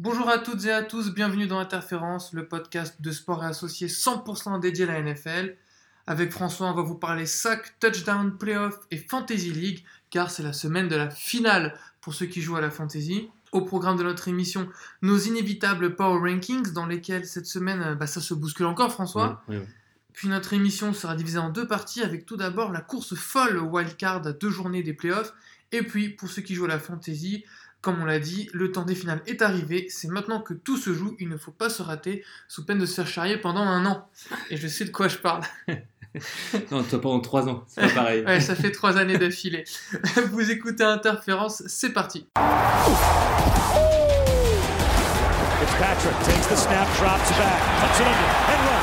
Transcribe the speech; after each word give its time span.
Bonjour 0.00 0.28
à 0.28 0.38
toutes 0.38 0.64
et 0.64 0.70
à 0.70 0.84
tous, 0.84 1.12
bienvenue 1.12 1.48
dans 1.48 1.58
Interférence, 1.58 2.32
le 2.32 2.46
podcast 2.46 3.02
de 3.02 3.10
sport 3.10 3.42
et 3.42 3.48
associé 3.48 3.88
100% 3.88 4.60
dédié 4.60 4.88
à 4.88 4.92
la 4.92 5.02
NFL. 5.02 5.56
Avec 6.06 6.30
François, 6.30 6.68
on 6.68 6.72
va 6.72 6.82
vous 6.82 6.94
parler 6.94 7.26
sac, 7.26 7.74
touchdown, 7.80 8.38
playoff 8.38 8.78
et 8.92 8.96
fantasy 8.96 9.50
league, 9.50 9.82
car 10.10 10.30
c'est 10.30 10.44
la 10.44 10.52
semaine 10.52 10.86
de 10.86 10.94
la 10.94 11.10
finale 11.10 11.76
pour 12.00 12.14
ceux 12.14 12.26
qui 12.26 12.42
jouent 12.42 12.54
à 12.54 12.60
la 12.60 12.70
fantasy. 12.70 13.28
Au 13.50 13.62
programme 13.62 13.96
de 13.96 14.04
notre 14.04 14.28
émission, 14.28 14.68
nos 15.02 15.18
inévitables 15.18 15.96
Power 15.96 16.30
Rankings, 16.30 16.72
dans 16.72 16.86
lesquels 16.86 17.26
cette 17.26 17.46
semaine, 17.46 17.96
bah, 17.98 18.06
ça 18.06 18.20
se 18.20 18.34
bouscule 18.34 18.66
encore, 18.66 18.92
François. 18.92 19.42
Puis 20.12 20.28
notre 20.28 20.52
émission 20.52 20.92
sera 20.92 21.16
divisée 21.16 21.38
en 21.38 21.50
deux 21.50 21.66
parties, 21.66 22.04
avec 22.04 22.24
tout 22.24 22.36
d'abord 22.36 22.70
la 22.70 22.82
course 22.82 23.16
folle 23.16 23.58
au 23.58 23.64
wildcard 23.64 24.24
à 24.24 24.32
deux 24.32 24.50
journées 24.50 24.84
des 24.84 24.94
playoffs. 24.94 25.34
Et 25.72 25.82
puis, 25.82 26.08
pour 26.08 26.28
ceux 26.28 26.42
qui 26.42 26.54
jouent 26.54 26.64
à 26.64 26.68
la 26.68 26.78
fantasy, 26.78 27.44
comme 27.80 28.02
on 28.02 28.04
l'a 28.04 28.18
dit, 28.18 28.50
le 28.52 28.72
temps 28.72 28.84
des 28.84 28.94
finales 28.94 29.22
est 29.26 29.42
arrivé. 29.42 29.86
C'est 29.88 30.08
maintenant 30.08 30.40
que 30.40 30.54
tout 30.54 30.76
se 30.76 30.92
joue. 30.92 31.16
Il 31.20 31.28
ne 31.28 31.36
faut 31.36 31.52
pas 31.52 31.70
se 31.70 31.82
rater, 31.82 32.24
sous 32.48 32.64
peine 32.64 32.78
de 32.78 32.86
se 32.86 32.94
faire 32.94 33.06
charrier 33.06 33.36
pendant 33.36 33.62
un 33.62 33.86
an. 33.86 34.08
Et 34.50 34.56
je 34.56 34.66
sais 34.66 34.84
de 34.84 34.90
quoi 34.90 35.08
je 35.08 35.18
parle. 35.18 35.42
Non, 36.72 36.82
toi 36.82 37.00
pendant 37.00 37.20
3 37.20 37.48
ans, 37.48 37.64
c'est 37.68 37.82
pas 37.82 37.88
pareil. 37.90 38.24
Ouais, 38.24 38.40
ça 38.40 38.54
fait 38.54 38.72
trois 38.72 38.96
années 38.96 39.18
d'affilée. 39.18 39.64
Vous 40.32 40.50
écoutez 40.50 40.82
Interférence, 40.82 41.62
c'est 41.66 41.92
parti. 41.92 42.26
Fitzpatrick 45.60 46.18
takes 46.24 46.46
the 46.48 46.56
snap, 46.56 46.88
drops 46.96 47.30
back, 47.36 47.60
cuts 47.80 48.00
it 48.00 48.06
under, 48.06 48.30
and 48.48 48.62
runs. 48.70 48.77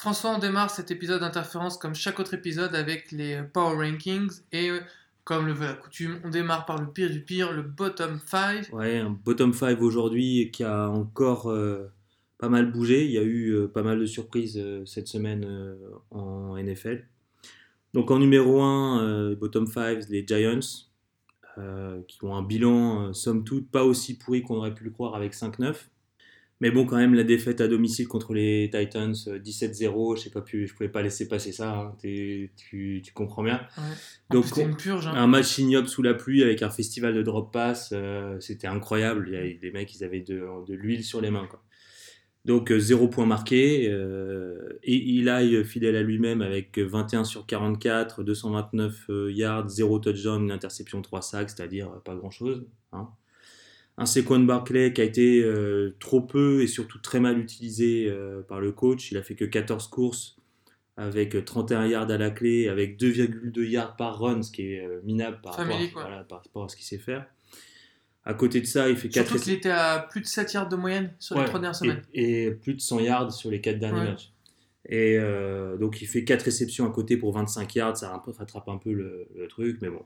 François, 0.00 0.36
on 0.36 0.38
démarre 0.38 0.70
cet 0.70 0.92
épisode 0.92 1.22
d'Interférence 1.22 1.76
comme 1.76 1.96
chaque 1.96 2.20
autre 2.20 2.32
épisode 2.32 2.76
avec 2.76 3.10
les 3.10 3.42
Power 3.52 3.84
Rankings. 3.84 4.30
Et 4.52 4.70
euh, 4.70 4.78
comme 5.24 5.46
le 5.46 5.52
veut 5.52 5.66
la 5.66 5.72
coutume, 5.72 6.20
on 6.24 6.30
démarre 6.30 6.66
par 6.66 6.80
le 6.80 6.86
pire 6.86 7.10
du 7.10 7.20
pire, 7.20 7.52
le 7.52 7.62
bottom 7.62 8.20
5. 8.24 8.72
Ouais, 8.72 8.98
un 8.98 9.10
bottom 9.10 9.52
5 9.52 9.82
aujourd'hui 9.82 10.52
qui 10.52 10.62
a 10.62 10.88
encore 10.88 11.50
euh, 11.50 11.90
pas 12.38 12.48
mal 12.48 12.70
bougé. 12.70 13.06
Il 13.06 13.10
y 13.10 13.18
a 13.18 13.24
eu 13.24 13.50
euh, 13.50 13.66
pas 13.66 13.82
mal 13.82 13.98
de 13.98 14.06
surprises 14.06 14.64
cette 14.86 15.08
semaine 15.08 15.44
en 16.12 16.56
NFL. 16.56 17.04
Donc 17.92 18.12
en 18.12 18.20
numéro 18.20 18.62
1, 18.62 19.32
bottom 19.32 19.66
5, 19.66 20.08
les 20.10 20.24
Giants, 20.24 20.60
qui 22.06 22.24
ont 22.24 22.36
un 22.36 22.42
bilan, 22.42 23.12
somme 23.12 23.42
toute, 23.42 23.68
pas 23.68 23.82
aussi 23.82 24.16
pourri 24.16 24.42
qu'on 24.42 24.58
aurait 24.58 24.74
pu 24.74 24.84
le 24.84 24.90
croire 24.90 25.16
avec 25.16 25.34
5-9. 25.34 25.74
Mais 26.60 26.72
bon, 26.72 26.84
quand 26.86 26.96
même, 26.96 27.14
la 27.14 27.22
défaite 27.22 27.60
à 27.60 27.68
domicile 27.68 28.08
contre 28.08 28.34
les 28.34 28.68
Titans, 28.72 29.14
euh, 29.28 29.38
17-0, 29.38 30.16
je 30.16 30.22
sais 30.22 30.30
pas 30.30 30.40
plus, 30.40 30.66
je 30.66 30.74
pouvais 30.74 30.88
pas 30.88 31.02
laisser 31.02 31.28
passer 31.28 31.52
ça, 31.52 31.72
hein, 31.72 31.94
tu, 32.00 32.50
tu 32.56 33.12
comprends 33.14 33.44
bien. 33.44 33.60
Ouais. 33.76 33.82
Donc, 34.30 34.44
une 34.56 34.76
purge. 34.76 35.06
hein. 35.06 35.12
Un 35.14 35.28
match 35.28 35.56
ignoble 35.58 35.86
sous 35.88 36.02
la 36.02 36.14
pluie 36.14 36.42
avec 36.42 36.62
un 36.62 36.70
festival 36.70 37.14
de 37.14 37.22
drop 37.22 37.52
pass, 37.52 37.90
euh, 37.92 38.40
c'était 38.40 38.66
incroyable. 38.66 39.26
Il 39.28 39.34
y 39.34 39.36
a, 39.36 39.42
les 39.42 39.70
mecs, 39.70 39.94
ils 39.94 40.02
avaient 40.02 40.20
de, 40.20 40.44
de 40.66 40.74
l'huile 40.74 41.04
sur 41.04 41.20
les 41.20 41.30
mains. 41.30 41.46
Quoi. 41.48 41.62
Donc 42.44 42.72
euh, 42.72 42.80
zéro 42.80 43.06
point 43.08 43.26
marqué. 43.26 43.88
euh, 43.90 44.78
et 44.82 45.18
Eli 45.18 45.64
fidèle 45.64 45.94
à 45.96 46.02
lui-même 46.02 46.40
avec 46.42 46.78
21 46.78 47.22
sur 47.24 47.46
44, 47.46 48.22
229 48.24 49.04
euh, 49.10 49.30
yards, 49.32 49.68
0 49.68 49.98
touchdown, 50.00 50.42
une 50.42 50.50
interception, 50.50 51.02
3 51.02 51.20
sacs, 51.22 51.50
c'est-à-dire 51.50 51.88
euh, 51.90 52.00
pas 52.04 52.14
grand-chose. 52.16 52.66
hein. 52.92 53.08
Un 54.00 54.06
Saquon 54.06 54.38
Barclay 54.40 54.92
qui 54.92 55.00
a 55.00 55.04
été 55.04 55.42
euh, 55.42 55.94
trop 55.98 56.20
peu 56.20 56.62
et 56.62 56.68
surtout 56.68 56.98
très 56.98 57.18
mal 57.18 57.38
utilisé 57.38 58.06
euh, 58.08 58.42
par 58.42 58.60
le 58.60 58.70
coach. 58.72 59.10
Il 59.10 59.18
a 59.18 59.22
fait 59.22 59.34
que 59.34 59.44
14 59.44 59.88
courses 59.88 60.36
avec 60.96 61.44
31 61.44 61.86
yards 61.86 62.10
à 62.10 62.16
la 62.18 62.30
clé, 62.30 62.68
avec 62.68 62.98
2,2 62.98 63.60
yards 63.68 63.96
par 63.96 64.18
run, 64.20 64.42
ce 64.42 64.50
qui 64.52 64.72
est 64.72 64.84
euh, 64.84 65.00
minable 65.04 65.40
par, 65.42 65.54
rapport, 65.54 65.72
Familier, 65.72 65.90
quoi. 65.92 66.02
voilà, 66.02 66.24
par 66.24 66.42
rapport 66.42 66.64
à 66.64 66.68
ce 66.68 66.76
qu'il 66.76 66.84
sait 66.86 66.98
faire. 66.98 67.26
À 68.24 68.34
côté 68.34 68.60
de 68.60 68.66
ça, 68.66 68.88
il 68.88 68.96
fait 68.96 69.08
4 69.08 69.26
Surtout 69.26 69.42
qu'il 69.42 69.52
était 69.54 69.70
à 69.70 70.06
plus 70.10 70.20
de 70.20 70.26
7 70.26 70.52
yards 70.52 70.68
de 70.68 70.76
moyenne 70.76 71.12
sur 71.18 71.34
les 71.34 71.40
Ouais, 71.42 71.46
trois 71.46 71.60
dernières 71.60 71.76
semaines. 71.76 72.02
Et, 72.14 72.44
et 72.44 72.50
plus 72.52 72.74
de 72.74 72.80
100 72.80 73.00
yards 73.00 73.32
sur 73.32 73.50
les 73.50 73.60
4 73.60 73.78
derniers 73.78 74.00
Ouais. 74.00 74.06
matchs. 74.06 74.32
Et 74.88 75.18
euh, 75.18 75.76
donc 75.76 76.00
il 76.02 76.06
fait 76.06 76.24
4 76.24 76.42
réceptions 76.42 76.86
à 76.86 76.90
côté 76.90 77.16
pour 77.16 77.32
25 77.32 77.74
yards, 77.74 77.96
ça 77.96 78.10
rattrape 78.10 78.68
un 78.68 78.78
peu 78.78 78.92
le, 78.92 79.26
le 79.36 79.48
truc, 79.48 79.78
mais 79.82 79.88
bon. 79.88 80.02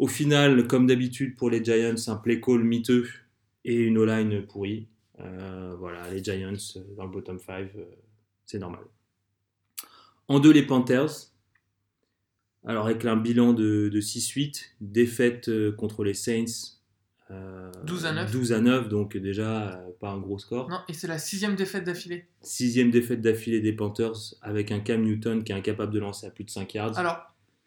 Au 0.00 0.06
final, 0.06 0.66
comme 0.66 0.86
d'habitude 0.86 1.36
pour 1.36 1.50
les 1.50 1.62
Giants, 1.62 1.94
un 2.06 2.16
play 2.16 2.40
call 2.40 2.64
miteux 2.64 3.06
et 3.66 3.76
une 3.76 3.98
O-line 3.98 4.46
pourrie. 4.46 4.88
Euh, 5.20 5.74
voilà, 5.78 6.10
les 6.10 6.24
Giants 6.24 6.54
euh, 6.76 6.80
dans 6.96 7.04
le 7.04 7.10
bottom 7.10 7.38
5, 7.38 7.68
c'est 8.46 8.58
normal. 8.58 8.80
En 10.26 10.40
deux, 10.40 10.52
les 10.52 10.62
Panthers. 10.62 11.10
Alors 12.64 12.86
avec 12.86 13.04
un 13.04 13.16
bilan 13.16 13.52
de, 13.52 13.90
de 13.92 14.00
6-8, 14.00 14.70
défaite 14.80 15.48
euh, 15.50 15.70
contre 15.72 16.02
les 16.02 16.14
Saints. 16.14 16.78
euh, 17.30 17.70
12 17.84 18.06
à 18.06 18.12
9. 18.12 18.32
12 18.32 18.52
à 18.52 18.60
9, 18.60 18.88
donc 18.88 19.16
déjà 19.18 19.72
euh, 19.80 19.90
pas 20.00 20.10
un 20.10 20.18
gros 20.18 20.38
score. 20.38 20.70
Non, 20.70 20.80
et 20.88 20.94
c'est 20.94 21.08
la 21.08 21.18
sixième 21.18 21.56
défaite 21.56 21.84
d'affilée. 21.84 22.26
Sixième 22.40 22.90
défaite 22.90 23.20
d'affilée 23.20 23.60
des 23.60 23.74
Panthers 23.74 24.34
avec 24.40 24.72
un 24.72 24.80
Cam 24.80 25.02
Newton 25.02 25.44
qui 25.44 25.52
est 25.52 25.54
incapable 25.54 25.92
de 25.92 25.98
lancer 25.98 26.26
à 26.26 26.30
plus 26.30 26.44
de 26.44 26.50
5 26.50 26.72
yards. 26.74 26.98
Alors, 26.98 27.18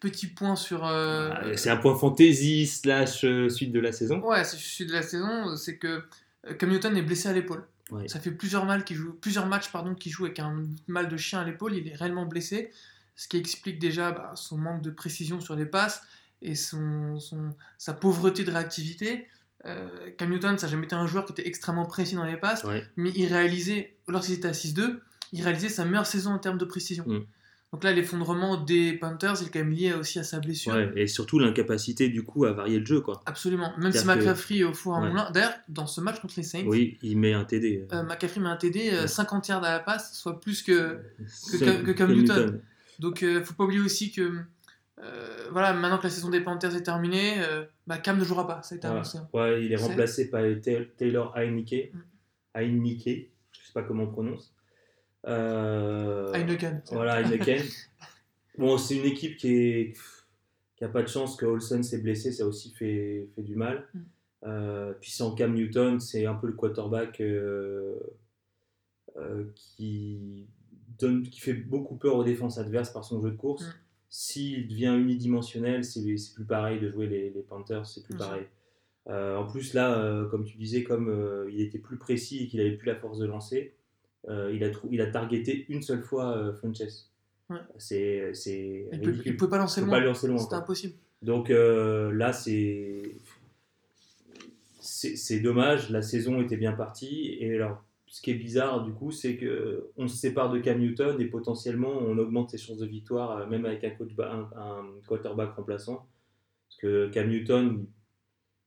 petit 0.08 0.26
point 0.26 0.54
sur. 0.56 0.84
euh, 0.86 1.30
Ah, 1.32 1.56
c'est 1.56 1.70
un 1.70 1.76
point 1.76 1.96
fantasy 1.96 2.66
slash 2.66 3.24
euh, 3.24 3.48
suite 3.48 3.72
de 3.72 3.80
la 3.80 3.92
saison. 3.92 4.20
Ouais, 4.20 4.44
suis 4.56 4.86
de 4.86 4.92
la 4.92 5.02
saison, 5.02 5.56
c'est 5.56 5.78
que 5.78 6.02
euh, 6.46 6.54
Cam 6.54 6.70
Newton 6.70 6.96
est 6.96 7.02
blessé 7.02 7.28
à 7.28 7.32
l'épaule. 7.32 7.64
Ouais. 7.90 8.06
Ça 8.08 8.20
fait 8.20 8.30
plusieurs, 8.30 8.64
mal 8.66 8.84
joue, 8.96 9.12
plusieurs 9.14 9.46
matchs 9.46 9.68
qu'il 9.94 10.12
joue 10.12 10.24
avec 10.26 10.38
un 10.38 10.62
mal 10.86 11.08
de 11.08 11.16
chien 11.16 11.40
à 11.40 11.44
l'épaule. 11.44 11.74
Il 11.74 11.88
est 11.88 11.94
réellement 11.94 12.26
blessé, 12.26 12.70
ce 13.16 13.28
qui 13.28 13.36
explique 13.38 13.78
déjà 13.78 14.10
bah, 14.12 14.32
son 14.36 14.58
manque 14.58 14.82
de 14.82 14.90
précision 14.90 15.40
sur 15.40 15.54
les 15.56 15.66
passes 15.66 16.02
et 16.42 16.54
son, 16.54 17.18
son- 17.20 17.50
sa 17.78 17.92
pauvreté 17.94 18.44
de 18.44 18.50
réactivité. 18.50 19.26
Euh, 19.66 19.88
Cam 20.18 20.28
Newton, 20.30 20.58
ça 20.58 20.66
n'a 20.66 20.72
jamais 20.72 20.84
été 20.84 20.94
un 20.94 21.06
joueur 21.06 21.24
qui 21.24 21.32
était 21.32 21.46
extrêmement 21.48 21.86
précis 21.86 22.14
dans 22.16 22.24
les 22.24 22.36
passes, 22.36 22.64
Ouais. 22.64 22.84
mais 22.96 23.10
il 23.16 23.26
réalisait, 23.32 23.96
lorsqu'il 24.08 24.34
était 24.34 24.48
à 24.48 24.52
6-2, 24.52 25.00
il 25.32 25.42
réalisait 25.42 25.70
sa 25.70 25.84
meilleure 25.86 26.06
saison 26.06 26.32
en 26.32 26.38
termes 26.38 26.58
de 26.58 26.66
précision. 26.66 27.04
Mm. 27.06 27.24
Donc 27.74 27.82
là, 27.82 27.92
l'effondrement 27.92 28.56
des 28.56 28.92
Panthers, 28.92 29.34
il 29.42 29.48
est 29.48 29.50
quand 29.50 29.58
même 29.58 29.72
lié 29.72 29.92
aussi 29.94 30.20
à 30.20 30.22
sa 30.22 30.38
blessure. 30.38 30.74
Ouais, 30.74 30.92
et 30.94 31.08
surtout 31.08 31.40
l'incapacité 31.40 32.08
du 32.08 32.22
coup 32.22 32.44
à 32.44 32.52
varier 32.52 32.78
le 32.78 32.86
jeu. 32.86 33.00
Quoi. 33.00 33.20
Absolument. 33.26 33.72
Même 33.78 33.90
si 33.90 34.02
que- 34.02 34.06
McCaffrey 34.06 34.58
est 34.58 34.62
au 34.64 34.72
four 34.72 34.94
à 34.94 35.00
Ouais. 35.00 35.08
moulin. 35.08 35.28
D'ailleurs, 35.32 35.54
dans 35.68 35.88
ce 35.88 36.00
match 36.00 36.20
contre 36.20 36.34
les 36.36 36.44
Saints, 36.44 36.62
Oui, 36.66 36.98
il 37.02 37.18
met 37.18 37.32
un 37.32 37.42
TD. 37.44 37.84
euh, 37.92 38.02
McCaffrey 38.04 38.40
met 38.40 38.48
un 38.48 38.56
TD, 38.56 38.90
euh, 38.92 39.00
Ouais. 39.02 39.08
50 39.08 39.48
yards 39.48 39.64
à 39.64 39.70
la 39.72 39.80
passe, 39.80 40.16
soit 40.16 40.40
plus 40.40 40.62
que. 40.62 41.00
que 41.50 41.64
Cam- 41.64 41.82
que 41.94 42.12
Newton. 42.12 42.60
Donc, 43.00 43.24
euh, 43.24 43.42
faut 43.44 43.54
pas 43.54 43.64
oublier 43.64 43.80
aussi 43.80 44.12
que. 44.12 44.38
euh, 45.02 45.48
voilà, 45.50 45.72
maintenant 45.72 45.98
que 45.98 46.04
la 46.04 46.10
saison 46.10 46.30
des 46.30 46.40
Panthers 46.42 46.76
est 46.76 46.84
terminée, 46.84 47.34
euh, 47.42 47.64
bah, 47.88 47.98
Cam 47.98 48.16
ne 48.16 48.24
jouera 48.24 48.46
pas. 48.46 48.62
Ça 48.62 48.76
a 48.76 48.78
été 48.78 48.86
annoncé. 48.86 49.18
hein. 49.18 49.28
Ouais, 49.32 49.64
il 49.64 49.72
est 49.72 49.76
remplacé 49.76 50.30
par 50.30 50.42
Ta- 50.62 50.84
Taylor 50.96 51.36
Heineke. 51.36 51.90
Mm. 51.92 51.98
Heineke, 52.54 53.30
je 53.50 53.66
sais 53.66 53.72
pas 53.74 53.82
comment 53.82 54.04
on 54.04 54.12
prononce. 54.12 54.53
Euh, 55.26 56.32
Heineken. 56.32 56.82
Voilà, 56.90 57.20
Heineken. 57.20 57.62
bon, 58.58 58.78
c'est 58.78 58.96
une 58.96 59.06
équipe 59.06 59.36
qui 59.36 59.48
est 59.48 59.94
qui 60.76 60.84
a 60.84 60.88
pas 60.88 61.02
de 61.02 61.08
chance 61.08 61.36
que 61.36 61.46
Olsen 61.46 61.82
s'est 61.82 61.98
blessé, 61.98 62.32
ça 62.32 62.46
aussi 62.46 62.70
fait, 62.70 63.28
fait 63.34 63.42
du 63.42 63.56
mal. 63.56 63.86
Mm. 63.94 64.00
Euh, 64.46 64.92
puis 65.00 65.10
sans 65.10 65.34
Cam 65.34 65.54
Newton, 65.54 66.00
c'est 66.00 66.26
un 66.26 66.34
peu 66.34 66.46
le 66.46 66.52
quarterback 66.52 67.20
euh, 67.20 67.98
euh, 69.16 69.44
qui, 69.54 70.46
donne, 70.98 71.22
qui 71.22 71.40
fait 71.40 71.54
beaucoup 71.54 71.96
peur 71.96 72.16
aux 72.16 72.24
défenses 72.24 72.58
adverses 72.58 72.90
par 72.90 73.04
son 73.04 73.20
jeu 73.20 73.30
de 73.30 73.36
course. 73.36 73.64
Mm. 73.64 73.74
S'il 74.10 74.68
devient 74.68 74.96
unidimensionnel, 74.98 75.84
c'est 75.84 76.02
plus 76.34 76.44
pareil 76.44 76.80
de 76.80 76.90
jouer 76.90 77.06
les, 77.06 77.30
les 77.30 77.42
Panthers, 77.42 77.86
c'est 77.86 78.04
plus 78.04 78.16
pareil. 78.16 78.46
En 79.06 79.44
plus, 79.44 79.74
là, 79.74 80.24
comme 80.30 80.44
tu 80.44 80.56
disais, 80.56 80.84
comme 80.84 81.48
il 81.50 81.60
était 81.60 81.80
plus 81.80 81.98
précis 81.98 82.44
et 82.44 82.46
qu'il 82.46 82.60
avait 82.60 82.76
plus 82.76 82.86
la 82.86 82.94
force 82.94 83.18
de 83.18 83.26
lancer, 83.26 83.74
euh, 84.28 84.50
il, 84.54 84.64
a 84.64 84.70
il 84.90 85.00
a 85.00 85.06
targeté 85.06 85.66
une 85.68 85.82
seule 85.82 86.02
fois 86.02 86.36
euh, 86.36 86.52
Funches. 86.54 86.80
Ouais. 87.50 87.58
C'est 87.76 88.32
c'est 88.34 88.88
Il 88.92 89.22
il 89.26 89.36
peut 89.36 89.48
pas 89.50 89.58
lancer 89.58 89.80
loin. 89.82 89.90
loin. 90.28 90.38
C'était 90.38 90.54
impossible. 90.54 90.94
Donc 91.22 91.50
euh, 91.50 92.10
là, 92.12 92.32
c'est 92.32 93.02
c'est 94.80 95.40
dommage. 95.40 95.90
La 95.90 96.02
saison 96.02 96.40
était 96.42 96.56
bien 96.56 96.72
partie. 96.72 97.36
Et 97.40 97.54
alors, 97.54 97.82
ce 98.06 98.20
qui 98.22 98.30
est 98.30 98.34
bizarre, 98.34 98.84
du 98.84 98.92
coup, 98.92 99.10
c'est 99.10 99.36
que 99.36 99.90
on 99.96 100.06
se 100.08 100.16
sépare 100.16 100.50
de 100.50 100.58
Cam 100.58 100.78
Newton 100.78 101.20
et 101.20 101.26
potentiellement 101.26 101.90
on 101.92 102.16
augmente 102.18 102.50
ses 102.50 102.58
chances 102.58 102.78
de 102.78 102.86
victoire, 102.86 103.38
euh, 103.38 103.46
même 103.46 103.64
avec 103.64 103.82
un, 103.84 103.90
coach 103.90 104.14
ba- 104.14 104.32
un, 104.32 104.58
un 104.60 104.84
quarterback 105.06 105.54
remplaçant. 105.54 106.06
Parce 106.68 106.80
que 106.80 107.08
Cam 107.10 107.28
Newton, 107.28 107.86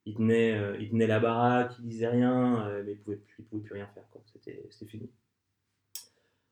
il 0.06 0.16
tenait, 0.16 0.58
il 0.80 0.90
tenait 0.90 1.08
la 1.08 1.20
baraque, 1.20 1.74
il 1.80 1.88
disait 1.90 2.08
rien, 2.08 2.82
mais 2.86 2.94
il 2.94 2.98
pouvait, 3.00 3.18
plus- 3.18 3.36
il 3.40 3.46
pouvait 3.46 3.64
plus 3.64 3.74
rien 3.74 3.88
faire. 3.94 4.04
c'était 4.34 4.86
fini. 4.88 5.10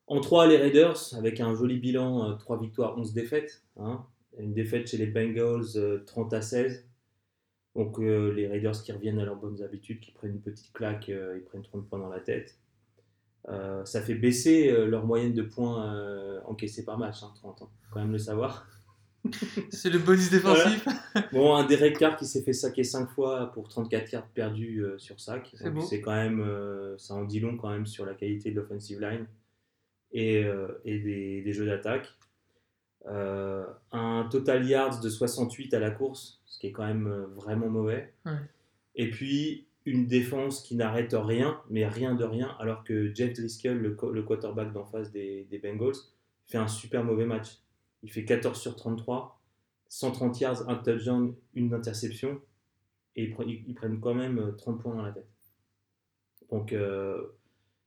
En 0.07 0.19
3, 0.21 0.47
les 0.47 0.57
Raiders, 0.57 0.97
avec 1.17 1.39
un 1.39 1.55
joli 1.55 1.79
bilan, 1.79 2.31
euh, 2.31 2.35
3 2.35 2.59
victoires, 2.59 2.97
11 2.97 3.13
défaites. 3.13 3.63
hein. 3.77 4.05
Une 4.37 4.53
défaite 4.53 4.87
chez 4.87 4.97
les 4.97 5.07
Bengals, 5.07 5.77
euh, 5.77 6.03
30 6.05 6.33
à 6.33 6.41
16. 6.41 6.85
Donc 7.75 7.99
euh, 7.99 8.31
les 8.33 8.47
Raiders 8.47 8.81
qui 8.83 8.91
reviennent 8.91 9.19
à 9.19 9.25
leurs 9.25 9.35
bonnes 9.37 9.61
habitudes, 9.63 9.99
qui 9.99 10.11
prennent 10.11 10.31
une 10.31 10.41
petite 10.41 10.71
claque, 10.73 11.09
euh, 11.09 11.37
ils 11.37 11.43
prennent 11.43 11.63
30 11.63 11.87
points 11.89 11.99
dans 11.99 12.09
la 12.09 12.19
tête. 12.19 12.57
Euh, 13.47 13.83
ça 13.85 14.01
fait 14.01 14.15
baisser 14.15 14.71
euh, 14.71 14.85
leur 14.87 15.05
moyenne 15.05 15.33
de 15.33 15.41
points 15.43 15.93
euh, 15.93 16.39
encaissés 16.45 16.83
par 16.85 16.97
match, 16.97 17.23
hein, 17.23 17.31
30 17.35 17.61
ans. 17.63 17.71
Faut 17.83 17.93
quand 17.93 17.99
même 18.01 18.11
le 18.11 18.17
savoir. 18.17 18.67
C'est 19.71 19.89
le 19.89 19.99
bonus 19.99 20.29
défensif. 20.29 20.85
Bon, 21.31 21.55
un 21.55 21.65
Derek 21.65 21.97
Carr 21.97 22.15
qui 22.17 22.25
s'est 22.25 22.43
fait 22.43 22.53
saquer 22.53 22.83
5 22.83 23.07
fois 23.09 23.51
pour 23.53 23.67
34 23.69 24.09
cartes 24.09 24.29
perdues 24.33 24.83
euh, 24.83 24.97
sur 24.97 25.19
sac. 25.19 25.51
C'est 25.81 26.01
quand 26.01 26.13
même, 26.13 26.41
euh, 26.41 26.97
ça 26.97 27.15
en 27.15 27.23
dit 27.25 27.39
long 27.39 27.57
quand 27.57 27.69
même 27.69 27.85
sur 27.87 28.05
la 28.05 28.13
qualité 28.13 28.51
de 28.51 28.55
l'offensive 28.59 28.99
line 29.01 29.25
et, 30.15 30.43
euh, 30.43 30.81
et 30.85 30.97
des, 30.99 31.41
des 31.43 31.53
jeux 31.53 31.65
d'attaque. 31.67 32.07
Euh, 33.07 33.65
un 33.91 34.27
total 34.31 34.67
yards 34.67 34.99
de 34.99 35.09
68 35.09 35.75
à 35.75 35.79
la 35.79 35.91
course, 35.91 36.41
ce 36.45 36.57
qui 36.57 36.67
est 36.67 36.71
quand 36.71 36.85
même 36.87 37.05
euh, 37.07 37.27
vraiment 37.27 37.69
mauvais. 37.69 38.13
Ouais. 38.25 38.31
Et 38.95 39.11
puis 39.11 39.67
une 39.85 40.07
défense 40.07 40.63
qui 40.63 40.75
n'arrête 40.75 41.13
rien, 41.13 41.61
mais 41.69 41.85
rien 41.87 42.15
de 42.15 42.23
rien, 42.23 42.55
alors 42.59 42.83
que 42.83 43.13
Jeff 43.13 43.33
Driscoll, 43.33 43.77
le, 43.77 44.23
quarterback 44.23 44.73
d'en 44.73 44.85
face 44.85 45.11
des, 45.11 45.43
des 45.51 45.59
Bengals, 45.59 45.93
fait 46.47 46.57
un 46.57 46.67
super 46.67 47.03
mauvais 47.03 47.27
match. 47.27 47.59
Il 48.01 48.09
fait 48.09 48.25
14 48.25 48.59
sur 48.59 48.75
33, 48.75 49.39
130 49.89 50.39
yards, 50.39 50.67
un 50.69 50.75
touchdown, 50.75 51.35
une 51.53 51.71
interception, 51.75 52.41
et 53.15 53.25
ils, 53.25 53.35
pre- 53.35 53.45
ils- 53.47 53.63
ils 53.67 53.75
prennent 53.75 53.99
quand 53.99 54.15
même 54.15 54.39
euh, 54.39 54.51
30 54.53 54.81
points 54.81 54.95
dans 54.95 55.03
la 55.03 55.11
tête. 55.11 55.27
Donc, 56.51 56.73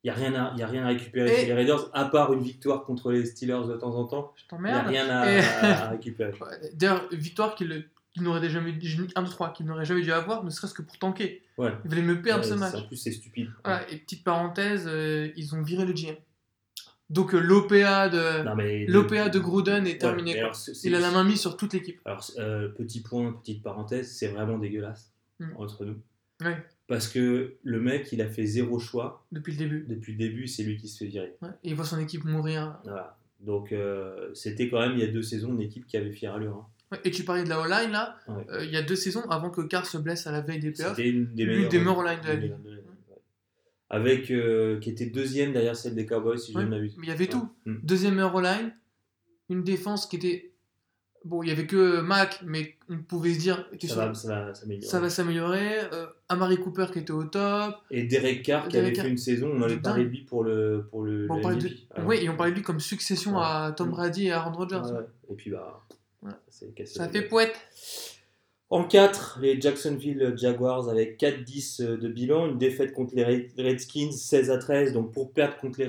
il 0.04 0.06
n'y 0.06 0.10
a, 0.10 0.14
rien 0.14 0.34
à- 0.34 0.54
y 0.56 0.62
a 0.62 0.66
rien 0.66 0.84
à 0.84 0.88
récupérer 0.88 1.32
Et- 1.32 1.36
chez 1.40 1.46
les 1.46 1.54
Raiders, 1.54 1.90
à 1.92 2.04
part 2.06 2.32
une 2.32 2.42
victoire 2.42 2.84
contre 2.84 3.10
les 3.12 3.24
Steelers 3.26 3.66
de 3.68 3.76
temps 3.76 3.94
en 3.96 4.04
temps. 4.04 4.32
Je 4.36 4.42
Il 4.56 4.62
n'y 4.62 4.68
a 4.70 4.72
t'emmerde. 4.82 4.88
rien 4.88 5.08
à, 5.10 5.30
Et- 5.32 5.38
à 5.40 5.88
récupérer. 5.90 6.32
D'ailleurs, 6.74 7.08
victoire 7.12 7.54
qu'il 7.54 7.68
le- 7.68 7.84
qu'il 8.12 8.22
n'aurait 8.22 8.48
jamais 8.48 8.72
dû, 8.72 9.06
1, 9.14 9.22
2, 9.22 9.28
3, 9.30 9.52
qu'il 9.52 9.66
n'aurait 9.66 9.84
jamais 9.84 10.00
dû 10.00 10.10
avoir, 10.12 10.42
ne 10.42 10.50
serait-ce 10.50 10.72
que 10.74 10.82
pour 10.82 10.98
tanker. 10.98 11.42
Ouais. 11.58 11.72
Il 11.84 11.90
voulait 11.90 12.02
me 12.02 12.20
perdre 12.22 12.42
Ouais, 12.44 12.50
ce 12.50 12.54
match. 12.54 12.74
En 12.74 12.82
plus, 12.86 12.96
c'est 12.96 13.12
stupide. 13.12 13.50
Voilà, 13.64 13.88
et 13.90 13.96
petite 13.98 14.24
parenthèse, 14.24 14.84
euh, 14.86 15.28
ils 15.36 15.54
ont 15.54 15.62
viré 15.62 15.84
le 15.84 15.92
GM. 15.92 16.16
Donc 17.10 17.34
euh, 17.34 17.38
l'OPA 17.38 18.08
de, 18.10 18.86
l'OPA 18.90 19.28
de 19.30 19.38
Gruden 19.38 19.86
est 19.86 19.92
Ouais, 19.92 19.98
terminé. 19.98 20.38
alors, 20.38 20.54
Il 20.84 20.94
a 20.94 21.00
la 21.00 21.10
main 21.10 21.24
mise 21.24 21.40
sur 21.40 21.56
toute 21.56 21.72
l'équipe. 21.72 22.00
Alors, 22.04 22.22
euh, 22.38 22.68
petit 22.68 23.00
point, 23.02 23.32
petite 23.32 23.62
parenthèse, 23.62 24.10
c'est 24.12 24.28
vraiment 24.28 24.58
dégueulasse 24.58 25.10
Mm. 25.40 25.46
entre 25.56 25.84
nous. 25.86 25.96
Ouais, 26.44 26.56
Parce 26.88 27.06
que 27.06 27.54
le 27.62 27.80
mec, 27.80 28.10
il 28.12 28.20
a 28.22 28.28
fait 28.28 28.46
zéro 28.46 28.78
choix 28.80 29.24
depuis 29.30 29.52
le 29.52 29.58
début. 29.58 29.84
depuis 29.88 30.12
le 30.12 30.18
début, 30.18 30.48
c'est 30.48 30.62
lui 30.64 30.76
qui 30.78 30.88
se 30.88 30.98
fait 30.98 31.06
virer. 31.10 31.34
Ouais, 31.42 31.50
et 31.62 31.68
il 31.70 31.74
voit 31.76 31.84
son 31.84 31.98
équipe 32.00 32.24
mourir. 32.24 32.78
Voilà. 32.82 33.16
Donc, 33.40 33.70
euh, 33.72 34.30
c'était 34.34 34.68
quand 34.68 34.80
même 34.80 34.92
il 34.94 35.00
y 35.00 35.02
a 35.04 35.06
deux 35.08 35.22
saisons 35.22 35.52
une 35.52 35.60
équipe 35.60 35.86
qui 35.86 35.96
avait 35.96 36.10
fière 36.10 36.34
allure. 36.34 36.56
hein. 36.56 36.66
Ouais, 36.90 36.98
et 37.04 37.10
tu 37.10 37.22
parlais 37.24 37.44
de 37.44 37.48
la 37.50 37.60
O-line 37.60 37.90
là, 37.92 38.16
Ouais. 38.26 38.46
euh, 38.50 38.64
il 38.64 38.70
y 38.72 38.76
a 38.76 38.82
deux 38.82 38.96
saisons 38.96 39.20
avant 39.28 39.50
que 39.50 39.60
Carr 39.60 39.84
se 39.86 39.98
blesse 39.98 40.26
à 40.26 40.32
la 40.32 40.40
veille 40.40 40.58
des 40.60 40.70
playoffs. 40.72 40.96
C'était 40.96 41.10
une 41.10 41.26
des 41.34 41.44
meilleures, 41.46 41.68
des 41.68 41.78
meilleures 41.78 42.02
lines 42.02 42.20
de 42.22 42.26
la 42.26 42.34
une 42.34 42.40
des 42.40 42.46
ligue. 42.46 42.54
Avec, 43.90 44.30
euh, 44.30 44.78
qui 44.80 44.90
était 44.90 45.06
deuxième 45.06 45.52
derrière 45.52 45.74
celle 45.76 45.94
des 45.94 46.04
Cowboys, 46.06 46.38
si 46.38 46.52
je 46.52 46.58
ne 46.58 46.64
m'abuse. 46.66 46.94
Mais 46.98 47.06
il 47.06 47.08
y 47.10 47.12
avait 47.12 47.26
tout. 47.26 47.48
Mm. 47.64 47.76
Deuxième 47.82 48.14
meilleure 48.14 48.34
O-line, 48.34 48.74
une 49.50 49.62
défense 49.62 50.06
qui 50.06 50.16
était. 50.16 50.52
Bon, 51.28 51.42
il 51.42 51.48
y 51.50 51.52
avait 51.52 51.66
que 51.66 52.00
Mac, 52.00 52.40
mais 52.44 52.74
on 52.88 52.96
pouvait 52.98 53.34
se 53.34 53.38
dire 53.40 53.66
que 53.78 53.86
Ça 53.86 53.94
ça, 53.94 54.06
va, 54.06 54.14
ça 54.14 54.28
va 54.46 54.54
s'améliorer. 54.54 54.86
ça 54.90 55.00
va 55.00 55.10
s'améliorer. 55.10 55.78
Euh, 55.92 56.06
Amari 56.30 56.56
Cooper 56.56 56.86
qui 56.92 57.00
était 57.00 57.10
au 57.10 57.24
top. 57.24 57.74
Et 57.90 58.04
Derek 58.04 58.42
Carr 58.42 58.64
qui 58.68 58.72
Derek 58.72 58.86
avait 58.86 58.92
Carr. 58.96 59.04
fait 59.04 59.10
une 59.10 59.18
saison, 59.18 59.50
on 59.54 59.62
avait 59.62 59.76
parlé 59.76 60.04
de 60.04 60.08
lui 60.08 60.22
pour 60.22 60.42
le, 60.42 60.86
pour 60.90 61.02
le, 61.02 61.26
Bon, 61.26 61.40
on 61.44 61.54
de... 61.56 61.68
Alors, 61.94 62.08
Oui, 62.08 62.16
et 62.22 62.28
on 62.30 62.36
parlait 62.36 62.52
de 62.52 62.56
lui 62.56 62.62
comme 62.64 62.80
succession 62.80 63.32
Ouais. 63.36 63.42
à 63.42 63.74
Tom. 63.76 63.90
Brady 63.90 64.28
et 64.28 64.32
Aaron 64.32 64.56
Rodgers. 64.56 64.76
ouais. 64.92 65.04
Et 65.30 65.34
puis, 65.34 65.50
bah, 65.50 65.84
Ouais. 66.22 66.32
Ça 66.86 67.08
fait 67.08 67.22
poète. 67.22 67.54
En 68.70 68.84
4, 68.84 69.38
les 69.40 69.58
Jacksonville 69.60 70.34
Jaguars 70.36 70.90
avec 70.90 71.18
4-10 71.18 71.80
de 71.82 72.08
bilan, 72.08 72.48
une 72.48 72.58
défaite 72.58 72.92
contre 72.92 73.14
les 73.14 73.24
Red- 73.24 73.52
Redskins 73.56 74.12
16 74.12 74.50
à 74.50 74.58
13. 74.58 74.92
Donc 74.92 75.12
pour 75.12 75.32
perdre 75.32 75.56
contre 75.56 75.78
les, 75.80 75.86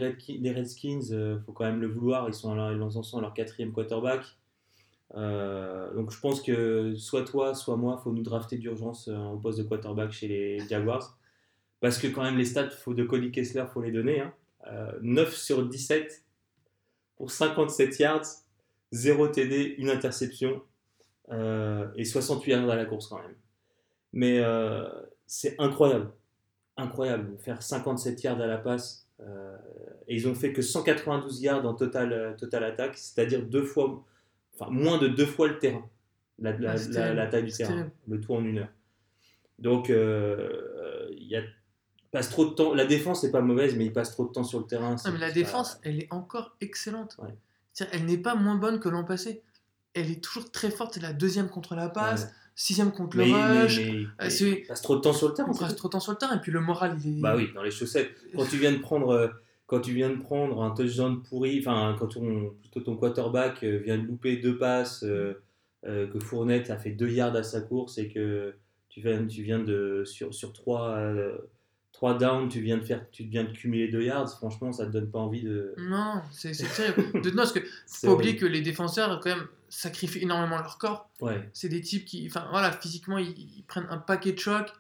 Redskins, 0.52 1.02
il 1.12 1.42
faut 1.46 1.52
quand 1.52 1.66
même 1.66 1.82
le 1.82 1.88
vouloir. 1.88 2.30
Ils 2.30 2.34
sont 2.34 2.52
à 2.58 2.72
ils 2.72 2.82
en 2.82 2.90
sont 3.04 3.18
à 3.18 3.22
leur 3.22 3.34
quatrième 3.34 3.74
quarterback. 3.74 4.24
Euh, 5.16 5.94
donc 5.94 6.12
je 6.12 6.20
pense 6.20 6.42
que 6.42 6.94
soit 6.96 7.24
toi, 7.24 7.56
soit 7.56 7.78
moi, 7.78 7.98
faut 8.04 8.12
nous 8.12 8.22
drafter 8.24 8.58
d'urgence 8.58 9.08
euh, 9.08 9.18
au 9.18 9.38
poste 9.38 9.58
de 9.58 9.64
quarterback 9.64 10.12
chez 10.12 10.28
les 10.28 10.60
Jaguars. 10.68 11.18
Parce 11.80 11.98
que 11.98 12.08
quand 12.08 12.24
même 12.24 12.38
les 12.38 12.46
stats 12.46 12.70
faut 12.70 12.94
de 12.94 13.04
Cody 13.04 13.32
Kessler, 13.32 13.66
faut 13.74 13.82
les 13.82 13.92
donner. 13.92 14.22
hein. 14.22 14.34
Euh, 14.68 14.92
9 15.02 15.34
sur 15.36 15.68
17 15.68 16.26
pour 17.16 17.32
57 17.32 17.98
yards, 18.00 18.26
0 18.92 19.28
TD, 19.30 19.76
une 19.78 19.90
interception 19.90 20.62
euh, 21.32 21.88
et 21.96 22.06
68 22.06 22.52
yards 22.52 22.70
à 22.70 22.76
la 22.76 22.86
course 22.86 23.08
quand 23.08 23.20
même. 23.22 23.36
Mais 24.12 24.42
c'est 25.28 25.56
incroyable. 25.60 26.12
Incroyable. 26.76 27.38
Faire 27.40 27.62
57 27.62 28.24
yards 28.24 28.42
à 28.42 28.48
la 28.48 28.58
passe. 28.58 29.08
et 30.08 30.16
ils 30.16 30.28
ont 30.28 30.34
fait 30.34 30.52
que 30.52 30.62
192 30.62 31.42
yards 31.42 31.66
en 31.66 31.74
total, 31.76 32.36
total 32.38 32.64
attaque, 32.64 32.98
c'est-à-dire 32.98 33.46
deux 33.46 33.64
fois, 33.64 34.04
enfin 34.60 34.72
moins 34.72 34.98
de 34.98 35.08
deux 35.08 35.26
fois 35.26 35.48
le 35.48 35.58
terrain, 35.60 35.88
la, 36.40 36.52
la- 36.58 36.72
Ah, 36.72 36.78
c'est 36.78 36.90
la- 36.90 36.94
terrible. 36.96 37.16
la 37.18 37.28
taille 37.28 37.44
du 37.44 37.52
terrain, 37.52 37.70
terrible. 37.72 37.92
le 38.08 38.22
tout 38.22 38.34
en 38.34 38.44
une 38.44 38.58
heure. 38.60 38.70
Donc 39.60 39.90
euh, 39.90 41.08
il 41.12 41.28
y 41.28 41.36
a 41.36 41.42
passe 42.12 42.30
trop 42.30 42.46
de 42.46 42.52
temps. 42.52 42.74
La 42.74 42.86
défense 42.86 43.24
n'est 43.24 43.32
pas 43.32 43.42
mauvaise, 43.42 43.76
mais 43.76 43.86
il 43.86 43.94
passe 43.94 44.12
trop 44.12 44.26
de 44.28 44.32
temps 44.32 44.44
sur 44.44 44.60
le 44.60 44.66
terrain. 44.66 44.92
Non, 44.92 44.98
c'est- 44.98 45.12
mais 45.12 45.20
la 45.20 45.32
défense, 45.32 45.80
elle 45.84 46.00
est 46.00 46.08
encore 46.12 46.56
excellente. 46.62 47.18
Ouais. 47.20 47.36
Elle 47.92 48.06
n'est 48.06 48.18
pas 48.18 48.36
moins 48.36 48.56
bonne 48.56 48.80
que 48.80 48.90
l'an 48.90 49.04
passé. 49.04 49.42
Elle 49.94 50.10
est 50.12 50.24
toujours 50.24 50.52
très 50.52 50.70
forte. 50.72 50.96
C'est 50.96 51.02
la 51.02 51.14
deuxième 51.14 51.50
contre 51.50 51.76
la 51.76 51.88
pas- 51.90 52.10
passe, 52.12 52.24
Ouais. 52.24 52.30
sixième 52.56 52.92
contre 52.92 53.16
Mais, 53.18 53.28
le 53.28 53.62
rush. 53.64 53.78
mais- 53.80 54.06
Ah, 54.18 54.28
il 54.28 54.66
passe 54.68 54.82
trop 54.82 54.96
de 54.96 55.02
temps 55.02 55.14
sur 55.14 55.28
le 55.30 55.34
terrain. 55.36 55.50
on 55.50 55.54
tout. 55.54 55.74
trop 55.76 55.88
de 55.88 55.92
temps 55.94 56.00
sur 56.00 56.12
le 56.14 56.18
terrain. 56.18 56.36
Et 56.38 56.42
puis 56.42 56.52
le 56.52 56.62
moral, 56.62 56.98
il 57.04 57.18
est. 57.20 57.22
Bah 57.22 57.36
oui, 57.36 57.50
dans 57.54 57.62
les 57.64 57.72
chaussettes. 57.72 58.12
Quand 58.36 58.46
tu 58.46 58.58
viens 58.58 58.72
de 58.72 58.80
prendre, 58.80 59.10
euh, 59.10 59.28
quand 59.70 59.82
tu 59.82 59.94
viens 59.94 60.10
de 60.10 60.16
prendre 60.18 60.64
un 60.64 60.72
touchdown 60.72 61.22
pourri, 61.22 61.60
enfin 61.60 61.96
quand 62.00 62.08
ton, 62.08 62.56
plutôt 62.60 62.82
ton 62.82 62.96
quarterback 62.98 63.64
euh, 63.64 63.78
vient 63.78 64.00
de 64.00 64.04
louper 64.08 64.38
deux 64.38 64.58
passes, 64.58 65.04
euh, 65.04 65.40
euh, 65.86 66.08
que 66.08 66.20
Fournette 66.20 66.72
a 66.72 66.78
fait 66.78 66.90
deux 66.90 67.10
yards 67.10 67.36
à 67.36 67.44
sa 67.44 67.62
course 67.62 68.00
et 68.00 68.10
que 68.10 68.56
tu 68.90 69.00
viens, 69.00 69.24
tu 69.28 69.44
viens 69.44 69.60
de 69.60 70.04
sur, 70.06 70.34
sur 70.34 70.54
trois, 70.54 70.90
euh, 70.98 71.38
trois 71.92 72.18
downs, 72.18 72.50
tu 72.50 72.62
viens 72.62 72.78
de 72.78 72.84
faire, 72.84 73.06
tu 73.12 73.24
viens 73.26 73.44
de 73.44 73.52
cumuler 73.52 73.90
deux 73.90 74.02
yards. 74.02 74.28
Franchement, 74.38 74.72
ça 74.72 74.88
te 74.88 74.92
donne 74.92 75.12
pas 75.12 75.20
envie 75.20 75.44
de. 75.44 75.76
Non, 75.78 76.16
c'est 76.32 76.52
terrible. 76.76 77.22
De, 77.22 77.30
non, 77.30 77.38
parce 77.38 77.54
que 77.54 77.60
faut 77.88 78.14
oublier 78.14 78.36
que 78.36 78.48
les 78.48 78.62
défenseurs, 78.62 79.20
quand 79.20 79.30
même, 79.30 79.48
sacrifient 79.70 80.24
énormément 80.24 80.58
leur 80.58 80.80
corps. 80.80 81.12
Ouais. 81.22 81.48
C'est 81.54 81.70
des 81.70 81.82
types 81.82 82.06
qui, 82.06 82.26
enfin 82.26 82.48
voilà, 82.50 82.72
physiquement, 82.72 83.20
ils, 83.20 83.38
ils 83.38 83.64
prennent 83.68 83.88
un 83.92 84.00
paquet 84.00 84.32
de 84.32 84.40
chocs. 84.40 84.74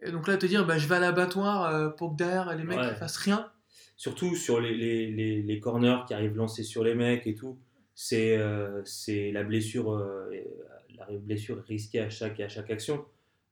Et 0.00 0.10
donc 0.10 0.26
là, 0.26 0.38
te 0.38 0.46
dire, 0.46 0.64
bah, 0.64 0.78
je 0.78 0.88
vais 0.88 0.94
à 0.94 1.00
l'abattoir 1.00 1.94
pour 1.96 2.12
que 2.12 2.16
derrière 2.16 2.56
les 2.56 2.64
mecs 2.64 2.78
Ouais. 2.78 2.88
ne 2.88 2.94
fassent 2.94 3.18
rien. 3.18 3.50
Surtout 4.00 4.34
sur 4.34 4.62
les, 4.62 4.74
les, 4.74 5.10
les, 5.10 5.42
les 5.42 5.60
corners 5.60 5.98
qui 6.08 6.14
arrivent 6.14 6.34
lancés 6.34 6.62
sur 6.62 6.82
les 6.82 6.94
mecs 6.94 7.26
et 7.26 7.34
tout, 7.34 7.58
c'est 7.94 8.34
euh, 8.38 8.82
la 9.30 9.44
blessure, 9.44 9.92
euh, 9.92 10.30
la 10.96 11.06
blessure 11.18 11.62
risquée 11.64 12.00
à 12.00 12.08
chaque, 12.08 12.40
à 12.40 12.48
chaque 12.48 12.70
action. 12.70 13.04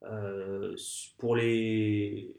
Euh, 0.04 0.74
pour 1.18 1.36
les, 1.36 2.34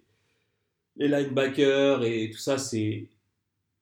les 0.96 1.08
linebackers 1.08 2.04
et 2.04 2.32
tout 2.32 2.40
ça, 2.40 2.58
c'est 2.58 3.06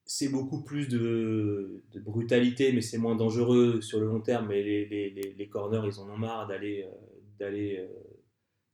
c'est 0.03 0.27
beaucoup 0.29 0.61
plus 0.61 0.89
de, 0.89 1.81
de 1.93 1.99
brutalité, 2.01 2.73
mais 2.73 2.81
c'est 2.81 2.97
moins 2.97 3.15
dangereux 3.15 3.79
sur 3.79 4.01
le 4.01 4.07
long 4.07 4.19
terme. 4.19 4.47
Mais 4.47 4.61
les, 4.61 4.85
les, 4.87 5.35
les, 5.37 5.47
corners, 5.47 5.83
ils 5.85 5.99
en 6.01 6.09
ont 6.09 6.17
marre 6.17 6.47
d'aller 6.47 6.83
euh, 6.83 6.91
d'aller 7.39 7.77
euh, 7.79 7.87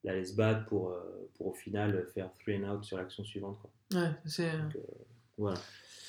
d'aller 0.04 0.26
se 0.26 0.36
battre 0.36 0.66
pour, 0.66 0.90
euh, 0.90 1.30
pour 1.36 1.48
au 1.48 1.54
final 1.54 2.08
faire 2.16 2.32
three 2.40 2.58
and 2.58 2.68
out 2.72 2.84
sur 2.84 2.98
l'action 2.98 3.24
suivante. 3.24 3.60
Quoi. 3.62 4.02
Ouais, 4.02 4.10
c'est 4.26 4.50
Voilà. 5.38 5.58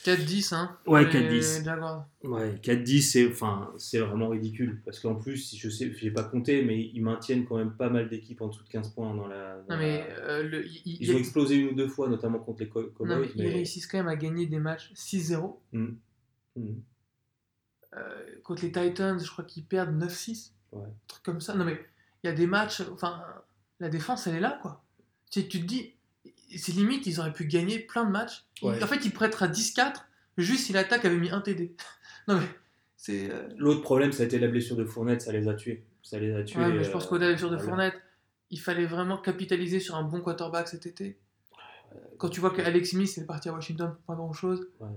4-10, 0.04 0.52
hein. 0.54 0.78
Ouais, 0.86 1.04
pour 1.04 1.14
les 1.18 1.40
4-10. 1.40 1.64
Jaguars. 1.64 2.06
Ouais, 2.24 2.54
4-10, 2.62 3.00
c'est 3.00 3.26
enfin, 3.30 3.72
c'est 3.78 3.98
vraiment 4.00 4.28
ridicule. 4.28 4.82
Parce 4.84 5.00
qu'en 5.00 5.14
plus, 5.14 5.56
je 5.56 5.68
sais, 5.70 5.94
j'ai 5.94 6.10
pas 6.10 6.24
compté, 6.24 6.62
mais 6.62 6.78
ils 6.92 7.00
maintiennent 7.00 7.46
quand 7.46 7.56
même 7.56 7.74
pas 7.74 7.88
mal 7.88 8.10
d'équipes 8.10 8.42
en 8.42 8.48
dessous 8.48 8.62
de 8.64 8.68
15 8.68 8.90
points 8.90 9.14
dans 9.14 9.26
la. 9.26 9.62
dans 9.62 9.74
Non, 9.74 9.80
mais 9.80 10.06
la- 10.06 10.14
euh, 10.28 10.42
le, 10.42 10.66
il- 10.66 10.98
Ils 11.00 11.14
ont 11.14 11.18
explosé 11.18 11.56
une 11.56 11.68
ou 11.68 11.74
deux 11.74 11.88
fois, 11.88 12.08
notamment 12.10 12.38
contre 12.38 12.60
les 12.60 12.68
Co- 12.68 12.82
non, 12.82 12.88
Cowboys. 12.92 13.30
mais 13.36 13.44
ils 13.44 13.52
réussissent 13.54 13.86
quand 13.86 13.96
même 13.96 14.08
à 14.08 14.16
gagner 14.16 14.44
des 14.46 14.58
matchs 14.58 14.92
6-0. 14.94 15.58
Mhm. 15.72 15.98
Mhm. 16.56 16.82
Euh, 17.96 18.24
contre 18.42 18.62
les 18.64 18.72
Titans, 18.72 19.18
je 19.18 19.30
crois 19.30 19.44
qu'ils 19.44 19.64
perdent 19.64 19.96
9-6. 19.96 20.52
Ouais. 20.72 20.82
Un 20.86 20.92
truc 21.06 21.22
comme 21.22 21.40
ça. 21.40 21.54
Non, 21.54 21.64
mais 21.64 21.80
il 22.22 22.26
y 22.26 22.30
a 22.30 22.34
des 22.34 22.46
matchs. 22.46 22.82
Enfin, 22.92 23.22
la 23.80 23.88
défense, 23.88 24.26
elle 24.26 24.34
est 24.34 24.40
là, 24.40 24.58
quoi. 24.60 24.84
Tu, 25.30 25.40
sais, 25.40 25.46
tu 25.48 25.60
te 25.62 25.66
dis, 25.66 25.94
c'est 26.58 26.72
limite, 26.72 27.06
ils 27.06 27.20
auraient 27.20 27.32
pu 27.32 27.44
gagner 27.46 27.78
plein 27.78 28.04
de 28.04 28.10
matchs. 28.10 28.44
Ouais. 28.62 28.82
En 28.82 28.86
fait, 28.86 29.04
ils 29.04 29.12
prêtent 29.12 29.36
à 29.40 29.48
10-4, 29.48 29.92
juste 30.38 30.66
si 30.66 30.72
l'attaque 30.72 31.04
avait 31.04 31.18
mis 31.18 31.30
un 31.30 31.40
TD. 31.40 31.74
non, 32.28 32.38
mais 32.40 32.46
c'est. 32.96 33.30
euh, 33.30 33.48
L'autre 33.56 33.82
problème, 33.82 34.12
ça 34.12 34.22
a 34.22 34.26
été 34.26 34.38
la 34.38 34.48
blessure 34.48 34.76
de 34.76 34.84
Fournette, 34.84 35.22
ça 35.22 35.32
les 35.32 35.48
a 35.48 35.54
tués. 35.54 35.84
Ça 36.02 36.18
les 36.18 36.34
a 36.34 36.42
tués. 36.42 36.60
ouais, 36.60 36.72
mais 36.72 36.84
je 36.84 36.90
pense 36.90 37.04
euh, 37.04 37.08
qu'au-delà 37.08 37.26
des 37.28 37.32
blessures 37.34 37.50
de 37.50 37.56
voilà. 37.56 37.68
Fournette, 37.70 37.94
il 38.50 38.60
fallait 38.60 38.86
vraiment 38.86 39.16
capitaliser 39.18 39.80
sur 39.80 39.96
un 39.96 40.02
bon 40.02 40.20
quarterback 40.20 40.68
cet 40.68 40.86
été. 40.86 41.18
Quand 42.18 42.28
tu 42.28 42.40
vois 42.40 42.50
que 42.50 42.60
Alex 42.60 42.90
Smith 42.90 43.16
est 43.18 43.24
parti 43.26 43.48
à 43.48 43.52
Washington 43.52 43.92
pour 43.94 44.02
pas 44.04 44.14
grand 44.14 44.32
chose, 44.32 44.68
Ouais. 44.80 44.88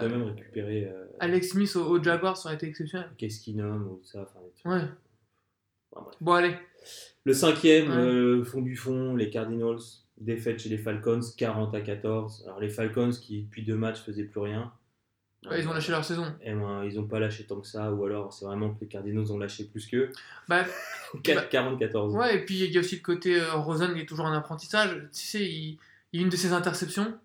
Peux 0.00 0.08
même 0.08 0.22
récupérer 0.22 0.86
euh, 0.86 1.04
Alex 1.20 1.48
Smith 1.50 1.76
au, 1.76 1.84
au 1.84 2.02
Jaguars 2.02 2.38
ça 2.38 2.48
aurait 2.48 2.54
été 2.56 2.66
exceptionnel. 2.66 3.10
qu'est-ce 3.18 3.40
qu'il 3.40 3.56
nomme 3.56 3.86
ou 3.86 4.00
ça. 4.02 4.26
Ouais. 4.64 4.80
Enfin. 5.92 6.10
Bon, 6.22 6.32
allez. 6.32 6.56
Le 7.24 7.34
cinquième, 7.34 7.90
Ouais. 7.90 7.96
euh, 7.96 8.44
fond 8.44 8.62
du 8.62 8.76
fond, 8.76 9.14
les 9.14 9.28
Cardinals, 9.28 9.76
défaite 10.24 10.58
chez 10.60 10.68
les 10.68 10.78
Falcons, 10.78 11.20
40 11.36 11.74
à 11.74 11.80
14. 11.80 12.44
Alors 12.46 12.60
les 12.60 12.68
Falcons 12.68 13.10
qui 13.10 13.42
depuis 13.42 13.62
deux 13.62 13.76
matchs 13.76 14.00
faisaient 14.02 14.24
plus 14.24 14.40
rien, 14.40 14.72
Ouais, 15.50 15.60
ils 15.60 15.68
ont 15.68 15.74
lâché 15.74 15.90
leur 15.92 16.02
saison. 16.06 16.24
Eh 16.42 16.54
ben, 16.54 16.84
ils 16.84 16.94
n'ont 16.96 17.06
pas 17.06 17.18
lâché 17.20 17.44
tant 17.44 17.60
que 17.60 17.66
ça, 17.66 17.92
ou 17.92 18.06
alors 18.06 18.32
c'est 18.32 18.46
vraiment 18.46 18.70
que 18.72 18.80
les 18.80 18.86
Cardinals 18.86 19.30
ont 19.30 19.36
lâché 19.36 19.64
plus 19.64 19.86
qu'eux. 19.86 20.10
Bah, 20.48 20.64
4 21.22 21.50
40-14. 21.50 22.16
ouais, 22.16 22.36
et 22.36 22.44
puis 22.46 22.64
il 22.64 22.72
y 22.72 22.78
a 22.78 22.80
aussi 22.80 22.96
le 22.96 23.02
côté 23.02 23.38
euh, 23.38 23.52
Rosen 23.56 23.92
qui 23.92 24.00
est 24.00 24.06
toujours 24.06 24.24
en 24.24 24.32
apprentissage. 24.32 24.96
Tu 25.12 25.20
sais, 25.26 25.44
il, 25.44 25.78
une 26.14 26.30
de 26.30 26.36
ses 26.36 26.54
interceptions. 26.54 27.18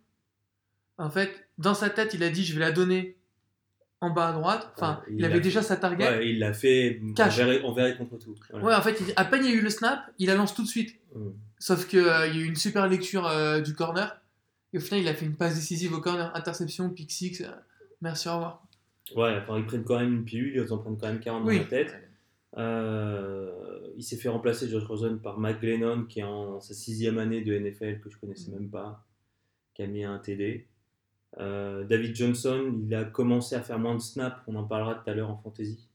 En 0.97 1.09
fait, 1.09 1.47
dans 1.57 1.73
sa 1.73 1.89
tête, 1.89 2.13
il 2.13 2.21
a 2.23 2.29
dit 2.29 2.43
je 2.43 2.53
vais 2.55 2.59
la 2.59 2.73
donner 2.73 3.15
en 4.01 4.09
bas 4.09 4.27
à 4.27 4.33
droite. 4.33 4.69
Enfin, 4.75 5.01
Ouais, 5.07 5.13
il, 5.13 5.19
il 5.19 5.25
avait 5.25 5.39
déjà 5.39 5.61
sa 5.61 5.77
target. 5.77 6.03
Ouais, 6.09 6.29
il 6.29 6.39
l'a 6.39 6.51
fait 6.51 7.01
Cash. 7.15 7.39
envers, 7.39 7.65
envers 7.65 7.87
et 7.87 7.95
contre 7.95 8.17
tout. 8.17 8.35
Voilà. 8.49 8.65
Ouais, 8.65 8.75
en 8.75 8.81
fait, 8.81 8.99
il- 8.99 9.13
à 9.15 9.23
peine 9.23 9.45
il 9.45 9.51
y 9.51 9.53
a 9.53 9.55
eu 9.55 9.61
le 9.61 9.69
snap, 9.69 10.11
il 10.19 10.27
la 10.27 10.35
lance 10.35 10.53
tout 10.53 10.63
de 10.63 10.67
suite. 10.67 10.99
Mm. 11.15 11.29
Sauf 11.59 11.87
qu'il 11.87 11.99
y 12.03 12.09
a 12.09 12.27
eu 12.27 12.45
une 12.45 12.55
super 12.55 12.87
lecture 12.87 13.27
euh, 13.27 13.59
du 13.61 13.73
corner. 13.75 14.19
Et 14.73 14.77
au 14.77 14.81
final, 14.81 15.01
il 15.01 15.07
a 15.07 15.13
fait 15.13 15.25
une 15.25 15.35
passe 15.35 15.55
décisive 15.55 15.93
au 15.93 15.99
corner. 16.01 16.31
Interception, 16.35 16.89
pick 16.89 17.11
six. 17.11 17.41
euh, 17.41 17.51
merci, 18.01 18.29
au 18.29 18.33
revoir. 18.33 18.63
Ouais, 19.15 19.37
enfin, 19.41 19.57
ils 19.57 19.65
prennent 19.65 19.83
quand 19.83 19.99
même 19.99 20.13
une 20.13 20.23
pilule, 20.25 20.63
ils 20.65 20.73
en 20.73 20.77
prennent 20.77 20.97
quand 20.97 21.07
même 21.07 21.19
40 21.19 21.43
Oui. 21.45 21.55
dans 21.57 21.61
la 21.63 21.67
tête. 21.67 21.95
Euh, 22.57 23.51
il 23.97 24.03
s'est 24.03 24.17
fait 24.17 24.29
remplacer 24.29 24.67
Josh 24.69 24.83
Rosen 24.85 25.19
par 25.19 25.39
Mike 25.39 25.59
Glennon, 25.61 26.05
qui 26.05 26.19
est 26.19 26.23
en 26.23 26.59
sa 26.61 26.73
sixième 26.73 27.17
année 27.17 27.41
de 27.41 27.57
NFL, 27.57 27.99
que 27.99 28.09
je 28.09 28.17
connaissais 28.17 28.51
même 28.51 28.69
pas, 28.69 29.05
qui 29.73 29.81
a 29.83 29.87
mis 29.87 30.03
un 30.03 30.17
TD. 30.19 30.67
Euh, 31.39 31.83
David 31.85 32.15
Johnson, 32.15 32.79
il 32.87 32.93
a 32.95 33.03
commencé 33.05 33.55
à 33.55 33.61
faire 33.61 33.79
moins 33.79 33.95
de 33.95 34.01
snaps, 34.01 34.37
on 34.47 34.55
en 34.55 34.63
parlera 34.63 34.95
tout 34.95 35.09
à 35.09 35.13
l'heure 35.13 35.29
en 35.29 35.37
fantasy. 35.37 35.87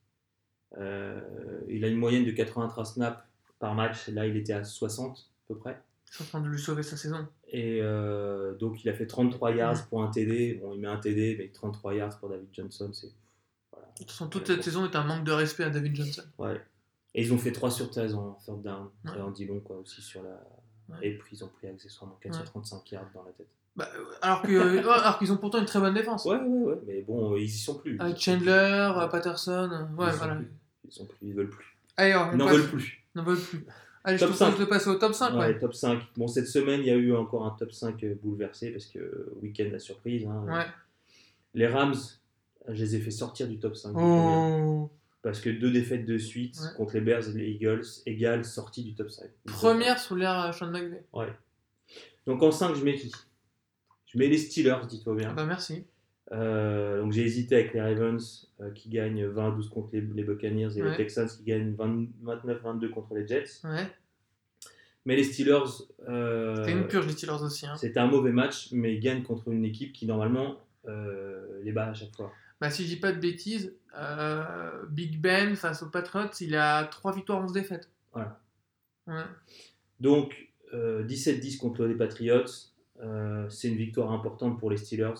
Euh, 0.78 1.20
il 1.68 1.84
a 1.84 1.88
une 1.88 1.96
moyenne 1.98 2.24
de 2.24 2.30
83 2.30 2.84
snaps 2.84 3.20
par 3.58 3.74
match, 3.74 4.08
là 4.08 4.26
il 4.26 4.36
était 4.36 4.52
à 4.52 4.64
60 4.64 5.18
à 5.18 5.20
peu 5.48 5.56
près. 5.56 5.80
Je 6.10 6.16
suis 6.16 6.24
en 6.24 6.26
train 6.28 6.40
de 6.40 6.48
lui 6.48 6.58
sauver 6.60 6.82
sa 6.82 6.96
saison. 6.96 7.26
Et 7.48 7.80
euh, 7.82 8.54
donc 8.54 8.84
il 8.84 8.88
a 8.88 8.94
fait 8.94 9.06
33 9.06 9.52
yards 9.52 9.86
pour 9.88 10.02
un 10.02 10.10
TD. 10.10 10.60
Bon, 10.62 10.72
il 10.74 10.80
met 10.80 10.86
un 10.88 10.96
TD, 10.98 11.36
mais 11.38 11.48
33 11.48 11.94
yards 11.94 12.18
pour 12.18 12.28
David 12.28 12.48
Johnson, 12.52 12.90
c'est. 12.92 13.10
Voilà. 13.72 13.86
De 13.88 13.98
toute 13.98 14.10
façon, 14.10 14.28
toute 14.28 14.46
cette 14.46 14.62
saison 14.62 14.84
est 14.84 14.94
un 14.96 15.04
manque 15.04 15.24
de 15.24 15.32
respect 15.32 15.64
à 15.64 15.70
David 15.70 15.96
Johnson. 15.96 16.22
Ouais. 16.38 16.60
Et 17.14 17.22
ils 17.22 17.32
ont 17.32 17.38
fait 17.38 17.52
3 17.52 17.70
sur 17.70 17.90
13 17.90 18.14
en 18.14 18.32
third 18.44 18.62
down. 18.62 18.88
Ouais. 19.04 19.12
Et 19.18 19.20
en 19.20 19.30
dit 19.30 19.46
long 19.46 19.60
quoi 19.60 19.76
aussi 19.78 20.02
sur 20.02 20.22
la. 20.22 20.30
Ouais. 20.88 20.98
Et 21.08 21.18
puis 21.18 21.36
ils 21.36 21.44
ont 21.44 21.48
pris 21.48 21.66
accessoirement 21.68 22.18
435 22.20 22.90
yards 22.92 23.10
dans 23.14 23.22
la 23.24 23.32
tête. 23.32 23.48
Bah, 23.76 23.88
euh, 23.96 24.04
alors 24.22 24.42
euh, 24.46 24.82
ouais, 24.82 24.88
alors 24.88 25.18
qu'ils 25.18 25.32
ont 25.32 25.36
pourtant 25.36 25.58
une 25.58 25.64
très 25.64 25.80
bonne 25.80 25.94
défense. 25.94 26.24
Ouais, 26.26 26.36
ouais, 26.36 26.62
ouais. 26.74 26.78
Mais 26.86 27.02
bon, 27.02 27.34
ils 27.36 27.44
y 27.44 27.48
sont 27.48 27.74
plus. 27.78 27.98
Avec 27.98 28.20
Chandler, 28.20 28.50
euh, 28.96 29.08
Patterson. 29.08 29.68
euh, 29.72 29.84
Ils 29.90 29.96
Ouais, 29.96 30.10
sont 30.12 30.16
voilà. 30.18 30.34
plus. 30.36 30.52
Ils 30.84 30.92
sont 30.92 31.06
plus, 31.06 31.16
ils 31.22 31.34
veulent 31.34 31.50
plus. 31.50 31.76
Allez, 31.96 32.14
on 32.14 32.32
Ils 32.32 32.36
n'en 32.36 32.46
passe. 32.46 32.56
veulent 32.56 32.68
plus. 32.70 33.04
N'en 33.16 33.24
veulent 33.24 33.40
plus. 33.40 33.64
Allez, 34.04 34.18
je 34.18 34.24
Top 34.24 34.32
te 34.32 34.36
propose 34.36 34.54
5. 34.56 34.60
de 34.60 34.64
passer 34.66 34.88
au 34.90 34.94
top 34.96 35.14
5. 35.14 35.32
Ouais, 35.32 35.38
Ouais. 35.38 35.58
top 35.58 35.74
5. 35.74 35.98
Bon, 36.16 36.28
cette 36.28 36.46
semaine, 36.46 36.80
il 36.80 36.86
y 36.86 36.90
a 36.90 36.94
eu 36.96 37.14
encore 37.14 37.46
un 37.46 37.50
top 37.58 37.72
5 37.72 38.04
bouleversé 38.22 38.70
parce 38.70 38.84
que 38.86 38.98
euh, 38.98 39.34
week-end 39.42 39.68
la 39.72 39.78
surprise. 39.78 40.26
hein. 40.26 40.44
Ouais. 40.46 40.66
Les 41.54 41.66
Rams, 41.66 41.94
je 42.68 42.72
les 42.84 42.96
ai 42.96 43.00
fait 43.00 43.10
sortir 43.10 43.48
du 43.48 43.58
top 43.58 43.76
5. 43.76 43.88
je 43.90 43.94
me 43.94 44.00
souviens. 44.00 44.64
Oh. 44.66 44.90
Parce 45.22 45.40
que 45.40 45.48
deux 45.48 45.70
défaites 45.70 46.04
de 46.04 46.18
suite 46.18 46.60
contre 46.76 46.94
les 46.94 47.00
Bears 47.00 47.26
et 47.30 47.32
les 47.32 47.48
Eagles 47.52 47.84
égale 48.04 48.44
sortie 48.44 48.84
du 48.84 48.94
top 48.94 49.10
5. 49.10 49.24
Première 49.46 49.98
sous 49.98 50.16
l'ère 50.16 50.38
euh, 50.38 50.52
Sean 50.52 50.70
McVay. 50.70 51.02
Ouais. 51.14 51.32
Donc 52.26 52.42
en 52.42 52.50
5, 52.50 52.74
je 52.74 52.84
mets 52.84 52.94
qui? 52.96 53.10
Je 54.06 54.18
mets 54.18 54.28
les 54.28 54.38
Steelers, 54.38 54.86
dis-toi 54.88 55.14
Ah 55.16 55.20
bien. 55.20 55.32
bah 55.32 55.46
merci. 55.46 55.84
Euh, 56.32 57.00
donc 57.02 57.12
j'ai 57.12 57.22
hésité 57.22 57.54
avec 57.56 57.74
les 57.74 57.80
Ravens 57.82 58.48
euh, 58.60 58.70
qui 58.70 58.88
gagnent 58.88 59.26
20-12 59.26 59.68
contre 59.68 59.90
les, 59.92 60.00
les 60.00 60.22
Buccaneers 60.24 60.70
et 60.76 60.82
Ouais. 60.82 60.90
les 60.90 60.96
Texans 60.96 61.28
qui 61.28 61.44
gagnent 61.44 61.74
20 61.74 62.06
29-22 62.24 62.88
contre 62.90 63.14
les 63.14 63.26
Jets. 63.26 63.60
Ouais. 63.64 63.86
Mais 65.04 65.16
les 65.16 65.24
Steelers, 65.24 65.60
euh, 66.08 66.56
C'était 66.56 66.72
une 66.72 66.86
purge 66.88 67.06
les 67.06 67.12
Steelers 67.12 67.42
aussi. 67.42 67.66
Hein. 67.66 67.76
c'était 67.76 68.00
un 68.00 68.06
mauvais 68.06 68.32
match, 68.32 68.68
mais 68.72 68.94
ils 68.94 69.00
gagnent 69.00 69.22
contre 69.22 69.48
une 69.50 69.64
équipe 69.66 69.92
qui 69.92 70.06
normalement 70.06 70.56
euh, 70.88 71.60
les 71.62 71.72
bat 71.72 71.88
à 71.88 71.94
chaque 71.94 72.14
fois. 72.16 72.32
Bah, 72.60 72.70
si 72.70 72.84
je 72.84 72.88
dis 72.88 72.96
pas 73.00 73.12
de 73.12 73.20
bêtises, 73.20 73.74
euh, 73.98 74.82
Big 74.88 75.20
Ben 75.20 75.56
face 75.56 75.82
aux 75.82 75.90
Patriots, 75.90 76.30
il 76.40 76.56
a 76.56 76.84
3 76.84 77.14
victoires, 77.14 77.42
11 77.44 77.52
défaites. 77.52 77.90
Voilà. 78.14 78.40
Ouais. 79.06 79.24
Donc 80.00 80.48
euh, 80.72 81.04
17-10 81.04 81.58
contre 81.58 81.84
les 81.84 81.94
Patriots, 81.94 82.44
euh, 83.02 83.46
c'est 83.50 83.68
une 83.68 83.76
victoire 83.76 84.10
importante 84.12 84.58
pour 84.58 84.70
les 84.70 84.78
Steelers. 84.78 85.12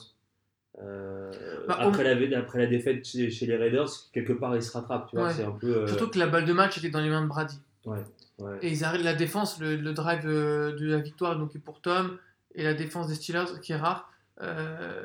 Euh, 0.82 1.30
Bah, 1.68 1.76
après, 1.80 2.02
la, 2.14 2.38
après 2.38 2.58
la 2.58 2.66
défaite 2.66 3.06
chez, 3.06 3.30
chez 3.30 3.46
les 3.46 3.56
Raiders, 3.56 3.88
quelque 4.12 4.32
part 4.32 4.54
ils 4.56 4.62
se 4.62 4.72
rattrapent. 4.72 5.08
Tu 5.10 5.16
vois, 5.16 5.26
Ouais. 5.28 5.32
c'est 5.32 5.44
un 5.44 5.52
peu. 5.52 5.76
euh, 5.82 5.86
Surtout 5.86 6.08
que 6.10 6.18
la 6.18 6.26
balle 6.26 6.44
de 6.44 6.52
match 6.52 6.76
était 6.78 6.90
dans 6.90 7.00
les 7.00 7.08
mains 7.10 7.22
de 7.22 7.28
Brady. 7.28 7.58
ouais, 7.86 8.02
ouais. 8.38 8.58
Et 8.62 8.70
ils 8.70 8.84
arrêtent 8.84 9.04
la 9.04 9.14
défense, 9.14 9.60
le, 9.60 9.76
le 9.76 9.92
drive 9.92 10.22
euh, 10.26 10.72
de 10.76 10.86
la 10.86 10.98
victoire 10.98 11.38
donc 11.38 11.54
est 11.54 11.60
pour 11.60 11.80
Tom, 11.80 12.18
et 12.54 12.64
la 12.64 12.74
défense 12.74 13.08
des 13.08 13.14
Steelers, 13.14 13.60
qui 13.62 13.72
est 13.72 13.76
rare, 13.76 14.10
euh, 14.42 15.02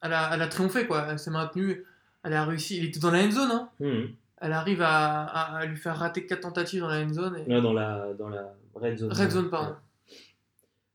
elle, 0.00 0.12
a, 0.12 0.30
elle 0.34 0.42
a 0.42 0.48
triomphé, 0.48 0.86
quoi. 0.86 1.06
Elle 1.10 1.18
s'est 1.18 1.30
maintenue, 1.30 1.84
elle 2.24 2.34
a 2.34 2.44
réussi. 2.44 2.78
Il 2.78 2.84
était 2.84 3.00
dans 3.00 3.10
la 3.10 3.22
end 3.24 3.30
zone, 3.30 3.50
hein. 3.52 3.68
Mhm. 3.80 4.08
Elle 4.44 4.52
arrive 4.52 4.82
à, 4.82 5.22
à- 5.24 5.56
à 5.58 5.66
lui 5.66 5.76
faire 5.76 5.96
rater 5.96 6.26
4 6.26 6.40
tentatives 6.40 6.80
dans 6.80 6.88
la 6.88 7.00
end 7.00 7.12
zone. 7.12 7.36
Et... 7.46 7.52
Ouais, 7.52 7.60
dans, 7.62 7.72
la, 7.72 8.12
dans 8.18 8.28
la 8.28 8.52
red 8.74 8.96
zone. 8.98 9.12
Red 9.12 9.30
zone, 9.30 9.50
pardon. 9.50 9.74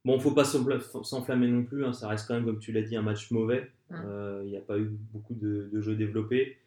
Bon, 0.08 0.20
faut 0.20 0.32
pas 0.32 0.44
s'enfla- 0.44 1.04
s'enflammer 1.04 1.48
non 1.48 1.64
plus, 1.64 1.86
hein, 1.86 1.92
ça 1.94 2.08
reste 2.08 2.28
quand 2.28 2.34
même, 2.36 2.46
comme 2.46 2.60
tu 2.60 2.72
l'as 2.72 2.82
dit, 2.82 2.96
un 2.96 3.02
match 3.02 3.30
mauvais. 3.32 3.70
Euh, 3.92 4.42
Il 4.46 4.50
n'y 4.50 4.58
a 4.58 4.62
pas 4.62 4.78
eu 4.78 4.86
beaucoup 5.14 5.34
de, 5.36 5.70
de 5.72 5.82
jeux 5.82 5.96
développés. 5.96 6.58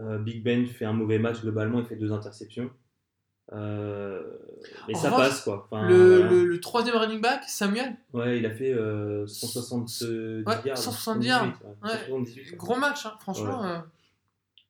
Euh, 0.00 0.18
Big 0.18 0.42
Ben 0.42 0.66
fait 0.66 0.84
un 0.84 0.92
mauvais 0.92 1.18
match 1.20 1.40
globalement, 1.40 1.78
il 1.80 1.86
fait 1.86 1.94
deux 1.96 2.10
interceptions. 2.12 2.70
Euh, 3.52 4.22
mais 4.88 4.96
En 4.96 4.98
ça 4.98 5.10
revanche, 5.10 5.28
passe 5.28 5.40
quoi. 5.42 5.68
Enfin, 5.70 5.88
le, 5.88 6.16
voilà. 6.16 6.30
le- 6.30 6.44
le 6.46 6.60
troisième 6.60 6.96
running 6.96 7.20
back, 7.20 7.44
Samuel, 7.46 7.94
Ouais, 8.12 8.38
il 8.38 8.46
a 8.46 8.50
fait 8.50 8.72
euh, 8.72 9.26
170 9.26 10.02
Ouais, 10.46 10.54
yards. 10.64 10.78
170 10.78 11.26
yards. 11.26 11.44
178, 11.44 11.64
ouais, 11.64 11.90
Ouais. 11.90 11.98
178, 11.98 12.50
ouais. 12.52 12.56
gros 12.56 12.76
match, 12.76 13.06
hein, 13.06 13.12
franchement. 13.20 13.82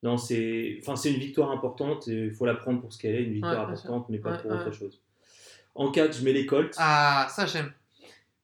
Non, 0.03 0.19
c'est 0.19 0.77
enfin, 0.83 0.97
c'est 0.97 1.11
une 1.13 1.21
victoire 1.21 1.51
importante 1.51 2.07
il 2.09 2.31
faut 2.33 2.45
la 2.45 2.55
prendre 2.55 2.81
pour 2.83 2.93
ce 2.93 2.99
qu'elle 2.99 3.15
est, 3.15 3.23
une 3.25 3.33
victoire 3.35 3.71
importante, 3.71 4.09
mais 4.11 4.19
pas 4.19 4.37
pour 4.37 4.51
autre 4.51 4.71
chose. 4.73 5.01
En 5.75 5.91
4, 5.91 6.19
je 6.19 6.25
mets 6.25 6.33
les 6.35 6.45
Colts. 6.45 6.75
Ah, 6.77 7.27
ça 7.31 7.47
j'aime. 7.47 7.73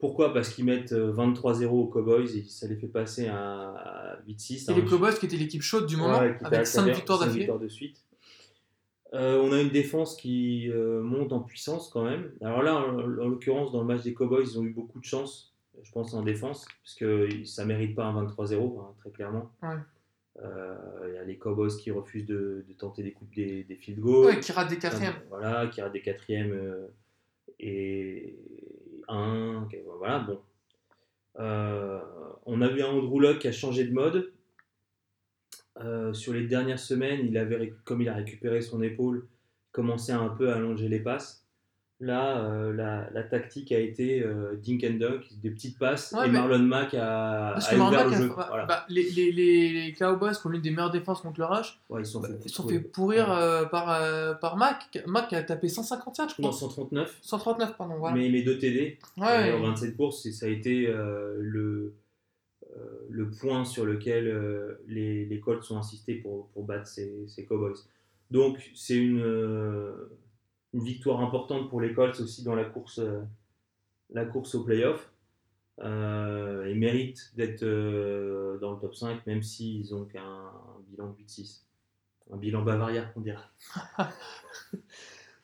Pourquoi? 0.01 0.33
Parce 0.33 0.49
qu'ils 0.55 0.65
mettent 0.65 0.93
euh, 0.93 1.13
23-0 1.13 1.67
aux 1.67 1.87
Cowboys 1.87 2.37
et 2.37 2.43
ça 2.49 2.67
les 2.67 2.77
fait 2.77 2.89
passer 2.89 3.29
à, 3.29 3.37
à 3.37 4.17
8-6. 4.27 4.69
Et 4.71 4.73
hein. 4.73 4.77
les 4.77 4.85
Cowboys 4.85 5.15
qui 5.15 5.27
étaient 5.27 5.37
l'équipe 5.37 5.63
chaude 5.63 5.87
du 5.87 5.97
moment, 5.97 6.19
Ouais, 6.19 6.37
avec 6.43 6.51
t'a- 6.51 6.65
5 6.65 6.85
qui 6.85 6.91
a- 6.91 6.95
victoires 6.95 7.19
d'affilée. 7.21 7.39
victoires 7.41 7.59
de 7.59 7.69
suite. 7.69 8.03
Euh, 9.13 9.41
on 9.43 9.53
a 9.53 9.61
une 9.61 9.71
défense 9.71 10.17
qui 10.17 10.71
euh, 10.71 11.03
monte 11.03 11.33
en 11.33 11.41
puissance 11.41 11.89
quand 11.91 12.05
même. 12.05 12.31
Alors 12.41 12.63
là, 12.63 12.77
en, 12.77 12.95
en 12.99 13.29
l'occurrence, 13.29 13.73
dans 13.73 13.81
le 13.81 13.87
match 13.87 14.03
des 14.03 14.15
Cowboys, 14.15 14.45
ils 14.45 14.59
ont 14.59 14.65
eu 14.65 14.71
beaucoup 14.71 15.01
de 15.01 15.05
chance, 15.05 15.53
je 15.83 15.91
pense, 15.93 16.15
en 16.15 16.23
défense, 16.23 16.65
parce 16.83 16.95
que 16.95 17.29
ça 17.45 17.65
ne 17.65 17.69
mérite 17.69 17.95
pas 17.97 18.05
un 18.07 18.25
23-0, 18.25 18.81
hein, 18.81 18.95
très 19.01 19.11
clairement. 19.11 19.51
Ouais. 19.63 19.75
Euh, 20.43 20.77
Il 21.09 21.15
y 21.15 21.19
a 21.19 21.25
les 21.25 21.37
Cowboys 21.37 21.77
qui 21.77 21.91
refusent 21.91 22.25
de, 22.27 22.65
de 22.67 22.73
tenter 22.73 23.03
des 23.03 23.11
coups 23.13 23.35
des, 23.35 23.65
des 23.65 23.75
field 23.77 23.99
goals. 24.01 24.27
Ouais, 24.27 24.41
qui 24.41 24.53
rate 24.53 24.71
des 24.71 24.79
quatrièmes. 24.79 25.15
Voilà, 25.29 25.67
qui 25.67 25.81
a 25.81 25.89
des 25.91 26.01
quatrièmes 26.01 26.53
euh, 26.53 26.87
et 27.59 28.37
Euh, 31.39 32.01
on 32.47 32.61
a 32.61 32.69
vu 32.69 32.83
un 32.83 32.89
Andrew 32.89 33.39
qui 33.39 33.49
a 33.49 33.53
changé 33.53 33.85
de 33.85 33.93
mode. 33.93 34.33
Euh, 35.79 36.13
sur 36.13 36.33
les 36.33 36.47
dernières 36.47 36.79
semaines, 36.79 37.21
il 37.27 37.39
avait, 37.39 37.73
comme 37.85 38.03
il 38.03 38.09
a 38.09 38.15
récupéré 38.15 38.61
son 38.61 38.83
épaule, 38.83 39.27
commencé 39.73 40.13
un 40.13 40.29
peu 40.29 40.53
à 40.53 40.57
allonger 40.57 40.89
les 40.89 41.01
passes. 41.01 41.40
Là, 42.03 42.39
euh, 42.47 42.73
la, 42.73 43.11
la 43.13 43.23
tactique 43.23 43.73
a 43.73 43.79
été 43.79 44.23
euh, 44.23 44.57
dink 44.57 44.83
and 44.85 44.95
dunk, 44.95 45.21
des 45.43 45.51
petites 45.51 45.79
passes, 45.79 46.13
Ouais, 46.13 46.27
et 46.27 46.31
mais- 46.31 46.39
Marlon 46.39 46.61
Mack 46.61 46.95
a, 46.95 47.49
a 47.57 47.77
ouvert 47.77 48.09
le 48.09 48.17
jeu. 48.17 48.27
Voilà. 48.29 48.65
bah, 48.65 48.87
les, 48.89 49.03
les, 49.11 49.31
les, 49.31 49.69
les 49.87 49.93
Cowboys 49.93 50.33
qui 50.33 50.47
ont 50.47 50.51
l'une 50.51 50.63
des 50.63 50.71
meilleures 50.71 50.91
défenses 50.91 51.21
contre 51.21 51.39
le 51.41 51.45
rush, 51.45 51.79
Ouais, 51.91 52.01
ils 52.01 52.07
se 52.07 52.13
sont 52.13 52.21
bah, 52.21 52.29
fait, 52.29 52.39
ils 52.47 52.51
sont 52.51 52.67
fait 52.67 52.81
pourrir 52.81 53.29
Ouais. 53.29 53.35
euh, 53.39 53.65
par, 53.67 54.39
par 54.39 54.57
Mac. 54.57 54.99
Mac 55.07 55.31
a 55.35 55.43
tapé 55.43 55.69
157, 55.69 56.31
je 56.31 56.35
crois. 56.37 56.47
Non, 56.47 56.53
139, 56.53 57.19
139, 57.21 57.77
pardon. 57.77 57.97
Voilà. 57.99 58.17
mais 58.17 58.31
met 58.31 58.43
deux 58.43 58.57
TD. 58.59 58.97
en 59.19 59.61
27 59.61 59.95
courses, 59.95 60.25
et 60.25 60.33
ça 60.33 60.47
a 60.47 60.49
été 60.49 60.87
le, 61.39 61.93
le 63.11 63.31
point 63.31 63.67
sur 63.67 63.85
lequel 63.85 64.79
les, 64.89 65.41
Colts 65.45 65.71
ont 65.71 65.77
insisté 65.77 66.15
pour, 66.15 66.49
pour 66.55 66.65
battre 66.65 66.87
ces, 66.87 67.27
ces 67.29 67.45
Cowboys. 67.45 67.75
Donc, 68.31 68.71
c'est 68.75 68.97
une, 68.97 69.23
une 70.73 70.85
victoire 70.85 71.21
importante 71.21 71.69
pour 71.69 71.81
les 71.81 71.93
Colts 71.93 72.21
aussi 72.21 72.43
dans 72.45 72.55
la 72.55 72.65
course, 72.65 72.99
euh, 72.99 73.21
la 74.11 74.25
course 74.25 74.55
au 74.55 74.65
playoff. 74.65 75.11
Euh, 75.83 76.69
ils 76.71 76.79
méritent 76.79 77.33
d'être 77.37 77.63
euh, 77.63 78.59
dans 78.59 78.73
le 78.73 78.79
top 78.79 78.95
5, 78.95 79.27
même 79.27 79.43
s'ils 79.43 79.95
ont 79.95 80.05
qu'un 80.05 80.53
bilan 80.89 81.09
de 81.09 81.23
8-6. 81.25 81.63
Un 82.33 82.37
bilan 82.37 82.63
bavaria, 82.63 83.11
on 83.17 83.21
dirait. 83.21 83.39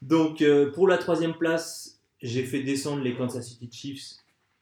Donc, 0.02 0.42
euh, 0.42 0.70
pour 0.72 0.88
la 0.88 0.98
troisième 0.98 1.34
place, 1.34 2.00
j'ai 2.20 2.44
fait 2.44 2.62
descendre 2.62 3.02
les 3.02 3.16
Kansas 3.16 3.46
City 3.46 3.68
Chiefs 3.72 4.16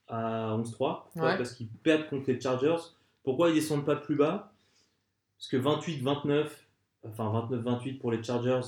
à 0.07 0.57
11-3 0.57 0.73
Pourquoi 0.77 1.03
Ouais. 1.31 1.37
parce 1.37 1.53
qu'ils 1.53 1.69
perdent 1.69 2.09
contre 2.09 2.31
les 2.31 2.41
Chargers. 2.41 2.77
Pourquoi 3.25 3.51
ils 3.51 3.55
descendent 3.55 3.85
pas 3.85 3.97
plus 3.97 4.17
bas? 4.17 4.53
Parce 5.37 5.49
que 5.49 5.57
28-29, 5.57 6.47
enfin 7.07 7.47
29-28 7.51 7.99
pour 7.99 8.13
les 8.13 8.23
Chargers, 8.23 8.61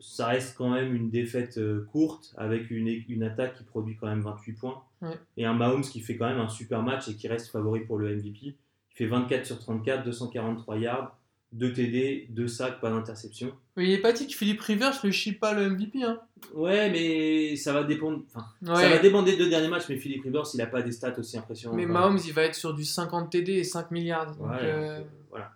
ça 0.00 0.26
reste 0.26 0.56
quand 0.56 0.70
même 0.70 0.94
une 0.94 1.10
défaite 1.10 1.58
euh, 1.58 1.86
courte 1.92 2.34
avec 2.36 2.70
une, 2.70 2.88
une 3.08 3.22
attaque 3.22 3.54
qui 3.54 3.64
produit 3.64 3.96
quand 3.96 4.06
même 4.06 4.22
28 4.22 4.52
points 4.54 4.82
Ouais. 5.02 5.18
et 5.36 5.44
un 5.44 5.52
Mahomes 5.52 5.82
qui 5.82 6.00
fait 6.00 6.16
quand 6.16 6.26
même 6.26 6.40
un 6.40 6.48
super 6.48 6.82
match 6.82 7.08
et 7.08 7.14
qui 7.14 7.28
reste 7.28 7.48
favori 7.50 7.80
pour 7.80 7.98
le 7.98 8.14
MVP. 8.16 8.38
Il 8.46 8.56
fait 8.96 9.06
24 9.06 9.44
sur 9.44 9.58
34, 9.58 10.02
243 10.04 10.78
yards, 10.78 11.18
2 11.52 11.72
TD, 11.74 12.26
2 12.30 12.48
sacs, 12.48 12.80
pas 12.80 12.90
d'interception. 12.90 13.52
Mais 13.76 13.84
il 13.86 13.90
est 13.92 13.98
pas 14.00 14.12
dit 14.12 14.26
que 14.26 14.32
Philippe 14.34 14.60
Rivers 14.62 14.98
réussit 15.02 15.38
pas 15.38 15.52
le 15.52 15.68
MVP. 15.68 16.02
Hein. 16.02 16.20
Ouais, 16.54 16.90
mais 16.90 17.54
ça 17.56 17.72
va 17.74 17.84
dépendre. 17.84 18.22
enfin, 18.34 18.46
Ouais. 18.62 18.80
Ça 18.82 18.88
va 18.88 18.98
dépendre 18.98 19.26
des 19.26 19.36
deux 19.36 19.50
derniers 19.50 19.68
matchs, 19.68 19.88
mais 19.90 19.96
Philippe 19.98 20.22
Rivers, 20.24 20.44
il 20.54 20.60
a 20.62 20.66
pas 20.66 20.80
des 20.82 20.92
stats 20.92 21.18
aussi 21.18 21.36
impressionnantes. 21.36 21.76
Mais. 21.76 21.86
Mahomes, 21.86 22.18
il 22.24 22.32
va 22.32 22.42
être 22.44 22.54
sur 22.54 22.72
du 22.72 22.84
50 22.84 23.30
TD 23.30 23.52
et 23.52 23.64
5 23.64 23.90
milliards. 23.90 24.30
Euh, 24.30 24.34
donc, 24.38 24.52
euh, 24.62 25.00
voilà. 25.28 25.52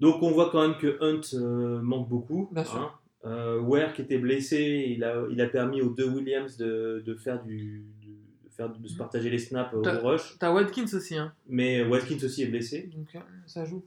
Donc 0.00 0.22
on 0.22 0.30
voit 0.30 0.50
quand 0.50 0.62
même 0.66 0.76
que 0.78 0.98
Hunt 1.02 1.20
euh, 1.34 1.80
manque 1.80 2.08
beaucoup. 2.08 2.48
Bien 2.52 2.64
sûr. 2.64 2.76
hein. 2.76 2.92
Euh, 3.24 3.58
Ware 3.60 3.92
qui 3.94 4.02
était 4.02 4.18
blessé, 4.18 4.86
il 4.94 5.02
a, 5.02 5.24
il 5.30 5.40
a 5.40 5.46
permis 5.48 5.82
aux 5.82 5.90
deux 5.90 6.08
Williams 6.08 6.56
de, 6.58 7.02
de 7.04 7.14
faire 7.16 7.42
du, 7.42 7.84
de, 8.04 8.08
de 8.44 8.50
faire, 8.54 8.68
de 8.72 8.86
se 8.86 8.96
partager 8.96 9.30
les 9.30 9.38
snaps 9.38 9.74
au 9.74 9.82
T'as- 9.82 9.98
rush. 9.98 10.36
T'as 10.38 10.52
Watkins 10.52 10.86
aussi. 10.94 11.16
Hein. 11.16 11.32
Mais 11.48 11.82
Watkins 11.84 12.24
aussi 12.24 12.42
est 12.42 12.46
blessé. 12.46 12.88
Donc 12.94 13.08
euh, 13.16 13.20
ça 13.46 13.64
joue. 13.64 13.82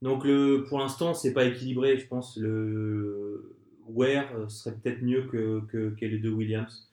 Donc 0.00 0.24
le, 0.24 0.64
pour 0.68 0.80
l'instant, 0.80 1.14
c'est 1.14 1.32
pas 1.32 1.44
équilibré, 1.44 1.96
je 1.96 2.08
pense. 2.08 2.36
Le 2.36 3.54
Ware 3.88 4.26
euh, 4.36 4.48
serait 4.48 4.74
peut-être 4.82 5.02
mieux 5.02 5.22
que, 5.30 5.60
que, 5.70 5.90
que 5.90 6.04
les 6.04 6.18
deux 6.18 6.30
Williams. 6.30 6.90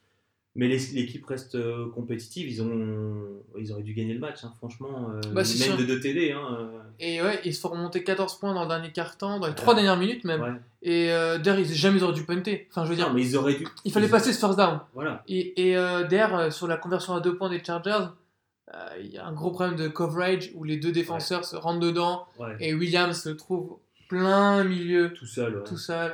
Mais 0.56 0.68
l'équipe 0.68 1.26
reste 1.26 1.56
euh, 1.56 1.90
compétitive. 1.92 2.50
Ils, 2.50 2.62
ont, 2.62 3.24
ils 3.58 3.72
auraient 3.72 3.84
dû 3.84 3.94
gagner 3.94 4.14
le 4.16 4.20
match, 4.20 4.44
hein, 4.44 4.52
franchement. 4.58 5.12
euh, 5.14 5.22
Bah, 5.32 5.44
même 5.68 5.78
de 5.78 5.86
2 5.86 6.00
TD. 6.00 6.32
Hein, 6.32 6.58
euh, 6.60 6.80
Et 7.00 7.22
ouais, 7.22 7.40
ils 7.46 7.54
se 7.54 7.62
font 7.62 7.70
remonter 7.70 8.04
14 8.04 8.40
points 8.40 8.54
dans 8.54 8.64
le 8.64 8.68
dernier 8.68 8.92
quart-temps, 8.92 9.40
dans 9.40 9.48
les 9.48 9.54
3 9.56 9.74
Ouais. 9.74 9.82
dernières 9.82 10.00
minutes 10.00 10.24
même. 10.26 10.42
ouais. 10.42 10.50
Et 10.82 11.12
euh, 11.12 11.38
derrière, 11.38 11.66
ils 11.66 11.74
jamais 11.74 11.98
ils 12.00 12.04
auraient 12.04 12.14
dû 12.14 12.26
punter. 12.26 12.68
Enfin, 12.72 12.84
je 12.84 12.90
veux 12.90 12.96
dire, 12.96 13.08
Non, 13.10 13.14
mais 13.14 13.22
ils 13.22 13.38
auraient 13.38 13.54
dû. 13.56 13.68
il 13.86 13.92
fallait 13.92 14.08
passer 14.10 14.34
ce 14.34 14.40
first 14.40 14.58
down. 14.58 14.80
Voilà. 14.96 15.24
Et, 15.28 15.70
et 15.70 15.78
euh, 15.78 16.06
derrière, 16.08 16.52
sur 16.52 16.68
la 16.68 16.78
conversion 16.78 17.14
à 17.14 17.22
deux 17.22 17.38
points 17.38 17.50
des 17.50 17.64
Chargers, 17.64 18.08
il 19.00 19.08
y 19.08 19.18
a 19.18 19.26
un 19.26 19.34
gros 19.34 19.52
problème 19.52 19.76
de 19.76 19.88
coverage 19.88 20.52
où 20.56 20.64
les 20.64 20.78
deux 20.78 20.92
défenseurs 20.92 21.44
se 21.46 21.56
rentrent 21.56 21.80
dedans 21.80 22.26
et 22.60 22.74
Williams 22.74 23.20
se 23.20 23.30
trouve 23.30 23.78
plein 24.10 24.64
milieu, 24.64 25.12
Tout 25.14 25.26
seul. 25.26 25.64
tout 25.66 25.78
seul. 25.78 26.14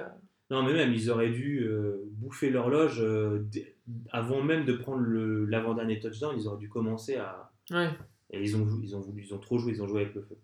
Non, 0.51 0.63
mais 0.63 0.73
même, 0.73 0.93
ils 0.93 1.09
auraient 1.09 1.29
dû 1.31 1.67
bouffer 2.11 2.49
l'horloge 2.49 3.03
dès- 3.51 3.74
avant 4.11 4.41
même 4.41 4.65
de 4.65 4.73
prendre 4.73 5.03
l'avant-dernier 5.05 5.99
touchdown. 5.99 6.35
Ils 6.37 6.47
auraient 6.47 6.59
dû 6.59 6.69
commencer 6.69 7.17
à. 7.17 7.51
Ouais. 7.71 7.89
Et 8.31 8.41
ils 8.41 8.55
ont, 8.55 8.67
ils 8.81 8.95
ont 8.95 9.01
voulu, 9.01 9.23
ils 9.23 9.33
ont 9.33 9.39
trop 9.39 9.57
joué, 9.57 9.73
ils 9.73 9.81
ont 9.83 9.87
joué 9.87 10.01
avec 10.01 10.15
le 10.15 10.21
feu. 10.21 10.37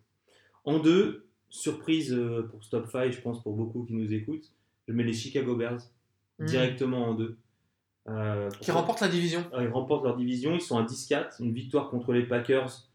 En 0.65 0.79
deux, 0.79 1.27
surprise 1.49 2.13
euh, 2.13 2.43
pour 2.49 2.63
Stop 2.63 2.87
5, 2.87 3.11
je 3.11 3.19
pense 3.21 3.41
pour 3.41 3.55
beaucoup 3.55 3.83
qui 3.83 3.93
nous 3.93 4.13
écoutent, 4.13 4.51
je 4.87 4.93
mets 4.93 5.03
les 5.03 5.13
Chicago 5.13 5.55
Bears 5.55 5.81
Mm. 6.41 6.45
directement 6.45 7.09
en 7.09 7.13
deux. 7.13 7.37
Euh, 8.09 8.49
Qui 8.61 8.71
remporte 8.71 9.01
la 9.01 9.07
division. 9.07 9.45
Ils 9.59 9.67
remportent 9.67 10.03
leur 10.03 10.17
division, 10.17 10.55
ils 10.55 10.61
sont 10.61 10.77
à 10.77 10.83
10-4, 10.83 11.41
une 11.41 11.53
victoire 11.53 11.89
contre 11.89 12.13
les 12.13 12.23
Packers 12.23 12.89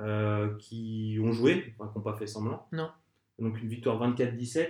euh, 0.00 0.52
qui 0.58 1.18
ont 1.22 1.32
joué, 1.32 1.72
enfin, 1.78 1.90
qui 1.90 1.98
n'ont 1.98 2.02
pas 2.04 2.16
fait 2.16 2.26
semblant. 2.26 2.66
Non. 2.72 2.90
Donc 3.38 3.60
une 3.62 3.68
victoire 3.68 4.00
24-17. 4.02 4.68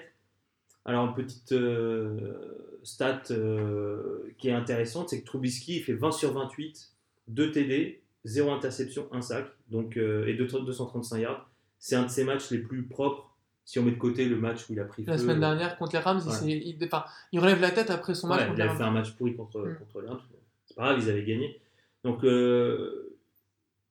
Alors 0.84 1.06
une 1.06 1.14
petite 1.14 1.52
euh, 1.52 2.78
stat 2.82 3.22
euh, 3.30 4.32
qui 4.38 4.48
est 4.48 4.52
intéressante, 4.52 5.10
c'est 5.10 5.20
que 5.20 5.26
Trubisky 5.26 5.76
il 5.76 5.82
fait 5.82 5.92
20 5.94 6.12
sur 6.12 6.32
28, 6.32 6.92
2 7.28 7.50
TD, 7.52 8.00
0 8.24 8.50
interception, 8.50 9.08
1 9.12 9.20
sac, 9.20 9.46
donc, 9.70 9.96
euh, 9.96 10.26
et 10.26 10.34
2 10.34 10.46
235 10.46 11.18
yards. 11.18 11.48
C'est 11.78 11.94
un 11.96 12.04
de 12.04 12.08
ses 12.10 12.24
matchs 12.24 12.50
les 12.50 12.58
plus 12.58 12.82
propres 12.84 13.24
si 13.64 13.78
on 13.78 13.82
met 13.82 13.90
de 13.90 13.98
côté 13.98 14.24
le 14.24 14.36
match 14.36 14.68
où 14.68 14.72
il 14.72 14.80
a 14.80 14.84
pris 14.84 15.04
La 15.04 15.12
feu. 15.18 15.24
semaine 15.24 15.40
dernière 15.40 15.76
contre 15.76 15.92
les 15.94 15.98
Rams, 15.98 16.20
il, 16.24 16.28
Ouais. 16.30 16.34
s'est- 16.34 16.46
il, 16.48 16.78
enfin, 16.86 17.04
il 17.32 17.38
relève 17.40 17.60
la 17.60 17.70
tête 17.70 17.90
après 17.90 18.14
son 18.14 18.26
match 18.28 18.40
Ouais, 18.40 18.46
contre 18.46 18.58
il 18.60 18.62
les 18.64 18.70
a 18.70 18.74
fait 18.74 18.82
un 18.82 18.90
match 18.90 19.12
pourri 19.12 19.36
contre, 19.36 19.58
Mm. 19.60 19.76
contre 19.76 20.00
les 20.00 20.08
Rams. 20.08 20.20
C'est 20.66 20.74
pas 20.74 20.84
grave, 20.84 20.98
ils 21.04 21.10
avaient 21.10 21.24
gagné. 21.24 21.60
Donc 22.02 22.24
euh, 22.24 23.14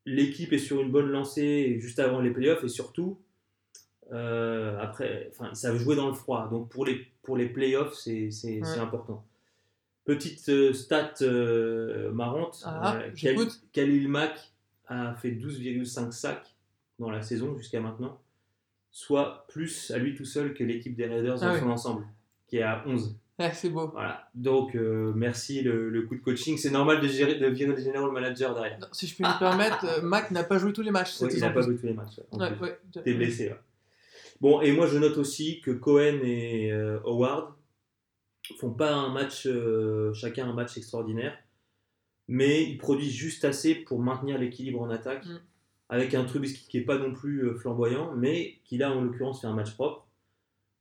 l'équipe 0.06 0.52
est 0.52 0.58
sur 0.58 0.82
une 0.82 0.90
bonne 0.92 1.10
lancée 1.10 1.78
juste 1.80 2.00
avant 2.00 2.22
les 2.22 2.32
playoffs 2.32 2.64
et 2.64 2.70
surtout 2.70 3.20
euh, 4.14 4.78
après, 4.80 5.30
enfin, 5.32 5.50
ils 5.52 5.56
savent 5.56 5.78
jouer 5.78 5.96
dans 5.96 6.08
le 6.08 6.14
froid. 6.14 6.48
Donc 6.50 6.70
pour 6.70 6.86
les 6.86 7.06
pour 7.24 7.36
les 7.38 7.48
playoffs, 7.50 7.94
c'est 7.96 8.30
Ouais. 8.44 8.80
important. 8.80 9.26
Petite 10.06 10.48
euh, 10.50 10.72
stat 10.74 11.16
euh, 11.22 12.12
marrante. 12.12 12.62
Ah, 12.66 12.96
euh. 12.98 13.12
Khal- 13.12 13.50
Khalil 13.74 14.08
Mack 14.08 14.52
a 14.88 15.14
fait 15.16 15.32
12,5 15.32 16.12
sacs 16.14 16.56
dans 17.00 17.12
la 17.12 17.22
saison 17.22 17.58
jusqu'à 17.58 17.82
maintenant, 17.82 18.18
soit 18.92 19.46
plus 19.50 19.92
à 19.92 19.98
lui 19.98 20.16
tout 20.16 20.24
seul 20.26 20.54
que 20.54 20.64
l'équipe 20.64 20.96
des 20.96 21.06
Raiders 21.08 21.38
Ah 21.44 21.48
dans 21.48 21.54
oui. 21.56 21.60
son 21.60 21.70
ensemble, 21.70 22.06
qui 22.48 22.58
est 22.58 22.62
à 22.64 22.84
11. 22.88 23.16
Ouais, 23.38 23.52
c'est 23.54 23.70
beau. 23.70 23.90
Voilà, 23.90 24.28
donc 24.34 24.76
euh, 24.76 25.12
merci 25.16 25.62
le, 25.62 25.90
le 25.90 26.02
coup 26.04 26.16
de 26.16 26.22
coaching. 26.22 26.58
C'est 26.58 26.72
normal 26.72 27.02
de, 27.02 27.08
gérer, 27.08 27.36
de 27.36 27.46
virer 27.48 27.74
le 27.76 27.82
general 27.82 28.10
manager 28.12 28.56
derrière. 28.56 28.80
Non, 28.80 28.88
si 28.94 29.06
je 29.06 29.14
puis 29.14 29.24
me 29.26 29.38
permettre, 29.40 30.02
Mac 30.04 30.32
n'a 30.32 30.44
pas 30.44 30.58
joué 30.58 30.74
tous 30.74 30.82
les 30.82 30.90
matchs 30.90 31.22
Ouais, 31.22 31.30
il 31.32 31.40
n'a 31.42 31.52
pas 31.52 31.62
joué 31.62 31.76
tous 31.78 31.86
les 31.86 31.94
matchs. 31.94 32.18
ouais, 32.32 32.50
Ouais. 32.60 32.80
T'es 33.04 33.14
blessé. 33.14 33.50
ouais. 33.50 33.58
Bon, 34.42 34.62
et 34.62 34.72
moi 34.72 34.88
je 34.88 34.98
note 34.98 35.18
aussi 35.18 35.62
que 35.62 35.72
Cohen 35.72 36.20
et 36.24 36.72
euh, 36.72 37.00
Howard 37.06 37.54
font 38.60 38.72
pas 38.72 38.94
un 38.94 39.10
match, 39.12 39.46
euh, 39.48 40.14
chacun 40.14 40.48
un 40.50 40.54
match 40.54 40.78
extraordinaire, 40.78 41.38
mais 42.28 42.64
ils 42.64 42.78
produisent 42.78 43.14
juste 43.16 43.46
assez 43.46 43.76
pour 43.76 44.00
maintenir 44.00 44.38
l'équilibre 44.38 44.82
en 44.82 44.90
attaque, 44.90 45.26
Mm. 45.26 45.40
avec 45.90 46.14
un 46.14 46.24
Trubisky 46.26 46.68
qui 46.68 46.78
est 46.78 46.82
pas 46.86 46.98
non 46.98 47.14
plus 47.14 47.46
euh, 47.48 47.56
flamboyant, 47.56 48.14
mais 48.16 48.60
qui 48.64 48.78
là 48.78 48.92
en 48.96 49.02
l'occurrence 49.02 49.42
fait 49.42 49.48
un 49.48 49.56
match 49.56 49.74
propre. 49.74 50.08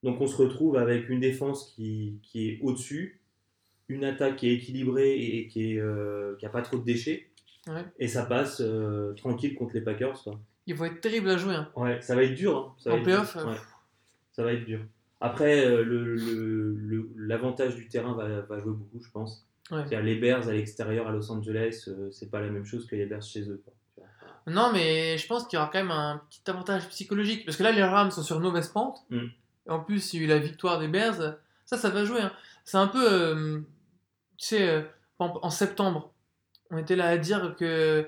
Donc 0.02 0.20
on 0.20 0.26
se 0.26 0.36
retrouve 0.36 0.76
avec 0.76 1.08
une 1.08 1.20
défense 1.20 1.72
qui, 1.74 2.18
qui 2.22 2.48
est 2.50 2.58
au-dessus, 2.62 3.20
une 3.88 4.04
attaque 4.04 4.36
qui 4.36 4.48
est 4.48 4.54
équilibrée 4.54 5.14
et 5.18 5.46
qui 5.48 5.72
est, 5.72 5.78
euh, 5.80 6.34
qui 6.38 6.44
a 6.46 6.50
pas 6.50 6.62
trop 6.62 6.76
de 6.78 6.84
déchets, 6.84 7.28
Ouais. 7.68 7.84
et 7.98 8.06
ça 8.06 8.24
passe 8.26 8.62
tranquille 9.16 9.54
contre 9.56 9.74
les 9.74 9.80
Packers. 9.80 10.22
Quoi. 10.22 10.38
Il 10.66 10.74
va 10.74 10.86
être 10.88 11.00
terrible 11.00 11.30
à 11.30 11.36
jouer. 11.36 11.54
hein. 11.54 11.68
Ouais, 11.76 12.00
ça 12.00 12.14
va 12.14 12.22
être 12.24 12.34
dur. 12.34 12.56
hein. 12.56 12.74
Ça 12.78 12.92
En 12.92 13.02
playoff, 13.02 13.36
euh, 13.36 13.44
Ouais. 13.46 13.56
Ça 14.32 14.42
va 14.42 14.52
être 14.52 14.64
dur. 14.64 14.80
Après, 15.20 15.64
euh, 15.66 15.82
le- 15.84 16.14
le- 16.16 16.74
le- 16.74 17.10
l'avantage 17.16 17.74
du 17.76 17.88
terrain 17.88 18.14
va, 18.14 18.40
va 18.42 18.58
jouer 18.60 18.72
beaucoup, 18.72 19.00
je 19.02 19.10
pense. 19.10 19.46
Ouais. 19.70 20.02
Les 20.02 20.16
Bears 20.16 20.46
à 20.48 20.52
l'extérieur 20.52 21.08
à 21.08 21.12
Los 21.12 21.30
Angeles, 21.32 21.84
euh, 21.88 22.10
c'est 22.10 22.30
pas 22.30 22.40
la 22.40 22.48
même 22.50 22.64
chose 22.64 22.86
que 22.86 22.94
les 22.96 23.06
Bears 23.06 23.22
chez 23.22 23.48
eux. 23.48 23.60
quoi. 23.64 23.72
Non, 24.48 24.70
mais 24.72 25.18
je 25.18 25.26
pense 25.26 25.46
qu'il 25.46 25.56
y 25.56 25.60
aura 25.60 25.70
quand 25.72 25.78
même 25.80 25.90
un 25.90 26.22
petit 26.30 26.42
avantage 26.48 26.86
psychologique. 26.88 27.44
Parce 27.44 27.56
que 27.56 27.62
là, 27.64 27.72
les 27.72 27.82
Rams 27.82 28.10
sont 28.12 28.22
sur 28.22 28.36
une 28.36 28.42
mauvaise 28.42 28.68
pente. 28.68 28.98
Mm. 29.10 29.16
Et 29.66 29.70
en 29.70 29.80
plus, 29.80 30.14
il 30.14 30.20
y 30.20 30.22
a 30.22 30.26
eu 30.26 30.28
la 30.28 30.38
victoire 30.38 30.78
des 30.78 30.86
Bears. 30.86 31.36
Ça, 31.64 31.76
ça 31.76 31.90
va 31.90 32.04
jouer. 32.04 32.20
hein. 32.20 32.30
C'est 32.64 32.76
un 32.76 32.86
peu. 32.86 33.04
euh, 33.10 33.58
tu 34.36 34.46
sais, 34.46 34.68
euh, 34.68 34.82
exemple, 35.18 35.40
en 35.42 35.50
septembre, 35.50 36.12
on 36.70 36.76
était 36.78 36.94
là 36.94 37.08
à 37.08 37.16
dire 37.18 37.56
que 37.58 38.06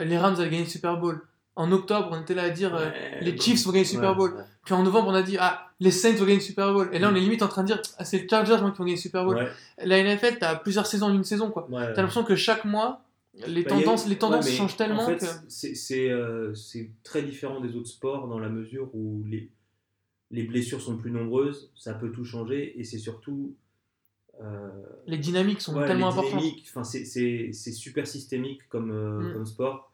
les 0.00 0.18
Rams 0.18 0.34
allaient 0.34 0.50
gagner 0.50 0.62
le 0.64 0.68
Super 0.68 0.96
Bowl. 0.98 1.20
En 1.60 1.72
octobre, 1.72 2.08
on 2.12 2.20
était 2.22 2.34
là 2.34 2.44
à 2.44 2.50
dire 2.50 2.74
euh, 2.74 2.86
Ouais, 2.90 3.18
les. 3.22 3.36
Chiefs 3.38 3.64
vont 3.64 3.72
gagner 3.72 3.84
le 3.84 3.88
Super 3.90 4.14
Bowl. 4.16 4.32
ouais. 4.34 4.42
Puis 4.64 4.74
en 4.74 4.82
novembre, 4.82 5.08
on 5.08 5.14
a 5.14 5.22
dit 5.22 5.36
ah, 5.38 5.70
les 5.80 5.90
Saints 5.90 6.12
vont 6.12 6.24
gagner 6.24 6.36
le 6.36 6.40
Super 6.40 6.72
Bowl. 6.72 6.88
Et 6.92 6.98
là, 6.98 7.10
on 7.12 7.14
est 7.14 7.20
limite 7.20 7.42
en 7.42 7.48
train 7.48 7.62
de 7.62 7.66
dire 7.68 7.80
ah, 7.98 8.04
c'est 8.04 8.18
les 8.22 8.28
Chargers 8.28 8.56
qui 8.56 8.60
vont 8.62 8.70
gagner 8.84 8.92
le 8.92 8.96
Super 9.00 9.24
Bowl. 9.24 9.48
La 9.78 10.02
NFL, 10.02 10.38
t'as 10.38 10.54
plusieurs 10.56 10.86
saisons 10.86 11.06
en 11.06 11.14
une 11.14 11.24
saison. 11.24 11.50
quoi. 11.50 11.66
T'as 11.70 11.88
l'impression 11.94 12.24
que 12.24 12.36
chaque 12.36 12.64
mois, 12.64 13.02
les 13.46 13.62
Bah, 13.62 13.70
a- 13.74 13.78
tendances, 13.78 14.06
les 14.08 14.16
tendances 14.18 14.46
ouais, 14.46 14.52
changent 14.52 14.76
tellement 14.76 15.02
En 15.04 15.06
fait, 15.06 15.16
que. 15.18 15.26
c'est- 15.48 16.10
euh, 16.10 16.52
très 17.04 17.22
différent 17.22 17.60
des 17.60 17.74
autres 17.76 17.88
sports 17.88 18.26
dans 18.28 18.38
la 18.38 18.48
mesure 18.48 18.90
où 18.94 19.22
les, 19.26 19.48
les 20.30 20.42
blessures 20.44 20.80
sont 20.80 20.96
plus 20.96 21.10
nombreuses, 21.10 21.70
ça 21.74 21.94
peut 21.94 22.10
tout 22.10 22.24
changer 22.24 22.78
et 22.78 22.84
c'est 22.84 22.98
surtout. 22.98 23.54
euh, 24.42 24.68
Les 25.06 25.18
dynamiques 25.18 25.60
sont 25.60 25.76
Ouais, 25.76 25.86
tellement 25.86 26.08
les 26.10 26.18
importantes. 26.18 26.42
c'est 27.52 27.72
super 27.72 28.06
systémique 28.06 28.68
comme, 28.68 28.90
euh, 28.90 29.20
Mm. 29.20 29.32
comme 29.34 29.46
sport. 29.46 29.89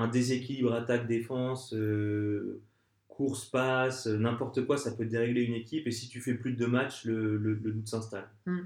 Un 0.00 0.06
déséquilibre 0.08 0.72
attaque-défense, 0.74 1.74
euh, 1.74 2.60
course-passe, 3.08 4.06
euh, 4.06 4.16
n'importe 4.16 4.64
quoi, 4.64 4.76
ça 4.76 4.92
peut 4.92 5.04
dérégler 5.06 5.42
une 5.42 5.54
équipe. 5.54 5.86
Et 5.88 5.90
si 5.90 6.08
tu 6.08 6.20
fais 6.20 6.34
plus 6.34 6.52
de 6.52 6.58
deux 6.58 6.68
matchs, 6.68 7.04
le, 7.04 7.36
le- 7.36 7.54
le 7.54 7.72
doute 7.72 7.88
s'installe. 7.88 8.28
Mm. 8.46 8.58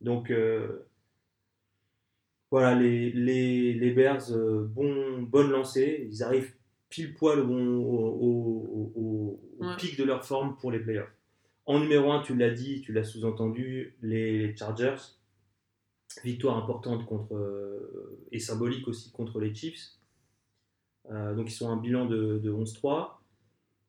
Donc 0.00 0.30
euh, 0.30 0.86
voilà, 2.50 2.74
les, 2.74 3.10
les, 3.10 3.74
les 3.74 3.90
Bears, 3.92 4.30
euh, 4.32 4.64
bon, 4.64 5.22
bonne 5.22 5.50
lancée. 5.50 6.08
Ils 6.10 6.22
arrivent 6.22 6.54
pile 6.88 7.12
poil 7.14 7.40
au, 7.40 7.46
bon- 7.46 7.76
au, 7.76 7.98
au- 7.98 8.92
au- 8.96 9.40
au 9.58 9.64
Ouais. 9.66 9.76
pic 9.76 9.98
de 9.98 10.04
leur 10.04 10.24
forme 10.24 10.56
pour 10.56 10.70
les 10.70 10.78
playoffs. 10.78 11.12
En 11.66 11.80
numéro 11.80 12.10
1, 12.12 12.22
tu 12.22 12.34
l'as 12.34 12.50
dit, 12.50 12.80
tu 12.80 12.92
l'as 12.92 13.04
sous-entendu, 13.04 13.94
les 14.00 14.56
Chargers. 14.56 14.96
Victoire 16.24 16.56
importante 16.56 17.04
contre, 17.04 17.34
et 18.32 18.38
symbolique 18.38 18.88
aussi 18.88 19.10
contre 19.12 19.38
les 19.40 19.52
Chiefs. 19.54 19.97
Euh, 21.10 21.34
donc 21.34 21.48
ils 21.48 21.54
sont 21.54 21.68
à 21.68 21.72
un 21.72 21.76
bilan 21.76 22.06
de, 22.06 22.38
de 22.38 22.50
11-3. 22.52 23.08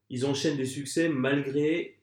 Ils 0.10 0.26
enchaînent 0.26 0.58
des 0.58 0.66
succès 0.66 1.10
malgré 1.10 1.98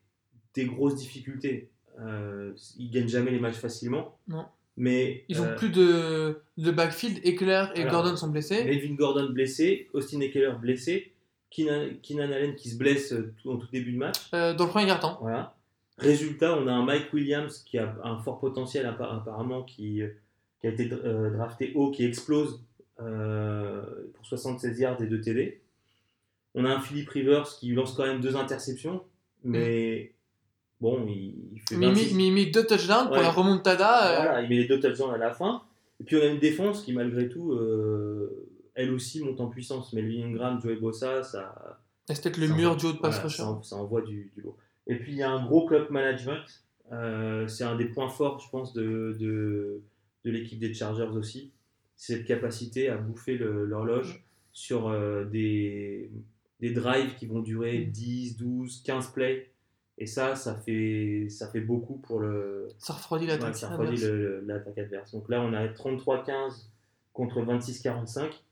des 0.54 0.64
grosses 0.66 0.96
difficultés. 0.96 1.70
Euh, 2.00 2.52
ils 2.78 2.90
gagnent 2.90 3.08
jamais 3.08 3.30
les 3.30 3.38
matchs 3.40 3.56
facilement. 3.56 4.18
Non. 4.28 4.44
Mais 4.76 5.24
Ils 5.28 5.40
ont 5.40 5.44
euh, 5.46 5.56
plus 5.56 5.70
de, 5.70 6.40
de 6.58 6.70
backfield. 6.70 7.20
Eckler 7.24 7.64
et. 7.74 7.84
Gordon 7.84 8.14
sont 8.16 8.28
blessés. 8.28 8.62
Melvin 8.64 8.94
Gordon 8.94 9.30
blessé, 9.30 9.88
Austin 9.94 10.20
Eckler 10.20 10.52
blessé, 10.60 11.12
Keenan, 11.50 11.88
Keenan 12.02 12.30
Allen 12.30 12.54
qui 12.56 12.68
se 12.68 12.76
blesse 12.76 13.12
euh, 13.14 13.32
tout, 13.42 13.50
en 13.50 13.56
tout 13.56 13.68
début 13.72 13.92
de 13.92 13.98
match. 13.98 14.30
Dans 14.32 14.52
le 14.64 14.68
premier 14.68 14.86
quart-temps. 14.86 15.18
Voilà. 15.22 15.54
Résultat, 15.98 16.58
on 16.58 16.66
a 16.66 16.72
un 16.72 16.84
Mike 16.84 17.10
Williams 17.14 17.62
qui 17.66 17.78
a 17.78 17.96
un 18.04 18.18
fort 18.18 18.38
potentiel 18.38 18.84
appa- 18.84 19.10
apparemment, 19.16 19.62
qui, 19.62 20.02
qui 20.60 20.66
a 20.66 20.70
été 20.70 20.84
drafté 20.90 21.72
haut, 21.74 21.90
qui 21.90 22.04
explose 22.04 22.60
euh, 23.00 23.82
pour 24.14 24.26
76 24.26 24.78
yards 24.80 25.02
et 25.02 25.06
2 25.06 25.20
TD. 25.20 25.60
On 26.54 26.64
a 26.64 26.70
un 26.74 26.80
Philippe 26.80 27.10
Rivers 27.10 27.44
qui 27.58 27.72
lance 27.72 27.92
quand 27.94 28.06
même 28.06 28.20
deux 28.20 28.36
interceptions, 28.36 29.02
mais 29.44 30.12
bon, 30.80 31.04
il, 31.06 31.34
il 31.54 31.60
fait 31.68 31.76
Mais 31.76 31.86
il 31.88 31.92
met- 31.92 32.00
26 32.00 32.14
mais 32.14 32.26
il 32.28 32.32
met 32.32 32.46
deux 32.46 32.64
touchdowns 32.66 33.06
pour 33.06 33.16
la 33.16 33.30
remontada. 33.30 34.12
euh, 34.12 34.16
Voilà, 34.24 34.42
il 34.42 34.48
met 34.48 34.56
les 34.56 34.66
deux 34.66 34.80
touchdowns 34.80 35.14
à 35.14 35.18
la 35.18 35.32
fin. 35.32 35.62
Et 36.00 36.04
puis 36.04 36.16
on 36.16 36.20
a 36.22 36.26
une 36.26 36.38
défense 36.38 36.82
qui, 36.82 36.92
malgré 36.92 37.28
tout, 37.28 37.52
euh, 37.52 38.48
elle 38.74 38.90
aussi 38.92 39.22
monte 39.22 39.40
en 39.40 39.48
puissance. 39.48 39.92
Melvin 39.92 40.26
Ingram, 40.28 40.60
Joey 40.62 40.76
Bossa, 40.76 41.22
ça, 41.22 41.78
C'est 42.08 42.22
peut-être 42.22 42.36
le 42.38 42.48
mur 42.48 42.76
du 42.76 42.86
haut 42.86 42.92
de 42.92 42.98
pass 42.98 43.14
voilà, 43.16 43.28
ça, 43.30 43.46
en- 43.48 43.62
ça 43.62 43.76
envoie 43.76 44.02
du, 44.02 44.30
du 44.34 44.40
lourd. 44.42 44.56
Et 44.86 44.96
puis 44.96 45.12
il 45.12 45.18
y 45.18 45.22
a 45.22 45.30
un 45.30 45.44
gros 45.44 45.66
club 45.66 45.90
management. 45.90 46.44
Euh, 46.92 47.48
c'est 47.48 47.64
un 47.64 47.74
des 47.76 47.86
points 47.86 48.08
forts, 48.08 48.38
je 48.38 48.48
pense, 48.48 48.72
de, 48.72 49.16
de, 49.18 49.80
de 50.24 50.30
l'équipe 50.30 50.58
des 50.60 50.72
Chargers 50.72 51.08
aussi. 51.16 51.50
Cette 51.96 52.24
capacité 52.26 52.88
à 52.88 52.96
bouffer 52.96 53.36
l'horloge 53.38 54.24
sur 54.52 54.88
euh, 54.88 55.24
des, 55.24 56.10
des 56.60 56.70
drives 56.72 57.14
qui 57.16 57.26
vont 57.26 57.40
durer 57.40 57.86
Mm. 57.86 57.90
10, 57.90 58.36
12, 58.36 58.82
15 58.84 59.12
plays. 59.12 59.50
Et 59.98 60.04
ça, 60.06 60.34
ça 60.36 60.54
fait, 60.54 61.26
ça 61.30 61.48
fait 61.48 61.60
beaucoup 61.62 61.96
pour 61.96 62.20
le, 62.20 62.68
Ça 62.78 62.92
refroidit 62.92 63.26
l'attaque. 63.26 63.62
adverse. 63.62 64.02
le- 64.02 64.16
le- 64.16 64.40
l'attaque 64.42 64.76
adverse. 64.78 65.12
Donc 65.12 65.28
là, 65.30 65.40
on 65.40 65.54
a 65.54 65.66
33-15 65.68 66.68
contre 67.14 67.40
26-45. 67.40 68.42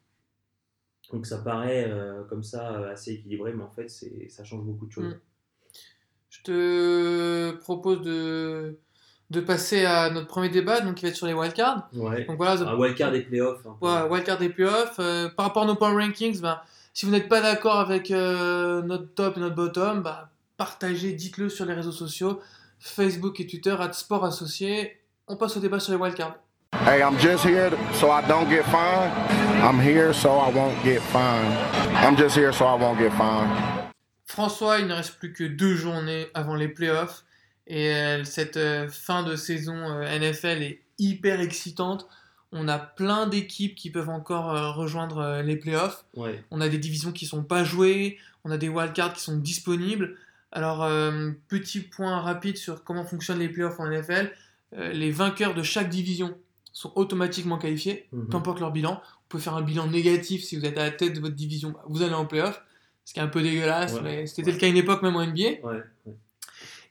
Donc 1.13 1.27
ça 1.27 1.37
paraît 1.39 1.85
euh, 1.91 2.25
comme 2.25 2.43
ça 2.43 2.81
euh, 2.81 2.91
assez 2.93 3.13
équilibré, 3.13 3.53
mais 3.53 3.63
en 3.63 3.71
fait, 3.71 3.89
ça 3.91 4.43
change 4.43 4.65
beaucoup 4.65 4.87
de 4.87 4.91
choses. 4.93 5.15
Mm. 5.15 5.21
Je 6.31 6.43
te 6.43 7.51
propose 7.61 8.01
de, 8.03 8.79
de 9.35 9.41
passer 9.41 9.85
à 9.85 10.09
notre 10.11 10.27
premier 10.29 10.49
débat, 10.49 10.81
donc 10.81 10.95
qui 10.97 11.03
va 11.05 11.09
être 11.11 11.17
sur 11.17 11.27
les 11.27 11.35
wildcards. 11.35 11.89
Ouais. 11.95 12.25
Donc 12.25 12.37
voilà, 12.37 12.53
Un 12.63 12.77
wildcard 12.77 13.11
des 13.13 13.21
playoffs. 13.21 13.61
hein. 13.67 13.77
Ouais, 13.81 14.09
wildcard 14.11 14.41
et 14.43 14.49
playoffs. 14.49 14.97
Euh, 14.99 15.29
par 15.29 15.47
rapport 15.47 15.65
à 15.65 15.67
nos 15.67 15.75
power 15.75 16.03
rankings, 16.03 16.41
ben, 16.41 16.59
si 16.93 17.05
vous 17.07 17.13
n'êtes 17.13 17.29
pas 17.29 17.41
d'accord 17.41 17.79
avec 17.81 18.11
euh, 18.11 18.83
notre 18.83 19.13
top 19.15 19.37
et 19.37 19.41
notre 19.41 19.55
bottom, 19.57 20.03
bah, 20.03 20.31
partagez, 20.57 21.13
dites-le 21.13 21.49
sur 21.49 21.65
les 21.67 21.75
réseaux 21.75 21.93
sociaux, 21.93 22.41
Facebook 22.79 23.41
et 23.41 23.47
Twitter, 23.47 23.77
at 23.79 23.93
Sport 23.93 24.25
Associé. 24.25 24.99
On 25.29 25.37
passe 25.37 25.57
au 25.57 25.61
débat 25.61 25.81
sur 25.81 25.93
les 25.93 25.99
wildcards. 25.99 26.35
Hey, 26.87 27.01
I'm 27.03 27.17
just 27.19 27.45
here 27.45 27.71
so 27.95 28.09
I 28.11 28.21
don't 28.27 28.49
get 28.49 28.65
fined. 28.65 29.13
I'm 29.63 29.81
here 29.81 30.13
so 30.13 30.31
I 30.31 30.51
won't 30.53 30.75
get 30.85 31.01
fined. 31.13 31.55
I'm 32.05 32.17
just 32.17 32.37
here 32.37 32.53
so 32.53 32.65
I 32.67 32.77
won't 32.79 32.99
get 32.99 33.11
fined. 33.13 33.49
François, 34.27 34.81
il 34.81 34.89
ne 34.89 34.95
reste 34.95 35.17
plus 35.19 35.33
que 35.33 35.45
deux 35.45 35.77
journées 35.77 36.27
avant 36.35 36.57
les 36.57 36.67
playoffs. 36.69 37.25
Et 37.67 37.95
euh, 37.95 38.25
cette 38.25 38.57
euh, 38.57 38.89
fin 38.89 39.23
de 39.23 39.37
saison 39.37 39.75
euh, 39.77 40.19
NFL 40.19 40.63
est 40.63 40.81
hyper 40.99 41.41
excitante. 41.41 42.07
On 42.53 42.69
a 42.69 42.79
plein 42.79 43.27
d'équipes 43.27 43.75
qui 43.75 43.91
peuvent 43.91 44.11
encore 44.11 44.77
rejoindre 44.77 45.43
les 45.45 45.57
playoffs. 45.57 46.05
Ouais. 46.15 46.45
On 46.53 46.61
a 46.61 46.69
des 46.69 46.79
divisions 46.79 47.11
qui 47.11 47.27
sont 47.27 47.43
pas 47.43 47.65
jouées, 47.65 48.17
on 48.45 48.51
a 48.53 48.59
des 48.59 48.69
wildcards 48.69 49.13
qui 49.15 49.23
sont 49.23 49.37
disponibles. 49.37 50.17
Alors, 50.53 50.89
petit 51.49 51.81
point 51.81 52.21
rapide 52.21 52.57
sur 52.57 52.85
comment 52.85 53.05
fonctionnent 53.05 53.41
les 53.41 53.49
playoffs 53.49 53.81
en 53.81 53.91
NFL. 53.91 54.31
Les 54.77 55.11
vainqueurs 55.11 55.55
de 55.55 55.65
chaque 55.65 55.89
division 55.91 56.39
sont 56.73 56.93
automatiquement 56.95 57.59
qualifiés, 57.59 58.07
Mhm. 58.13 58.29
peu 58.29 58.37
importe 58.37 58.61
leur 58.61 58.71
bilan. 58.71 58.95
Vous 59.03 59.25
pouvez 59.31 59.43
faire 59.43 59.57
un 59.57 59.63
bilan 59.63 59.89
négatif 59.89 60.45
si 60.45 60.57
vous 60.57 60.65
êtes 60.65 60.79
à 60.79 60.85
la 60.85 60.91
tête 60.93 61.15
de 61.15 61.21
votre 61.21 61.35
division, 61.35 61.75
vous 61.89 62.03
allez 62.03 62.15
en 62.15 62.25
playoff. 62.25 62.63
Ce 63.05 63.13
qui 63.15 63.19
est 63.19 63.23
un 63.25 63.27
peu 63.29 63.43
dégueulasse, 63.43 63.95
Ouais. 63.95 64.01
mais 64.03 64.27
c'était 64.29 64.45
Ouais. 64.47 64.53
le 64.53 64.59
cas 64.59 64.67
à 64.67 64.69
une 64.69 64.77
époque 64.77 65.03
même 65.03 65.17
en 65.17 65.23
NBA. 65.23 65.67
Ouais. 65.67 65.83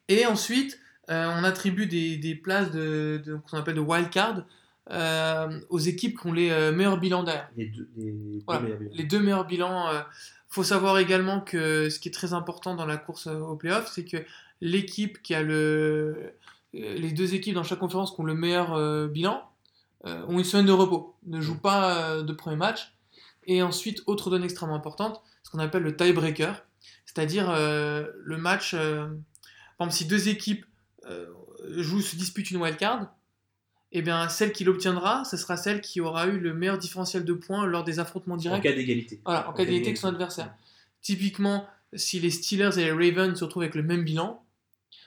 Et 0.10 0.26
ensuite, 0.26 0.80
euh, 1.10 1.32
on 1.40 1.44
attribue 1.44 1.86
des, 1.88 2.18
des 2.18 2.36
places 2.36 2.72
de, 2.72 3.22
de- 3.26 3.36
qu'on 3.36 3.58
appelle 3.58 3.76
de 3.76 3.80
wildcard 3.82 4.44
euh, 4.92 5.60
aux 5.70 5.80
équipes 5.80 6.20
qui 6.20 6.28
ont 6.28 6.34
les 6.34 6.50
euh, 6.50 6.72
meilleurs 6.72 6.98
bilans 7.00 7.24
derrière. 7.24 7.50
Les 7.56 7.68
deux, 7.68 7.90
les 7.98 8.12
deux 8.12 8.40
Voilà, 8.46 8.62
meilleurs 8.62 8.80
bilans. 8.80 8.92
les 8.96 9.04
deux 9.04 9.20
meilleurs 9.20 9.46
bilans. 9.46 9.90
faut 10.50 10.64
savoir 10.64 10.98
également 11.00 11.42
que 11.42 11.90
ce 11.90 12.00
qui 12.00 12.10
est 12.10 12.12
très 12.14 12.34
important 12.34 12.76
dans 12.76 12.86
la 12.86 12.98
course 12.98 13.28
au 13.28 13.56
playoff, 13.56 13.90
c'est 13.94 14.06
que 14.06 14.18
l'équipe 14.62 15.22
qui 15.22 15.34
a 15.36 15.42
le, 15.42 16.34
les 16.74 17.12
deux 17.12 17.34
équipes 17.34 17.56
dans 17.56 17.64
chaque 17.64 17.80
conférence 17.80 18.14
qui 18.14 18.22
ont 18.22 18.26
le 18.26 18.36
meilleur 18.36 19.08
bilan 19.10 19.42
ont 20.06 20.38
une 20.38 20.44
semaine 20.44 20.66
de 20.66 20.72
repos, 20.74 21.16
ne 21.28 21.40
jouent 21.40 21.60
pas 21.62 21.96
euh, 22.12 22.24
de 22.24 22.34
premier 22.34 22.58
match. 22.58 22.94
Et 23.48 23.62
ensuite, 23.64 24.04
autre 24.06 24.30
donnée 24.30 24.46
extrêmement 24.46 24.76
importante, 24.76 25.22
ce 25.44 25.50
qu'on 25.50 25.60
appelle 25.60 25.84
le 25.84 25.96
tiebreaker, 25.96 26.62
c'est-à-dire 27.06 27.52
le 27.52 28.38
match. 28.38 28.76
Par 29.78 29.88
exemple, 29.88 29.98
si 29.98 30.06
deux 30.06 30.28
équipes 30.30 30.66
euh, 31.10 31.28
jouent, 31.78 32.02
se 32.02 32.16
disputent 32.16 32.52
une 32.52 32.62
wildcard, 32.62 33.14
eh 33.92 34.02
bien, 34.02 34.28
celle 34.30 34.52
qui 34.54 34.64
l'obtiendra, 34.64 35.24
ce 35.26 35.38
sera 35.38 35.56
celle 35.58 35.80
qui 35.82 36.02
aura 36.02 36.26
eu 36.28 36.40
le 36.40 36.54
meilleur 36.54 36.78
différentiel 36.78 37.26
de 37.26 37.34
points 37.34 37.66
lors 37.66 37.84
des 37.84 38.00
affrontements 38.00 38.34
En 38.36 38.38
directs. 38.38 38.64
cas 38.64 38.72
d'égalité. 38.74 39.22
Voilà, 39.26 39.48
en 39.50 39.54
cas 39.54 39.66
d'égalité 39.66 39.90
avec 39.90 39.98
son 39.98 40.08
adversaire. 40.08 40.54
Typiquement, 41.02 41.68
si 41.94 42.20
les 42.20 42.32
Steelers 42.32 42.80
et 42.80 42.86
les 42.86 42.92
Ravens 42.92 43.38
se 43.38 43.44
retrouvent 43.44 43.64
avec 43.64 43.76
le 43.76 43.84
même 43.84 44.04
bilan, 44.04 44.44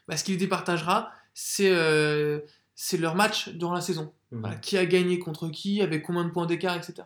bah, 0.07 0.17
ce 0.17 0.23
qui 0.25 0.33
les 0.33 0.37
départagera, 0.37 1.11
c'est 1.35 1.71
euh, 1.73 2.41
c'est 2.77 2.97
leur 2.99 3.15
match 3.17 3.49
durant 3.49 3.75
la 3.75 3.81
saison. 3.81 4.13
Voilà, 4.31 4.57
qui 4.57 4.77
a 4.77 4.85
gagné 4.87 5.19
contre 5.19 5.49
qui, 5.49 5.81
avec 5.83 6.03
combien 6.05 6.25
de 6.25 6.31
points 6.31 6.47
d'écart, 6.47 6.77
etc. 6.77 7.03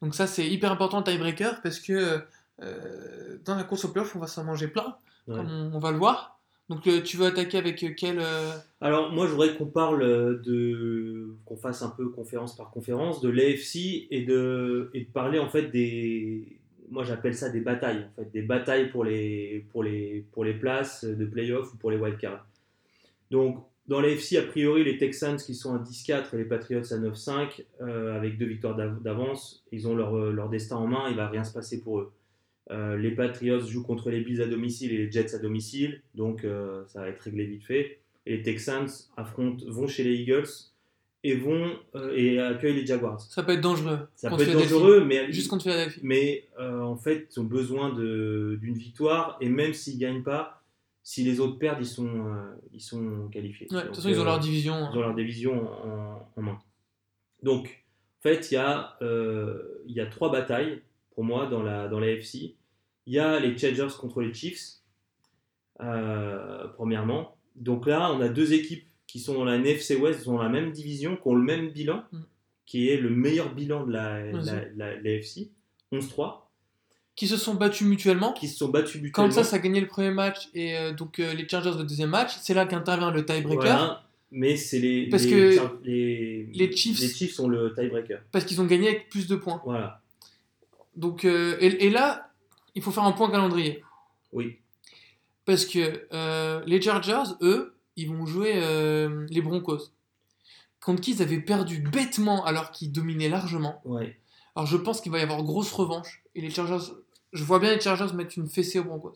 Donc 0.00 0.14
ça, 0.14 0.26
c'est 0.26 0.48
hyper 0.48 0.70
important 0.72 0.98
le 0.98 1.04
tiebreaker 1.04 1.60
parce 1.62 1.80
que 1.80 2.22
euh, 2.62 3.38
dans 3.44 3.56
la 3.56 3.64
course 3.64 3.84
au 3.84 3.88
playoff, 3.88 4.14
on 4.16 4.20
va 4.20 4.26
s'en 4.26 4.44
manger 4.44 4.68
plein, 4.68 4.96
Ouais. 5.26 5.36
comme 5.36 5.50
on, 5.50 5.74
on 5.74 5.78
va 5.78 5.90
le 5.90 5.98
voir. 5.98 6.37
Donc 6.68 6.86
euh, 6.86 7.00
tu 7.02 7.16
veux 7.16 7.26
attaquer 7.26 7.58
avec 7.58 7.82
euh, 7.82 7.90
quel... 7.96 8.18
euh, 8.18 8.50
Alors 8.82 9.10
moi 9.10 9.26
je 9.26 9.32
voudrais 9.32 9.54
qu'on 9.56 9.66
parle 9.66 10.42
de 10.42 11.34
qu'on 11.46 11.56
fasse 11.56 11.82
un 11.82 11.88
peu 11.90 12.10
conférence 12.10 12.56
par 12.56 12.70
conférence 12.70 13.20
de 13.22 13.30
l'AFC 13.30 14.06
et 14.10 14.22
de 14.24 14.90
parler 15.14 15.38
en 15.38 15.48
fait 15.48 15.70
des 15.70 16.58
moi 16.90 17.04
j'appelle 17.04 17.34
ça 17.34 17.48
des 17.50 17.60
batailles 17.60 18.06
en 18.12 18.14
fait 18.22 18.30
des 18.32 18.42
batailles 18.42 18.90
pour 18.90 19.04
les 19.04 19.66
pour 19.72 19.82
les 19.82 20.26
pour 20.32 20.44
les 20.44 20.54
places 20.54 21.04
de 21.04 21.24
playoff 21.24 21.72
ou 21.72 21.76
pour 21.78 21.90
les 21.90 21.96
wildcards. 21.96 22.46
Donc 23.30 23.64
dans 23.86 24.02
l'AFC 24.02 24.34
a 24.36 24.42
priori 24.42 24.84
les 24.84 24.98
Texans 24.98 25.38
qui 25.38 25.54
sont 25.54 25.74
à 25.74 25.78
10-4 25.78 26.34
et 26.34 26.36
les 26.36 26.44
Patriots 26.44 26.92
à 26.92 26.98
9-5 26.98 27.64
euh, 27.80 28.14
avec 28.14 28.36
deux 28.36 28.44
victoires 28.44 28.76
d'av- 28.76 29.00
d'avance 29.02 29.64
ils 29.72 29.88
ont 29.88 29.94
leur, 29.96 30.14
leur 30.32 30.50
destin 30.50 30.76
en 30.76 30.86
main 30.86 31.08
il 31.08 31.16
va 31.16 31.28
rien 31.28 31.44
se 31.44 31.52
passer 31.54 31.80
pour 31.80 32.00
eux. 32.00 32.12
Euh, 32.70 32.96
les 32.96 33.10
Patriots 33.12 33.60
jouent 33.60 33.82
contre 33.82 34.10
les 34.10 34.20
Bills 34.20 34.42
à 34.42 34.46
domicile 34.46 34.92
et 34.92 34.98
les 34.98 35.10
Jets 35.10 35.34
à 35.34 35.38
domicile, 35.38 36.02
donc 36.14 36.44
euh, 36.44 36.84
ça 36.86 37.00
va 37.00 37.08
être 37.08 37.20
réglé 37.20 37.46
vite 37.46 37.64
fait. 37.64 38.00
Et 38.26 38.36
les 38.36 38.42
Texans 38.42 38.86
affrontent, 39.16 39.64
vont 39.68 39.86
chez 39.86 40.04
les 40.04 40.14
Eagles 40.16 40.44
et 41.24 41.34
vont 41.34 41.76
euh, 41.94 42.12
et 42.14 42.38
accueillent 42.38 42.74
les 42.76 42.86
Jaguars. 42.86 43.20
Ça 43.20 43.42
peut 43.42 43.52
être 43.52 43.62
dangereux. 43.62 44.00
Ça 44.14 44.28
peut 44.30 44.42
être 44.42 44.52
dangereux, 44.52 45.02
mais, 45.04 45.32
Juste 45.32 45.48
contre 45.48 45.62
Philadelphie. 45.64 46.00
mais 46.02 46.44
euh, 46.60 46.80
en 46.82 46.96
fait, 46.96 47.28
ils 47.34 47.40
ont 47.40 47.44
besoin 47.44 47.88
d'une 47.94 48.74
victoire 48.74 49.38
et 49.40 49.48
même 49.48 49.72
s'ils 49.72 49.98
gagnent 49.98 50.22
pas, 50.22 50.62
si 51.02 51.24
les 51.24 51.40
autres 51.40 51.58
perdent, 51.58 51.80
ils 51.80 51.86
sont, 51.86 52.06
euh, 52.26 52.54
ils 52.74 52.82
sont 52.82 53.28
qualifiés. 53.32 53.66
Ouais, 53.70 53.78
de 53.80 53.86
toute 53.86 53.96
façon, 53.96 54.10
ils 54.10 54.20
ont 54.20 54.24
leur 54.24 54.38
division. 54.40 54.74
hein. 54.74 54.90
ils 54.92 54.98
ont 54.98 55.00
leur 55.00 55.14
division 55.14 55.68
en, 55.84 56.28
en 56.36 56.42
main. 56.42 56.58
Donc, 57.42 57.82
en 58.18 58.22
fait, 58.22 58.50
il 58.50 58.54
y, 58.54 58.58
a, 58.58 58.98
il 59.86 59.92
y 59.94 60.00
a 60.00 60.06
trois 60.06 60.30
batailles 60.30 60.82
pour 61.14 61.24
moi 61.24 61.46
dans 61.46 61.62
la, 61.62 61.88
dans 61.88 61.98
la 61.98 62.08
FC. 62.10 62.56
Il 63.08 63.14
y 63.14 63.18
a 63.18 63.40
les 63.40 63.56
Chargers 63.56 63.88
contre 63.98 64.20
les 64.20 64.32
Chiefs, 64.34 64.82
euh, 65.80 66.66
premièrement. 66.74 67.36
Donc 67.56 67.86
là, 67.86 68.12
on 68.12 68.20
a 68.20 68.28
deux 68.28 68.52
équipes 68.52 68.84
qui 69.06 69.20
sont 69.20 69.34
dans 69.34 69.44
la 69.44 69.56
NFC 69.56 69.96
West, 69.96 70.26
dans 70.26 70.40
la 70.40 70.48
même 70.48 70.70
division, 70.72 71.16
qui 71.16 71.22
ont 71.26 71.34
le 71.34 71.42
même 71.42 71.70
bilan, 71.70 72.04
Mm. 72.12 72.18
qui 72.66 72.88
est 72.90 72.96
le 72.98 73.08
meilleur 73.10 73.54
bilan 73.54 73.86
de 73.86 73.92
la, 73.92 74.30
la, 74.30 74.64
la- 74.76 75.00
l'AFC, 75.00 75.48
11-3, 75.92 76.50
Qui 77.16 77.26
se 77.26 77.36
sont 77.38 77.54
battus 77.54 77.86
mutuellement. 77.86 78.32
qui 78.34 78.46
se 78.48 78.58
sont 78.58 78.68
battus 78.68 78.96
mutuellement. 79.00 79.12
Comme 79.12 79.30
ça, 79.32 79.42
ça 79.42 79.56
a 79.56 79.58
gagné 79.58 79.80
le 79.80 79.86
premier 79.88 80.10
match 80.10 80.48
et 80.54 80.76
euh, 80.76 80.92
donc 80.92 81.18
euh, 81.18 81.32
les 81.32 81.48
Chargers 81.48 81.72
le 81.78 81.84
deuxième 81.84 82.10
match. 82.10 82.32
C'est 82.40 82.54
là 82.54 82.66
qu'intervient 82.66 83.10
le 83.10 83.24
tiebreaker. 83.24 83.56
Voilà. 83.62 84.04
Mais 84.30 84.56
c'est 84.58 84.78
les, 84.78 85.08
Parce 85.08 85.24
les, 85.24 85.30
que 85.30 85.60
les, 85.84 86.44
les 86.52 86.76
Chiefs- 86.76 87.00
les 87.00 87.08
Chiefs 87.08 87.32
sont 87.32 87.48
le 87.48 87.72
tiebreaker. 87.74 88.20
Parce 88.30 88.44
qu'ils 88.44 88.60
ont 88.60 88.66
gagné 88.66 88.88
avec 88.88 89.08
plus 89.08 89.26
de 89.26 89.36
points. 89.36 89.62
Voilà. 89.64 90.02
Donc, 90.96 91.24
euh, 91.24 91.56
et, 91.60 91.86
et 91.86 91.90
là, 91.90 92.27
il 92.74 92.82
faut 92.82 92.90
faire 92.90 93.04
un 93.04 93.12
point 93.12 93.30
calendrier. 93.30 93.82
Oui. 94.32 94.58
Parce 95.44 95.64
que 95.64 96.06
euh, 96.12 96.62
les 96.66 96.80
Chargers, 96.80 97.34
eux, 97.40 97.74
ils 97.96 98.08
vont 98.08 98.26
jouer 98.26 98.52
euh, 98.56 99.26
les 99.30 99.40
Broncos. 99.40 99.92
Contre 100.80 101.00
qui 101.00 101.12
ils 101.12 101.22
avaient 101.22 101.40
perdu 101.40 101.80
bêtement 101.80 102.44
alors 102.44 102.70
qu'ils 102.70 102.92
dominaient 102.92 103.28
largement. 103.28 103.80
Ouais. 103.84 104.18
Alors 104.54 104.66
je 104.66 104.76
pense 104.76 105.00
qu'il 105.00 105.12
va 105.12 105.18
y 105.18 105.22
avoir 105.22 105.42
grosse 105.42 105.72
revanche. 105.72 106.22
Et 106.34 106.40
les 106.40 106.50
Chargers, 106.50 106.92
je 107.32 107.44
vois 107.44 107.58
bien 107.58 107.74
les 107.74 107.80
Chargers 107.80 108.14
mettre 108.14 108.38
une 108.38 108.48
fessée 108.48 108.78
aux 108.78 108.84
Broncos. 108.84 109.14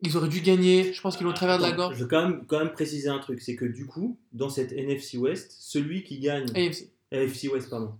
Ils 0.00 0.16
auraient 0.16 0.28
dû 0.28 0.40
gagner. 0.40 0.92
Je 0.92 1.00
pense 1.00 1.16
qu'ils 1.16 1.26
l'ont 1.26 1.32
travers 1.32 1.58
de 1.58 1.62
la 1.62 1.72
gorge. 1.72 1.96
Je 1.96 2.02
veux 2.02 2.08
quand 2.08 2.22
même, 2.22 2.46
quand 2.46 2.58
même 2.58 2.72
préciser 2.72 3.08
un 3.08 3.18
truc, 3.18 3.40
c'est 3.40 3.56
que 3.56 3.64
du 3.64 3.86
coup, 3.86 4.18
dans 4.32 4.48
cette 4.48 4.72
NFC 4.72 5.18
West, 5.18 5.56
celui 5.58 6.04
qui 6.04 6.20
gagne, 6.20 6.48
AFC. 6.54 6.90
AFC 7.12 7.52
West, 7.52 7.70
pardon, 7.70 7.94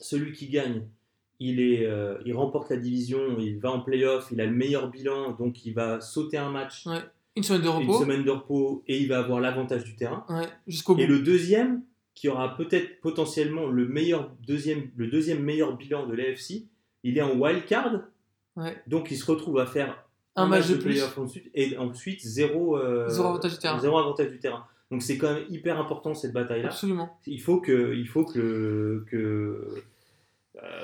celui 0.00 0.32
qui 0.32 0.48
gagne, 0.48 0.86
il, 1.40 1.60
est, 1.60 1.84
euh, 1.86 2.16
il 2.24 2.34
remporte 2.34 2.70
la 2.70 2.76
division, 2.76 3.38
il 3.38 3.58
va 3.58 3.70
en 3.72 3.80
playoff, 3.80 4.28
il 4.30 4.40
a 4.40 4.46
le 4.46 4.52
meilleur 4.52 4.88
bilan, 4.90 5.32
donc 5.32 5.64
il 5.66 5.74
va 5.74 6.00
sauter 6.00 6.36
un 6.38 6.50
match, 6.50 6.86
Ouais. 6.86 7.00
Une 7.36 7.42
semaine 7.42 7.62
de 7.62 7.66
une 7.66 7.72
repos. 7.88 8.00
semaine 8.00 8.22
de 8.22 8.30
repos, 8.30 8.84
et 8.86 8.96
il 8.98 9.08
va 9.08 9.18
avoir 9.18 9.40
l'avantage 9.40 9.82
du 9.84 9.96
terrain. 9.96 10.24
Ouais, 10.28 10.46
jusqu'au 10.68 10.94
bout. 10.94 11.00
Et 11.00 11.06
le 11.06 11.18
deuxième, 11.18 11.82
qui 12.14 12.28
aura 12.28 12.56
peut-être 12.56 13.00
potentiellement 13.00 13.66
le, 13.66 13.88
meilleur 13.88 14.30
deuxième, 14.46 14.88
le 14.96 15.08
deuxième 15.08 15.42
meilleur 15.42 15.76
bilan 15.76 16.06
de 16.06 16.14
l'AFC, 16.14 16.68
il 17.02 17.18
est 17.18 17.22
en 17.22 17.34
wild 17.36 17.64
card 17.66 18.00
Ouais. 18.56 18.76
Donc 18.86 19.10
ils 19.10 19.16
se 19.16 19.28
retrouvent 19.28 19.58
à 19.58 19.66
faire 19.66 20.04
Un 20.36 20.46
match 20.46 20.68
de 20.68 20.74
plus. 20.74 20.84
playoff 20.92 21.18
ensuite 21.18 21.50
et 21.54 21.76
ensuite 21.76 22.20
zéro, 22.20 22.78
euh, 22.78 23.08
Zéro 23.08 23.26
avantage 23.30 23.54
du 23.54 23.58
terrain. 23.58 23.80
zéro 23.80 23.98
avantage 23.98 24.28
du 24.30 24.38
terrain. 24.38 24.64
Donc 24.92 25.02
c'est 25.02 25.18
quand 25.18 25.34
même 25.34 25.42
hyper 25.50 25.80
important 25.80 26.14
cette 26.14 26.32
bataille-là. 26.32 26.68
Absolument. 26.68 27.18
Il 27.26 27.40
faut 27.40 27.60
que, 27.60 27.94
il 27.96 28.06
faut 28.06 28.24
que, 28.24 29.04
que 29.10 29.82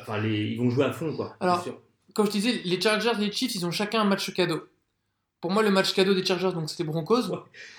enfin 0.00 0.18
les, 0.18 0.52
ils 0.52 0.58
vont 0.58 0.70
jouer 0.70 0.84
à 0.84 0.92
fond 0.92 1.14
quoi. 1.14 1.36
Alors, 1.40 1.62
sûr. 1.62 1.78
Comme 2.14 2.26
je 2.26 2.32
disais, 2.32 2.60
les 2.64 2.80
Chargers 2.80 3.12
et 3.20 3.24
les 3.26 3.32
Chiefs, 3.32 3.54
ils 3.54 3.64
ont 3.66 3.70
chacun 3.70 4.00
un 4.00 4.04
match 4.04 4.32
cadeau. 4.34 4.62
Pour 5.40 5.50
moi, 5.52 5.62
le 5.62 5.70
match 5.70 5.94
cadeau 5.94 6.12
des 6.12 6.24
Chargers, 6.24 6.52
donc 6.52 6.68
c'était 6.68 6.84
Broncos, 6.84 7.28
Ouais. 7.30 7.38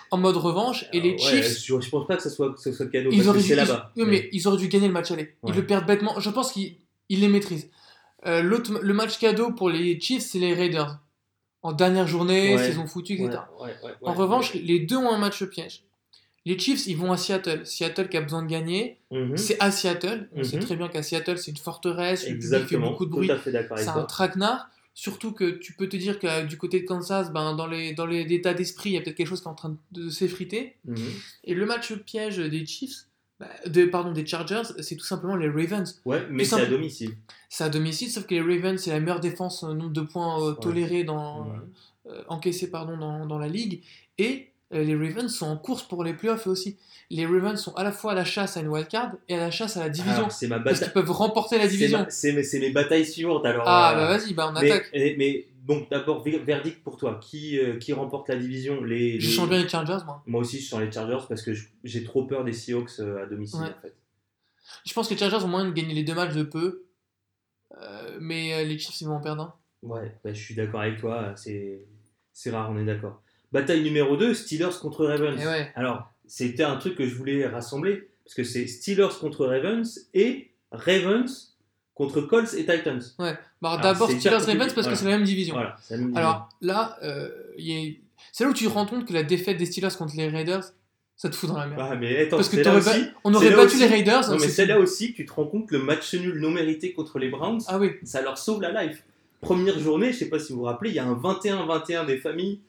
en 0.09 0.17
mode 0.17 0.37
revanche, 0.37 0.85
et 0.93 0.99
les 1.01 1.09
Euh, 1.09 1.11
ouais, 1.13 1.17
Chiefs, 1.19 1.63
je, 1.65 1.79
je 1.79 1.89
pense 1.89 2.07
pas 2.07 2.15
que 2.15 2.23
ce 2.23 2.29
soit, 2.29 2.53
que 2.53 2.59
ce 2.59 2.71
soit 2.71 2.87
cadeau 2.87 3.09
ils 3.11 3.27
auraient, 3.29 3.39
dû, 3.39 3.43
c'est 3.45 3.53
ils- 3.53 3.57
là-bas. 3.57 3.91
oui, 3.97 4.03
mais 4.07 4.29
ils 4.31 4.47
auraient 4.47 4.57
dû 4.57 4.67
gagner 4.67 4.87
le 4.87 4.93
match 4.93 5.11
aller. 5.11 5.35
Ils 5.43 5.49
Ouais. 5.51 5.55
le 5.57 5.65
perdent 5.67 5.85
bêtement. 5.85 6.19
Je 6.19 6.29
pense 6.29 6.53
qu'ils 6.53 6.77
ils 7.09 7.19
les 7.19 7.27
maîtrisent. 7.27 7.69
Euh, 8.25 8.41
l'autre- 8.41 8.79
le 8.81 8.93
match 8.93 9.19
cadeau 9.19 9.51
pour 9.51 9.69
les 9.69 9.99
Chiefs, 9.99 10.23
c'est 10.23 10.39
les 10.39 10.53
Raiders. 10.53 10.99
En 11.61 11.73
dernière 11.73 12.07
journée, 12.07 12.55
Ouais. 12.55 12.65
saison 12.65 12.87
foutue, 12.87 13.13
etc. 13.13 13.29
Ouais, 13.59 13.65
ouais, 13.67 13.75
ouais, 13.83 13.91
En 14.01 14.11
ouais, 14.13 14.17
revanche, 14.17 14.55
ouais. 14.55 14.61
les 14.61 14.79
deux 14.79 14.95
ont 14.97 15.11
un 15.11 15.19
match 15.19 15.43
piège. 15.43 15.83
Les 16.45 16.57
Chiefs, 16.57 16.87
ils 16.87 16.97
vont 16.97 17.11
à 17.11 17.17
Seattle. 17.17 17.65
Seattle 17.65 18.09
qui 18.09 18.17
a 18.17 18.21
besoin 18.21 18.41
de 18.41 18.47
gagner, 18.49 18.97
Mhm. 19.11 19.37
c'est 19.37 19.57
à 19.59 19.69
Seattle. 19.71 20.27
On 20.33 20.39
Mhm. 20.39 20.43
sait 20.43 20.59
très 20.59 20.75
bien 20.75 20.87
qu'à 20.87 21.03
Seattle, 21.03 21.37
c'est 21.37 21.51
une 21.51 21.57
forteresse, 21.57 22.27
le 22.27 22.37
public 22.39 22.67
fait 22.67 22.77
beaucoup 22.77 23.05
de 23.05 23.11
bruit. 23.11 23.29
C'est 23.77 23.87
un 23.89 24.03
traquenard. 24.03 24.69
Surtout 24.93 25.31
que 25.31 25.51
tu 25.51 25.73
peux 25.73 25.87
te 25.87 25.95
dire 25.95 26.19
que 26.19 26.27
euh, 26.27 26.43
du 26.43 26.57
côté 26.57 26.81
de 26.81 26.85
Kansas, 26.85 27.31
ben, 27.31 27.55
dans 27.55 27.67
les 27.67 27.93
dans 27.93 28.05
les 28.05 28.21
états 28.33 28.53
d'esprit, 28.53 28.89
il 28.89 28.93
y 28.93 28.97
a 28.97 29.01
peut-être 29.01 29.15
quelque 29.15 29.27
chose 29.27 29.39
qui 29.39 29.47
est 29.47 29.51
en 29.51 29.55
train 29.55 29.77
de 29.93 30.09
s'effriter. 30.09 30.75
Mhm. 30.85 30.97
Et 31.45 31.53
le 31.53 31.65
match 31.65 31.93
piège 31.93 32.37
des 32.39 32.65
Chiefs, 32.65 33.05
bah, 33.39 33.47
de, 33.67 33.85
pardon, 33.85 34.11
des 34.11 34.25
Chargers, 34.25 34.63
c'est 34.81 34.97
tout 34.97 35.05
simplement 35.05 35.37
les 35.37 35.47
Ravens. 35.47 36.01
Ouais, 36.05 36.25
mais 36.29 36.43
c'est 36.43 36.59
à 36.59 36.65
domicile. 36.65 37.15
C'est 37.49 37.63
à 37.63 37.69
domicile, 37.69 38.09
sauf 38.11 38.25
que 38.27 38.35
les 38.35 38.41
Ravens, 38.41 38.77
c'est 38.81 38.91
la 38.91 38.99
meilleure 38.99 39.21
défense, 39.21 39.63
euh, 39.63 39.73
nombre 39.73 39.93
de 39.93 40.01
points 40.01 40.43
euh, 40.45 40.53
tolérés 40.55 41.03
dans, 41.05 41.45
Mhm. 41.45 41.69
euh, 42.07 42.23
encaissés 42.27 42.69
pardon, 42.69 42.97
dans, 42.97 43.25
dans 43.25 43.39
la 43.39 43.47
ligue. 43.47 43.81
Et 44.17 44.50
les 44.71 44.95
Ravens 44.95 45.27
sont 45.33 45.47
en 45.47 45.57
course 45.57 45.83
pour 45.83 46.03
les 46.03 46.13
playoffs 46.13 46.47
aussi. 46.47 46.77
Les 47.09 47.25
Ravens 47.25 47.59
sont 47.59 47.75
à 47.75 47.83
la 47.83 47.91
fois 47.91 48.13
à 48.13 48.15
la 48.15 48.23
chasse 48.23 48.55
à 48.55 48.61
une 48.61 48.69
wildcard 48.69 49.11
et 49.27 49.35
à 49.35 49.37
la 49.39 49.51
chasse 49.51 49.75
à 49.75 49.81
la 49.81 49.89
division. 49.89 50.17
Alors, 50.19 50.31
c'est 50.31 50.47
ma 50.47 50.59
parce 50.59 50.79
qu'ils 50.79 50.93
peuvent 50.93 51.11
remporter 51.11 51.57
la 51.57 51.67
division. 51.67 52.05
C'est 52.09 52.31
mes, 52.31 52.69
batailles 52.71 53.05
suivantes 53.05 53.45
alors. 53.45 53.63
Ah 53.67 53.91
euh, 53.91 53.95
bah 54.07 54.17
vas-y, 54.17 54.33
bah 54.33 54.47
on 54.49 54.59
mais, 54.59 54.71
attaque. 54.71 54.89
et- 54.93 55.15
mais 55.17 55.45
donc 55.67 55.89
d'abord 55.89 56.23
ver- 56.23 56.43
verdict 56.43 56.81
pour 56.83 56.95
toi. 56.97 57.19
Qui, 57.21 57.59
euh, 57.59 57.77
qui 57.77 57.91
remporte 57.91 58.29
la 58.29 58.37
division? 58.37 58.81
Les, 58.83 59.19
Je 59.19 59.29
sens 59.29 59.49
bien 59.49 59.61
les 59.61 59.67
Chargers, 59.67 59.97
moi. 60.05 60.23
Moi 60.25 60.41
aussi, 60.41 60.59
je 60.61 60.69
sens 60.69 60.79
les 60.79 60.91
Chargers 60.91 61.25
parce 61.27 61.41
que 61.41 61.51
j'ai 61.83 62.03
trop 62.05 62.23
peur 62.23 62.43
des 62.45 62.53
Seahawks 62.53 62.99
euh, 62.99 63.23
à 63.23 63.25
domicile 63.25 63.59
Ouais. 63.59 63.67
en 63.77 63.81
fait. 63.81 63.93
Je 64.85 64.93
pense 64.93 65.07
que 65.09 65.13
les 65.13 65.19
Chargers 65.19 65.43
ont 65.43 65.49
moyen 65.49 65.67
de 65.67 65.73
gagner 65.73 65.93
les 65.93 66.03
deux 66.03 66.15
matchs 66.15 66.33
de 66.33 66.43
peu. 66.43 66.85
Euh, 67.77 68.17
mais 68.21 68.53
euh, 68.53 68.63
les 68.63 68.77
Chiefs, 68.79 69.01
ils 69.01 69.07
vont 69.07 69.15
en 69.15 69.21
perdre 69.21 69.41
un. 69.43 69.53
Ouais, 69.87 70.17
bah, 70.23 70.31
je 70.33 70.41
suis 70.41 70.55
d'accord 70.55 70.81
avec 70.81 70.99
toi. 70.99 71.33
C'est 71.35 72.51
rare, 72.51 72.69
on 72.71 72.77
est 72.77 72.85
d'accord. 72.85 73.21
Bataille 73.51 73.83
numéro 73.83 74.15
2, 74.17 74.33
Steelers 74.33 74.77
contre 74.81 75.05
Ravens. 75.05 75.37
Ouais. 75.37 75.71
Alors, 75.75 76.09
c'était 76.27 76.63
un 76.63 76.77
truc 76.77 76.95
que 76.95 77.05
je 77.05 77.15
voulais 77.15 77.45
rassembler 77.47 78.07
parce 78.23 78.35
que 78.35 78.43
c'est 78.43 78.65
Steelers 78.67 79.09
contre 79.19 79.45
Ravens 79.45 80.07
et 80.13 80.51
Ravens 80.71 81.55
contre 81.95 82.21
Colts 82.21 82.53
et 82.53 82.65
Titans. 82.65 83.01
Ouais. 83.19 83.37
Bah, 83.61 83.77
D'abord 83.81 84.09
c'est 84.09 84.19
Steelers 84.19 84.37
hyper 84.43 84.47
Ravens 84.47 84.73
parce 84.73 84.87
que 84.87 84.95
c'est 84.95 85.05
la 85.05 85.11
même 85.11 85.23
division. 85.25 85.55
Voilà, 85.55 85.75
c'est 85.81 85.95
la 85.97 86.01
même 86.03 86.15
Alors 86.17 86.49
là, 86.61 86.97
euh, 87.03 87.29
a- 87.57 87.97
c'est 88.31 88.43
là 88.43 88.49
où 88.49 88.53
tu 88.53 88.63
te 88.65 88.69
rends 88.69 88.85
compte 88.85 89.05
que 89.05 89.13
la 89.13 89.23
défaite 89.23 89.57
des 89.57 89.65
Steelers 89.65 89.95
contre 89.97 90.15
les 90.15 90.29
Raiders, 90.29 90.63
ça 91.17 91.29
te 91.29 91.35
fout 91.35 91.49
dans 91.49 91.57
la 91.57 91.67
merde. 91.67 91.81
Ah, 91.91 91.95
mais 91.95 92.21
attends, 92.21 92.37
parce 92.37 92.49
que 92.49 92.57
là 92.57 92.75
aussi. 92.75 93.03
on 93.25 93.33
aurait 93.33 93.49
battu 93.51 93.65
aussi- 93.75 93.79
les 93.79 93.85
Raiders. 93.87 94.27
Non, 94.29 94.35
mais 94.37 94.39
c'est- 94.39 94.49
c'est 94.49 94.65
là 94.65 94.79
aussi 94.79 95.11
que 95.11 95.17
tu 95.17 95.25
te 95.25 95.33
rends 95.33 95.45
compte 95.45 95.67
que 95.67 95.75
le 95.75 95.83
match 95.83 96.13
nul 96.15 96.39
non 96.39 96.49
mérité 96.51 96.93
contre 96.93 97.19
les 97.19 97.29
Browns, 97.29 97.61
Ah 97.67 97.77
oui. 97.77 97.91
ça 98.03 98.21
leur 98.21 98.37
sauve 98.37 98.61
la 98.61 98.83
life. 98.85 99.03
Première 99.41 99.77
journée, 99.77 100.13
je 100.13 100.19
sais 100.19 100.29
pas 100.29 100.39
si 100.39 100.53
vous 100.53 100.59
vous 100.59 100.65
rappelez, 100.65 100.91
il 100.91 100.95
y 100.95 100.99
a 100.99 101.05
un 101.05 101.13
21-21 101.13 102.05
des 102.05 102.17
familles 102.17 102.59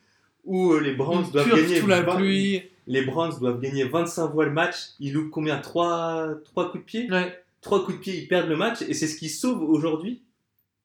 où 0.44 0.72
euh, 0.72 0.80
les 0.80 0.94
Browns 0.94 1.30
doivent 1.32 1.48
gagner. 1.54 1.80
sous 1.80 1.86
la 1.86 2.02
20 2.02 2.16
pluie. 2.16 2.62
Les 2.86 3.02
Browns 3.02 3.38
doivent 3.38 3.60
gagner 3.60 3.84
25 3.84 4.32
fois 4.32 4.44
le 4.44 4.50
match. 4.50 4.76
Ils 4.98 5.12
loupent 5.12 5.30
combien? 5.30 5.58
3, 5.58 6.34
coups 6.54 6.74
de 6.74 6.78
pied? 6.80 7.10
Ouais. 7.10 7.38
3 7.60 7.84
coups 7.84 7.98
de 7.98 8.02
pied, 8.02 8.22
ils 8.22 8.28
perdent 8.28 8.48
le 8.48 8.56
match. 8.56 8.82
Et 8.82 8.94
c'est 8.94 9.06
ce 9.06 9.16
qui 9.16 9.28
sauve 9.28 9.62
aujourd'hui. 9.62 10.22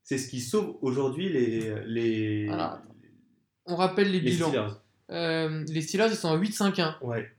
C'est 0.04 0.18
ce 0.20 0.30
qui 0.30 0.40
sauve 0.40 0.78
aujourd'hui 0.82 1.28
les, 1.30 1.74
les, 1.86 2.50
On 3.66 3.76
rappelle 3.76 4.12
les 4.12 4.20
les 4.20 4.32
bilans. 4.32 4.48
Steelers. 4.50 4.74
Euh, 5.10 5.66
les 5.70 5.82
Steelers, 5.82 6.08
ils 6.12 6.16
sont 6.16 6.30
à 6.32 6.38
8-5-1. 6.38 6.96
Ouais. 7.02 7.30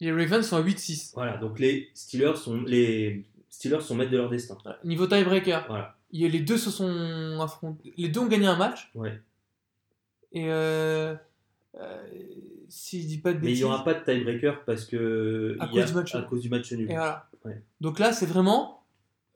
Les 0.00 0.12
Ravens 0.12 0.46
sont 0.46 0.56
à 0.56 0.62
8-6. 0.62 1.12
Voilà, 1.14 1.36
donc 1.38 1.58
les 1.58 1.88
Steelers 1.94 2.36
sont, 2.36 2.62
les 2.62 3.24
Steelers 3.50 3.80
sont 3.80 3.94
maîtres 3.94 4.10
de 4.10 4.16
leur 4.18 4.28
destin. 4.30 4.56
Niveau 4.84 5.06
tiebreaker, 5.06 5.64
Voilà. 5.68 5.96
il 6.10 6.20
y 6.22 6.24
a- 6.24 6.28
les 6.28 6.40
deux 6.40 6.58
se 6.58 6.70
sont 6.70 7.38
affrontés. 7.40 7.92
Les 7.96 8.08
deux 8.08 8.20
ont 8.20 8.26
gagné 8.26 8.46
un 8.46 8.56
match. 8.56 8.90
Ouais. 8.94 9.18
Et 10.32 10.46
euh, 10.50 11.14
si 12.68 13.02
je 13.02 13.06
dis 13.06 13.18
pas 13.18 13.32
de 13.32 13.40
Mais 13.44 13.52
il 13.52 13.56
n'y 13.56 13.64
aura 13.64 13.84
pas 13.84 13.94
de 13.94 14.04
tiebreaker 14.04 14.64
parce 14.64 14.84
que 14.84 15.56
À 15.60 15.68
il 15.72 15.76
y 15.76 15.80
a- 15.80 15.82
cause 15.82 15.90
du 15.92 15.96
match 15.96 16.14
à 16.14 16.18
nul. 16.20 16.26
cause 16.28 16.40
du 16.40 16.48
match 16.48 16.72
nul. 16.72 16.90
Et 16.90 16.94
voilà. 16.94 17.26
Ouais. 17.44 17.60
Donc 17.80 17.98
là, 17.98 18.12
c'est 18.12 18.26
vraiment 18.26 18.80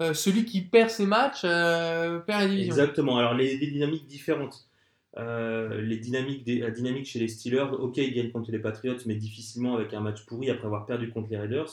euh, 0.01 0.15
celui 0.15 0.45
qui 0.45 0.61
perd 0.63 0.91
ses 0.91 1.07
matchs 1.07 1.43
euh, 1.45 2.21
perd 2.21 2.43
la 2.43 2.49
division. 2.49 2.73
Exactement. 2.75 3.19
Alors 3.19 3.35
les, 3.35 3.57
les 3.57 3.67
dynamiques 3.67 4.07
différentes. 4.07 4.69
Euh, 5.17 5.81
les 5.81 5.97
dynamiques 5.97 6.45
des- 6.45 6.61
la 6.61 6.71
dynamique 6.71 7.07
chez 7.07 7.19
les 7.19 7.29
Steelers, 7.29 7.67
ok, 7.79 7.97
ils 7.97 8.15
gagnent 8.15 8.31
contre 8.31 8.53
les 8.53 8.59
Patriots, 8.61 8.97
mais 9.07 9.17
difficilement 9.17 9.75
avec 9.75 9.93
un 9.95 10.01
match 10.01 10.25
pourri 10.27 10.51
après 10.51 10.67
avoir 10.67 10.87
perdu 10.87 11.11
contre 11.11 11.29
les 11.31 11.39
Raiders. 11.39 11.69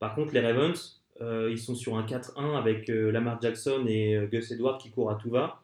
Par 0.00 0.14
contre, 0.14 0.32
les 0.34 0.40
Ravens, 0.40 1.00
euh, 1.20 1.48
ils 1.52 1.58
sont 1.58 1.74
sur 1.74 1.96
un 1.96 2.02
4-1 2.04 2.56
avec 2.58 2.88
euh, 2.90 3.12
Lamar 3.12 3.40
Jackson 3.40 3.84
et 3.86 4.16
euh, 4.16 4.26
Gus 4.26 4.50
Edwards 4.50 4.78
qui 4.78 4.90
courent 4.90 5.10
à 5.10 5.14
tout 5.14 5.30
va. 5.30 5.62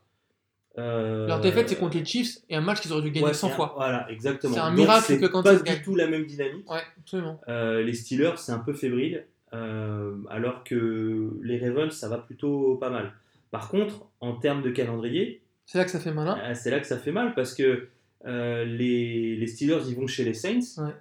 Euh, 0.78 1.26
Leur 1.26 1.40
défaite, 1.40 1.68
c'est 1.70 1.76
contre 1.76 1.96
les 1.96 2.04
Chiefs 2.04 2.38
et 2.50 2.56
un 2.56 2.60
match 2.60 2.80
qu'ils 2.82 2.92
auraient 2.92 3.02
dû 3.02 3.10
gagner 3.10 3.26
ouais, 3.28 3.32
100 3.34 3.46
c'est 3.46 3.52
un- 3.52 3.56
fois. 3.56 3.72
Voilà, 3.76 4.06
exactement. 4.10 4.52
C'est 4.54 4.60
un 4.60 4.68
Donc, 4.70 4.78
miracle 4.78 5.18
que 5.18 5.26
quand 5.26 5.42
pas 5.42 5.52
ils 5.54 5.58
du 5.58 5.62
gagnent. 5.64 5.82
tout 5.82 5.94
la 5.96 6.06
même 6.06 6.26
dynamique. 6.26 6.70
Ouais, 6.70 6.80
absolument. 6.98 7.40
Euh, 7.48 7.82
les 7.82 7.94
Steelers, 7.94 8.34
c'est 8.36 8.52
un 8.52 8.58
peu 8.58 8.74
fébrile, 8.74 9.24
euh, 9.54 10.14
alors 10.28 10.64
que 10.64 11.30
les 11.42 11.58
Ravens, 11.58 11.90
ça 11.92 12.08
va 12.10 12.18
plutôt 12.18 12.76
pas 12.76 12.90
mal. 12.90 13.12
Par 13.50 13.68
contre, 13.70 14.06
en 14.20 14.34
termes 14.34 14.60
de 14.62 14.70
calendrier, 14.70 15.40
C'est 15.64 15.78
là 15.78 15.84
que 15.84 15.90
ça 15.90 15.98
fait 16.00 16.12
malin. 16.12 16.38
euh, 16.44 16.52
c'est 16.54 16.70
là 16.70 16.78
que 16.80 16.86
ça 16.86 16.98
fait 16.98 17.12
mal 17.12 17.34
parce 17.34 17.54
que 17.54 17.88
les, 18.24 19.36
les 19.36 19.46
Steelers, 19.46 19.80
ils 19.88 19.94
vont 19.96 20.06
chez 20.06 20.24
les 20.24 20.34
Saints. 20.34 20.60
Ouais. 20.78 20.92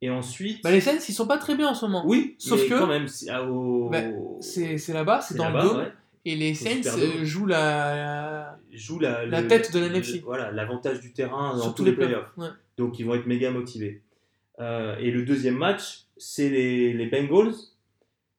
Et 0.00 0.10
ensuite. 0.10 0.62
Bah, 0.64 0.70
les 0.72 0.80
Saints, 0.80 0.98
ils 1.08 1.12
sont 1.12 1.26
pas 1.26 1.38
très 1.38 1.54
bien 1.54 1.68
en 1.68 1.74
ce 1.74 1.84
moment. 1.86 2.02
Oui, 2.06 2.34
Sauf 2.38 2.60
mais 2.62 2.68
que- 2.68 2.78
quand 2.78 2.86
même, 2.88 3.06
c'est 3.08 3.28
ah, 3.30 3.44
au- 3.44 3.88
Bah, 3.90 4.00
là-bas, 4.00 5.20
c'est 5.20 5.36
dans 5.36 5.50
le 5.50 5.62
dos. 5.62 5.76
ouais. 5.76 5.92
Et 6.24 6.34
les 6.36 6.54
Saints 6.54 6.80
jouent 7.24 7.46
la. 7.46 8.41
Joue 8.72 8.98
la, 8.98 9.26
La 9.26 9.42
le- 9.42 9.48
tête 9.48 9.72
de 9.72 9.78
la 9.78 9.88
le- 9.88 9.96
NFC. 9.96 10.20
Voilà, 10.24 10.50
l'avantage 10.50 11.00
du 11.00 11.12
terrain 11.12 11.54
dans 11.56 11.62
sur 11.62 11.74
tous 11.74 11.84
les 11.84 11.92
playoffs. 11.92 12.32
Ouais. 12.36 12.48
Donc 12.78 12.98
ils 12.98 13.04
vont 13.06 13.14
être 13.14 13.26
méga 13.26 13.50
motivés. 13.50 14.02
Euh, 14.60 14.96
et 14.98 15.10
le 15.10 15.24
deuxième 15.24 15.56
match, 15.56 16.04
c'est 16.16 16.48
les, 16.48 16.92
les 16.92 17.06
Bengals. 17.06 17.52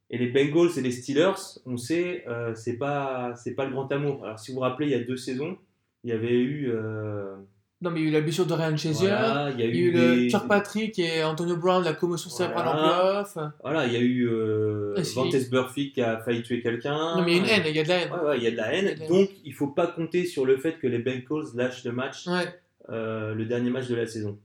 Et 0.10 0.18
les 0.18 0.28
Bengals 0.28 0.70
et 0.78 0.82
les 0.82 0.92
Steelers, 0.92 1.34
on 1.66 1.76
sait, 1.78 2.24
euh, 2.28 2.54
c'est 2.56 2.78
pas 2.78 3.34
c'est 3.36 3.54
pas 3.56 3.66
le 3.66 3.72
grand 3.72 3.92
amour. 3.92 4.24
Alors 4.26 4.38
si 4.40 4.52
vous 4.52 4.56
vous 4.56 4.62
rappelez, 4.62 4.88
il 4.88 4.92
y 4.92 4.96
a 4.96 5.04
deux 5.04 5.18
saisons, 5.18 5.58
il 6.04 6.10
y 6.12 6.14
avait 6.14 6.38
eu 6.40 6.70
euh, 6.72 7.36
Non, 7.84 7.92
mais 7.92 8.00
il 8.00 8.04
y 8.04 8.06
a 8.08 8.10
eu 8.10 8.14
la 8.14 8.22
blessure 8.22 8.46
de 8.46 8.54
Ryan 8.54 8.78
Chazier. 8.78 9.08
voilà, 9.10 9.52
il 9.52 9.60
y 9.60 9.64
a 9.64 9.66
Il 9.68 9.76
y 9.76 9.80
a 9.80 9.82
eu 9.84 9.92
le 9.92 10.30
Kirkpatrick 10.30 10.98
et 11.00 11.22
Antonio 11.24 11.58
Brown, 11.58 11.84
la 11.84 11.92
commotion 11.94 12.30
cérébrale 12.30 12.68
en 12.70 12.72
Voilà. 12.74 13.24
playoff. 13.24 13.38
voilà, 13.62 13.86
il 13.88 13.94
y 13.94 13.98
a 13.98 14.00
eu 14.00 14.28
euh, 14.30 14.96
Ah, 14.98 15.38
Burfict 15.52 15.94
qui 15.96 16.02
a 16.02 16.18
failli 16.20 16.42
tuer 16.44 16.62
quelqu'un. 16.62 17.18
Non, 17.18 17.24
mais 17.26 17.36
il 17.36 17.38
y 17.38 17.40
a 17.40 17.44
une 17.44 17.50
haine, 17.50 17.64
il 17.68 17.76
y 17.76 17.80
a 17.80 17.84
de 17.84 17.90
la 17.90 17.98
haine. 18.00 18.12
Ouais, 18.14 18.28
ouais, 18.30 18.38
il 18.38 18.44
y 18.44 18.48
a 18.48 18.52
de 18.52 18.56
la 18.56 18.74
haine. 18.74 18.86
De 18.86 19.00
la 19.00 19.06
haine. 19.06 19.10
Donc 19.10 19.30
il 19.44 19.54
faut 19.54 19.68
pas 19.68 19.88
compter 19.88 20.26
sur 20.26 20.46
le 20.46 20.56
fait 20.58 20.80
que 20.80 20.88
les 20.88 21.00
Bengals 21.00 21.48
lâchent 21.56 21.84
le 21.84 21.92
match 21.92 22.26
Ouais. 22.28 22.46
euh, 22.90 23.34
le 23.36 23.44
dernier 23.46 23.70
match 23.70 23.88
de 23.90 23.96
la 23.96 24.08
saison. 24.08 24.40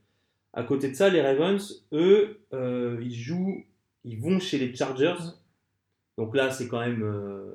À 0.53 0.64
côté 0.64 0.88
de 0.90 0.94
ça, 0.94 1.09
les 1.09 1.22
Ravens, 1.22 1.85
eux, 1.92 2.40
euh, 2.53 2.98
ils 3.01 3.14
jouent, 3.14 3.64
ils 4.05 4.18
vont 4.20 4.40
chez 4.40 4.59
les 4.59 4.74
Chargers. 4.74 5.14
Donc 6.16 6.35
là, 6.35 6.51
c'est 6.51 6.66
quand 6.66 6.81
même, 6.81 7.03
euh, 7.05 7.53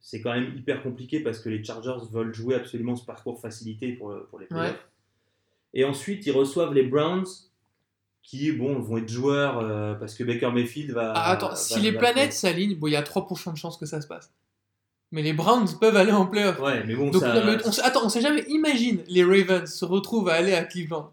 c'est 0.00 0.20
quand 0.20 0.32
même 0.32 0.52
hyper 0.56 0.82
compliqué 0.82 1.20
parce 1.20 1.38
que 1.38 1.48
les 1.48 1.62
Chargers 1.62 2.04
veulent 2.10 2.34
jouer 2.34 2.56
absolument 2.56 2.96
ce 2.96 3.04
parcours 3.06 3.40
facilité 3.40 3.92
pour, 3.92 4.12
pour 4.30 4.40
les 4.40 4.46
playoffs. 4.46 4.84
Et 5.74 5.84
ensuite, 5.84 6.26
ils 6.26 6.32
reçoivent 6.32 6.74
les 6.74 6.82
Browns, 6.84 7.26
qui 8.22 8.52
bon 8.52 8.78
vont 8.78 8.98
être 8.98 9.08
joueurs 9.08 9.58
euh, 9.58 9.94
parce 9.94 10.14
que 10.14 10.22
Baker 10.24 10.50
Mayfield 10.52 10.92
va. 10.92 11.12
Ah, 11.16 11.30
attends, 11.32 11.48
va- 11.50 11.56
si 11.56 11.74
va- 11.74 11.80
les 11.80 11.90
va- 11.90 11.98
planètes 11.98 12.32
s'alignent, 12.32 12.76
bon, 12.76 12.86
il 12.86 12.92
y 12.92 12.96
a 12.96 13.02
3% 13.02 13.52
de 13.52 13.56
chances 13.58 13.76
que 13.76 13.86
ça 13.86 14.00
se 14.00 14.06
passe. 14.06 14.30
Mais 15.10 15.22
les 15.22 15.32
Browns 15.32 15.66
peuvent 15.80 15.96
aller 15.96 16.12
en 16.12 16.26
playoff. 16.26 16.58
Ouais, 16.60 16.84
mais 16.86 16.94
bon, 16.94 17.10
Donc, 17.10 17.20
ça, 17.22 17.34
on 17.66 17.72
sait- 17.72 17.82
attends, 17.82 18.04
on 18.04 18.08
sait 18.08 18.20
jamais. 18.22 18.44
Imagine 18.48 19.02
les 19.08 19.24
Ravens 19.24 19.66
se 19.70 19.84
retrouvent 19.84 20.28
à 20.28 20.34
aller 20.34 20.54
à 20.54 20.64
Cleveland 20.64 21.12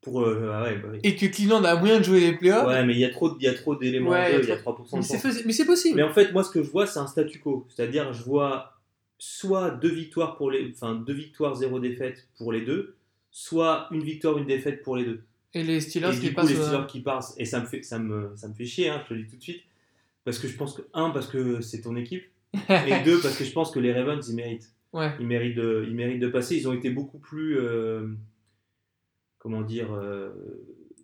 pour, 0.00 0.20
euh, 0.20 0.50
ah 0.52 0.62
ouais, 0.64 0.76
bah 0.76 0.88
oui. 0.92 0.98
et 1.02 1.16
que 1.16 1.26
Cleveland 1.26 1.64
a 1.64 1.74
moyen 1.76 1.98
de 1.98 2.04
jouer 2.04 2.20
les 2.20 2.32
playoffs. 2.36 2.66
Ouais, 2.68 2.84
mais 2.84 2.92
il 2.92 2.98
y 2.98 3.04
a 3.04 3.10
trop, 3.10 3.36
y 3.40 3.46
a 3.48 3.54
trop 3.54 3.74
d'éléments 3.74 4.10
Ouais, 4.10 4.18
en 4.18 4.28
il 4.28 4.32
y 4.32 4.34
a 4.34 4.36
jeu, 4.38 4.42
il 4.44 4.48
y 4.48 4.52
a 4.52 4.56
trop- 4.58 4.72
3% 4.74 4.96
mais 4.98 5.02
de 5.02 5.06
chance. 5.06 5.42
mais 5.46 5.52
c'est 5.52 5.64
possible. 5.64 5.96
Mais 5.96 6.02
en 6.02 6.12
fait, 6.12 6.30
moi, 6.32 6.44
ce 6.44 6.50
que 6.50 6.62
je 6.62 6.70
vois, 6.70 6.86
c'est 6.86 6.98
un 6.98 7.06
statu 7.06 7.40
quo. 7.40 7.66
C'est-à-dire, 7.74 8.12
je 8.12 8.22
vois 8.22 8.74
soit 9.18 9.70
deux 9.70 9.88
victoires 9.92 10.36
pour 10.36 10.50
les, 10.50 10.70
enfin 10.74 10.94
deux 10.94 11.14
victoires, 11.14 11.54
zéro 11.54 11.80
défaite 11.80 12.28
pour 12.36 12.52
les 12.52 12.60
deux, 12.60 12.94
soit 13.36 13.88
une 13.90 14.04
victoire, 14.04 14.38
une 14.38 14.46
défaite 14.46 14.82
pour 14.84 14.96
les 14.96 15.04
deux. 15.04 15.20
Et 15.54 15.64
les 15.64 15.80
Steelers 15.80 16.16
et 16.16 16.20
qui 16.20 16.28
coup, 16.28 16.34
passent. 16.36 16.50
les 16.50 16.56
euh, 16.58 16.62
Steelers 16.66 16.86
qui 16.86 17.00
passent, 17.00 17.34
et 17.36 17.44
ça 17.44 17.58
me 17.60 17.66
fait, 17.66 17.82
ça 17.82 17.98
me, 17.98 18.30
ça 18.36 18.46
me 18.46 18.54
fait 18.54 18.64
chier, 18.64 18.88
hein, 18.90 19.00
je 19.02 19.08
te 19.08 19.14
le 19.14 19.24
dis 19.24 19.30
tout 19.30 19.36
de 19.36 19.42
suite, 19.42 19.62
parce 20.24 20.38
que 20.38 20.46
je 20.46 20.56
pense 20.56 20.74
que 20.74 20.82
un, 20.94 21.10
parce 21.10 21.26
que 21.26 21.60
c'est 21.60 21.80
ton 21.80 21.96
équipe, 21.96 22.22
et 22.68 23.02
deux, 23.04 23.20
parce 23.20 23.36
que 23.36 23.44
je 23.44 23.50
pense 23.50 23.72
que 23.72 23.80
les 23.80 23.92
Ravens 23.92 24.24
ils 24.28 24.36
méritent. 24.36 24.70
Ouais. 24.92 25.10
Ils 25.18 25.26
méritent 25.26 25.56
de, 25.56 25.84
ils 25.88 25.94
méritent 25.96 26.20
de 26.20 26.28
passer. 26.28 26.54
Ils 26.56 26.68
ont 26.68 26.72
été 26.72 26.90
beaucoup 26.90 27.18
plus, 27.18 27.58
euh, 27.58 28.06
comment 29.38 29.62
dire, 29.62 29.92
euh, 29.92 30.30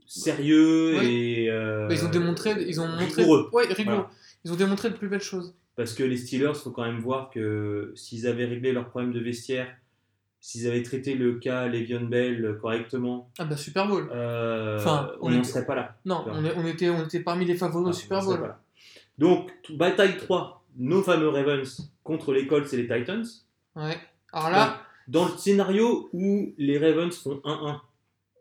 sérieux 0.07 0.97
Ouais. 0.99 1.13
et. 1.13 1.51
euh, 1.51 1.89
Bah, 1.89 1.95
ils 1.95 2.05
ont 2.05 2.11
démontré, 2.11 2.53
ils 2.69 2.81
ont 2.81 2.87
montré, 2.87 3.23
rigoureux. 3.23 3.51
ouais, 3.53 3.67
rigoureux. 3.67 3.97
Voilà. 3.97 4.11
Ils 4.45 4.53
ont 4.53 4.57
démontré 4.57 4.91
de 4.91 4.95
plus 4.97 5.09
belles 5.09 5.21
choses. 5.23 5.55
Parce 5.77 5.95
que 5.95 6.03
les 6.05 6.17
Steelers, 6.17 6.55
faut 6.55 6.71
quand 6.71 6.85
même 6.85 7.01
voir 7.01 7.31
que 7.31 7.93
s'ils 7.97 8.27
avaient 8.29 8.45
réglé 8.45 8.73
leurs 8.73 8.89
problèmes 8.89 9.13
de 9.13 9.21
vestiaire, 9.21 9.75
s'ils 10.41 10.67
avaient 10.67 10.83
traité 10.83 11.15
le 11.15 11.35
cas 11.35 11.67
Le'Veon 11.69 12.07
Bell 12.07 12.57
correctement, 12.61 13.31
Ah 13.39 13.45
bah 13.45 13.57
Super 13.57 13.87
Bowl. 13.87 14.09
euh, 14.13 14.79
Enfin, 14.79 15.13
on 15.21 15.31
n'en 15.31 15.45
serait 15.45 15.67
pas 15.67 15.75
là. 15.75 15.97
Non, 16.05 16.25
on, 16.27 16.45
est- 16.45 16.55
on 16.57 16.67
était, 16.67 16.89
on 16.91 17.05
était 17.05 17.21
parmi 17.21 17.45
les 17.45 17.55
favoris 17.57 17.89
au 17.89 17.93
Super 17.93 18.23
Bowl. 18.25 18.55
Donc, 19.19 19.51
bataille 19.71 20.17
3, 20.17 20.65
nos 20.79 21.03
fameux 21.03 21.29
Ravens 21.29 21.93
contre 22.03 22.33
les 22.33 22.47
Colts 22.47 22.73
et 22.73 22.77
les 22.79 22.89
Titans. 22.89 23.25
Ouais. 23.77 23.97
Alors 24.33 24.51
là, 24.51 24.81
Dans 25.09 25.27
le 25.27 25.37
scénario 25.37 26.09
où 26.13 26.55
les 26.57 26.79
Ravens 26.79 27.15
font 27.17 27.41
1-1, 27.45 27.81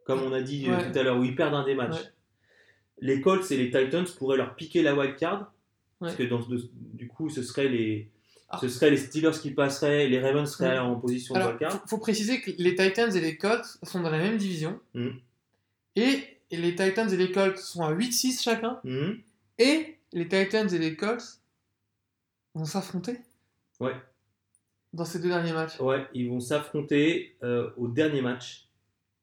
comme 0.05 0.21
on 0.23 0.31
a 0.33 0.41
dit 0.41 0.67
euh, 0.69 0.77
Ouais. 0.77 0.91
tout 0.91 0.97
à 0.99 1.03
l'heure, 1.03 1.17
où 1.17 1.23
ils 1.23 1.35
perdent 1.35 1.55
un 1.55 1.65
des 1.65 1.75
matchs, 1.75 1.95
Ouais. 1.99 2.12
les 3.01 3.21
Colts 3.21 3.51
et 3.51 3.57
les 3.57 3.71
Titans 3.71 4.05
pourraient 4.17 4.38
leur 4.38 4.55
piquer 4.55 4.81
la 4.83 4.95
wild 4.95 5.15
card. 5.17 5.51
Parce 5.99 6.15
que 6.15 6.23
dans, 6.23 6.39
du 6.93 7.09
coup, 7.09 7.29
ce 7.29 7.43
serait 7.43 7.67
les, 7.67 8.09
Ah. 8.51 8.57
ce 8.62 8.67
serait 8.67 8.89
les 8.89 8.97
Steelers 8.97 9.38
qui 9.41 9.51
passeraient, 9.51 10.07
les 10.07 10.19
Ravens 10.19 10.49
seraient 10.51 10.79
en 10.79 10.95
position 10.95 11.33
de 11.35 11.39
alors, 11.39 11.49
wild 11.51 11.59
card. 11.59 11.71
faut, 11.81 11.88
faut 11.88 11.97
préciser 11.99 12.41
que 12.41 12.51
les 12.57 12.75
Titans 12.75 13.15
et 13.15 13.21
les 13.21 13.38
Colts 13.38 13.77
sont 13.83 14.01
dans 14.01 14.09
la 14.09 14.17
même 14.17 14.38
division. 14.38 14.79
Mhm. 14.95 15.19
Et, 15.95 16.19
et 16.51 16.57
les 16.57 16.75
Titans 16.75 17.12
et 17.12 17.17
les 17.17 17.31
Colts 17.31 17.57
sont 17.57 17.83
à 17.83 17.91
8-6 17.93 18.41
chacun. 18.41 18.79
Mhm. 18.83 19.19
Et 19.59 19.97
les 20.13 20.27
Titans 20.27 20.73
et 20.73 20.77
les 20.79 20.95
Colts 20.95 21.39
vont 22.55 22.65
s'affronter 22.65 23.17
Ouais. 23.79 23.93
dans 24.93 25.05
ces 25.05 25.19
deux 25.19 25.27
derniers 25.29 25.53
matchs. 25.53 25.79
Ouais, 25.79 26.07
ils 26.13 26.27
vont 26.29 26.39
s'affronter 26.39 27.38
euh, 27.43 27.69
au 27.77 27.88
dernier 27.88 28.21
match. 28.21 28.67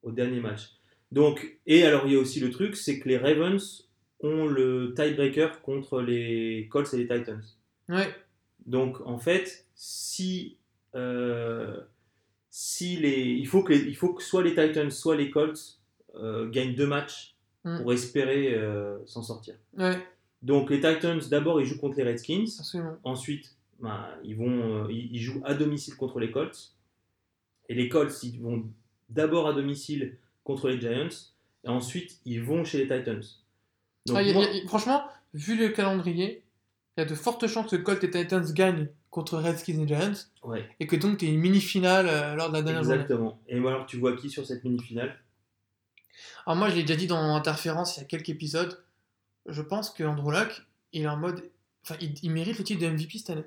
Au 0.02 0.12
dernier 0.12 0.38
match. 0.40 0.70
Donc, 1.10 1.58
et 1.66 1.84
alors 1.84 2.06
il 2.06 2.12
y 2.12 2.16
a 2.16 2.20
aussi 2.20 2.38
le 2.40 2.50
truc, 2.50 2.76
c'est 2.76 3.00
que 3.00 3.08
les 3.08 3.18
Ravens 3.18 3.88
ont 4.20 4.46
le 4.46 4.94
tiebreaker 4.96 5.60
contre 5.62 6.00
les 6.00 6.68
Colts 6.70 6.92
et 6.94 6.98
les 6.98 7.08
Titans. 7.08 7.42
Ouais. 7.88 8.08
Donc 8.66 9.00
en 9.06 9.18
fait, 9.18 9.66
si, 9.74 10.56
euh, 10.94 11.80
si 12.50 12.96
les, 12.96 13.22
il 13.22 13.46
faut 13.46 13.62
que 13.62 13.72
les- 13.72 13.84
il 13.84 13.96
faut 13.96 14.12
que 14.14 14.22
soit 14.22 14.42
les 14.42 14.54
Titans, 14.54 14.90
soit 14.90 15.16
les 15.16 15.30
Colts 15.30 15.78
euh, 16.16 16.48
gagnent 16.48 16.74
deux 16.74 16.86
matchs 16.86 17.34
Mm. 17.64 17.78
pour 17.82 17.92
espérer 17.92 18.54
euh, 18.54 18.96
s'en 19.06 19.22
sortir. 19.22 19.56
Ouais, 19.76 19.98
Donc 20.42 20.70
les 20.70 20.76
Titans, 20.80 21.20
d'abord 21.28 21.60
ils 21.60 21.66
jouent 21.66 21.80
contre 21.80 21.96
les 21.96 22.04
Redskins. 22.04 22.44
absolument. 22.58 22.96
Ensuite, 23.02 23.56
ben, 23.80 24.06
ils, 24.22 24.36
vont, 24.36 24.88
ils, 24.88 25.12
ils 25.16 25.20
jouent 25.20 25.42
à 25.44 25.52
domicile 25.54 25.96
contre 25.96 26.20
les 26.20 26.30
Colts. 26.30 26.74
Et 27.68 27.74
les 27.74 27.88
Colts, 27.88 28.22
ils 28.22 28.40
vont 28.40 28.64
d'abord 29.08 29.48
à 29.48 29.52
domicile 29.52 30.16
contre 30.44 30.68
les 30.68 30.80
Giants. 30.80 31.08
Et 31.64 31.68
ensuite, 31.68 32.20
ils 32.24 32.40
vont 32.40 32.64
chez 32.64 32.78
les 32.78 32.84
Titans. 32.84 33.20
Donc, 34.06 34.16
Ah, 34.16 34.22
y 34.22 34.30
a- 34.30 34.34
moi- 34.34 34.44
y 34.44 34.60
a- 34.60 34.68
franchement, 34.68 35.02
vu 35.34 35.56
le 35.58 35.70
calendrier, 35.70 36.42
il 36.96 37.00
y 37.00 37.02
a 37.02 37.06
de 37.06 37.14
fortes 37.14 37.46
chances 37.46 37.70
que 37.70 37.76
Colts 37.76 38.02
et 38.04 38.10
Titans 38.10 38.44
gagnent 38.52 38.88
contre 39.10 39.38
Redskins 39.38 39.80
et 39.80 39.86
Giants. 39.88 40.12
ouais, 40.44 40.68
Et 40.80 40.86
que 40.86 40.96
donc 40.96 41.18
tu 41.18 41.26
aies 41.26 41.28
une 41.30 41.40
mini-finale 41.40 42.06
euh, 42.08 42.34
lors 42.34 42.48
de 42.48 42.54
la 42.54 42.62
dernière 42.62 42.82
journée. 42.84 42.96
exactement. 43.02 43.40
Et 43.48 43.58
moi, 43.60 43.72
alors, 43.72 43.86
tu 43.86 43.96
vois 43.98 44.16
qui 44.16 44.30
sur 44.30 44.46
cette 44.46 44.64
mini-finale? 44.64 45.18
Alors 46.46 46.56
moi, 46.56 46.68
je 46.70 46.76
l'ai 46.76 46.82
déjà 46.82 46.96
dit 46.96 47.06
dans 47.06 47.34
Interférence 47.34 47.96
il 47.96 48.00
y 48.00 48.02
a 48.02 48.06
quelques 48.06 48.28
épisodes. 48.30 48.82
Je 49.46 49.62
pense 49.62 49.90
que 49.90 50.04
Andrew 50.04 50.30
Luck, 50.32 50.62
il 50.92 51.02
est 51.02 51.08
en 51.08 51.16
mode... 51.16 51.42
Enfin, 51.84 51.96
il, 52.00 52.14
il 52.22 52.30
mérite 52.30 52.58
le 52.58 52.64
titre 52.64 52.80
de 52.82 52.88
MVP 52.90 53.18
cette 53.18 53.30
année. 53.30 53.44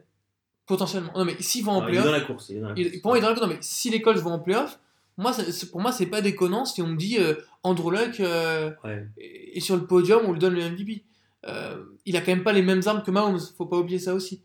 Potentiellement. 0.66 1.12
Non 1.16 1.26
mais 1.26 1.36
s'ils 1.42 1.66
vont 1.66 1.72
en 1.74 1.88
Il 1.88 1.94
est 1.94 1.98
dans 1.98 2.04
playoff... 2.04 2.20
la 2.22 2.26
course. 2.28 2.50
Il 2.50 2.58
est 2.58 2.60
dans 2.62 2.70
la 2.70 2.76
il- 2.78 2.86
course. 2.92 3.02
pour 3.02 3.12
moi, 3.12 3.18
il 3.18 3.22
est 3.22 3.28
dans 3.28 3.34
le- 3.34 3.42
Non 3.42 3.48
mais 3.48 3.58
si 3.62 3.90
les 3.90 4.02
Colts 4.02 4.20
vont 4.20 4.32
en 4.34 4.40
playoff, 4.40 4.80
moi, 5.18 5.36
pour 5.72 5.82
moi, 5.82 5.92
c'est 5.92 6.06
pas 6.06 6.22
déconnant 6.22 6.64
si 6.66 6.82
on 6.82 6.88
me 6.88 6.96
dit 6.96 7.18
euh, 7.20 7.34
Andrew 7.64 7.92
Luck 7.92 8.20
euh, 8.22 8.72
Ouais. 8.86 9.06
est 9.18 9.60
sur 9.60 9.76
le 9.76 9.86
podium, 9.86 10.22
on 10.26 10.32
lui 10.32 10.40
donne 10.40 10.54
le 10.54 10.70
MVP. 10.70 11.04
Euh, 11.48 11.84
il 12.06 12.18
a 12.18 12.22
quand 12.22 12.32
même 12.32 12.44
pas 12.44 12.54
les 12.54 12.62
mêmes 12.62 12.82
armes 12.86 13.02
que 13.04 13.12
Mahomes, 13.12 13.40
faut 13.58 13.66
pas 13.66 13.78
oublier 13.78 14.00
ça 14.00 14.14
aussi. 14.14 14.42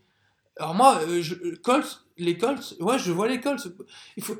Alors 0.57 0.75
moi, 0.75 1.01
euh, 1.09 1.21
je- 1.21 1.57
Colts, 1.57 2.05
les 2.17 2.39
Colts, 2.39 2.77
ouais, 2.81 2.99
je 2.99 3.11
vois 3.11 3.27
les 3.27 3.41
Colts. 3.41 3.67
Il 4.17 4.23
faut, 4.23 4.37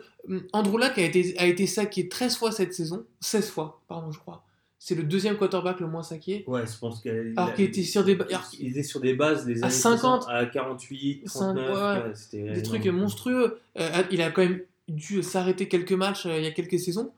Andrew 0.53 0.79
Luck 0.79 0.97
a 0.97 1.03
été, 1.03 1.35
a 1.39 1.47
été 1.47 1.67
saqué 1.67 2.09
13 2.09 2.37
fois 2.37 2.53
cette 2.53 2.73
saison, 2.73 3.05
16 3.21 3.51
fois, 3.51 3.83
pardon, 3.89 4.13
je 4.13 4.19
crois. 4.21 4.45
C'est 4.79 4.95
le 4.95 5.03
deuxième 5.03 5.37
quarterback 5.39 5.81
le 5.81 5.87
moins 5.89 6.03
saqué. 6.03 6.45
Ouais, 6.47 6.63
je 6.67 6.79
pense 6.79 7.01
qu'il 7.01 7.33
Alors 7.37 7.55
qu'il 7.55 7.65
était 7.65 7.83
sur 7.83 8.05
des 8.05 8.19
il 8.61 8.69
était 8.71 8.83
sur 8.83 9.01
des 9.01 9.15
bases 9.15 9.47
les 9.47 9.63
À 9.63 9.67
années 9.67 9.75
50, 9.75 10.23
60, 10.25 10.27
à 10.29 10.45
48, 10.47 11.23
cinq- 11.29 11.55
39, 11.55 11.71
ouais, 12.05 12.13
Des 12.33 12.39
énorme. 12.39 12.63
trucs 12.63 12.87
monstrueux. 12.87 13.59
Euh, 13.81 14.03
il 14.11 14.21
a 14.21 14.31
quand 14.31 14.43
même 14.43 14.61
dû 14.87 15.23
s'arrêter 15.23 15.69
quelques 15.69 15.93
matchs 15.93 16.27
euh, 16.27 16.37
il 16.37 16.45
y 16.45 16.47
a 16.47 16.51
quelques 16.51 16.79
saisons 16.79 17.11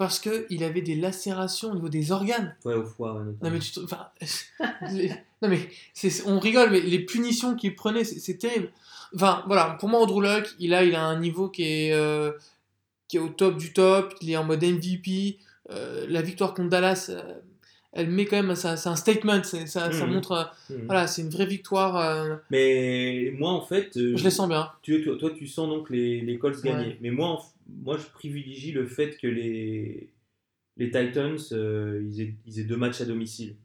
parce 0.00 0.18
qu'il 0.18 0.64
avait 0.64 0.80
des 0.80 0.94
lacérations 0.96 1.72
au 1.72 1.74
niveau 1.74 1.90
des 1.90 2.10
organes. 2.10 2.56
Ouais, 2.64 2.72
au 2.72 2.84
foie, 2.84 3.12
ouais. 3.16 3.34
Non 3.42 3.50
mais 3.50 3.58
tu 3.58 3.70
te- 3.70 3.80
enfin, 3.80 4.08
les- 4.90 5.10
non 5.42 5.48
mais 5.50 5.68
on 6.24 6.38
rigole 6.40 6.70
mais 6.70 6.80
les 6.80 7.00
punitions 7.04 7.54
qu'il 7.54 7.74
prenait 7.74 8.04
c'est 8.04 8.18
c'est 8.18 8.38
terrible. 8.38 8.70
Enfin 9.14 9.44
voilà 9.46 9.76
pour 9.78 9.90
moi 9.90 10.00
Andrew 10.00 10.22
Luck 10.22 10.48
il 10.58 10.72
a 10.72 10.84
il 10.84 10.94
a 10.94 11.04
un 11.04 11.20
niveau 11.20 11.50
qui 11.50 11.64
est 11.64 11.92
euh, 11.92 12.32
qui 13.08 13.18
est 13.18 13.20
au 13.20 13.28
top 13.28 13.58
du 13.58 13.74
top 13.74 14.14
il 14.22 14.30
est 14.30 14.36
en 14.38 14.44
mode 14.44 14.64
MVP 14.64 15.38
Euh, 15.70 16.06
la 16.08 16.22
victoire 16.22 16.52
contre 16.54 16.70
Dallas 16.70 17.10
euh, 17.10 17.34
elle 17.92 18.08
met 18.10 18.24
quand 18.24 18.42
même 18.42 18.54
c'est 18.54 18.68
un 18.88 18.96
statement 18.96 19.42
ça, 19.42 19.66
ça 19.66 20.06
Mhm. 20.06 20.12
montre 20.14 20.32
euh, 20.32 20.44
Mhm. 20.76 20.86
voilà 20.86 21.06
c'est 21.06 21.22
une 21.22 21.30
vraie 21.30 21.46
victoire 21.46 21.96
euh, 21.96 22.36
Mais 22.50 23.32
moi, 23.36 23.50
en 23.50 23.60
fait, 23.62 23.96
euh, 23.96 24.16
je 24.16 24.24
les 24.24 24.30
sens 24.30 24.48
bien. 24.48 24.70
tu, 24.82 25.02
toi, 25.02 25.16
toi, 25.18 25.30
tu 25.30 25.46
sens 25.46 25.68
donc 25.68 25.90
les, 25.90 26.20
les 26.20 26.38
Colts 26.38 26.56
Ouais. 26.62 26.70
gagner. 26.70 26.98
Mais 27.00 27.10
moi, 27.10 27.42
moi, 27.82 27.96
je 27.98 28.06
privilégie 28.06 28.72
le 28.72 28.86
fait 28.86 29.16
que 29.18 29.26
les, 29.26 30.10
les 30.76 30.90
Titans, 30.90 31.36
euh, 31.52 32.02
ils, 32.08 32.20
aient, 32.22 32.34
ils 32.46 32.60
aient 32.60 32.64
deux 32.64 32.76
matchs 32.76 33.00
à 33.00 33.04
domicile. 33.04 33.56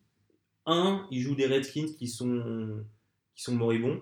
Un, 0.66 1.06
ils 1.12 1.22
jouent 1.22 1.36
des 1.36 1.46
Redskins 1.48 1.94
qui 1.98 2.08
sont, 2.08 2.84
qui 3.36 3.44
sont 3.44 3.54
moribonds. 3.56 4.02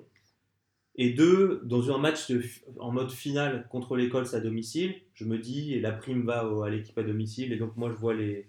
Et 0.95 1.09
deux, 1.11 1.61
dans 1.65 1.93
un 1.93 1.97
match 1.97 2.29
de 2.29 2.41
en 2.79 2.91
mode 2.91 3.11
finale 3.11 3.67
contre 3.69 3.95
les 3.97 4.09
Colts 4.09 4.33
à 4.33 4.39
domicile, 4.39 4.95
je 5.15 5.25
me 5.25 5.37
dis, 5.39 5.79
la 5.79 5.91
prime 5.91 6.23
va 6.25 6.47
au- 6.47 6.61
à 6.63 6.69
l'équipe 6.69 6.97
à 6.97 7.03
domicile. 7.03 7.51
Et 7.51 7.57
donc, 7.57 7.75
moi, 7.77 7.89
je 7.89 7.95
vois 7.95 8.13
les. 8.13 8.47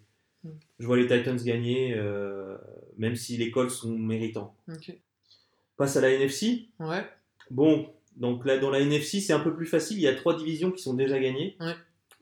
Je 0.79 0.87
vois 0.87 0.97
les 0.97 1.07
Titans 1.07 1.37
gagner, 1.37 1.95
euh, 1.97 2.57
même 2.99 3.17
si 3.17 3.37
les 3.37 3.51
Colts 3.51 3.71
sont 3.71 3.97
méritants. 3.97 4.57
Passe 5.77 5.97
à 5.97 6.01
la 6.01 6.11
NFC. 6.11 6.69
Ouais. 6.79 7.05
Bon, 7.51 7.89
donc 8.17 8.45
là, 8.45 8.59
dans 8.59 8.71
la 8.71 8.81
NFC, 8.81 9.21
c'est 9.21 9.33
un 9.33 9.41
peu 9.41 9.55
plus 9.55 9.67
facile. 9.67 9.99
Il 9.99 10.03
y 10.03 10.09
a 10.09 10.15
trois 10.15 10.37
divisions 10.37 10.71
qui 10.71 10.83
sont 10.83 10.95
déjà 10.95 11.19
gagnées. 11.19 11.57
Ouais. 11.61 11.75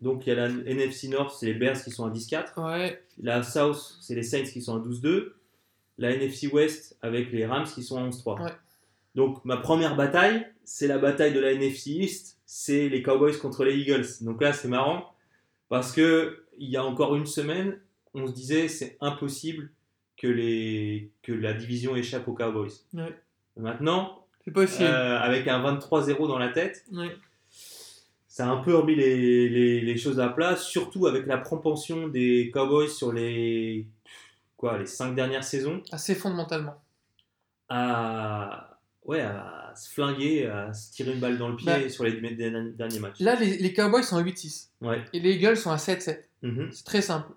Donc 0.03 0.27
il 0.27 0.31
y 0.31 0.33
a 0.33 0.35
la 0.35 0.49
NFC 0.49 1.09
North, 1.09 1.37
c'est 1.39 1.47
les 1.47 1.55
Bears 1.55 1.83
qui 1.83 1.93
sont 1.93 2.05
à 2.05 2.11
10-4. 2.11 2.61
Ouais. 2.61 3.01
La 3.19 3.45
South, 3.45 3.99
c'est 4.01 4.17
les 4.17 4.25
Saints 4.25 4.43
qui 4.43 4.61
sont 4.61 4.77
à 4.77 4.81
12-2. 4.81 5.35
La 5.97 6.11
NFC 6.11 6.49
West 6.49 6.99
avec 7.03 7.31
les 7.31 7.47
Rams 7.47 7.69
qui 7.73 7.85
sont 7.85 7.99
à 7.99 8.09
11-3. 8.09 8.43
Ouais. 8.43 8.51
Donc 9.15 9.45
ma 9.45 9.59
première 9.59 9.95
bataille, 9.95 10.45
c'est 10.65 10.89
la 10.89 10.99
bataille 10.99 11.33
de 11.33 11.39
la 11.39 11.53
NFC 11.53 11.91
East. 11.91 12.41
C'est 12.47 12.89
les 12.89 13.03
Cowboys 13.03 13.39
contre 13.39 13.65
les 13.65 13.77
Eagles. 13.77 14.07
Donc 14.23 14.43
là, 14.43 14.53
c'est 14.53 14.69
marrant 14.69 15.15
parce 15.69 15.93
que 15.93 16.45
il 16.59 16.69
y 16.69 16.77
a 16.77 16.85
encore 16.85 17.15
une 17.15 17.27
semaine, 17.27 17.79
on 18.15 18.27
se 18.27 18.33
disait 18.33 18.69
c'est 18.69 18.97
impossible 19.01 19.71
que, 20.17 20.27
les, 20.27 21.11
que 21.23 21.33
la 21.33 21.53
division 21.55 21.97
échappe 21.97 22.29
aux 22.29 22.35
Cowboys. 22.35 22.71
Ouais. 22.95 23.15
Maintenant, 23.57 24.25
possible. 24.53 24.85
euh, 24.85 25.19
avec 25.19 25.47
un 25.49 25.61
23-0 25.63 26.29
dans 26.29 26.39
la 26.39 26.49
tête, 26.49 26.85
Ouais. 26.93 27.17
ça 28.29 28.47
a 28.47 28.51
un 28.51 28.59
peu 28.59 28.75
remis 28.77 28.95
les, 28.95 29.49
les- 29.49 29.81
les 29.81 29.97
choses 29.97 30.21
à 30.21 30.29
plat, 30.29 30.57
surtout 30.57 31.07
avec 31.07 31.27
la 31.27 31.39
propension 31.39 32.09
des 32.09 32.51
Cowboys 32.53 32.89
sur 32.89 33.13
les, 33.13 33.87
quoi, 34.57 34.79
les 34.79 34.87
cinq 34.87 35.15
dernières 35.15 35.45
saisons 35.45 35.83
Assez 35.91 36.15
fondamentalement. 36.15 36.75
à, 37.69 38.79
ouais, 39.05 39.21
à 39.21 39.73
se 39.77 39.91
flinguer, 39.91 40.47
à 40.47 40.73
se 40.75 40.93
tirer 40.93 41.13
une 41.13 41.21
balle 41.21 41.39
dans 41.39 41.49
le 41.49 41.57
pied 41.57 41.67
Bah, 41.67 41.89
sur 41.89 42.05
les 42.05 42.13
derniers 42.21 42.71
derniers 42.73 42.99
matchs. 43.01 43.21
Là, 43.21 43.35
les, 43.37 43.57
les 43.59 43.73
Cowboys 43.73 44.03
sont 44.05 44.17
à 44.17 44.23
8-6 44.23 44.69
Ouais. 44.83 45.03
et 45.13 45.21
les 45.21 45.33
Eagles 45.35 45.57
sont 45.57 45.71
à 45.71 45.77
7-7. 45.79 46.29
Mhm. 46.43 46.71
C'est 46.73 46.85
très 46.85 47.03
simple. 47.03 47.33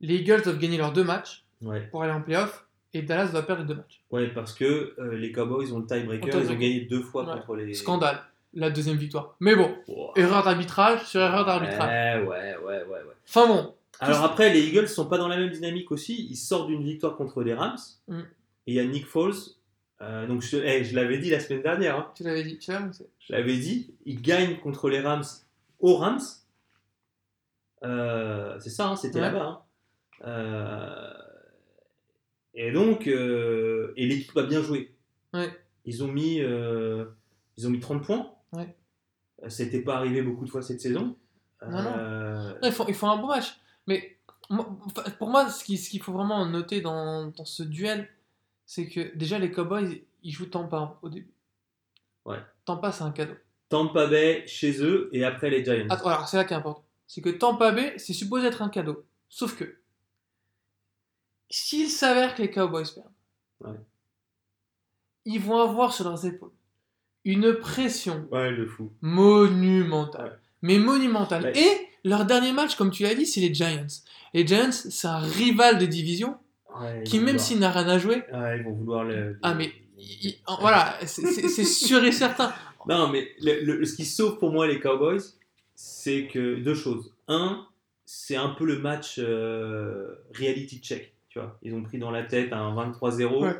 Les 0.00 0.16
Eagles 0.16 0.42
doivent 0.42 0.58
gagner 0.58 0.78
leurs 0.78 0.92
deux 0.92 1.04
matchs 1.04 1.44
ouais. 1.62 1.82
pour 1.90 2.02
aller 2.02 2.12
en 2.12 2.22
playoff 2.22 2.66
et 2.94 3.02
Dallas 3.02 3.28
doit 3.32 3.42
perdre 3.42 3.62
les 3.62 3.68
deux 3.68 3.74
matchs. 3.74 4.00
Ouais, 4.10 4.28
parce 4.28 4.52
que 4.54 4.94
euh, 4.98 5.16
les 5.16 5.30
Cowboys 5.32 5.72
ont 5.72 5.78
le 5.80 5.86
tiebreaker, 5.86 6.40
ils 6.40 6.50
ont 6.50 6.54
gagné 6.54 6.80
deux 6.82 7.02
fois 7.02 7.24
Ouais. 7.28 7.34
contre 7.38 7.56
les. 7.56 7.74
Scandale, 7.74 8.20
la 8.54 8.70
deuxième 8.70 8.96
victoire. 8.96 9.36
Mais 9.40 9.54
bon, 9.54 9.74
Wow. 9.88 10.12
erreur 10.16 10.42
d'arbitrage 10.42 11.04
sur 11.04 11.20
erreur 11.20 11.44
d'arbitrage. 11.44 12.22
Ouais, 12.24 12.26
ouais, 12.28 12.56
ouais, 12.56 12.82
ouais, 12.84 12.88
ouais. 12.88 13.14
Enfin 13.28 13.46
bon, 13.46 13.74
Alors 14.00 14.24
après, 14.24 14.52
les 14.52 14.66
Eagles 14.66 14.88
sont 14.88 15.06
pas 15.06 15.18
dans 15.18 15.28
la 15.28 15.36
même 15.36 15.50
dynamique 15.50 15.92
aussi. 15.92 16.26
Ils 16.30 16.36
sortent 16.36 16.68
d'une 16.68 16.82
victoire 16.82 17.16
contre 17.16 17.42
les 17.42 17.54
Rams. 17.54 17.76
Mm. 18.08 18.18
Et 18.20 18.24
il 18.66 18.74
y 18.74 18.80
a 18.80 18.84
Nick 18.84 19.06
Foles. 19.06 19.34
euh, 20.02 20.26
donc 20.26 20.40
je, 20.42 20.56
eh, 20.56 20.82
je 20.84 20.96
l'avais 20.96 21.18
dit 21.18 21.28
la 21.30 21.40
semaine 21.40 21.62
dernière. 21.62 21.96
hein. 21.98 22.10
tu 22.16 22.22
l'avais 22.24 22.42
dit, 22.42 22.58
tu. 22.58 22.72
Je 22.72 23.32
l'avais 23.32 23.56
dit. 23.58 23.94
Il 24.06 24.20
gagne 24.22 24.56
contre 24.58 24.88
les 24.88 25.00
Rams 25.00 25.24
aux 25.78 25.96
Rams. 25.96 26.20
Euh, 27.84 28.58
c'est 28.60 28.70
ça, 28.70 28.88
hein, 28.88 28.96
c'était 28.96 29.16
Ouais. 29.20 29.26
là-bas. 29.30 29.44
hein. 29.44 29.58
Euh, 30.24 31.12
et 32.54 32.72
donc, 32.72 33.06
euh, 33.06 33.92
et 33.96 34.06
l'équipe 34.06 34.36
a 34.36 34.42
bien 34.42 34.62
joué. 34.62 34.94
Ouais. 35.32 35.50
Ils 35.84 36.02
ont 36.04 36.08
mis, 36.08 36.40
euh, 36.40 37.06
ils 37.56 37.66
ont 37.66 37.70
mis 37.70 37.80
30 37.80 38.04
points. 38.04 38.32
Ouais. 38.52 38.74
Ça 39.48 39.64
n'était 39.64 39.80
pas 39.82 39.96
arrivé 39.96 40.22
beaucoup 40.22 40.44
de 40.44 40.50
fois 40.50 40.62
cette 40.62 40.80
saison. 40.80 41.16
Non, 41.66 41.82
non. 41.82 42.54
Ils, 42.62 42.72
font, 42.72 42.86
ils 42.88 42.94
font 42.94 43.08
un 43.10 43.16
bon 43.16 43.28
match. 43.28 43.56
Mais 43.86 44.18
pour 45.18 45.28
moi, 45.28 45.48
ce 45.48 45.64
qui- 45.64 45.78
ce 45.78 45.88
qu'il 45.90 46.02
faut 46.02 46.12
vraiment 46.12 46.44
noter 46.46 46.80
dans, 46.80 47.26
dans 47.28 47.44
ce 47.44 47.62
duel, 47.62 48.08
c'est 48.66 48.88
que 48.88 49.16
déjà 49.16 49.38
les 49.38 49.50
Cowboys, 49.50 50.02
ils 50.22 50.32
jouent 50.32 50.46
Tampa 50.46 50.98
au 51.02 51.08
début. 51.08 51.32
Ouais. 52.24 52.38
Tampa, 52.64 52.92
c'est 52.92 53.04
un 53.04 53.10
cadeau. 53.12 53.34
Tampa 53.68 54.06
Bay 54.06 54.44
chez 54.46 54.82
eux 54.82 55.08
et 55.12 55.24
après 55.24 55.48
les 55.48 55.64
Giants. 55.64 55.86
Attends, 55.88 56.08
alors 56.08 56.28
c'est 56.28 56.36
là 56.36 56.44
qui 56.44 56.52
est 56.52 56.56
important. 56.56 56.84
C'est 57.06 57.20
que 57.22 57.30
Tampa 57.30 57.72
Bay, 57.72 57.94
c'est 57.98 58.12
supposé 58.12 58.46
être 58.48 58.62
un 58.62 58.68
cadeau. 58.68 59.04
Sauf 59.28 59.56
que, 59.56 59.76
s'il 61.50 61.88
s'avère 61.88 62.34
que 62.34 62.42
les 62.42 62.50
Cowboys 62.50 62.86
perdent, 62.94 63.10
Ouais. 63.60 63.78
ils 65.24 65.40
vont 65.40 65.60
avoir 65.60 65.92
sur 65.92 66.04
leurs 66.04 66.24
épaules 66.24 66.52
une 67.24 67.54
pression 67.54 68.26
Ouais, 68.30 68.50
le 68.50 68.66
fou. 68.66 68.90
monumentale. 69.02 70.24
Ouais. 70.30 70.36
Mais 70.62 70.78
monumentale. 70.78 71.44
Ouais. 71.44 71.58
Et 71.58 71.88
leur 72.04 72.24
dernier 72.24 72.52
match, 72.52 72.76
comme 72.76 72.90
tu 72.90 73.02
l'as 73.02 73.14
dit, 73.14 73.26
c'est 73.26 73.40
les 73.40 73.52
Giants. 73.52 73.86
Les 74.32 74.46
Giants, 74.46 74.72
c'est 74.72 75.06
un 75.08 75.18
rival 75.18 75.78
de 75.78 75.86
division 75.86 76.36
qui, 77.04 77.18
même 77.18 77.38
s'il 77.38 77.58
n'a 77.58 77.70
rien 77.70 77.88
à 77.88 77.98
jouer, 77.98 78.22
ils 78.32 78.62
vont 78.64 78.72
vouloir 78.72 79.04
le. 79.04 79.38
ah 79.42 79.54
mais 79.54 79.72
il- 79.98 80.36
voilà, 80.60 80.96
c'est- 81.04 81.64
sûr 81.64 82.02
et 82.04 82.12
certain. 82.12 82.52
Non, 82.86 83.08
mais 83.08 83.28
le- 83.42 83.60
le- 83.60 83.84
ce 83.84 83.94
qui 83.94 84.06
sauve 84.06 84.38
pour 84.38 84.50
moi 84.52 84.66
les 84.66 84.80
Cowboys, 84.80 85.20
c'est 85.74 86.28
que 86.28 86.54
deux 86.56 86.74
choses. 86.74 87.12
Un, 87.28 87.66
c'est 88.06 88.36
un 88.36 88.48
peu 88.50 88.64
le 88.64 88.78
match 88.78 89.16
euh, 89.18 90.14
reality 90.34 90.78
check. 90.80 91.12
Tu 91.30 91.38
vois, 91.38 91.58
ils 91.62 91.72
ont 91.74 91.82
pris 91.82 91.98
dans 91.98 92.10
la 92.10 92.24
tête 92.24 92.52
un 92.52 92.74
23-0. 92.74 93.42
Ouais. 93.44 93.54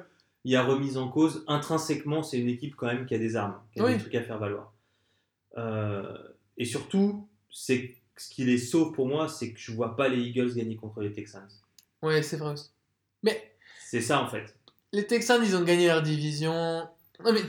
Il 0.44 0.52
y 0.52 0.56
a 0.56 0.62
remise 0.64 0.96
en 0.98 1.08
cause. 1.08 1.44
Intrinsèquement, 1.48 2.22
c'est 2.22 2.38
une 2.38 2.48
équipe 2.48 2.74
quand 2.76 2.86
même 2.86 3.06
qui 3.06 3.14
a 3.14 3.18
des 3.18 3.36
armes, 3.36 3.58
qui 3.72 3.80
a 3.80 3.84
Oui. 3.84 3.94
des 3.94 4.00
trucs 4.00 4.14
à 4.16 4.22
faire 4.22 4.38
valoir. 4.38 4.72
Euh, 5.56 6.16
et 6.58 6.64
surtout, 6.64 7.28
c'est 7.50 7.94
ce 8.16 8.28
qui 8.30 8.44
les 8.44 8.58
sauve 8.58 8.92
pour 8.92 9.06
moi, 9.06 9.28
c'est 9.28 9.52
que 9.52 9.58
je 9.58 9.72
vois 9.72 9.96
pas 9.96 10.08
les 10.08 10.18
Eagles 10.20 10.54
gagner 10.54 10.76
contre 10.76 11.00
les 11.00 11.12
Texans. 11.12 11.48
Ouais, 12.02 12.22
c'est 12.22 12.36
vrai 12.36 12.52
aussi. 12.52 12.70
Mais 13.22 13.54
C'est 13.80 14.00
ça 14.00 14.20
en 14.22 14.28
fait. 14.28 14.54
les 14.92 15.06
Texans, 15.06 15.40
ils 15.44 15.56
ont 15.56 15.62
gagné 15.62 15.86
leur 15.86 16.02
division. 16.02 16.52
Non 17.24 17.32
mais 17.32 17.42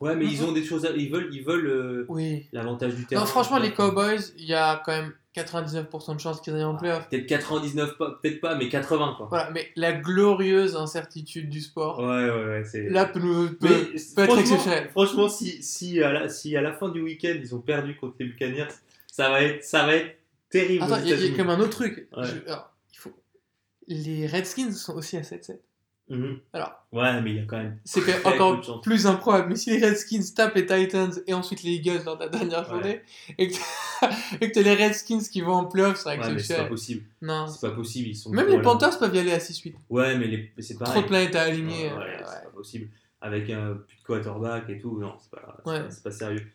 Ouais, 0.00 0.16
mais 0.16 0.24
ils 0.26 0.42
ont 0.42 0.52
des 0.52 0.64
choses, 0.64 0.84
à- 0.86 0.90
ils 0.90 1.10
veulent, 1.10 1.28
ils 1.32 1.44
veulent 1.44 1.66
euh, 1.68 2.06
oui. 2.08 2.48
l'avantage 2.52 2.94
du 2.96 3.06
terrain. 3.06 3.20
Non, 3.20 3.26
franchement, 3.26 3.58
les 3.58 3.72
Cowboys, 3.72 4.18
il 4.36 4.46
y 4.46 4.54
a 4.54 4.82
quand 4.84 4.92
même 4.92 5.12
99% 5.36 6.14
de 6.16 6.20
chances 6.20 6.40
qu'ils 6.40 6.54
aillent 6.54 6.64
en 6.64 6.76
playoff. 6.76 7.08
Peut-être 7.08 7.26
99, 7.26 7.98
pas- 7.98 8.18
peut-être 8.22 8.40
pas, 8.40 8.54
mais 8.56 8.68
80 8.68 9.14
quoi. 9.16 9.26
Voilà, 9.28 9.50
mais 9.50 9.68
la 9.76 9.92
glorieuse 9.92 10.76
incertitude 10.76 11.48
du 11.50 11.60
sport, 11.60 11.98
Ouais, 11.98 12.06
ouais, 12.30 12.44
ouais. 12.46 12.64
C'est... 12.64 12.88
là, 12.88 13.04
peut, 13.04 13.20
peut- 13.20 13.56
peut 13.60 13.74
être 13.94 14.12
franchement- 14.14 14.36
exceptionnel. 14.40 14.88
Franchement, 14.90 15.28
si, 15.28 15.62
si, 15.62 16.02
à 16.02 16.12
la, 16.12 16.28
si 16.28 16.56
à 16.56 16.62
la 16.62 16.72
fin 16.72 16.88
du 16.88 17.00
week-end 17.02 17.34
ils 17.38 17.54
ont 17.54 17.60
perdu 17.60 17.96
contre 17.96 18.16
les 18.20 18.26
Buccaneers, 18.26 18.68
ça 19.10 19.30
va 19.30 19.42
être, 19.42 19.62
ça 19.64 19.84
va 19.86 19.94
être 19.96 20.16
terrible. 20.50 20.84
Attends, 20.84 20.98
il 21.04 21.08
y, 21.08 21.32
a- 21.32 21.36
comme 21.36 21.50
un 21.50 21.60
autre 21.60 21.70
truc. 21.70 22.08
Ouais. 22.16 22.24
Je- 22.24 22.46
alors, 22.50 22.72
il 22.92 22.98
faut... 22.98 23.12
Les 23.88 24.26
Redskins 24.26 24.72
sont 24.72 24.94
aussi 24.94 25.16
à 25.16 25.22
7-7. 25.22 25.58
Mhm. 26.08 26.38
Alors, 26.52 26.72
Ouais, 26.92 27.20
mais 27.20 27.30
il 27.32 27.36
y 27.36 27.40
a 27.40 27.44
quand 27.46 27.56
même. 27.56 27.78
c'est 27.84 28.00
encore 28.26 28.80
plus 28.80 29.06
improbable. 29.08 29.48
Mais 29.50 29.56
si 29.56 29.70
les 29.76 29.84
Redskins 29.84 30.22
tapent 30.34 30.54
les 30.54 30.64
Titans 30.64 31.12
et 31.26 31.34
ensuite 31.34 31.62
les 31.64 31.72
Eagles 31.72 32.02
lors 32.04 32.16
de 32.16 32.22
la 32.24 32.28
dernière 32.28 32.60
Ouais. 32.60 32.68
journée, 32.76 33.00
et 33.38 33.48
que 33.48 33.54
t'as 34.00 34.10
et 34.40 34.48
que 34.50 34.54
t'as 34.54 34.62
les 34.62 34.74
Redskins 34.74 35.20
qui 35.20 35.40
vont 35.40 35.54
en 35.54 35.64
playoff, 35.64 35.96
c'est 35.98 36.08
Ouais, 36.10 36.16
mais 36.16 36.22
c'est 36.22 36.28
pas 36.28 36.32
exceptionnel. 36.34 36.68
possible. 36.68 37.02
non. 37.22 37.46
C'est 37.48 37.68
pas 37.68 37.74
possible. 37.74 38.08
Ils 38.08 38.14
sont 38.14 38.30
Même 38.30 38.46
les. 38.48 38.62
Panthers 38.62 38.98
peuvent 38.98 39.14
y 39.14 39.18
aller 39.18 39.32
à 39.32 39.38
6-8. 39.40 39.74
Ouais, 39.90 40.16
mais 40.16 40.26
les... 40.28 40.52
c'est 40.60 40.78
pareil. 40.78 40.92
Trop 40.94 41.02
de 41.02 41.06
planètes 41.08 41.34
à 41.34 41.42
aligner. 41.42 41.86
ouais, 41.88 41.92
euh, 41.92 41.96
ouais. 41.98 42.16
c'est 42.24 42.44
pas 42.44 42.50
possible. 42.54 42.88
Avec 43.20 43.50
un 43.50 43.74
plus 43.86 43.96
de 43.98 44.02
quarterback 44.06 44.70
et 44.70 44.78
tout, 44.78 44.98
non, 45.00 45.14
c'est 45.20 45.30
pas, 45.30 45.56
pas, 45.64 45.90
c'est 45.90 46.02
pas 46.04 46.10
sérieux. 46.12 46.46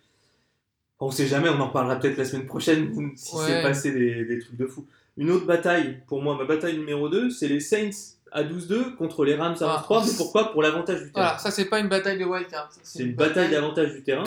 On 0.99 1.09
sait 1.11 1.27
jamais, 1.27 1.49
on 1.49 1.59
en 1.59 1.69
parlera 1.69 1.97
peut-être 1.99 2.17
la 2.17 2.25
semaine 2.25 2.45
prochaine 2.45 3.11
si 3.15 3.35
Ouais. 3.35 3.43
c'est 3.47 3.61
passé 3.63 3.91
des, 3.91 4.23
des 4.25 4.39
trucs 4.39 4.55
de 4.55 4.65
fou. 4.67 4.85
Une 5.17 5.29
autre 5.31 5.45
bataille, 5.45 5.97
pour 6.07 6.21
moi, 6.21 6.37
ma 6.37 6.45
bataille 6.45 6.77
numéro 6.77 7.09
2, 7.09 7.29
c'est 7.31 7.47
les 7.49 7.59
Saints 7.59 8.15
à 8.32 8.43
12-2 8.43 8.95
contre 8.95 9.25
les 9.25 9.36
Rams 9.36 9.55
à 9.61 9.65
Ah. 9.65 9.86
11-3. 9.89 10.05
Mais 10.05 10.17
pourquoi? 10.17 10.51
Pour 10.51 10.61
l'avantage 10.61 10.99
du 11.03 11.11
terrain. 11.11 11.25
Voilà, 11.27 11.38
ça 11.39 11.51
c'est 11.51 11.65
pas 11.65 11.79
une 11.79 11.89
bataille 11.89 12.17
de 12.19 12.25
wildcard. 12.25 12.69
C'est 12.84 13.03
une 13.03 13.13
bataille 13.15 13.49
d'avantage 13.51 13.93
du 13.93 14.03
terrain. 14.03 14.23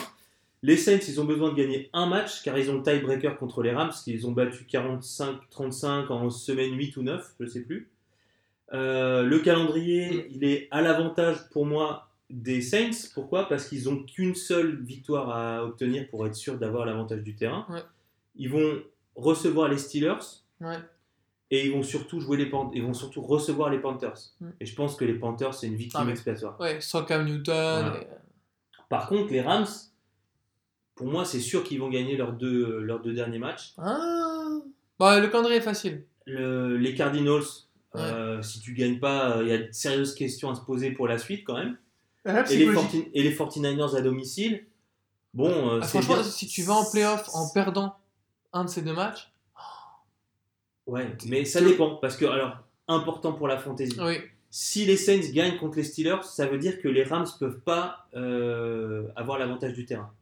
Les 0.62 0.76
Saints, 0.78 0.98
ils 1.08 1.20
ont 1.20 1.24
besoin 1.26 1.50
de 1.50 1.56
gagner 1.56 1.90
un 1.92 2.06
match 2.06 2.42
car 2.42 2.56
ils 2.58 2.70
ont 2.70 2.76
le 2.76 2.82
tiebreaker 2.82 3.36
contre 3.38 3.62
les 3.62 3.72
Rams, 3.72 3.90
qu'ils 4.02 4.26
ont 4.26 4.32
battu 4.32 4.64
45-35 4.64 6.10
en 6.10 6.30
semaine 6.30 6.74
8 6.76 6.96
ou 6.96 7.02
9, 7.02 7.34
je 7.40 7.46
sais 7.46 7.60
plus. 7.60 7.90
Euh, 8.72 9.22
le 9.22 9.38
calendrier, 9.40 10.28
il 10.34 10.42
est 10.44 10.68
à 10.70 10.80
l'avantage 10.80 11.36
pour 11.50 11.66
moi 11.66 12.08
des 12.30 12.62
Saints. 12.62 13.08
Pourquoi? 13.14 13.46
Parce 13.48 13.68
qu'ils 13.68 13.88
ont 13.90 14.02
qu'une 14.02 14.34
seule 14.34 14.82
victoire 14.82 15.28
à 15.30 15.64
obtenir 15.64 16.08
pour 16.08 16.26
être 16.26 16.34
sûr 16.34 16.56
d'avoir 16.58 16.86
l'avantage 16.86 17.22
du 17.22 17.34
terrain. 17.34 17.66
Ouais. 17.68 17.82
Ils 18.36 18.48
vont 18.50 18.82
recevoir 19.16 19.68
les 19.68 19.78
Steelers 19.78 20.14
Ouais. 20.60 20.78
Et 21.54 21.66
ils 21.66 21.72
vont 21.72 21.82
surtout 21.82 22.20
jouer 22.20 22.36
les 22.36 22.46
Pan- 22.46 22.70
ils 22.74 22.82
vont 22.82 22.94
surtout 22.94 23.22
recevoir 23.22 23.70
les 23.70 23.78
Panthers. 23.78 24.18
Mm. 24.40 24.48
Et 24.60 24.66
je 24.66 24.74
pense 24.74 24.96
que 24.96 25.04
les 25.04 25.14
Panthers 25.14 25.54
c'est 25.54 25.66
une 25.66 25.76
victime 25.76 26.00
Ah, 26.02 26.04
mais- 26.04 26.12
expiatoire. 26.12 26.58
Ouais, 26.60 26.80
sans 26.80 27.04
Cam 27.04 27.24
Newton. 27.24 27.44
Voilà. 27.88 28.00
et- 28.00 28.06
Par 28.88 29.08
contre, 29.08 29.32
les 29.32 29.40
Rams, 29.40 29.66
pour 30.94 31.06
moi, 31.06 31.24
c'est 31.24 31.40
sûr 31.40 31.64
qu'ils 31.64 31.80
vont 31.80 31.88
gagner 31.88 32.16
leurs 32.16 32.32
deux, 32.32 32.78
leurs 32.80 33.00
deux 33.00 33.12
derniers 33.14 33.38
matchs. 33.38 33.74
Ah. 33.78 34.58
Bah, 34.98 35.18
le 35.20 35.26
calendrier 35.28 35.58
est 35.58 35.62
facile. 35.62 36.04
Le- 36.26 36.76
les 36.76 36.94
Cardinals, 36.94 37.42
euh, 37.96 38.40
si 38.42 38.60
tu 38.60 38.72
gagnes 38.74 39.00
pas, 39.00 39.36
euh, 39.38 39.42
il 39.42 39.48
y 39.48 39.52
a 39.52 39.58
de 39.58 39.68
sérieuses 39.72 40.14
questions 40.14 40.50
à 40.50 40.54
se 40.54 40.60
poser 40.60 40.92
pour 40.92 41.08
la 41.08 41.18
suite 41.18 41.42
quand 41.44 41.54
même. 41.56 41.76
La 42.24 42.32
Et 42.32 42.36
les, 42.36 42.42
psychologie. 42.64 42.88
40 42.88 43.06
et 43.12 43.22
les 43.22 43.30
49ers 43.34 43.96
à 43.96 44.00
domicile, 44.00 44.64
bon, 45.34 45.50
euh, 45.50 45.80
Ah, 45.82 45.86
franchement, 45.86 46.14
bien. 46.14 46.22
si 46.22 46.46
tu 46.46 46.62
vas 46.62 46.74
en 46.74 46.90
playoff 46.90 47.28
en 47.34 47.50
perdant 47.52 47.96
un 48.52 48.64
de 48.64 48.70
ces 48.70 48.82
deux 48.82 48.94
matchs, 48.94 49.30
Ouais, 50.86 51.06
mais 51.28 51.44
ça 51.44 51.60
dépend. 51.60 51.96
Parce 51.96 52.16
que, 52.16 52.24
alors, 52.26 52.58
important 52.88 53.32
pour 53.32 53.48
la 53.48 53.56
fantasy. 53.58 53.96
oui. 54.00 54.16
Si 54.56 54.84
les 54.84 54.96
Saints 54.96 55.32
gagnent 55.32 55.56
contre 55.56 55.78
les 55.78 55.82
Steelers, 55.82 56.22
ça 56.22 56.46
veut 56.46 56.58
dire 56.58 56.80
que 56.80 56.86
les 56.86 57.02
Rams 57.02 57.26
peuvent 57.40 57.58
pas 57.58 58.06
euh, 58.14 59.08
avoir 59.16 59.36
l'avantage 59.36 59.72
du 59.72 59.84
terrain. 59.84 60.12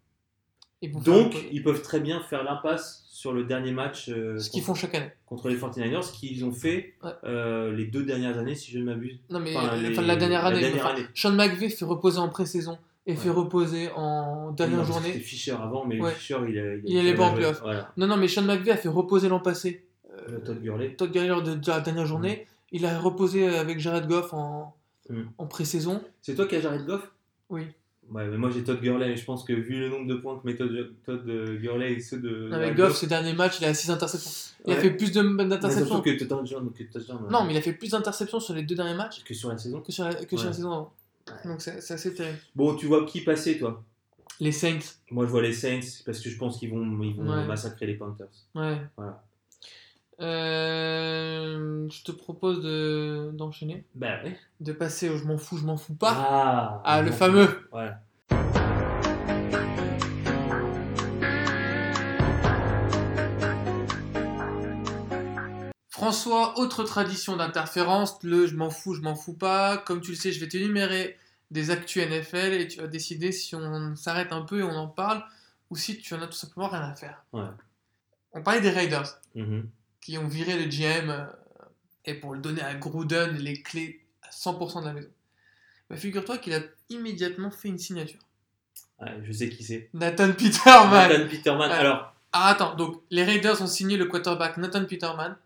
Donc, 1.05 1.37
ils 1.53 1.63
peuvent 1.63 1.83
très 1.83 2.01
bien 2.01 2.21
faire 2.23 2.43
l'impasse 2.43 3.05
sur 3.09 3.33
le 3.33 3.45
dernier 3.45 3.71
match 3.73 4.09
euh, 4.09 4.39
ce 4.39 4.49
qu'ils 4.51 4.63
contre, 4.63 4.67
font 4.67 4.75
chaque 4.75 4.95
année. 4.97 5.11
contre 5.27 5.49
les 5.49 5.57
49ers, 5.57 6.03
ce 6.03 6.13
qu'ils 6.13 6.45
ont 6.47 6.51
fait 6.53 6.95
Ouais. 7.05 7.11
euh, 7.25 7.73
les 7.73 7.85
deux 7.85 8.05
dernières 8.05 8.39
années, 8.39 8.55
si 8.57 8.73
je 8.73 8.79
ne 8.79 8.85
m'abuse. 8.85 9.21
Non, 9.31 9.39
mais 9.39 9.55
Enfin, 9.55 9.77
les- 9.77 9.91
enfin, 9.93 10.03
la 10.03 10.17
dernière 10.17 10.43
la 10.43 10.49
année. 10.49 10.61
dernière 10.61 10.87
enfin, 10.87 10.95
année. 10.97 11.07
Sean 11.15 11.33
McVay 11.33 11.69
fait 11.69 11.85
reposer 11.85 12.19
en 12.19 12.29
pré-saison 12.31 12.79
et 13.07 13.15
fait 13.15 13.29
Ouais. 13.29 13.35
reposer 13.37 13.91
en 13.95 14.51
dernière 14.53 14.79
non, 14.79 14.85
journée. 14.85 15.09
C'était 15.13 15.21
Fischer 15.21 15.53
avant, 15.53 15.85
mais 15.85 16.01
Ouais. 16.01 16.11
Fischer, 16.13 16.39
il, 16.49 16.59
a- 16.59 16.77
Il 16.85 16.99
allait 16.99 17.15
pas 17.15 17.27
en 17.27 17.35
playoff. 17.35 17.61
Voilà. 17.63 17.93
Non, 17.99 18.07
non, 18.09 18.17
mais 18.17 18.27
Sean 18.29 18.43
McVay 18.43 18.73
a 18.73 18.77
fait 18.77 18.89
reposer 18.89 19.29
l'an 19.29 19.41
passé. 19.41 19.87
Le 20.29 20.41
Todd 20.43 20.61
Gurley. 20.63 20.95
Todd 20.95 21.11
Gurley 21.13 21.29
lors 21.29 21.43
de 21.43 21.55
de 21.55 21.69
la 21.71 21.81
dernière 21.81 22.07
journée. 22.07 22.47
Il 22.71 22.87
a 22.87 22.99
reposé 22.99 23.47
avec 23.49 23.79
Jared 23.81 24.07
Goff 24.09 24.33
en, 24.33 24.75
Mm. 25.11 25.23
en 25.39 25.47
pré-saison. 25.47 26.01
C'est 26.23 26.35
toi 26.35 26.47
qui 26.47 26.57
as 26.57 26.61
Jared 26.61 26.87
Goff? 26.87 27.03
Oui. 27.51 27.63
Ouais, 28.11 28.27
mais 28.27 28.37
moi 28.37 28.51
j'ai 28.51 28.63
Todd 28.63 28.81
Gurley, 28.81 29.09
mais 29.09 29.17
je 29.17 29.25
pense 29.25 29.43
que 29.45 29.53
vu 29.53 29.79
le 29.81 29.89
nombre 29.89 30.07
de 30.07 30.15
points 30.15 30.39
que 30.39 30.47
met 30.47 30.55
Todd, 30.55 30.71
Todd, 31.05 31.23
euh, 31.29 31.57
Gurley 31.59 31.93
et 31.95 32.01
ceux 32.01 32.19
de. 32.19 32.51
Avec 32.53 32.77
Jared 32.77 32.77
Goff, 32.77 32.97
ses 32.97 33.07
derniers 33.07 33.33
matchs, 33.33 33.59
il 33.61 33.65
a 33.65 33.75
6 33.75 33.91
interceptions. 33.91 34.55
Il 34.67 34.73
a 34.73 34.77
Ouais. 34.77 34.83
fait 34.83 34.91
plus 34.93 35.15
Mais 35.17 35.45
d'interceptions. 35.47 36.01
que 36.01 36.11
touchdown, 36.19 36.73
que 36.73 36.83
touchdown, 36.85 37.19
Non, 37.31 37.45
mais 37.45 37.53
il 37.55 37.57
a 37.57 37.63
fait 37.63 37.73
plus 37.73 37.91
d'interceptions 37.91 38.41
sur 38.41 38.55
les 38.55 38.63
deux 38.63 38.75
derniers 38.75 38.95
matchs 38.95 39.23
que 39.25 39.35
sur 39.35 39.49
la 39.51 39.59
saison. 39.59 39.81
que 39.81 39.93
sur 39.93 40.05
la, 40.05 40.15
que 40.15 40.37
sur 40.37 40.47
la 40.47 40.53
saison 40.53 40.73
avant. 40.73 40.93
Donc 41.45 41.61
c'est 41.61 41.77
assez 41.93 42.15
terrible. 42.15 42.39
Bon, 42.55 42.75
tu 42.75 42.87
vois 42.87 43.05
qui 43.07 43.21
passer, 43.23 43.59
toi? 43.59 43.83
Les 44.41 44.53
Saints. 44.53 44.79
Moi, 45.11 45.25
je 45.27 45.31
vois 45.31 45.43
les 45.43 45.53
Saints 45.53 46.03
parce 46.05 46.19
que 46.21 46.29
je 46.31 46.37
pense 46.37 46.59
qu'ils 46.59 46.71
vont, 46.71 46.83
ils 47.03 47.15
vont 47.15 47.45
massacrer 47.47 47.87
les 47.87 47.95
Panthers. 47.95 48.27
Ouais. 48.55 48.79
Voilà. 48.97 49.23
Euh, 50.23 51.89
je 51.91 52.03
te 52.05 52.13
propose 52.13 52.63
de- 52.63 53.31
d'enchaîner, 53.35 53.85
Bah 53.95 54.23
ouais. 54.25 54.39
de 54.61 54.73
passer 54.73 55.09
au 55.11 55.17
je 55.19 55.25
m'en 55.25 55.37
fous, 55.39 55.57
je 55.59 55.65
m'en 55.65 55.77
fous 55.77 55.95
pas. 55.95 56.15
Ah, 56.17 56.83
Ah, 56.85 57.03
le 57.03 57.11
fameux. 57.11 57.69
Voilà. 57.73 57.99
François, 65.91 66.59
autre 66.59 66.85
tradition 66.85 67.37
d'interférence, 67.37 68.19
le 68.23 68.47
je 68.47 68.57
m'en 68.57 68.71
fous, 68.71 68.95
je 68.95 69.03
m'en 69.03 69.15
fous 69.15 69.35
pas. 69.37 69.77
Comme 69.77 70.01
tu 70.01 70.11
le 70.13 70.17
sais, 70.17 70.33
je 70.33 70.41
vais 70.41 70.49
t'énumérer 70.49 71.17
des 71.51 71.71
actus 71.71 72.03
NFL 72.03 72.55
et 72.55 72.67
tu 72.67 72.81
vas 72.81 72.87
décider 72.87 73.31
si 73.31 73.55
on 73.55 73.95
s'arrête 73.95 74.33
un 74.33 74.43
peu 74.43 74.61
et 74.61 74.63
on 74.63 74.75
en 74.75 74.89
parle 74.89 75.23
ou 75.71 75.77
si 75.77 75.99
tu 75.99 76.15
en 76.15 76.23
as 76.23 76.27
tout 76.27 76.33
simplement 76.33 76.69
rien 76.69 76.81
à 76.81 76.95
faire. 76.95 77.25
Ouais. 77.33 77.45
On 78.33 78.43
parlait 78.43 78.61
des 78.63 78.71
Raiders 78.71 79.21
Mhm. 79.35 79.69
Qui 80.03 80.19
ont 80.19 80.29
viré 80.29 80.59
le 80.59 80.67
GM 80.69 81.09
euh, 81.11 81.25
et 82.05 82.13
pour 82.15 82.35
le 82.35 82.41
donner 82.41 82.61
à 82.61 82.75
Gruden 82.75 83.37
les 83.39 83.63
clés 83.63 84.05
à 84.23 84.29
100% 84.31 84.83
de 84.83 84.87
la 84.87 84.93
maison. 84.93 85.09
Bah, 85.89 85.97
Figure-toi 85.97 86.37
qu'il 86.39 86.53
a 86.53 86.61
immédiatement 86.91 87.51
fait 87.51 87.69
une 87.69 87.79
signature. 87.79 88.21
Ouais, 89.01 89.13
je 89.23 89.33
sais 89.33 89.49
qui 89.49 89.65
c'est. 89.65 89.89
Nathan 89.95 90.33
Peterman. 90.33 91.09
Nathan 91.11 91.29
Peterman. 91.29 91.71
Alors, 91.71 92.15
Ah 92.33 92.49
attends, 92.49 92.75
donc 92.75 93.01
les 93.11 93.25
Raiders 93.25 93.63
ont 93.63 93.67
signé 93.67 93.97
le 93.97 94.05
quarterback 94.07 94.57
Nathan 94.59 94.85
Peterman, 94.85 95.37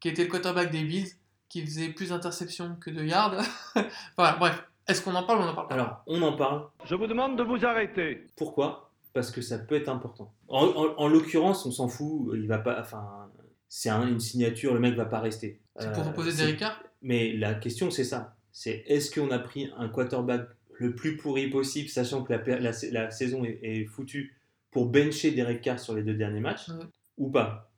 qui 0.00 0.08
était 0.08 0.24
le 0.24 0.30
quarterback 0.30 0.70
des 0.70 0.84
Bills, 0.84 1.08
qui 1.48 1.64
faisait 1.64 1.88
plus 1.90 2.08
d'interceptions 2.10 2.76
que 2.80 2.90
de 2.90 3.04
yards. 3.04 3.36
voilà, 4.16 4.36
bref. 4.36 4.62
Est-ce 4.88 5.00
qu'on 5.02 5.14
en 5.14 5.22
parle 5.22 5.40
ou 5.40 5.42
on 5.44 5.48
en 5.48 5.54
parle 5.54 5.68
pas? 5.68 5.74
Alors, 5.74 6.02
on 6.08 6.20
en 6.22 6.32
parle. 6.32 6.66
Je 6.86 6.94
vous 6.96 7.06
demande 7.06 7.38
de 7.38 7.42
vous 7.44 7.64
arrêter. 7.64 8.26
Pourquoi? 8.36 8.90
Parce 9.12 9.30
que 9.30 9.40
ça 9.42 9.58
peut 9.58 9.76
être 9.76 9.88
important. 9.88 10.32
En, 10.48 10.64
en- 10.66 10.94
en 10.96 11.08
l'occurrence, 11.08 11.64
on 11.66 11.70
s'en 11.70 11.86
fout, 11.88 12.30
il 12.34 12.48
va 12.48 12.58
pas, 12.58 12.80
enfin, 12.80 13.28
c'est 13.74 13.88
un- 13.88 14.06
une 14.06 14.20
signature, 14.20 14.74
le 14.74 14.80
mec 14.80 14.94
va 14.96 15.06
pas 15.06 15.20
rester. 15.20 15.58
C'est 15.78 15.90
pour 15.92 16.02
Euh, 16.02 16.08
reposer 16.08 16.30
c'est- 16.30 16.42
Derek 16.44 16.58
Carr? 16.58 16.82
Mais 17.00 17.32
la 17.32 17.54
question, 17.54 17.90
c'est 17.90 18.04
ça. 18.04 18.36
C'est 18.52 18.84
est-ce 18.86 19.10
qu'on 19.10 19.30
a 19.30 19.38
pris 19.38 19.70
un 19.78 19.88
quarterback 19.88 20.46
le 20.78 20.94
plus 20.94 21.16
pourri 21.16 21.48
possible, 21.48 21.88
sachant 21.88 22.22
que 22.22 22.30
la, 22.34 22.38
per- 22.38 22.58
la, 22.60 22.72
la 22.90 23.10
saison 23.10 23.44
est, 23.46 23.58
est 23.62 23.86
foutue, 23.86 24.36
pour 24.70 24.90
bencher 24.90 25.30
Derek 25.30 25.62
Carr 25.62 25.80
sur 25.80 25.94
les 25.94 26.02
deux 26.02 26.12
derniers 26.12 26.40
matchs, 26.40 26.68
Ouais. 26.68 26.84
ou 27.16 27.30
pas? 27.30 27.72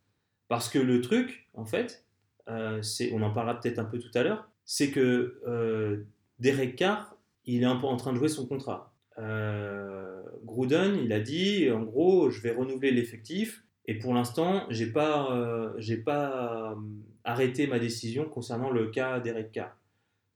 Parce 0.49 0.67
que 0.67 0.79
le 0.79 0.99
truc, 0.99 1.47
en 1.53 1.63
fait, 1.65 2.03
euh, 2.49 2.81
c'est, 2.81 3.13
on 3.13 3.21
en 3.21 3.31
parlera 3.31 3.57
peut-être 3.61 3.79
un 3.79 3.85
peu 3.85 3.97
tout 3.99 4.11
à 4.15 4.23
l'heure, 4.23 4.49
c'est 4.65 4.91
que 4.91 5.39
euh, 5.47 6.03
Derek 6.39 6.75
Carr, 6.75 7.15
il 7.45 7.61
est 7.61 7.65
un 7.65 7.77
peu 7.77 7.87
en 7.87 7.95
train 7.95 8.11
de 8.11 8.17
jouer 8.17 8.27
son 8.29 8.45
contrat. 8.45 8.93
Euh, 9.17 10.21
Gruden, 10.43 10.97
il 11.01 11.13
a 11.13 11.19
dit, 11.21 11.71
en 11.71 11.83
gros, 11.83 12.29
je 12.31 12.41
vais 12.41 12.51
renouveler 12.51 12.91
l'effectif, 12.91 13.63
et 13.87 13.99
pour 13.99 14.13
l'instant, 14.13 14.65
j'ai 14.69 14.87
pas, 14.87 15.31
euh, 15.31 15.71
pas 16.05 16.71
euh, 16.71 16.75
arrêté 17.23 17.67
ma 17.67 17.79
décision 17.79 18.25
concernant 18.25 18.69
le 18.71 18.87
cas 18.87 19.19
Derek 19.19 19.51
Carr. 19.51 19.75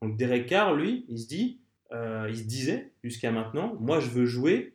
Donc 0.01 0.17
Derek 0.17 0.45
Carr, 0.47 0.75
lui, 0.75 1.05
il 1.09 1.19
se 1.19 1.27
dit, 1.27 1.59
euh, 1.91 2.27
il 2.29 2.37
se 2.37 2.43
disait 2.43 2.91
jusqu'à 3.03 3.31
maintenant, 3.31 3.75
moi 3.79 3.99
je 3.99 4.09
veux 4.09 4.25
jouer 4.25 4.73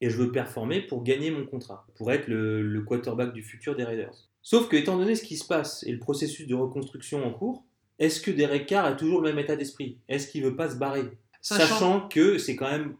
et 0.00 0.10
je 0.10 0.16
veux 0.16 0.32
performer 0.32 0.80
pour 0.82 1.02
gagner 1.04 1.30
mon 1.30 1.46
contrat, 1.46 1.86
pour 1.94 2.12
être 2.12 2.26
le, 2.28 2.62
le 2.62 2.82
quarterback 2.82 3.32
du 3.32 3.42
futur 3.42 3.76
des 3.76 3.84
Raiders. 3.84 4.28
Sauf 4.42 4.68
que 4.68 4.76
étant 4.76 4.98
donné 4.98 5.14
ce 5.14 5.22
qui 5.24 5.36
se 5.36 5.46
passe 5.46 5.82
et 5.84 5.92
le 5.92 5.98
processus 5.98 6.46
de 6.46 6.54
reconstruction 6.54 7.24
en 7.24 7.32
cours, 7.32 7.64
est-ce 7.98 8.20
que 8.20 8.30
Derek 8.32 8.66
Carr 8.66 8.84
a 8.84 8.92
toujours 8.94 9.20
le 9.20 9.30
même 9.30 9.38
état 9.38 9.56
d'esprit? 9.56 9.98
Est-ce 10.08 10.26
qu'il 10.28 10.42
veut 10.42 10.56
pas 10.56 10.68
se 10.68 10.76
barrer? 10.76 11.04
Sachant- 11.40 11.66
Sachant 11.66 12.08
que 12.08 12.38
c'est 12.38 12.56
quand 12.56 12.70
même 12.70 12.96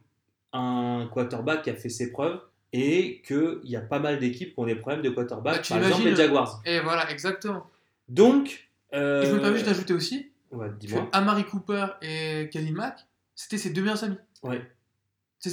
un 0.52 1.08
quarterback 1.12 1.62
qui 1.62 1.70
a 1.70 1.74
fait 1.74 1.88
ses 1.88 2.12
preuves 2.12 2.40
et 2.76 3.22
qu'il 3.26 3.60
y 3.64 3.76
a 3.76 3.80
pas 3.80 3.98
mal 4.00 4.18
d'équipes 4.18 4.54
qui 4.54 4.58
ont 4.60 4.66
des 4.66 4.74
problèmes 4.74 5.02
de 5.02 5.10
quarterback, 5.10 5.62
Bah, 5.62 5.62
par 5.68 5.78
exemple 5.78 6.02
les 6.02 6.08
imagines- 6.08 6.16
Jaguars. 6.26 6.62
Et 6.66 6.80
voilà, 6.80 7.10
exactement. 7.10 7.66
Donc, 8.08 8.68
euh, 8.92 9.22
Et 9.22 9.26
je 9.26 9.32
me 9.32 9.40
permets 9.40 9.54
juste 9.58 9.68
d'ajouter 9.68 9.94
aussi 9.94 10.30
ouais, 10.50 10.68
que 10.68 10.74
dis-moi. 10.74 11.08
Amari 11.12 11.44
Cooper 11.44 11.86
et 12.02 12.48
Khalil 12.52 12.74
Mack, 12.74 12.98
c'était 13.34 13.58
ses 13.58 13.70
deux 13.70 13.82
meilleurs 13.82 14.02
amis. 14.04 14.18
Ouais. 14.42 14.60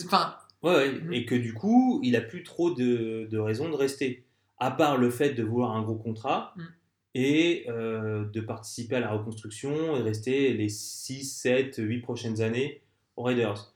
Enfin, 0.06 0.36
Ouais, 0.64 0.76
ouais, 0.76 0.92
Mhm. 0.92 1.14
et 1.14 1.26
que 1.26 1.34
du 1.36 1.54
coup, 1.56 2.00
il 2.04 2.16
a 2.16 2.22
plus 2.22 2.44
trop 2.44 2.72
de, 2.72 3.28
de 3.30 3.38
raisons 3.40 3.68
de 3.70 3.76
rester. 3.76 4.26
À 4.60 4.70
part 4.70 4.98
le 4.98 5.10
fait 5.10 5.32
de 5.34 5.42
vouloir 5.44 5.76
un 5.76 5.82
gros 5.82 5.96
contrat 5.96 6.54
Mhm. 6.56 6.68
et 7.16 7.66
euh, 7.68 8.26
de 8.26 8.42
participer 8.42 8.98
à 8.98 9.00
la 9.00 9.10
reconstruction 9.12 9.98
et 9.98 10.02
rester 10.02 10.54
les 10.54 10.70
6, 10.70 11.24
7, 11.26 11.76
8 11.80 12.00
prochaines 12.02 12.42
années 12.42 12.82
aux 13.18 13.24
Raiders. 13.24 13.74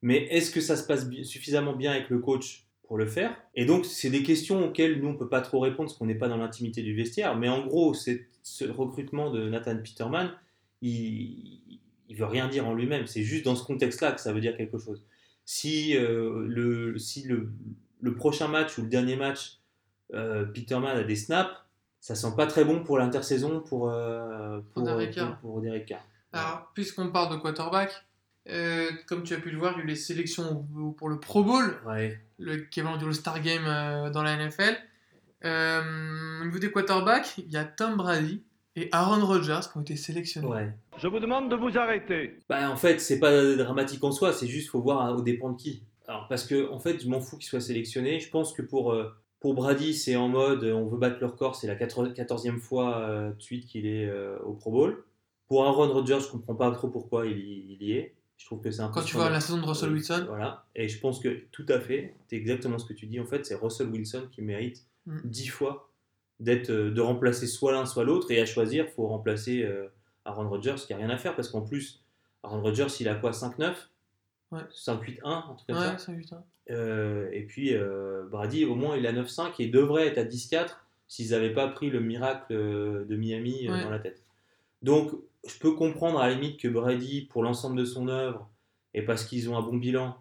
Mais 0.00 0.26
est-ce 0.30 0.52
que 0.52 0.60
ça 0.60 0.76
se 0.76 0.86
passe 0.86 1.08
suffisamment 1.24 1.74
bien 1.74 1.90
avec 1.90 2.08
le 2.08 2.20
coach? 2.20 2.67
Pour 2.88 2.96
le 2.98 3.06
faire 3.06 3.36
Et 3.54 3.66
donc, 3.66 3.84
c'est 3.84 4.10
des 4.10 4.22
questions 4.24 4.64
auxquelles 4.66 5.00
nous, 5.00 5.08
on 5.08 5.12
ne 5.12 5.18
peut 5.18 5.28
pas 5.28 5.42
trop 5.42 5.60
répondre 5.60 5.88
parce 5.88 5.98
qu'on 5.98 6.06
n'est 6.06 6.14
pas 6.16 6.28
dans 6.28 6.38
l'intimité 6.38 6.82
du 6.82 6.94
vestiaire. 6.96 7.36
Mais 7.36 7.48
en 7.48 7.64
gros, 7.66 7.94
c'est- 7.94 8.26
ce 8.42 8.64
recrutement 8.64 9.30
de 9.30 9.48
Nathan 9.48 9.76
Peterman, 9.76 10.32
il 10.82 11.60
ne 12.10 12.16
veut 12.16 12.24
rien 12.24 12.48
dire 12.48 12.66
en 12.66 12.74
lui-même. 12.74 13.06
C'est 13.06 13.22
juste 13.22 13.44
dans 13.44 13.54
ce 13.56 13.64
contexte-là 13.64 14.12
que 14.12 14.20
ça 14.20 14.32
veut 14.32 14.40
dire 14.40 14.56
quelque 14.56 14.78
chose 14.78 15.04
si, 15.44 15.96
euh, 15.96 16.44
le, 16.46 16.98
si 16.98 17.22
le, 17.22 17.50
le 18.02 18.14
prochain 18.14 18.48
match 18.48 18.76
ou 18.78 18.82
le 18.82 18.88
dernier 18.88 19.16
match, 19.16 19.58
euh, 20.14 20.44
Peterman 20.44 20.96
a 20.96 21.04
des 21.04 21.16
snaps, 21.16 21.50
ça 22.00 22.14
sent 22.14 22.34
pas 22.36 22.46
très 22.46 22.64
bon 22.64 22.82
pour 22.84 22.98
l'intersaison 22.98 23.60
pour, 23.60 23.90
euh, 23.90 24.60
Pour 24.74 24.82
Derek 24.82 25.08
pour, 25.10 25.14
Carr. 25.16 25.38
pour 25.40 25.60
Derek 25.62 25.86
Carr. 25.86 26.04
alors, 26.32 26.70
puisqu'on 26.74 27.10
parle 27.10 27.34
de 27.34 27.40
quarterback, 27.40 27.92
euh, 28.50 28.90
comme 29.06 29.22
tu 29.22 29.34
as 29.34 29.38
pu 29.38 29.50
le 29.50 29.58
voir, 29.58 29.72
il 29.74 29.78
y 29.78 29.80
a 29.82 29.84
eu 29.84 29.88
les 29.88 29.94
sélections 29.96 30.66
pour 30.96 31.08
le 31.08 31.18
Pro 31.20 31.44
Bowl, 31.44 31.76
Ouais. 31.86 32.18
le 32.38 32.62
équivalent 32.64 32.96
du 32.96 33.04
All-Star 33.04 33.40
Game 33.42 33.64
euh, 33.66 34.10
dans 34.10 34.22
la 34.22 34.36
NFL. 34.36 34.76
Euh, 35.44 36.40
au 36.42 36.44
niveau 36.46 36.58
des 36.58 36.70
quarterbacks, 36.70 37.34
il 37.38 37.50
y 37.52 37.56
a 37.56 37.64
Tom 37.64 37.96
Brady 37.96 38.42
et 38.76 38.88
Aaron 38.92 39.24
Rodgers 39.24 39.60
qui 39.70 39.78
ont 39.78 39.82
été 39.82 39.96
sélectionnés. 39.96 40.46
ouais. 40.48 40.72
Je 40.98 41.06
vous 41.06 41.20
demande 41.20 41.48
de 41.50 41.56
vous 41.56 41.76
arrêter. 41.78 42.38
Bah, 42.48 42.70
en 42.70 42.76
fait, 42.76 43.00
c'est 43.00 43.20
pas 43.20 43.54
dramatique 43.54 44.02
en 44.02 44.10
soi, 44.12 44.32
c'est 44.32 44.48
juste 44.48 44.70
faut 44.70 44.80
voir 44.80 45.02
hein, 45.02 45.14
au 45.14 45.22
dépend 45.22 45.50
de 45.52 45.56
qui. 45.56 45.82
Alors, 46.08 46.26
parce 46.28 46.44
que, 46.44 46.70
en 46.70 46.78
fait, 46.78 47.02
je 47.02 47.08
m'en 47.08 47.20
fous 47.20 47.36
qu'il 47.36 47.46
soit 47.48 47.60
sélectionné. 47.60 48.18
Je 48.18 48.30
pense 48.30 48.52
que 48.52 48.62
pour, 48.62 48.92
euh, 48.92 49.12
pour 49.40 49.54
Brady, 49.54 49.94
c'est 49.94 50.16
en 50.16 50.28
mode 50.28 50.64
on 50.64 50.86
veut 50.86 50.98
battre 50.98 51.18
le 51.20 51.26
record, 51.26 51.54
c'est 51.54 51.66
la 51.66 51.76
14e 51.76 52.58
fois 52.58 52.98
euh, 53.00 53.30
de 53.32 53.40
suite 53.42 53.66
qu'il 53.66 53.86
est 53.86 54.06
euh, 54.08 54.38
au 54.44 54.54
Pro 54.54 54.70
Bowl. 54.72 55.04
Pour 55.46 55.64
Aaron 55.64 55.92
Rodgers, 55.92 56.18
je 56.20 56.28
comprends 56.30 56.54
pas 56.54 56.70
trop 56.72 56.88
pourquoi 56.88 57.26
il 57.26 57.38
y, 57.38 57.74
il 57.74 57.82
y 57.82 57.92
est. 57.92 58.14
Je 58.38 58.46
trouve 58.46 58.60
que 58.62 58.70
c'est 58.70 58.82
Quand 58.94 59.02
tu 59.02 59.16
vois 59.16 59.28
la 59.30 59.40
saison 59.40 59.60
de 59.60 59.66
Russell 59.66 59.90
Euh, 59.90 59.92
Wilson, 59.94 60.24
Voilà, 60.28 60.64
et 60.74 60.88
je 60.88 60.98
pense 61.00 61.20
que 61.20 61.42
tout 61.50 61.66
à 61.68 61.80
fait, 61.80 62.14
c'est 62.28 62.36
exactement 62.36 62.78
ce 62.78 62.86
que 62.86 62.92
tu 62.94 63.06
dis. 63.06 63.20
En 63.20 63.26
fait, 63.26 63.44
c'est 63.44 63.56
Russell 63.56 63.88
Wilson 63.88 64.28
qui 64.32 64.40
mérite 64.42 64.84
Mm. 65.06 65.20
dix 65.24 65.48
fois 65.48 65.90
d'être, 66.40 66.70
euh, 66.70 66.90
de 66.90 67.00
remplacer 67.00 67.46
soit 67.46 67.72
l'un 67.72 67.84
soit 67.86 68.04
l'autre, 68.04 68.30
et 68.30 68.40
à 68.40 68.46
choisir, 68.46 68.84
il 68.86 68.90
faut 68.92 69.06
remplacer 69.08 69.64
euh, 69.64 69.88
Aaron 70.24 70.48
Rodgers, 70.48 70.76
qui 70.86 70.92
a 70.92 70.96
rien 70.96 71.10
à 71.10 71.16
faire, 71.18 71.34
parce 71.34 71.48
qu'en 71.48 71.62
plus, 71.62 72.02
Aaron 72.44 72.60
Rodgers, 72.62 72.86
il 73.00 73.08
a 73.08 73.14
quoi 73.16 73.32
5-9 73.32 73.90
Ouais. 74.50 74.60
5-8-1, 74.70 75.20
un 75.24 75.54
truc 75.54 75.66
comme 75.66 75.76
ouais, 75.76 75.82
ça. 75.82 75.98
c'est 75.98 76.14
putain. 76.14 76.42
Euh, 76.70 77.28
et 77.32 77.42
puis, 77.42 77.74
euh, 77.74 78.24
Brady, 78.30 78.64
au 78.66 78.74
moins, 78.76 78.96
il 78.96 79.06
a 79.06 79.12
9-5 79.12 79.54
et 79.58 79.66
devrait 79.68 80.06
être 80.06 80.18
à 80.18 80.24
10-4 80.24 80.78
s'ils 81.06 81.30
n'avaient 81.30 81.52
pas 81.52 81.68
pris 81.68 81.90
le 81.90 82.00
miracle 82.00 82.52
euh, 82.52 83.04
de 83.04 83.16
Miami 83.16 83.68
Ouais. 83.68 83.82
dans 83.82 83.90
la 83.90 83.98
tête. 83.98 84.22
Donc, 84.82 85.10
je 85.46 85.58
peux 85.58 85.72
comprendre 85.72 86.18
à 86.20 86.28
la 86.28 86.34
limite 86.34 86.58
que 86.60 86.68
Brady, 86.68 87.22
pour 87.30 87.42
l'ensemble 87.42 87.76
de 87.78 87.84
son 87.84 88.08
œuvre, 88.08 88.48
et 88.94 89.02
parce 89.02 89.24
qu'ils 89.24 89.48
ont 89.50 89.56
un 89.56 89.62
bon 89.62 89.76
bilan, 89.76 90.16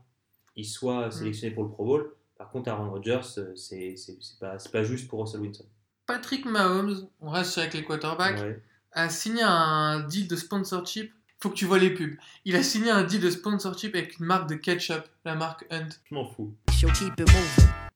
il 0.55 0.65
soit 0.65 1.11
sélectionné 1.11 1.53
pour 1.53 1.63
le 1.63 1.70
Pro 1.70 1.86
Bowl. 1.86 2.13
Par 2.38 2.49
contre, 2.51 2.70
Aaron 2.70 2.89
Rodgers, 2.91 3.22
euh, 3.38 3.55
c'est 3.55 3.95
pas, 4.39 4.59
c'est 4.59 4.72
pas 4.72 4.84
juste 4.84 5.07
pour 5.07 5.22
Russell 5.22 5.41
Wilson. 5.41 5.65
Patrick 6.05 6.45
Mahomes, 6.45 7.07
on 7.22 7.30
reste 7.30 7.57
avec 7.57 7.74
les 7.74 7.84
quarterbacks, 7.84 8.39
Ouais. 8.39 8.61
a 8.93 9.09
signé 9.09 9.41
un 9.43 10.01
deal 10.01 10.28
de 10.28 10.36
sponsorship. 10.36 11.11
Faut 11.39 11.49
que 11.49 11.55
tu 11.55 11.65
vois 11.65 11.78
les 11.80 11.91
pubs. 11.93 12.15
Il 12.45 12.55
a 12.55 12.63
signé 12.63 12.89
un 12.89 13.03
deal 13.03 13.20
de 13.22 13.30
sponsorship 13.30 13.93
avec 13.95 14.20
une 14.20 14.26
marque 14.26 14.49
de 14.49 14.55
ketchup, 14.55 15.03
la 15.26 15.36
marque 15.36 15.65
Hunt. 15.72 15.89
Je 16.09 16.15
m'en 16.15 16.26
fous. 16.26 16.53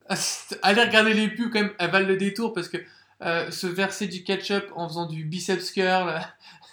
Ah, 0.10 0.16
Allez 0.62 0.82
regarder 0.84 1.14
les 1.14 1.30
pubs 1.30 1.52
quand 1.52 1.62
même, 1.62 1.74
elles 1.80 1.92
valent 1.92 2.08
le 2.08 2.18
détour 2.18 2.54
parce 2.54 2.68
que 2.68 2.78
euh, 3.24 3.50
se 3.52 3.68
verser 3.68 4.08
du 4.08 4.24
ketchup 4.24 4.66
en 4.76 4.88
faisant 4.90 5.06
du 5.06 5.24
biceps 5.24 5.72
curl, 5.72 6.20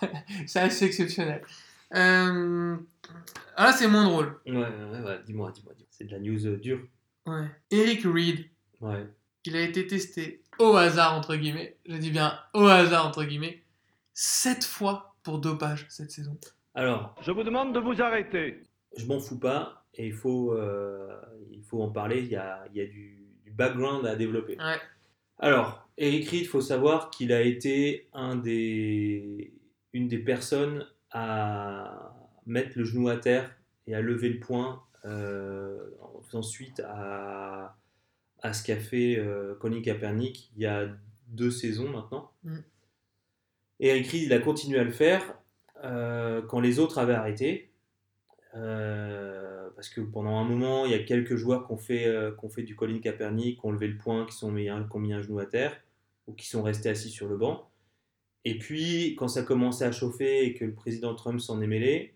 c'est 0.47 0.61
assez 0.61 0.85
exceptionnel. 0.87 1.43
Euh, 1.95 2.77
ah 3.57 3.65
là 3.67 3.73
c'est 3.73 3.89
moins 3.89 4.05
drôle. 4.05 4.39
Ouais, 4.47 4.53
ouais, 4.57 5.01
ouais, 5.05 5.19
dis-moi, 5.25 5.51
dis-moi. 5.53 5.73
dis-moi. 5.75 5.89
C'est 5.91 6.05
de 6.05 6.13
la 6.13 6.19
news 6.21 6.47
euh, 6.47 6.57
dure. 6.59 6.81
Ouais. 7.27 7.47
Eric 7.71 8.03
Reed, 8.05 8.45
Ouais. 8.81 9.07
il 9.45 9.57
a 9.57 9.63
été 9.63 9.87
testé 9.87 10.43
au 10.59 10.77
hasard 10.77 11.15
entre 11.15 11.35
guillemets, 11.37 11.77
je 11.87 11.97
dis 11.97 12.11
bien 12.11 12.39
au 12.55 12.65
hasard 12.67 13.07
entre 13.07 13.25
guillemets, 13.25 13.63
sept 14.15 14.65
fois 14.65 15.15
pour 15.23 15.39
dopage 15.39 15.87
cette 15.89 16.11
saison. 16.11 16.39
Alors, 16.75 17.15
Je 17.23 17.31
vous 17.33 17.43
demande 17.43 17.75
de 17.75 17.81
vous 17.81 18.01
arrêter. 18.03 18.63
je 18.97 19.05
m'en 19.07 19.19
fous 19.19 19.39
pas 19.39 19.85
et 19.95 20.07
il 20.07 20.13
faut, 20.13 20.53
euh, 20.53 21.09
il 21.51 21.63
faut 21.63 21.83
en 21.83 21.91
parler. 21.91 22.21
Il 22.21 22.29
y 22.29 22.37
a, 22.37 22.65
il 22.71 22.77
y 22.77 22.81
a 22.81 22.87
du, 22.87 23.25
du 23.45 23.51
background 23.51 24.07
à 24.07 24.15
développer. 24.15 24.57
Ouais. 24.59 24.79
Alors, 25.41 25.89
Eric 25.97 26.29
Reed, 26.31 26.41
il 26.43 26.47
faut 26.47 26.61
savoir 26.61 27.11
qu'il 27.11 27.33
a 27.33 27.41
été 27.43 28.09
un 28.13 28.37
des, 28.37 29.53
une 29.93 30.09
des 30.09 30.19
personnes 30.19 30.87
à 31.11 32.15
mettre 32.47 32.79
le 32.79 32.85
genou 32.85 33.09
à 33.09 33.17
terre 33.17 33.55
et 33.87 33.95
à 33.95 34.01
lever 34.01 34.29
le 34.29 34.41
poing 34.41 34.83
euh, 35.05 35.79
en 36.01 36.21
faisant 36.23 36.43
suite 36.43 36.81
à, 36.87 37.77
à 38.43 38.53
ce 38.53 38.63
qu'a 38.63 38.77
fait 38.77 39.19
euh, 39.19 39.55
Colin 39.55 39.81
Kaepernick 39.81 40.53
il 40.57 40.63
y 40.63 40.67
a 40.67 40.89
deux 41.29 41.51
saisons 41.51 41.91
maintenant. 41.91 42.33
Mm. 42.45 42.59
Eric 43.81 44.07
Reed, 44.09 44.23
il 44.25 44.33
a 44.33 44.39
continué 44.41 44.79
à 44.79 44.85
le 44.85 44.91
faire 44.91 45.23
euh, 45.85 46.43
quand 46.43 46.61
les 46.61 46.79
autres 46.79 46.99
avaient 46.99 47.15
arrêté. 47.15 47.71
Euh, 48.55 49.69
parce 49.77 49.89
que 49.89 50.01
pendant 50.01 50.39
un 50.39 50.45
moment, 50.45 50.87
il 50.87 50.91
y 50.91 50.95
a 50.95 50.99
quelques 50.99 51.37
joueurs 51.37 51.67
qui 51.67 51.73
ont 51.73 51.79
fait, 51.79 52.07
euh, 52.07 52.33
fait 52.49 52.63
du 52.63 52.75
Colin 52.75 52.99
Kaepernick, 52.99 53.61
qui 53.61 53.67
ont 53.67 53.71
levé 53.71 53.87
le 53.87 53.99
poing, 53.99 54.27
qui, 54.27 54.35
sont 54.35 54.51
mis 54.51 54.65
qui 54.65 54.97
ont 54.97 54.99
mis 54.99 55.13
un 55.13 55.23
genou 55.23 55.39
à 55.39 55.47
terre, 55.47 55.77
ou 56.27 56.33
qui 56.33 56.49
sont 56.49 56.63
restés 56.63 56.89
assis 56.89 57.11
sur 57.11 57.29
le 57.29 57.37
banc. 57.37 57.68
Et 58.45 58.59
puis, 58.59 59.15
quand 59.19 59.29
ça 59.29 59.43
commençait 59.43 59.85
à 59.85 59.93
chauffer 59.93 60.45
et 60.45 60.55
que 60.55 60.65
le 60.65 60.73
président 60.73 61.15
Trump 61.15 61.41
s'en 61.41 61.61
est 61.61 61.67
mêlé, 61.67 62.15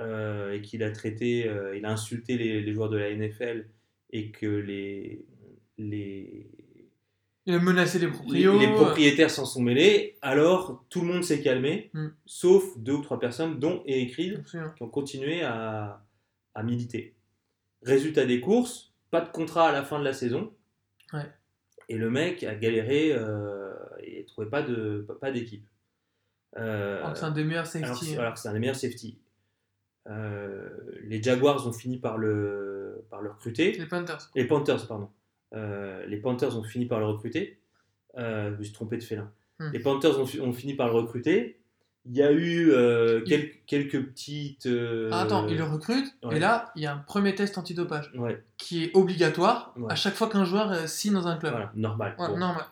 euh, 0.00 0.52
et 0.52 0.62
qu'il 0.62 0.82
a 0.82 0.90
traité, 0.90 1.46
euh, 1.48 1.76
il 1.76 1.84
a 1.84 1.90
insulté 1.92 2.36
les, 2.36 2.60
les 2.62 2.72
joueurs 2.72 2.88
de 2.90 2.96
la 2.96 3.14
NFL, 3.14 3.66
et 4.10 4.30
que 4.30 4.46
les, 4.46 5.24
les, 5.78 6.46
Il 7.46 7.54
a 7.54 7.58
menacé 7.58 7.98
les 7.98 8.06
les, 8.06 8.12
proprios. 8.12 8.58
les 8.58 8.72
propriétaires 8.72 9.30
s'en 9.30 9.44
sont 9.46 9.62
mêlés, 9.62 10.16
alors 10.20 10.84
tout 10.88 11.00
le 11.00 11.06
monde 11.06 11.24
s'est 11.24 11.40
calmé, 11.40 11.90
Mm. 11.94 12.08
sauf 12.26 12.76
deux 12.78 12.92
ou 12.94 13.02
trois 13.02 13.18
personnes, 13.20 13.58
dont 13.58 13.82
Eric 13.86 14.14
Reed, 14.16 14.44
qui 14.76 14.82
ont 14.82 14.88
continué 14.88 15.42
à, 15.42 16.04
à 16.54 16.62
militer. 16.62 17.14
Résultat 17.82 18.26
des 18.26 18.40
courses, 18.40 18.92
pas 19.10 19.20
de 19.20 19.28
contrat 19.30 19.68
à 19.68 19.72
la 19.72 19.82
fin 19.84 19.98
de 19.98 20.04
la 20.04 20.12
saison. 20.12 20.52
Ouais. 21.12 21.26
Et 21.88 21.96
le 21.96 22.10
mec 22.10 22.42
a 22.44 22.54
galéré 22.54 23.10
euh, 23.12 23.74
et 24.02 24.24
trouvait 24.26 24.48
pas 24.50 24.62
de 24.62 25.06
pas, 25.20 25.30
d'équipe. 25.30 25.66
Euh, 26.58 26.98
Alors 27.00 27.12
que 27.12 27.18
c'est 27.18 27.24
un 27.24 27.30
des 27.30 27.44
meilleurs 27.44 27.66
safety. 27.66 28.16
alors 28.16 28.36
c'est 28.36 28.48
un 28.48 28.52
des 28.52 28.58
meilleurs 28.58 28.76
safety. 28.76 29.18
Euh, 30.08 30.68
les 31.04 31.22
Jaguars 31.22 31.66
ont 31.66 31.72
fini 31.72 31.98
par 31.98 32.18
le, 32.18 33.04
par 33.10 33.22
le 33.22 33.30
recruter. 33.30 33.72
Les 33.72 33.86
Panthers. 33.86 34.30
Les 34.34 34.44
Panthers, 34.44 34.86
pardon. 34.86 35.08
Euh, 35.54 36.04
les 36.06 36.16
Panthers 36.16 36.56
ont 36.58 36.62
fini 36.64 36.86
par 36.86 36.98
le 36.98 37.06
recruter. 37.06 37.60
Je 38.16 38.50
me 38.56 38.62
suis 38.62 38.72
trompé 38.72 38.96
de 38.96 39.02
félin. 39.02 39.30
Hmm. 39.58 39.70
Les 39.72 39.78
Panthers 39.78 40.18
ont, 40.18 40.26
fi- 40.26 40.40
ont 40.40 40.52
fini 40.52 40.74
par 40.74 40.88
le 40.88 40.94
recruter. 40.94 41.58
Il 42.04 42.16
y 42.16 42.22
a 42.22 42.32
eu 42.32 42.72
euh, 42.72 43.22
quel- 43.24 43.52
quelques 43.64 44.04
petites. 44.06 44.66
euh, 44.66 45.08
Ah, 45.12 45.20
attends, 45.20 45.46
il 45.46 45.56
le 45.56 45.62
recrute, 45.62 46.12
ouais. 46.24 46.36
et 46.36 46.40
là, 46.40 46.72
il 46.74 46.82
y 46.82 46.86
a 46.86 46.94
un 46.94 46.98
premier 46.98 47.32
test 47.36 47.56
antidopage 47.58 48.10
Ouais, 48.16 48.42
qui 48.58 48.82
est 48.84 48.90
obligatoire 48.96 49.72
Ouais. 49.76 49.92
à 49.92 49.94
chaque 49.94 50.14
fois 50.14 50.28
qu'un 50.28 50.44
joueur 50.44 50.72
euh, 50.72 50.86
signe 50.88 51.12
dans 51.12 51.28
un 51.28 51.36
club. 51.36 51.52
voilà, 51.52 51.70
normal. 51.76 52.16
Bon. 52.18 52.36
normal. 52.36 52.64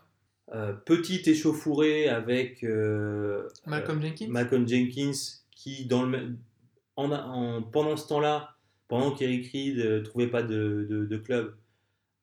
Euh, 0.53 0.73
petite 0.73 1.29
échauffourée 1.29 2.09
avec 2.09 2.65
euh, 2.65 3.49
Malcolm 3.67 3.99
euh, 3.99 4.03
Jenkins. 4.03 4.27
Malcolm 4.31 4.67
Jenkins 4.69 5.13
qui, 5.55 5.87
dans 5.87 6.03
le, 6.03 6.09
même- 6.09 6.39
en, 6.97 7.13
en- 7.13 7.63
pendant 7.63 7.97
ce 7.97 8.09
temps-là, 8.09 8.57
pendant 8.89 9.13
qu'Eric 9.13 9.47
Reed 9.53 9.77
ne 9.77 9.99
trouvait 10.01 10.27
pas 10.27 10.43
de, 10.43 10.87
de- 10.91 11.05
de 11.07 11.17
club, 11.19 11.55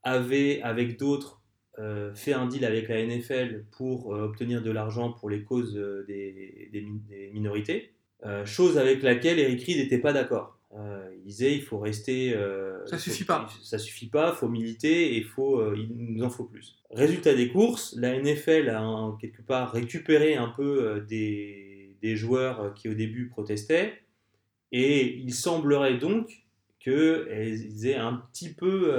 avait, 0.03 0.61
avec 0.61 0.97
d'autres, 0.99 1.41
euh, 1.79 2.13
fait 2.15 2.33
un 2.33 2.47
deal 2.47 2.65
avec 2.65 2.89
la 2.89 3.01
NFL 3.05 3.63
pour 3.71 4.13
euh, 4.13 4.23
obtenir 4.25 4.61
de 4.61 4.71
l'argent 4.71 5.11
pour 5.13 5.29
les 5.29 5.43
causes 5.43 5.77
euh, 5.77 6.03
des, 6.07 6.69
des 6.73 6.81
min- 6.81 6.99
des 7.07 7.29
minorités, 7.33 7.93
euh, 8.25 8.45
chose 8.45 8.77
avec 8.77 9.03
laquelle 9.03 9.39
Eric 9.39 9.63
Reed 9.63 9.77
n'était 9.77 9.99
pas 9.99 10.11
d'accord. 10.11 10.56
Euh, 10.75 11.09
il 11.15 11.23
disait 11.23 11.55
il 11.55 11.61
faut 11.61 11.79
rester. 11.79 12.33
euh, 12.35 12.85
Ça 12.87 12.97
faut- 12.97 13.03
suffit 13.03 13.23
pas. 13.23 13.47
Ça 13.63 13.77
suffit 13.77 14.07
pas, 14.09 14.33
faut 14.33 14.49
militer 14.49 15.15
et 15.15 15.21
faut, 15.23 15.59
euh, 15.59 15.75
il 15.77 15.89
nous 15.95 16.23
en 16.23 16.29
faut 16.29 16.43
plus. 16.43 16.77
Résultat 16.91 17.33
des 17.35 17.49
courses, 17.49 17.95
la 17.97 18.15
NFL 18.19 18.69
a 18.69 19.15
quelque 19.21 19.41
part 19.41 19.71
récupéré 19.71 20.35
un 20.35 20.49
peu 20.49 20.83
euh, 20.83 20.99
des, 20.99 21.95
des 22.01 22.15
joueurs 22.17 22.59
euh, 22.61 22.69
qui 22.71 22.89
au 22.89 22.93
début 22.93 23.27
protestaient 23.29 24.01
et 24.73 25.15
il 25.15 25.33
semblerait 25.33 25.97
donc 25.97 26.43
qu'ils 26.79 27.87
aient 27.87 27.95
un 27.95 28.13
petit 28.31 28.53
peu 28.53 28.93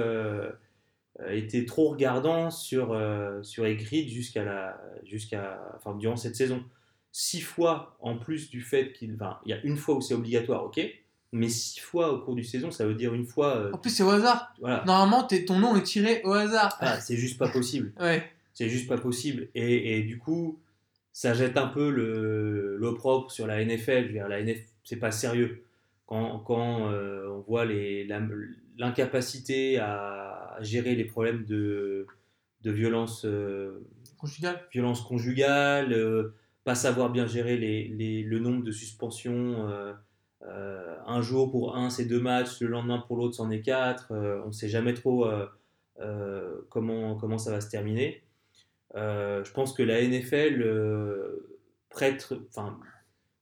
été 1.29 1.67
trop 1.67 1.91
regardants 1.91 2.51
sur, 2.51 2.99
sur 3.43 3.67
Egrid 3.67 4.09
jusqu'à 4.09 4.45
la, 4.45 4.81
jusqu'à, 5.05 5.61
enfin, 5.77 5.95
durant 5.97 6.17
cette 6.17 6.37
saison. 6.37 6.65
Six 7.13 7.41
fois 7.43 7.97
en 8.01 8.17
plus 8.17 8.51
du 8.51 8.61
fait 8.63 8.93
qu'il. 8.93 9.15
Enfin, 9.15 9.39
il 9.45 9.51
y 9.51 9.53
a 9.53 9.61
une 9.63 9.77
fois 9.77 9.97
où 9.97 10.01
c'est 10.01 10.15
obligatoire, 10.15 10.65
ok, 10.65 10.81
mais 11.33 11.49
six 11.49 11.79
fois 11.81 12.13
au 12.13 12.21
cours 12.21 12.35
du 12.35 12.45
saison, 12.45 12.71
ça 12.71 12.87
veut 12.87 12.95
dire 12.95 13.13
une 13.15 13.27
fois. 13.27 13.57
euh, 13.57 13.71
En 13.73 13.79
plus, 13.79 13.91
c'est 13.91 14.03
au 14.03 14.11
hasard. 14.11 14.55
voilà. 14.61 14.83
Normalement, 14.87 15.27
ton 15.47 15.59
nom 15.59 15.77
est 15.77 15.83
tiré 15.83 16.21
au 16.25 16.33
hasard. 16.33 16.77
Ah, 16.81 17.01
c'est 17.01 17.17
juste 17.17 17.39
pas 17.39 17.49
possible. 17.49 17.93
Ouais. 18.01 18.23
C'est 18.55 18.69
juste 18.69 18.89
pas 18.89 18.99
possible. 18.99 19.49
Et, 19.55 19.99
et 19.99 20.03
du 20.03 20.19
coup, 20.19 20.59
ça 21.13 21.33
jette 21.35 21.57
un 21.57 21.69
peu 21.69 21.89
l'opprobre 22.79 23.31
sur 23.31 23.47
la 23.47 23.65
NFL. 23.65 24.03
Je 24.03 24.07
veux 24.07 24.13
dire, 24.15 24.29
la 24.29 24.43
NFL, 24.43 24.65
c'est 24.85 24.97
pas 24.97 25.13
sérieux. 25.13 25.63
Quand, 26.07 26.39
quand 26.41 26.91
euh, 26.91 27.29
on 27.31 27.41
voit 27.41 27.65
l'incapacité 28.79 29.79
à 29.79 30.57
gérer 30.61 30.95
les 30.95 31.05
problèmes 31.05 31.45
de, 31.45 32.07
de 32.63 32.71
violence, 32.71 33.25
euh, 33.25 33.81
Conjugal. 34.19 34.61
violence 34.73 35.03
conjugale, 35.03 35.93
euh, 35.93 36.35
pas 36.65 36.75
savoir 36.75 37.11
bien 37.11 37.27
gérer 37.27 37.57
les, 37.57 37.89
les- 37.89 38.23
le 38.23 38.39
nombre 38.39 38.65
de 38.65 38.73
suspensions. 38.73 39.69
Euh, 40.47 40.97
un 41.07 41.21
jour 41.21 41.51
pour 41.51 41.77
un, 41.77 41.91
c'est 41.91 42.05
deux 42.05 42.21
matchs, 42.21 42.61
le 42.61 42.69
lendemain 42.69 42.99
pour 43.07 43.17
l'autre, 43.17 43.35
c'en 43.35 43.51
est 43.51 43.61
quatre. 43.61 44.13
euh, 44.13 44.41
on 44.45 44.49
ne 44.49 44.53
sait 44.53 44.69
jamais 44.69 44.95
trop 44.95 45.27
euh, 45.27 46.61
comment, 46.71 47.17
comment 47.17 47.39
ça 47.39 47.51
va 47.51 47.61
se 47.61 47.69
terminer. 47.69 48.23
Je 48.95 49.51
pense 49.53 49.73
que 49.75 49.83
la 49.83 50.01
NFL 50.03 50.65
prête, 51.91 52.33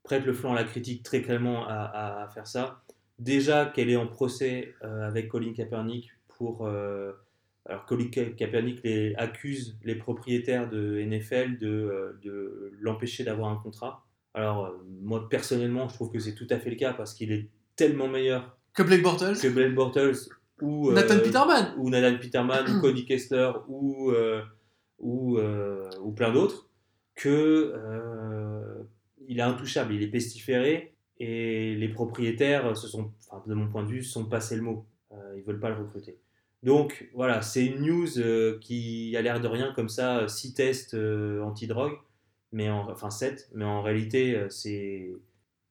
prête 0.03 0.25
le 0.25 0.33
flanc 0.33 0.53
à 0.53 0.57
la 0.57 0.65
critique 0.65 1.03
très 1.03 1.23
clairement 1.23 1.67
à, 1.69 2.29
faire 2.33 2.47
ça. 2.47 2.83
Déjà 3.19 3.67
qu'elle 3.67 3.91
est 3.91 3.97
en 3.97 4.07
procès 4.07 4.75
avec 4.81 5.29
Colin 5.29 5.53
Kaepernick 5.53 6.11
pour. 6.29 6.67
alors 6.67 7.85
Colin 7.87 8.09
Ka- 8.09 8.31
Kaepernick 8.31 8.83
les, 8.83 9.15
accuse 9.17 9.79
les 9.85 9.95
propriétaires 9.95 10.69
de 10.69 11.01
NFL 11.01 11.59
de, 11.59 12.19
de 12.23 12.73
l'empêcher 12.81 13.23
d'avoir 13.25 13.51
un 13.51 13.57
contrat. 13.57 14.06
Alors, 14.37 14.67
euh, 14.67 14.71
moi 15.03 15.29
personnellement, 15.29 15.89
je 15.89 15.95
trouve 15.95 16.13
que 16.13 16.21
c'est 16.21 16.35
tout 16.35 16.47
à 16.51 16.59
fait 16.59 16.71
le 16.71 16.77
cas 16.77 16.93
parce 16.93 17.15
qu'il 17.15 17.33
est 17.33 17.49
tellement 17.75 18.07
meilleur 18.09 18.57
Que 18.75 18.85
Blake 18.85 19.03
Bortles. 19.03 19.39
que 19.41 19.49
Blake 19.49 19.75
Bortles 19.75 20.29
ou 20.63 20.91
euh, 20.91 20.95
Nathan 20.95 21.19
Peterman. 21.19 21.75
ou 21.77 21.91
Nathan 21.91 22.17
Peterman 22.19 22.65
ou 22.71 22.81
Cody 22.83 23.05
Kessler 23.05 23.51
ou, 23.67 24.13
euh, 24.13 24.43
ou, 24.99 25.39
ou 26.01 26.13
plein 26.13 26.33
d'autres 26.33 26.69
que 27.17 27.75
il 29.29 29.41
est 29.41 29.43
intouchable, 29.43 29.95
il 29.95 30.03
est 30.03 30.09
pestiféré 30.09 30.95
et 31.19 31.75
les 31.75 31.89
propriétaires 31.89 32.77
se 32.77 32.87
sont, 32.87 33.11
enfin, 33.29 33.43
de 33.47 33.55
mon 33.55 33.69
point 33.69 33.83
de 33.83 33.89
vue, 33.89 34.03
se 34.03 34.13
sont 34.13 34.27
passé 34.27 34.55
le 34.55 34.63
mot. 34.63 34.87
Euh, 35.13 35.35
ils 35.37 35.43
veulent 35.43 35.61
pas 35.61 35.71
le 35.71 35.77
recruter. 35.77 36.19
Donc 36.63 37.09
voilà, 37.15 37.43
c'est 37.43 37.65
une 37.65 37.81
news 37.81 38.19
euh, 38.19 38.59
qui 38.61 39.17
a 39.17 39.23
l'air 39.23 39.41
de 39.41 39.49
rien 39.49 39.73
comme 39.75 39.89
ça, 39.89 40.27
6 40.29 40.55
tests 40.55 40.95
euh, 40.95 41.43
anti-drogue, 41.43 41.97
mais 42.57 42.71
en, 42.71 42.89
enfin 42.91 43.11
7, 43.11 43.51
mais 43.53 43.67
en 43.67 43.83
réalité 43.83 44.35
euh, 44.35 44.49
c'est 44.49 45.13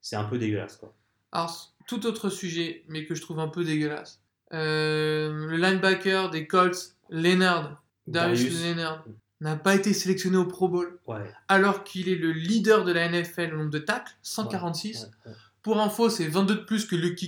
c'est 0.01 0.15
un 0.15 0.23
peu 0.25 0.37
dégueulasse 0.37 0.77
quoi. 0.77 0.93
Alors, 1.31 1.73
tout 1.87 2.05
autre 2.05 2.29
sujet, 2.29 2.83
mais 2.87 3.05
que 3.05 3.15
je 3.15 3.21
trouve 3.21 3.39
un 3.39 3.47
peu 3.47 3.63
dégueulasse. 3.63 4.21
Euh, 4.53 5.47
le 5.47 5.57
linebacker 5.57 6.29
des 6.29 6.45
Colts, 6.47 6.95
Leonard, 7.09 7.83
Darius, 8.07 8.43
Darius. 8.43 8.63
Leonard, 8.63 9.05
n'a 9.41 9.55
pas 9.55 9.73
été 9.73 9.93
sélectionné 9.93 10.37
au 10.37 10.45
Pro 10.45 10.69
Bowl, 10.69 10.99
Ouais. 11.07 11.29
alors 11.47 11.83
qu'il 11.83 12.07
est 12.07 12.15
le 12.15 12.31
leader 12.31 12.85
de 12.85 12.91
la 12.93 13.09
NFL 13.09 13.55
au 13.55 13.57
nombre 13.57 13.71
de 13.71 13.79
tacles, 13.79 14.15
146. 14.21 15.09
Ouais, 15.25 15.31
Pour 15.63 15.81
info, 15.81 16.09
c'est 16.09 16.27
22 16.27 16.55
de 16.55 16.59
plus 16.61 16.85
que 16.85 16.95
Luke 16.95 17.19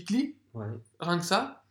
ouais. 0.53 0.65
rien 0.99 1.17
que 1.17 1.25
ça. 1.25 1.63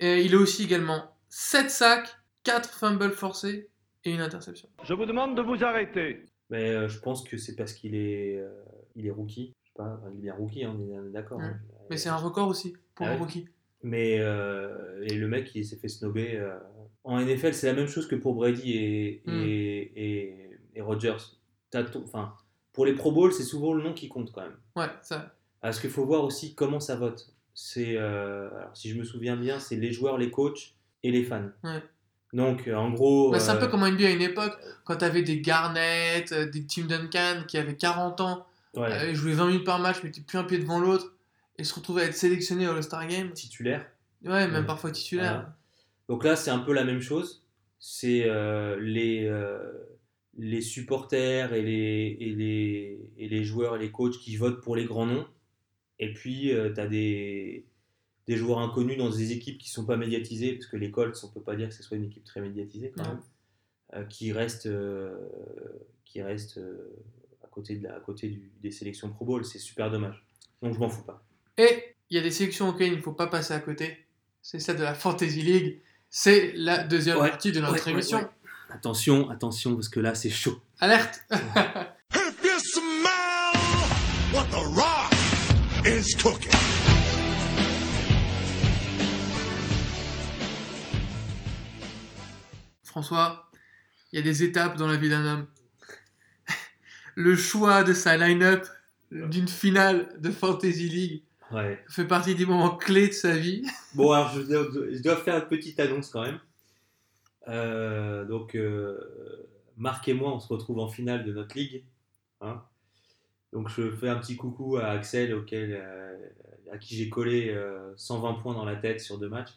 Et 0.00 0.22
il 0.24 0.34
a 0.34 0.38
aussi 0.38 0.64
également 0.64 1.14
7 1.28 1.70
sacs, 1.70 2.16
4 2.44 2.70
fumbles 2.70 3.12
forcés 3.12 3.68
et 4.04 4.12
une 4.12 4.22
interception. 4.22 4.68
Je 4.84 4.94
vous 4.94 5.04
demande 5.04 5.36
de 5.36 5.42
vous 5.42 5.62
arrêter. 5.62 6.24
Mais 6.50 6.70
euh, 6.70 6.88
je 6.88 6.98
pense 7.00 7.24
que 7.24 7.36
c'est 7.36 7.56
parce 7.56 7.72
qu'il 7.72 7.94
est, 7.94 8.36
euh, 8.38 8.48
il 8.94 9.06
est 9.06 9.10
rookie. 9.10 9.52
Je 9.64 9.68
sais 9.68 9.74
pas, 9.76 9.98
enfin, 9.98 10.10
il 10.12 10.18
est 10.18 10.22
bien 10.22 10.34
rookie, 10.34 10.64
hein, 10.64 10.76
on 10.78 11.06
est- 11.08 11.10
d'accord. 11.12 11.38
Ouais. 11.38 11.44
hein. 11.46 11.60
Mais 11.90 11.96
c'est 11.96 12.08
un 12.08 12.16
record 12.16 12.48
aussi 12.48 12.76
pour 12.94 13.06
Ah 13.06 13.10
un 13.12 13.16
rookie. 13.16 13.48
Mais 13.82 14.18
euh, 14.20 15.02
et 15.04 15.14
le 15.14 15.28
mec, 15.28 15.54
il 15.54 15.64
s'est 15.64 15.76
fait 15.76 15.88
snobber. 15.88 16.36
euh. 16.36 16.56
En 17.04 17.18
NFL, 17.20 17.54
c'est 17.54 17.66
la 17.68 17.72
même 17.74 17.86
chose 17.86 18.08
que 18.08 18.16
pour 18.16 18.34
Brady 18.34 18.72
et, 18.72 19.22
Mm. 19.26 19.42
et, 19.44 19.92
et, 19.96 20.50
et 20.74 20.80
Rodgers. 20.80 21.16
Enfin, 21.74 22.34
pour 22.72 22.86
les 22.86 22.94
Pro 22.94 23.12
Bowl, 23.12 23.32
c'est 23.32 23.42
souvent 23.44 23.74
le 23.74 23.82
nom 23.82 23.92
qui 23.92 24.08
compte 24.08 24.32
quand 24.32 24.42
même. 24.42 24.56
Ouais, 24.76 24.88
ça. 25.02 25.34
Parce 25.60 25.78
qu'il 25.80 25.90
faut 25.90 26.04
voir 26.06 26.24
aussi 26.24 26.54
comment 26.54 26.80
ça 26.80 26.96
vote. 26.96 27.32
C'est, 27.54 27.96
alors, 27.96 28.76
si 28.76 28.88
je 28.90 28.98
me 28.98 29.04
souviens 29.04 29.36
bien, 29.36 29.58
c'est 29.60 29.76
les 29.76 29.92
joueurs, 29.92 30.18
les 30.18 30.30
coachs 30.30 30.74
et 31.02 31.10
les 31.10 31.22
fans. 31.24 31.48
Ouais. 31.64 31.82
Donc, 32.36 32.68
euh, 32.68 32.74
en 32.74 32.90
gros. 32.90 33.30
Bah, 33.30 33.40
c'est 33.40 33.50
un 33.50 33.56
euh, 33.56 33.60
peu 33.60 33.68
comme 33.68 33.82
en 33.82 33.90
NBA 33.90 34.08
à 34.08 34.10
une 34.10 34.20
époque, 34.20 34.52
quand 34.84 34.96
t'avais 34.96 35.22
des 35.22 35.40
Garnett, 35.40 36.30
euh, 36.32 36.44
des 36.44 36.66
Tim 36.66 36.82
Duncan 36.84 37.44
qui 37.48 37.56
avaient 37.56 37.76
40 37.76 38.20
ans, 38.20 38.46
ouais, 38.74 38.92
euh, 38.92 39.14
jouaient 39.14 39.32
20 39.32 39.46
minutes 39.46 39.64
par 39.64 39.78
match, 39.78 39.96
mais 40.04 40.10
t'es 40.10 40.20
plus 40.20 40.36
un 40.36 40.44
pied 40.44 40.58
devant 40.58 40.78
l'autre, 40.78 41.14
et 41.56 41.64
se 41.64 41.74
retrouvaient 41.74 42.02
à 42.02 42.04
être 42.04 42.14
sélectionnés 42.14 42.68
au 42.68 42.72
All-Star 42.72 43.06
Game. 43.06 43.32
titulaire. 43.32 43.86
Ouais, 44.22 44.46
même 44.48 44.60
Ouais. 44.60 44.66
parfois 44.66 44.90
titulaire. 44.90 45.32
Voilà. 45.32 45.56
Donc 46.10 46.24
là, 46.24 46.36
c'est 46.36 46.50
un 46.50 46.58
peu 46.58 46.74
la 46.74 46.84
même 46.84 47.00
chose. 47.00 47.42
C'est 47.78 48.24
euh, 48.26 48.78
les, 48.80 49.24
euh, 49.24 49.72
les 50.36 50.60
supporters 50.60 51.54
et 51.54 51.62
les, 51.62 52.18
et, 52.20 52.34
les, 52.34 53.00
et 53.16 53.28
les 53.30 53.44
joueurs 53.44 53.76
et 53.76 53.78
les 53.78 53.90
coachs 53.90 54.18
qui 54.18 54.36
votent 54.36 54.60
pour 54.62 54.76
les 54.76 54.84
grands 54.84 55.06
noms. 55.06 55.26
Et 55.98 56.12
puis, 56.12 56.52
tu 56.74 56.80
as 56.80 56.86
des, 56.86 57.64
des 58.26 58.36
joueurs 58.36 58.58
inconnus 58.58 58.98
dans 58.98 59.10
des 59.10 59.32
équipes 59.32 59.58
qui 59.58 59.68
ne 59.68 59.72
sont 59.72 59.84
pas 59.86 59.96
médiatisées, 59.96 60.54
parce 60.54 60.66
que 60.66 60.76
les 60.76 60.90
Colts, 60.90 61.16
on 61.22 61.28
ne 61.28 61.32
peut 61.32 61.42
pas 61.42 61.54
dire 61.56 61.68
que 61.68 61.74
ce 61.74 61.82
soit 61.82 61.96
une 61.96 62.04
équipe 62.04 62.24
très 62.24 62.40
médiatisée 62.40 62.92
quand 62.96 63.02
Non. 63.04 63.08
même, 63.10 63.20
euh, 63.94 64.04
qui 64.04 64.32
restent, 64.32 64.66
euh, 64.66 65.16
qui 66.04 66.20
restent 66.22 66.58
euh, 66.58 66.96
à 67.44 67.46
côté, 67.48 67.76
de 67.76 67.84
la, 67.84 67.96
à 67.96 68.00
côté 68.00 68.28
du- 68.28 68.50
des 68.60 68.70
sélections 68.72 69.10
Pro 69.10 69.24
Bowl. 69.24 69.44
C'est 69.44 69.58
super 69.60 69.90
dommage. 69.90 70.24
Donc, 70.62 70.74
je 70.74 70.78
m'en 70.80 70.88
fous 70.88 71.04
pas. 71.04 71.24
Et 71.58 71.94
il 72.10 72.16
y 72.16 72.20
a 72.20 72.22
des 72.22 72.30
sélections 72.32 72.68
auxquelles 72.70 72.92
il 72.92 72.96
ne 72.98 73.02
faut 73.02 73.12
pas 73.12 73.28
passer 73.28 73.54
à 73.54 73.60
côté. 73.60 74.06
C'est 74.42 74.58
celle 74.58 74.76
de 74.76 74.82
la 74.82 74.94
Fantasy 74.94 75.42
League. 75.42 75.80
C'est 76.10 76.52
la 76.56 76.82
deuxième 76.84 77.18
Ouais, 77.18 77.28
partie 77.28 77.52
de 77.52 77.60
notre 77.60 77.74
ouais, 77.74 77.84
ouais, 77.86 77.90
émission. 77.92 78.18
ouais. 78.18 78.26
Attention, 78.70 79.30
attention, 79.30 79.74
parce 79.74 79.88
que 79.88 80.00
là, 80.00 80.14
c'est 80.16 80.30
chaud. 80.30 80.60
Alerte 80.80 81.20
If 81.30 82.44
you 82.44 82.58
smell 82.58 84.32
what 84.32 84.46
the 84.50 84.64
rock 84.74 85.12
is 85.86 86.14
cooking. 86.16 86.50
François, 92.96 93.50
il 94.10 94.16
y 94.16 94.18
a 94.20 94.22
des 94.22 94.42
étapes 94.42 94.78
dans 94.78 94.86
la 94.86 94.96
vie 94.96 95.10
d'un 95.10 95.26
homme. 95.26 95.46
Le 97.14 97.36
choix 97.36 97.84
de 97.84 97.92
sa 97.92 98.16
line-up 98.16 98.66
d'une 99.10 99.48
finale 99.48 100.18
de 100.18 100.30
Fantasy 100.30 100.88
League 100.88 101.22
Ouais. 101.52 101.84
fait 101.90 102.06
partie 102.06 102.34
des 102.34 102.46
moments 102.46 102.74
clés 102.74 103.08
de 103.08 103.12
sa 103.12 103.36
vie. 103.36 103.62
Bon, 103.94 104.12
alors 104.12 104.30
je 104.30 104.40
dois, 104.40 104.66
je 104.72 105.02
dois 105.02 105.16
faire 105.18 105.36
une 105.36 105.46
petite 105.46 105.78
annonce 105.78 106.08
quand 106.08 106.22
même. 106.22 106.40
Euh, 107.48 108.24
donc, 108.24 108.54
euh, 108.56 109.46
Marc 109.76 110.08
et 110.08 110.14
moi, 110.14 110.32
on 110.34 110.40
se 110.40 110.48
retrouve 110.50 110.78
en 110.78 110.88
finale 110.88 111.22
de 111.26 111.34
notre 111.34 111.54
ligue. 111.54 111.84
hein. 112.40 112.62
donc, 113.52 113.68
je 113.68 113.90
fais 113.90 114.08
un 114.08 114.16
petit 114.16 114.36
coucou 114.36 114.78
à 114.78 114.86
Axel, 114.86 115.34
auquel, 115.34 115.78
euh, 115.78 116.16
à 116.72 116.78
qui 116.78 116.96
j'ai 116.96 117.10
collé 117.10 117.50
euh, 117.50 117.92
120 117.98 118.34
points 118.40 118.54
dans 118.54 118.64
la 118.64 118.76
tête 118.76 119.02
sur 119.02 119.18
deux 119.18 119.28
matchs. 119.28 119.52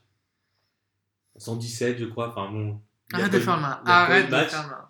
117, 1.38 2.00
je 2.00 2.06
crois. 2.06 2.28
Enfin 2.32 2.52
bon. 2.52 2.82
Arrête 3.14 3.32
de 3.32 3.40
faire 3.40 3.58
eu 3.60 3.88
Arrête 3.90 4.26
de 4.26 4.32
de 4.32 4.36
match. 4.36 4.50
faire. 4.50 4.90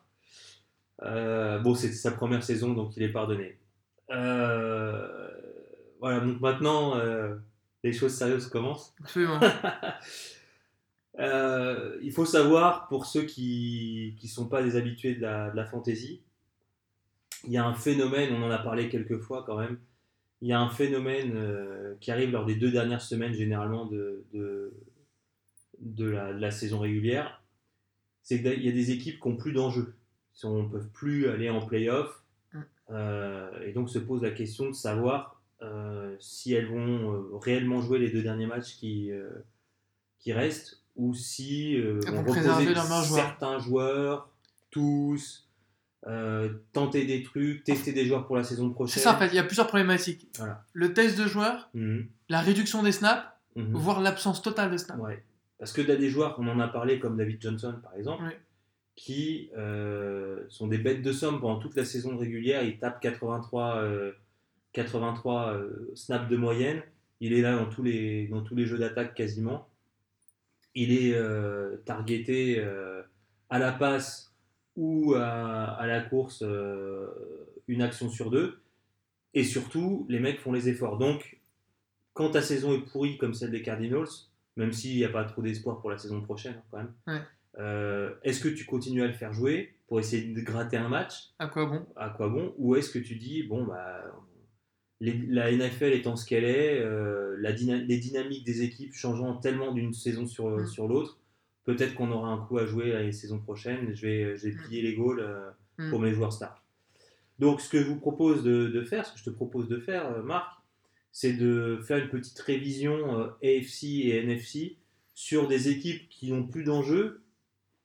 Euh, 1.04 1.60
bon, 1.60 1.76
c'était 1.76 1.94
sa 1.94 2.12
première 2.12 2.44
saison, 2.44 2.74
donc 2.74 2.96
il 2.98 3.04
est 3.04 3.12
pardonné. 3.12 3.58
Euh, 4.12 5.30
voilà, 6.00 6.20
donc 6.20 6.42
maintenant, 6.42 6.98
euh, 6.98 7.36
les 7.84 7.94
choses 7.94 8.14
sérieuses 8.14 8.48
commencent. 8.48 8.94
Absolument. 9.02 9.40
Euh, 11.20 11.98
il 12.02 12.12
faut 12.14 12.26
savoir, 12.26 12.88
pour 12.88 13.06
ceux 13.06 13.24
qui 13.24 14.18
ne 14.22 14.28
sont 14.28 14.48
pas 14.48 14.64
des 14.64 14.76
habitués 14.78 15.16
de 15.16 15.22
la, 15.22 15.50
de 15.50 15.56
la 15.56 15.66
fantasy, 15.66 16.22
il 17.46 17.52
y 17.52 17.58
a 17.58 17.66
un 17.66 17.74
phénomène, 17.74 18.34
on 18.34 18.44
en 18.44 18.52
a 18.52 18.60
parlé 18.60 18.90
quelques 18.90 19.20
fois 19.20 19.44
quand 19.46 19.58
même, 19.58 19.80
il 20.42 20.48
y 20.48 20.54
a 20.54 20.60
un 20.60 20.70
phénomène 20.70 21.34
euh, 21.36 21.96
qui 22.00 22.12
arrive 22.12 22.32
lors 22.32 22.46
des 22.46 22.56
deux 22.56 22.72
dernières 22.72 23.02
semaines 23.02 23.34
généralement 23.34 23.86
de, 23.86 24.24
de, 24.34 24.74
de 25.80 26.10
la, 26.10 26.34
de 26.34 26.40
la 26.40 26.52
saison 26.52 26.80
régulière, 26.80 27.39
c'est 28.24 28.42
qu'il 28.42 28.64
y 28.64 28.70
a 28.70 28.72
des 28.72 28.92
équipes 28.92 29.20
qui 29.22 29.28
n'ont 29.30 29.36
plus 29.38 29.52
d'enjeu, 29.54 29.96
qui 30.34 30.48
ne 30.48 30.68
peuvent 30.68 30.90
plus 30.94 31.28
aller 31.30 31.50
en 31.50 31.66
playoff, 31.66 32.16
Mm. 32.52 32.60
euh, 32.92 33.64
et 33.68 33.74
donc 33.74 33.90
se 33.92 34.00
pose 34.00 34.24
la 34.24 34.32
question 34.32 34.66
de 34.68 34.74
savoir 34.74 35.40
euh, 35.62 36.16
si 36.20 36.54
elles 36.54 36.66
vont 36.68 37.14
euh, 37.14 37.38
réellement 37.38 37.80
jouer 37.82 38.00
les 38.00 38.10
deux 38.10 38.24
derniers 38.24 38.48
matchs 38.48 38.76
qui, 38.78 39.12
qui 40.20 40.34
restent, 40.34 40.82
ou 40.96 41.14
si 41.14 41.78
on 42.08 42.24
reposer 42.24 42.74
certains 43.04 43.60
joueurs, 43.60 44.30
tous, 44.72 45.48
euh, 46.08 46.50
tenter 46.74 47.06
des 47.06 47.24
trucs, 47.24 47.64
tester 47.64 47.92
des 47.92 48.06
joueurs 48.06 48.26
pour 48.26 48.38
la 48.38 48.44
saison 48.44 48.70
prochaine. 48.70 48.94
C'est 48.94 49.00
ça, 49.02 49.16
en 49.16 49.20
fait, 49.20 49.28
il 49.28 49.36
y 49.36 49.40
a 49.40 49.44
plusieurs 49.44 49.68
problématiques. 49.68 50.28
Voilà. 50.38 50.64
Le 50.74 50.94
test 50.94 51.18
de 51.20 51.28
joueurs, 51.28 51.70
Mhm, 51.74 52.08
la 52.30 52.40
réduction 52.42 52.84
des 52.84 52.92
snaps, 52.94 53.26
mhm. 53.56 53.76
voire 53.76 54.00
l'absence 54.02 54.42
totale 54.42 54.72
de 54.72 54.78
snaps. 54.78 55.00
Ouais. 55.02 55.24
Parce 55.60 55.74
que 55.74 55.82
tu 55.82 55.92
as 55.92 55.98
des 55.98 56.10
joueurs, 56.10 56.36
on 56.40 56.48
en 56.48 56.60
a 56.60 56.68
parlé, 56.70 57.00
comme 57.00 57.18
David 57.18 57.42
Johnson 57.42 57.76
par 57.84 57.94
exemple, 57.96 58.24
qui 58.96 59.52
euh, 59.58 60.44
sont 60.50 60.68
des 60.68 60.78
bêtes 60.78 61.02
de 61.02 61.12
somme 61.12 61.40
pendant 61.40 61.60
toute 61.60 61.76
la 61.76 61.86
saison 61.86 62.18
régulière. 62.18 62.64
Il 62.64 62.80
tape 62.80 63.00
83, 63.02 63.76
euh, 63.78 64.12
83 64.74 65.54
euh, 65.54 65.92
snaps 65.96 66.30
de 66.30 66.38
moyenne. 66.38 66.82
Il 67.20 67.34
est 67.34 67.42
là 67.42 67.56
dans 67.56 67.70
tous 67.70 67.84
les, 67.84 68.28
dans 68.28 68.42
tous 68.42 68.56
les 68.56 68.66
jeux 68.66 68.78
d'attaque 68.78 69.14
quasiment. 69.16 69.68
Il 70.76 70.94
est 70.94 71.14
euh, 71.14 71.78
targeté 71.86 72.60
euh, 72.60 73.02
à 73.50 73.60
la 73.60 73.74
passe 73.74 74.34
ou 74.78 75.14
à, 75.16 75.26
à 75.26 75.88
la 75.88 76.02
course 76.02 76.44
une 77.68 77.82
action 77.82 78.10
sur 78.10 78.32
deux. 78.32 78.60
Et 79.34 79.44
surtout, 79.44 80.06
les 80.10 80.20
mecs 80.20 80.40
font 80.40 80.54
les 80.54 80.70
efforts. 80.70 80.98
Donc, 80.98 81.40
quand 82.14 82.32
ta 82.32 82.42
saison 82.42 82.74
est 82.74 82.82
pourrie 82.82 83.18
comme 83.18 83.34
celle 83.34 83.52
des 83.52 83.62
Cardinals, 83.62 84.08
même 84.60 84.72
s'il 84.74 84.96
n'y 84.98 85.06
a 85.06 85.10
pas 85.10 85.24
trop 85.24 85.42
d'espoir 85.42 85.80
pour 85.80 85.90
la 85.90 85.98
saison 85.98 86.22
prochaine 86.22 86.56
hein, 86.58 86.64
quand 86.70 86.78
même, 86.78 86.94
Ouais. 87.08 87.22
euh, 87.60 88.14
est-ce 88.24 88.42
que 88.42 88.50
tu 88.50 88.66
continues 88.66 89.02
à 89.02 89.08
le 89.08 89.14
faire 89.14 89.34
jouer 89.34 89.74
pour 89.88 90.00
essayer 90.00 90.34
de 90.34 90.42
gratter 90.42 90.78
un 90.78 90.90
match? 90.90 91.30
À 91.40 91.48
quoi 91.48 91.66
bon? 91.66 91.86
À 91.96 92.10
quoi 92.10 92.30
bon? 92.30 92.54
Ou 92.58 92.76
est-ce 92.76 92.92
que 92.92 93.00
tu 93.00 93.16
dis, 93.16 93.44
bon, 93.44 93.64
bah, 93.66 94.04
les- 95.02 95.26
la 95.28 95.52
NFL 95.52 95.94
étant 95.94 96.16
ce 96.16 96.26
qu'elle 96.26 96.44
est, 96.44 96.80
euh, 96.80 97.36
la 97.40 97.54
dyna- 97.54 97.78
les 97.78 97.98
dynamiques 97.98 98.46
des 98.46 98.62
équipes 98.64 98.94
changeant 98.94 99.36
tellement 99.38 99.72
d'une 99.72 99.94
saison 99.94 100.28
sur, 100.28 100.50
Mm. 100.50 100.68
sur 100.68 100.88
l'autre, 100.88 101.18
peut-être 101.64 101.96
qu'on 101.96 102.12
aura 102.12 102.30
un 102.30 102.38
coup 102.46 102.58
à 102.58 102.66
jouer 102.66 102.92
la 102.92 103.12
saison 103.12 103.40
prochaine. 103.40 103.94
Je 103.96 104.02
vais, 104.06 104.36
je 104.38 104.48
vais 104.50 104.54
Mm. 104.54 104.58
plier 104.64 104.82
les 104.82 104.96
goals 104.96 105.22
euh, 105.22 105.50
Mm. 105.78 105.90
pour 105.90 106.00
mes 106.02 106.12
joueurs 106.12 106.34
stars. 106.34 106.62
Donc, 107.40 107.62
ce 107.62 107.70
que 107.70 107.80
je 107.82 107.88
vous 107.88 107.96
propose 108.00 108.44
de, 108.44 108.68
de 108.68 108.82
faire, 108.84 109.06
ce 109.06 109.14
que 109.14 109.20
je 109.20 109.24
te 109.24 109.30
propose 109.30 109.70
de 109.70 109.80
faire, 109.80 110.22
Marc, 110.24 110.59
c'est 111.12 111.34
de 111.34 111.80
faire 111.86 111.98
une 111.98 112.10
petite 112.10 112.40
révision 112.40 113.20
euh, 113.20 113.28
AFC 113.44 113.84
et 113.84 114.18
NFC 114.18 114.78
sur 115.16 115.48
des 115.48 115.70
équipes 115.70 116.08
qui 116.10 116.32
n'ont 116.32 116.46
plus 116.46 116.64
d'enjeu 116.64 117.24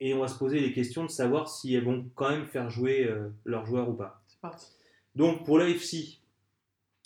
et 0.01 0.15
on 0.15 0.21
va 0.21 0.29
se 0.29 0.39
poser 0.39 0.61
les 0.61 0.73
questions 0.73 1.05
de 1.05 1.11
savoir 1.11 1.49
si 1.49 1.75
elles 1.75 1.85
vont 1.85 2.09
quand 2.15 2.31
même 2.31 2.47
faire 2.47 2.71
jouer 2.71 3.05
euh, 3.05 3.29
leurs 3.45 3.67
joueurs 3.67 3.89
ou 3.89 3.95
pas. 3.95 4.23
C'est 4.29 4.41
parti. 4.41 4.67
Donc 5.15 5.45
pour 5.45 5.59
l'AFC, 5.59 6.21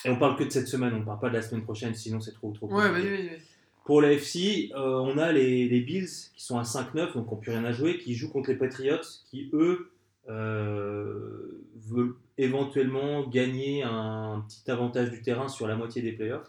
et 0.05 0.11
on 0.11 0.19
parle 0.19 0.37
que 0.37 0.45
de 0.45 0.51
cette 0.51 0.69
semaine, 0.69 0.95
on 0.95 1.01
ne 1.01 1.05
parle 1.05 1.21
pas 1.21 1.29
de 1.29 1.35
la 1.35 1.43
semaine 1.43 1.65
prochaine, 1.65 1.95
sinon 1.95 2.21
c'est 2.21 2.33
trop 2.33 2.53
trop. 2.53 2.73
Ouais. 2.73 3.39
Pour 3.85 4.03
l'AFC, 4.03 4.71
euh, 4.75 4.99
on 4.99 5.17
a 5.19 5.33
les, 5.33 5.69
les 5.69 5.81
Bills 5.81 6.09
qui 6.35 6.45
sont 6.45 6.59
à 6.59 6.63
5-9, 6.63 6.95
donc 6.95 7.13
qui 7.13 7.19
n'ont 7.19 7.37
plus 7.37 7.53
rien 7.53 7.65
à 7.65 7.73
jouer, 7.73 7.99
qui 7.99 8.15
jouent 8.15 8.31
contre 8.31 8.51
les 8.51 8.57
Patriots, 8.57 9.01
qui 9.31 9.51
eux 9.53 9.91
euh, 10.29 11.65
veulent 11.87 12.15
éventuellement 12.37 13.27
gagner 13.27 13.83
un 13.83 14.45
petit 14.47 14.71
avantage 14.71 15.11
du 15.11 15.23
terrain 15.23 15.49
sur 15.49 15.67
la 15.67 15.77
moitié 15.77 16.03
des 16.03 16.13
playoffs. 16.13 16.47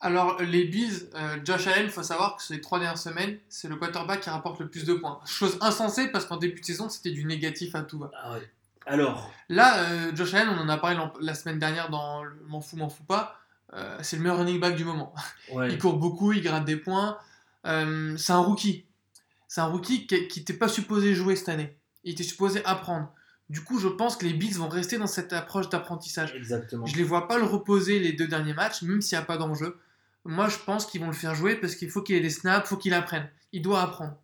Alors, 0.00 0.40
les 0.40 0.64
Bills, 0.64 1.08
euh, 1.14 1.38
Josh 1.44 1.66
Allen, 1.66 1.86
il 1.86 1.90
faut 1.90 2.04
savoir 2.04 2.36
que 2.36 2.52
les 2.52 2.60
trois 2.60 2.78
dernières 2.78 2.98
semaines, 2.98 3.38
c'est 3.48 3.66
le 3.68 3.74
quarterback 3.76 4.20
qui 4.20 4.30
rapporte 4.30 4.60
le 4.60 4.68
plus 4.68 4.84
de 4.84 4.94
points. 4.94 5.18
Chose 5.26 5.58
insensée 5.60 6.08
parce 6.12 6.24
qu'en 6.24 6.36
début 6.36 6.60
de 6.60 6.64
saison, 6.64 6.88
c'était 6.88 7.10
du 7.10 7.24
négatif 7.24 7.74
à 7.74 7.82
tout 7.82 7.98
va. 7.98 8.10
Alors, 8.86 9.32
Là, 9.48 9.78
euh, 9.90 10.12
Josh 10.14 10.34
Allen, 10.34 10.50
on 10.56 10.60
en 10.60 10.68
a 10.68 10.76
parlé 10.78 10.96
la 11.20 11.34
semaine 11.34 11.58
dernière 11.58 11.90
dans 11.90 12.22
M'en 12.46 12.60
fous, 12.60 12.76
m'en 12.76 12.88
fous 12.88 13.02
pas. 13.04 13.40
euh, 13.74 13.98
c'est 14.02 14.16
le 14.16 14.22
meilleur 14.22 14.38
running 14.38 14.60
back 14.60 14.76
du 14.76 14.84
moment. 14.84 15.12
ouais, 15.52 15.72
Il 15.72 15.78
court 15.78 15.96
beaucoup, 15.98 16.32
il 16.32 16.42
gratte 16.42 16.64
des 16.64 16.76
points. 16.76 17.18
C'est 17.64 18.32
un 18.32 18.38
rookie. 18.38 18.84
C'est 19.48 19.60
un 19.60 19.66
rookie 19.66 20.06
qui 20.06 20.38
n'était 20.38 20.54
pas 20.54 20.68
supposé 20.68 21.14
jouer 21.14 21.34
cette 21.34 21.48
année. 21.48 21.76
Il 22.04 22.12
était 22.12 22.22
supposé 22.22 22.64
apprendre. 22.64 23.12
Du 23.50 23.62
coup, 23.62 23.78
je 23.78 23.88
pense 23.88 24.16
que 24.16 24.26
les 24.26 24.34
Bills 24.34 24.54
vont 24.56 24.68
rester 24.68 24.98
dans 24.98 25.06
cette 25.06 25.32
approche 25.32 25.68
d'apprentissage. 25.70 26.34
exactement. 26.34 26.84
Je 26.86 26.96
les 26.96 27.02
vois 27.04 27.28
pas 27.28 27.38
le 27.38 27.44
reposer 27.44 27.98
les 27.98 28.12
deux 28.12 28.28
derniers 28.28 28.52
matchs, 28.54 28.82
même 28.82 29.00
s'il 29.00 29.16
n'y 29.16 29.22
a 29.22 29.26
pas 29.26 29.38
d'enjeu. 29.38 29.78
Moi, 30.24 30.48
je 30.48 30.58
pense 30.58 30.84
qu'ils 30.84 31.00
vont 31.00 31.06
le 31.06 31.12
faire 31.14 31.34
jouer 31.34 31.56
parce 31.56 31.74
qu'il 31.74 31.88
faut 31.90 32.02
qu'il 32.02 32.14
ait 32.16 32.20
des 32.20 32.28
snaps, 32.30 32.66
il 32.66 32.68
faut 32.68 32.76
qu'il 32.76 32.92
apprenne. 32.92 33.28
Il 33.52 33.62
doit 33.62 33.80
apprendre. 33.82 34.16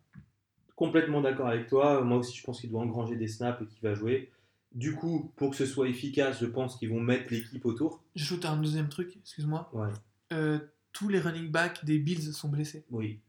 Complètement 0.75 1.21
d'accord 1.21 1.47
avec 1.47 1.67
toi. 1.67 2.01
Moi 2.03 2.17
aussi, 2.17 2.37
je 2.37 2.43
pense 2.43 2.59
qu'il 2.61 2.69
doit 2.69 2.81
engranger 2.81 3.15
des 3.15 3.27
snaps 3.27 3.61
et 3.61 3.65
qu'il 3.65 3.81
va 3.81 3.95
jouer. 3.95 4.29
Du 4.73 4.93
coup, 4.93 5.31
pour 5.37 5.51
que 5.51 5.55
ce 5.55 5.65
soit 5.65 5.87
efficace, 5.87 6.37
je 6.41 6.45
pense 6.45 6.75
qu'ils 6.77 6.89
vont 6.89 6.99
mettre 6.99 7.31
l'équipe 7.33 7.65
autour. 7.65 8.03
J'ajoute 8.13 8.45
un 8.45 8.57
deuxième 8.57 8.89
truc, 8.89 9.15
excuse-moi. 9.17 9.69
Ouais, 9.73 9.87
Euh, 10.33 10.59
tous 10.91 11.07
les 11.07 11.19
running 11.19 11.49
backs 11.49 11.83
des 11.85 11.97
Bills 11.97 12.33
sont 12.33 12.49
blessés. 12.49 12.85
oui. 12.91 13.19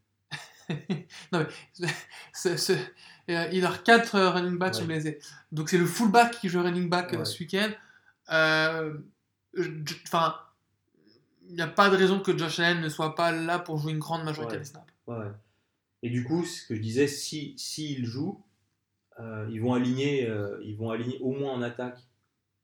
non, 1.32 1.46
mais 1.80 1.88
euh, 3.30 3.48
il 3.52 3.64
a 3.66 3.72
quatre 3.78 4.14
euh, 4.16 4.30
running 4.30 4.58
backs 4.58 4.74
Ouais. 4.74 4.80
sont 4.80 4.86
blessés. 4.86 5.18
Donc 5.52 5.68
c'est 5.68 5.78
le 5.78 5.86
fullback 5.86 6.38
qui 6.40 6.48
joue 6.48 6.62
running 6.62 6.88
back 6.88 7.12
euh, 7.14 7.18
Ouais. 7.18 7.24
ce 7.24 7.38
week-end. 7.40 7.70
Enfin, 10.06 10.36
il 11.48 11.54
n'y 11.54 11.62
a 11.62 11.66
pas 11.68 11.88
de 11.90 11.96
raison 11.96 12.20
que 12.20 12.36
Josh 12.36 12.58
Allen 12.60 12.80
ne 12.80 12.88
soit 12.88 13.14
pas 13.14 13.30
là 13.32 13.58
pour 13.58 13.78
jouer 13.78 13.92
une 13.92 13.98
grande 13.98 14.24
majorité 14.24 14.54
Ouais. 14.54 14.58
des 14.60 14.64
snaps. 14.64 14.92
Et 16.02 16.10
du 16.10 16.24
coup, 16.24 16.44
ce 16.44 16.66
que 16.66 16.74
je 16.74 16.80
disais, 16.80 17.06
si 17.06 17.54
s'ils 17.56 18.04
jouent, 18.04 18.42
euh, 19.18 19.48
ils 19.50 19.60
vont 19.60 19.72
aligner, 19.74 20.28
euh, 20.28 20.60
ils 20.64 20.76
vont 20.76 20.90
aligner 20.90 21.18
au 21.20 21.32
moins 21.32 21.52
en 21.52 21.62
attaque 21.62 21.98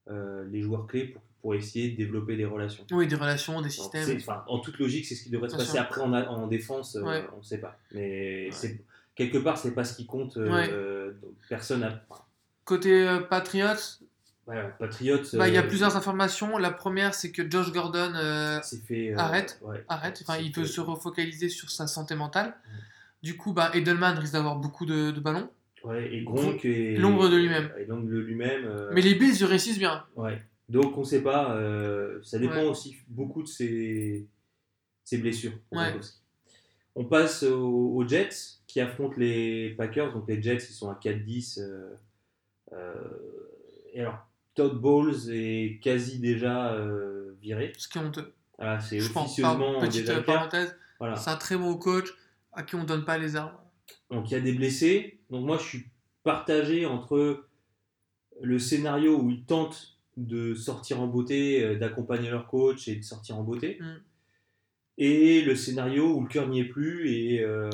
euh, 0.09 0.45
les 0.51 0.61
joueurs 0.61 0.87
clés 0.87 1.07
pour, 1.07 1.23
pour 1.43 1.55
essayer 1.55 1.91
de 1.91 1.97
développer 1.97 2.37
des 2.37 2.45
relations. 2.47 2.85
Oui, 2.93 3.07
des 3.09 3.17
relations, 3.17 3.61
des 3.61 3.69
systèmes. 3.69 4.17
enfin, 4.17 4.45
en 4.49 4.61
toute 4.61 4.79
logique, 4.79 5.05
c'est 5.07 5.15
ce 5.17 5.25
qui 5.25 5.31
devrait 5.31 5.49
se 5.49 5.57
passer. 5.57 5.77
Après, 5.77 6.01
en, 6.01 6.13
a- 6.15 6.27
en 6.29 6.47
défense, 6.47 6.97
euh, 6.97 7.21
on 7.35 7.39
ne 7.39 7.43
sait 7.43 7.59
pas. 7.59 7.77
Mais 7.93 8.49
Ouais. 8.63 8.81
quelque 9.17 9.39
part, 9.39 9.59
c'est 9.59 9.73
pas 9.75 9.85
ce 9.85 9.95
qui 9.97 10.07
compte. 10.07 10.37
euh, 10.37 11.13
personne 11.49 11.83
a. 11.83 12.01
Côté 12.65 13.07
euh, 13.09 13.19
Patriots, 13.21 13.75
bah, 14.47 14.55
il 15.49 15.55
y 15.55 15.57
a 15.57 15.63
euh, 15.63 15.67
plusieurs 15.69 15.97
informations. 15.97 16.59
La 16.59 16.71
première, 16.71 17.15
c'est 17.15 17.31
que 17.33 17.49
Josh 17.49 17.73
Gordon 17.73 18.13
fait. 18.87 19.13
Arrête. 19.15 19.61
arrête. 19.89 20.21
Enfin, 20.23 20.39
il 20.41 20.53
fait- 20.55 20.65
se 20.65 20.81
refocaliser 20.81 21.49
sur 21.49 21.71
sa 21.71 21.87
santé 21.87 22.15
mentale. 22.15 22.55
Du 23.23 23.37
coup, 23.37 23.53
bah, 23.53 23.71
Edelman 23.75 24.17
risque 24.19 24.33
d'avoir 24.33 24.57
beaucoup 24.57 24.87
de, 24.87 25.11
de 25.11 25.21
ballons. 25.21 25.49
Ouais, 25.85 26.13
et 26.15 26.23
Gronk 26.23 26.65
et. 26.65 26.97
L'ombre 26.97 27.29
de 27.29 27.37
lui-même. 27.37 27.71
Et 27.79 27.85
l'ombre 27.87 28.07
de 28.09 28.19
lui-même. 28.19 28.65
euh, 28.65 28.91
Mais 28.93 29.01
les 29.01 29.15
Bills, 29.17 29.35
ils 29.41 29.45
réussissent 29.45 29.79
bien. 29.79 30.05
Ouais. 30.17 30.41
Donc 30.73 30.97
on 30.97 31.01
ne 31.01 31.07
sait 31.07 31.23
pas, 31.23 31.55
euh, 31.57 32.19
ça 32.23 32.39
dépend 32.39 32.55
Ouais. 32.55 32.65
aussi 32.65 32.97
beaucoup 33.09 33.43
de 33.43 33.49
ses, 33.49 34.27
ses 35.05 35.19
blessures. 35.19 35.53
Ouais. 35.71 35.93
On 36.95 37.05
passe 37.05 37.43
aux, 37.43 37.95
aux 37.95 38.09
Jets 38.09 38.31
qui 38.67 38.81
affrontent 38.81 39.17
les 39.19 39.75
Packers. 39.77 40.13
Donc 40.13 40.27
les 40.29 40.41
Jets, 40.43 40.57
ils 40.57 40.73
sont 40.75 40.89
à 40.91 40.95
4-10. 40.95 41.61
euh, 41.61 41.95
euh, 42.73 42.95
et 43.93 44.01
alors, 44.01 44.19
Todd 44.55 44.81
Bowles 44.81 45.31
est 45.31 45.79
quasi 45.83 46.19
déjà 46.19 46.75
viré. 47.41 47.73
Ce 47.77 47.87
qui 47.89 47.99
est 47.99 48.01
honteux. 48.01 48.33
Voilà, 48.59 48.81
c'est 48.81 48.99
pense 49.13 49.27
officieusement 49.27 49.81
Petite 49.81 50.01
déjà 50.03 50.15
le 50.15 50.23
cas. 50.23 50.33
parenthèse. 50.35 50.77
Voilà. 50.99 51.17
C'est 51.17 51.31
un 51.31 51.37
très 51.37 51.57
bon 51.57 51.77
coach 51.77 52.09
à 52.53 52.63
qui 52.63 52.77
on 52.77 52.85
donne 52.85 53.05
pas 53.05 53.19
les 53.19 53.37
armes. 53.37 53.57
Donc 54.11 54.31
il 54.31 54.35
y 54.35 54.37
a 54.37 54.41
des 54.41 54.53
blessés. 54.53 55.21
Donc 55.31 55.45
moi 55.45 55.59
je 55.59 55.65
suis 55.65 55.87
partagé 56.23 56.87
entre 56.87 57.47
le 58.41 58.59
scénario 58.59 59.21
où 59.21 59.31
ils 59.31 59.45
tentent 59.45 59.92
de 60.17 60.55
sortir 60.55 61.01
en 61.01 61.07
beauté, 61.07 61.65
euh, 61.65 61.79
d'accompagner 61.79 62.31
leur 62.31 62.47
coach 62.47 62.89
et 62.89 62.97
de 62.97 63.03
sortir 63.03 63.37
en 63.39 63.43
beauté, 63.43 63.79
Mm. 63.81 63.97
et 64.99 65.41
le 65.43 65.57
scénario 65.57 66.15
où 66.15 66.21
le 66.23 66.29
cœur 66.29 66.49
n'y 66.49 66.61
est 66.61 66.65
plus 66.69 67.11
et, 67.11 67.41
euh, 67.43 67.71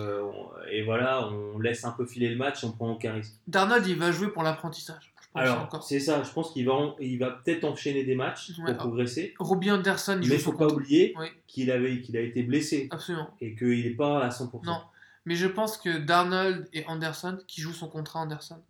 et 0.71 0.83
voilà, 0.83 1.29
on 1.29 1.59
laisse 1.59 1.85
un 1.85 1.91
peu 1.91 2.07
filer 2.07 2.29
le 2.29 2.37
match 2.37 2.63
on 2.65 2.73
prend 2.73 2.93
aucun 2.93 3.13
risque. 3.15 3.35
Darnold, 3.49 3.87
il 3.87 3.97
va 3.97 4.13
jouer 4.13 4.29
pour 4.29 4.43
l'apprentissage. 4.43 5.13
Alors 5.35 5.85
c'est 5.85 6.01
ça, 6.01 6.23
je 6.23 6.31
pense 6.33 6.53
qu'il 6.53 6.65
va, 6.67 6.95
il 7.01 7.19
va 7.19 7.31
peut-être 7.31 7.65
enchaîner 7.65 8.03
des 8.05 8.15
matchs 8.15 8.51
Ouais. 8.59 8.67
pour 8.73 8.77
progresser, 8.77 9.35
Robbie 9.39 9.71
Anderson, 9.71 10.19
il 10.23 10.29
mais 10.29 10.35
il 10.35 10.39
joue 10.41 10.53
faut 10.53 10.57
pas 10.57 10.67
oublier 10.69 11.15
Oui, 11.19 11.27
qu'il 11.47 11.67
qu'il 12.03 12.17
a 12.17 12.21
été 12.21 12.43
blessé 12.43 12.89
absolument. 12.91 13.29
et 13.41 13.55
qu'il 13.55 13.83
n'est 13.85 13.91
pas 13.91 14.25
à 14.25 14.31
100%. 14.31 14.65
Non. 14.65 14.81
Mais 15.27 15.35
je 15.35 15.47
pense 15.47 15.77
que 15.77 15.99
Darnold 15.99 16.67
et 16.73 16.85
Anderson, 16.87 17.39
qui 17.47 17.61
jouent 17.61 17.73
son 17.75 17.89
contrat 17.89 18.21
Anderson, 18.21 18.61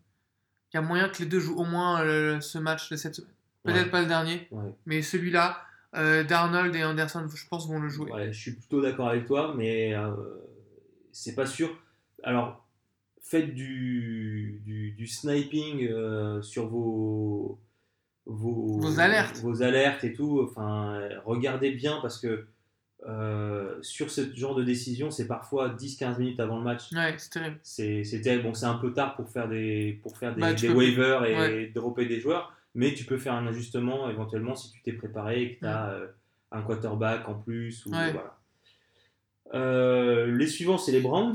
il 0.73 0.77
y 0.77 0.79
a 0.79 0.83
moyen 0.83 1.09
que 1.09 1.23
les 1.23 1.27
deux 1.29 1.39
jouent 1.41 1.57
au 1.59 1.65
moins 1.65 2.03
euh, 2.03 2.41
ce 2.41 2.59
match 2.59 2.91
de 2.91 2.97
cette 2.97 3.15
semaine. 3.15 3.31
Peut-être 3.73 3.85
Ouais. 3.87 3.91
pas 3.91 4.01
le 4.03 4.07
dernier, 4.09 4.49
Ouais. 4.51 4.73
mais 4.87 5.03
celui-là, 5.03 5.61
euh, 5.97 6.23
Darnold 6.25 6.75
et 6.77 6.85
Anderson, 6.85 7.27
je 7.35 7.47
pense, 7.49 7.67
vont 7.69 7.81
le 7.81 7.89
jouer. 7.89 8.11
Ouais, 8.13 8.33
je 8.33 8.39
suis 8.39 8.53
plutôt 8.53 8.81
d'accord 8.83 9.09
avec 9.09 9.27
toi, 9.27 9.55
mais 9.57 9.95
euh, 9.95 10.11
c'est 11.13 11.35
pas 11.35 11.47
sûr. 11.47 11.71
Alors, 12.23 12.67
faites 13.23 13.55
du, 13.55 14.61
du, 14.65 14.93
du 14.93 15.07
sniping 15.07 15.87
euh, 15.89 16.41
sur 16.43 16.67
vos, 16.69 17.59
vos, 18.27 18.79
Vos 18.81 19.01
alertes. 19.01 19.37
vos 19.39 19.63
alertes 19.63 20.05
et 20.05 20.13
tout. 20.13 20.41
Enfin, 20.43 21.01
regardez 21.25 21.71
bien 21.71 21.99
parce 22.03 22.19
que 22.19 22.47
euh, 23.07 23.77
sur 23.81 24.11
ce 24.11 24.35
genre 24.35 24.55
de 24.57 24.65
décision, 24.65 25.11
c'est 25.13 25.29
parfois 25.29 25.69
10-15 25.69 26.19
minutes 26.19 26.41
avant 26.41 26.59
le 26.59 26.65
match. 26.65 26.91
Ouais, 26.93 27.15
c'est 27.17 27.31
terrible. 27.31 27.59
C'est 27.63 28.03
c'est 28.03 28.21
terrible. 28.21 28.43
Bon, 28.43 28.55
c'est 28.55 28.67
un 28.67 28.75
peu 28.79 28.93
tard 28.93 29.15
pour 29.15 29.31
faire 29.31 29.49
des, 29.49 30.01
pour 30.03 30.19
faire 30.19 30.35
des, 30.35 30.41
Bah, 30.41 30.53
des 30.53 30.69
waivers 30.69 31.25
et 31.25 31.37
ouais. 31.39 31.67
dropper 31.73 32.07
des 32.07 32.19
joueurs, 32.21 32.53
mais 32.75 32.95
tu 32.95 33.05
peux 33.05 33.19
faire 33.19 33.35
un 33.35 33.47
ajustement 33.47 34.09
éventuellement 34.11 34.55
si 34.55 34.71
tu 34.71 34.81
t'es 34.83 34.93
préparé 34.93 35.43
et 35.43 35.55
que 35.55 35.61
tu 35.61 35.67
as 35.67 35.97
un 36.53 36.63
quarterback 36.63 37.29
en 37.29 37.35
plus. 37.35 37.85
Ou, 37.87 37.91
Ouais. 37.93 38.13
voilà. 38.13 38.35
Euh, 39.55 40.27
les 40.37 40.47
suivants, 40.47 40.79
c'est 40.79 40.93
les 40.93 41.01
Browns. 41.01 41.35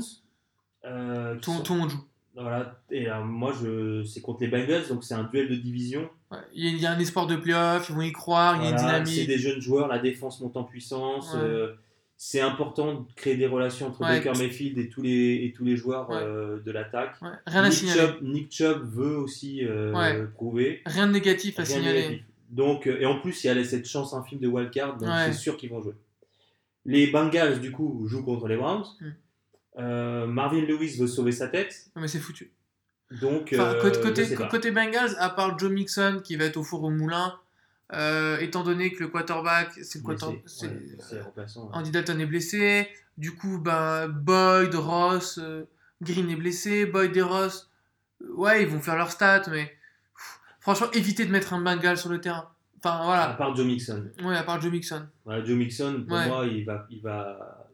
euh, 0.84 1.36
Tout, 1.40 1.64
sont- 1.64 1.76
monde 1.76 1.90
joue. 1.90 2.04
voilà. 2.36 2.78
Et 2.90 3.08
alors, 3.08 3.24
moi, 3.24 3.52
je, 3.60 4.04
c'est 4.04 4.20
contre 4.20 4.42
les 4.42 4.48
Bengals, 4.48 4.86
donc 4.88 5.02
c'est 5.02 5.14
un 5.14 5.24
duel 5.24 5.48
de 5.48 5.54
division. 5.56 6.08
Ouais. 6.30 6.38
Il 6.52 6.76
y 6.78 6.86
a- 6.86 6.92
un 6.92 6.98
espoir 6.98 7.26
de 7.26 7.36
playoff, 7.36 7.88
ils 7.88 7.94
vont 7.94 8.02
y 8.02 8.12
croire, 8.12 8.56
il 8.56 8.64
y 8.64 8.66
a 8.66 8.70
une 8.70 8.76
Voilà, 8.76 8.98
c'est 8.98 9.04
dynamique. 9.12 9.28
des 9.28 9.38
jeunes 9.38 9.60
joueurs, 9.60 9.88
la 9.88 9.98
défense 9.98 10.40
monte 10.40 10.56
en 10.56 10.64
puissance. 10.64 11.32
Euh, 11.36 11.74
c'est 12.16 12.40
important 12.40 12.94
de 12.94 13.12
créer 13.16 13.36
des 13.36 13.46
relations 13.46 13.88
entre 13.88 14.00
Ouais. 14.02 14.20
Baker 14.20 14.38
Mayfield 14.38 14.78
et 14.78 14.88
tous 14.88 15.02
les, 15.02 15.42
et 15.44 15.52
tous 15.54 15.64
les 15.64 15.76
joueurs 15.76 16.08
Ouais. 16.10 16.16
euh, 16.20 16.60
de 16.60 16.70
l'attaque. 16.70 17.16
Ouais, 17.22 17.28
Rien 17.46 17.64
à 17.64 17.68
Nick 17.68 17.78
signaler. 17.78 18.00
Chubb, 18.00 18.22
Nick 18.22 18.52
Chubb 18.52 18.84
veut 18.94 19.16
aussi 19.16 19.64
euh, 19.66 20.26
prouver. 20.34 20.82
Rien 20.86 21.06
de 21.06 21.12
négatif 21.12 21.58
à 21.58 21.62
Rien 21.64 21.76
signaler. 21.76 22.02
négatif. 22.02 22.24
Donc, 22.50 22.86
euh, 22.86 23.00
et 23.00 23.06
en 23.06 23.18
plus, 23.20 23.42
il 23.42 23.46
y 23.48 23.50
a 23.50 23.64
cette 23.64 23.86
chance 23.88 24.14
infime 24.14 24.38
de 24.38 24.46
wildcard, 24.46 24.96
donc 24.98 25.08
c'est 25.26 25.32
sûr 25.32 25.56
qu'ils 25.56 25.70
vont 25.70 25.82
jouer. 25.82 25.94
Les 26.86 27.06
Bengals, 27.08 27.60
du 27.60 27.72
coup, 27.72 28.06
jouent 28.06 28.24
contre 28.24 28.46
les 28.46 28.56
Browns. 28.56 28.84
Hmm. 29.00 29.10
Euh, 29.78 30.26
Marvin 30.26 30.60
Lewis 30.60 30.96
veut 30.98 31.06
sauver 31.08 31.32
sa 31.32 31.48
tête. 31.48 31.86
Non, 31.96 32.02
mais 32.02 32.08
c'est 32.08 32.18
foutu. 32.20 32.52
Donc, 33.20 33.50
Enfin, 33.52 33.74
côté, 33.80 34.00
côté, 34.00 34.34
côté 34.50 34.70
Bengals, 34.70 35.16
à 35.18 35.30
part 35.30 35.58
Joe 35.58 35.70
Mixon 35.70 36.20
qui 36.22 36.36
va 36.36 36.44
être 36.44 36.56
au 36.56 36.62
four 36.62 36.84
au 36.84 36.90
moulin, 36.90 37.34
euh, 37.92 38.38
étant 38.38 38.62
donné 38.64 38.92
que 38.92 39.00
le 39.04 39.08
quarterback, 39.08 39.72
c'est 39.82 39.98
le 39.98 40.04
quarterback. 40.04 40.42
Andy 41.72 41.90
Dalton 41.90 42.20
est 42.20 42.26
blessé. 42.26 42.88
Du 43.18 43.34
coup, 43.34 43.58
ben, 43.58 44.08
Boyd, 44.08 44.74
Ross, 44.74 45.38
euh, 45.42 45.64
Green 46.02 46.28
est 46.30 46.36
blessé. 46.36 46.86
Boyd 46.86 47.16
et 47.16 47.22
Ross, 47.22 47.70
euh, 48.22 48.32
ouais, 48.34 48.62
ils 48.62 48.68
vont 48.68 48.80
faire 48.80 48.96
leur 48.96 49.10
stats, 49.10 49.44
mais 49.50 49.66
pff, 49.66 50.40
franchement, 50.60 50.90
évitez 50.92 51.24
de 51.26 51.30
mettre 51.30 51.52
un 51.52 51.60
Bengal 51.60 51.96
sur 51.96 52.10
le 52.10 52.20
terrain. 52.20 52.50
Enfin, 52.78 52.96
À 53.00 53.04
voilà. 53.04 53.26
part 53.34 53.54
Joe 53.54 53.66
Mixon. 53.66 54.10
Ouais, 54.24 54.36
à 54.36 54.42
part 54.42 54.60
Joe 54.60 54.72
Mixon. 54.72 55.06
Voilà, 55.24 55.44
Joe 55.44 55.56
Mixon, 55.56 56.04
pour 56.08 56.16
Ouais. 56.16 56.26
moi, 56.26 56.46
il 56.46 56.64
va, 56.64 56.86
il, 56.90 57.00
va, 57.02 57.68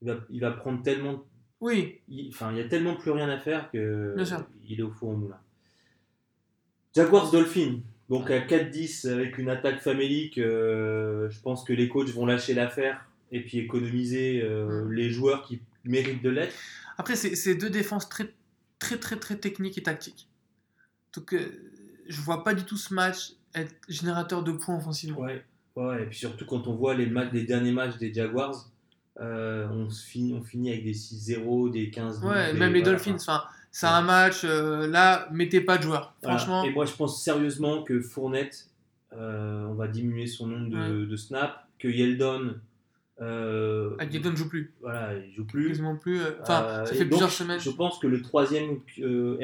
il, 0.00 0.08
va, 0.10 0.16
il 0.30 0.40
va 0.40 0.50
prendre 0.52 0.82
tellement. 0.82 1.22
Oui, 1.60 2.00
il- 2.08 2.30
Enfin, 2.30 2.50
il 2.52 2.58
y 2.58 2.60
a 2.62 2.68
tellement 2.68 2.96
plus 2.96 3.10
rien 3.10 3.28
à 3.28 3.38
faire 3.38 3.70
que 3.70 4.14
Bien 4.16 4.24
sûr. 4.24 4.44
il 4.66 4.80
est 4.80 4.82
au 4.82 4.90
four 4.90 5.10
au 5.10 5.16
moulin. 5.16 5.38
Jaguars 6.94 7.30
Dolphins. 7.30 7.80
Donc 8.10 8.30
à 8.30 8.40
4-10 8.40 9.06
avec 9.08 9.38
une 9.38 9.48
attaque 9.48 9.80
famélique, 9.80 10.36
euh, 10.38 11.30
je 11.30 11.40
pense 11.40 11.64
que 11.64 11.72
les 11.72 11.88
coachs 11.88 12.08
vont 12.10 12.26
lâcher 12.26 12.52
l'affaire 12.54 13.06
et 13.32 13.40
puis 13.40 13.58
économiser 13.58 14.42
euh, 14.42 14.84
Mm. 14.84 14.92
les 14.92 15.10
joueurs 15.10 15.42
qui 15.44 15.60
méritent 15.84 16.22
de 16.22 16.30
l'être. 16.30 16.52
Après, 16.98 17.14
c'est 17.16 17.54
deux 17.54 17.70
défenses 17.70 18.08
très, 18.08 18.34
très, 18.80 18.98
très, 18.98 19.16
très 19.16 19.36
techniques 19.36 19.78
et 19.78 19.82
tactiques. 19.82 20.28
Donc, 21.16 21.32
euh, 21.32 21.46
je 22.08 22.20
vois 22.20 22.44
pas 22.44 22.52
du 22.54 22.64
tout 22.64 22.76
ce 22.76 22.92
match 22.92 23.32
être 23.54 23.74
générateur 23.88 24.42
de 24.42 24.52
points 24.52 24.76
offensivement. 24.76 25.20
Ouais, 25.20 25.44
ouais, 25.76 26.02
et 26.02 26.06
puis 26.06 26.18
surtout 26.18 26.44
quand 26.44 26.66
on 26.66 26.74
voit 26.74 26.94
les, 26.94 27.06
matchs, 27.06 27.30
les 27.32 27.44
derniers 27.44 27.72
matchs 27.72 27.96
des 27.98 28.12
Jaguars, 28.12 28.68
euh, 29.20 29.66
on, 29.70 29.88
finit, 29.90 30.34
on 30.34 30.42
finit 30.42 30.70
avec 30.72 30.84
des 30.84 30.94
6-0, 30.94 31.70
des 31.70 31.90
15 31.90 32.22
Ouais, 32.24 32.52
des- 32.52 32.58
même 32.58 32.72
les 32.74 32.80
voilà, 32.80 32.96
Dolphins, 32.96 33.14
enfin, 33.14 33.36
enfin, 33.44 33.44
c'est 33.70 33.86
Ouais. 33.86 33.92
un 33.92 34.02
match, 34.02 34.42
euh, 34.44 34.86
là, 34.86 35.28
mettez 35.32 35.60
pas 35.60 35.78
de 35.78 35.82
joueurs. 35.84 36.14
voilà. 36.22 36.38
Franchement, 36.38 36.64
Et 36.64 36.70
moi 36.70 36.84
je 36.86 36.92
pense 36.92 37.22
sérieusement 37.22 37.82
que 37.82 38.00
Fournette, 38.00 38.66
euh, 39.12 39.64
on 39.66 39.74
va 39.74 39.88
diminuer 39.88 40.26
son 40.26 40.46
nombre 40.46 40.70
de, 40.70 41.04
de 41.04 41.16
snaps, 41.16 41.54
que 41.78 41.88
Yeldon, 41.88 42.54
euh, 43.20 43.96
Aguedon 43.98 44.30
ne 44.30 44.36
joue 44.36 44.48
plus. 44.48 44.72
voilà, 44.80 45.14
il 45.16 45.32
joue 45.34 45.44
plus. 45.44 45.68
Quasiment 45.68 45.96
plus. 45.96 46.20
euh, 46.20 46.30
Enfin, 46.42 46.84
ça 46.86 46.92
fait 46.92 47.00
donc, 47.00 47.08
plusieurs 47.08 47.30
semaines. 47.30 47.60
Je 47.60 47.70
pense 47.70 47.98
que 47.98 48.06
le 48.06 48.22
troisième 48.22 48.78
euh, 49.00 49.36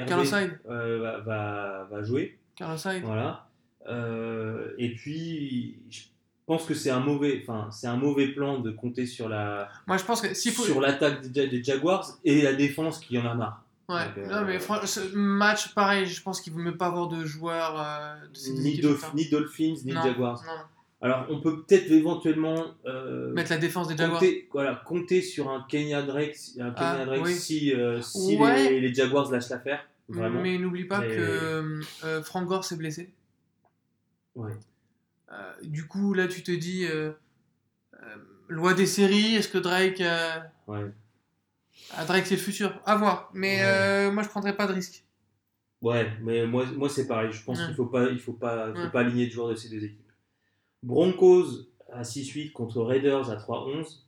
va, 1.01 1.18
va, 1.20 1.89
va 1.91 2.03
jouer. 2.03 2.39
Carlos 2.57 2.77
Hyde. 2.87 3.05
Voilà. 3.05 3.47
Et 4.79 4.95
puis, 4.95 5.79
je 5.91 6.01
pense 6.47 6.64
que 6.64 6.74
c'est 6.74 6.91
un 6.91 7.01
mauvais, 7.01 7.43
enfin, 7.43 7.68
c'est 7.70 7.87
un 7.87 7.97
mauvais 7.97 8.29
plan 8.29 8.61
de 8.61 8.70
compter 8.70 9.05
sur 9.07 9.29
la, 9.29 9.68
Moi, 9.87 9.97
je 9.99 10.05
pense 10.05 10.20
que 10.22 10.33
s'il 10.35 10.53
faut. 10.53 10.62
sur 10.62 10.81
l'attaque 10.81 11.27
des 11.31 11.62
Jaguars 11.62 12.07
et 12.24 12.43
la 12.43 12.55
défense 12.55 12.99
qui 13.01 13.18
en 13.18 13.27
a 13.27 13.35
marre. 13.35 13.62
Ouais, 13.89 14.05
Donc, 14.07 14.18
euh, 14.18 14.26
non, 14.41 14.45
mais 14.47 14.59
fran- 14.59 14.84
ce 14.84 15.14
match, 15.14 15.72
pareil, 15.74 16.07
je 16.07 16.20
pense 16.22 16.41
qu'il 16.41 16.53
ne 16.53 16.59
vaut 16.59 16.64
mieux 16.64 16.76
pas 16.76 16.87
avoir 16.87 17.07
de 17.09 17.24
joueurs 17.24 17.80
euh, 17.80 18.26
de 18.28 18.37
ces 18.37 18.53
Ni, 18.53 18.70
équipes, 18.70 18.84
Dolph- 18.84 19.05
enfin. 19.05 19.12
ni 19.14 19.28
Dolphins 19.28 19.74
ni 19.84 19.93
Non, 19.93 20.03
Jaguars. 20.03 20.43
non. 20.45 20.62
Alors, 21.03 21.26
on 21.30 21.41
peut 21.41 21.62
peut-être 21.62 21.91
éventuellement 21.93 22.64
euh, 22.87 23.32
Mettre 23.32 23.51
la 23.53 23.59
défense 23.59 23.87
des 23.87 23.97
Jaguars. 23.97 24.18
compter, 24.18 24.49
voilà, 24.53 24.82
compter 24.87 25.22
sur 25.22 25.51
un 25.51 25.64
Kenya 25.68 26.03
Drake, 26.03 26.37
un 26.59 26.70
Kenya 26.72 26.97
Ah, 27.01 27.05
Drake 27.05 27.22
oui. 27.26 27.34
si, 27.34 27.72
euh, 27.74 28.01
si 28.03 28.37
Ouais. 28.39 28.70
les, 28.70 28.80
les 28.80 28.95
Jaguars 28.95 29.30
lâchent 29.30 29.51
l'affaire. 29.51 29.87
Mais 30.09 30.57
n'oublie 30.59 30.84
pas 30.84 31.01
que 31.01 31.82
euh, 32.05 32.22
Frank 32.22 32.47
Gore 32.47 32.64
s'est 32.64 32.76
blessé. 32.76 33.11
Ouais. 34.34 34.53
Euh, 35.32 35.53
du 35.62 35.87
coup, 35.87 36.14
là, 36.14 36.26
tu 36.28 36.43
te 36.43 36.51
dis, 36.53 36.87
euh, 36.87 37.11
euh, 38.03 38.16
loi 38.49 38.74
des 38.74 38.87
séries, 38.87 39.34
est-ce 39.37 39.49
que 39.49 39.59
Drake... 39.59 40.01
euh, 40.01 40.39
Ouais. 40.66 40.91
Ah, 41.97 42.05
Drake, 42.05 42.27
c'est 42.27 42.37
le 42.37 42.41
futur. 42.41 42.81
À 42.87 42.97
voir. 42.97 43.31
Mais 43.35 43.57
Ouais. 43.57 43.62
euh, 43.64 44.11
moi, 44.12 44.22
je 44.22 44.29
prendrais 44.29 44.57
pas 44.57 44.66
de 44.66 44.72
risque. 44.72 45.05
Ouais, 45.83 46.11
mais 46.22 46.47
moi, 46.47 46.64
moi 46.77 46.89
c'est 46.89 47.07
pareil. 47.07 47.31
Je 47.33 47.43
pense 47.45 47.59
Ouais. 47.59 47.64
qu'il 47.64 47.72
ne 47.72 47.77
faut 47.77 47.87
pas, 47.87 48.09
il 48.11 48.18
faut 48.18 48.33
pas, 48.33 48.72
faut 48.72 48.81
Ouais. 48.81 48.91
pas 48.91 49.01
aligner 49.01 49.27
de 49.27 49.31
joueurs 49.33 49.49
de 49.51 49.55
ces 49.55 49.68
deux 49.68 49.85
équipes. 49.85 50.11
Broncos 50.83 51.68
à 51.93 52.03
6-8 52.03 52.53
contre 52.53 52.83
Raiders 52.83 53.31
à 53.31 53.37
3-11. 53.37 54.03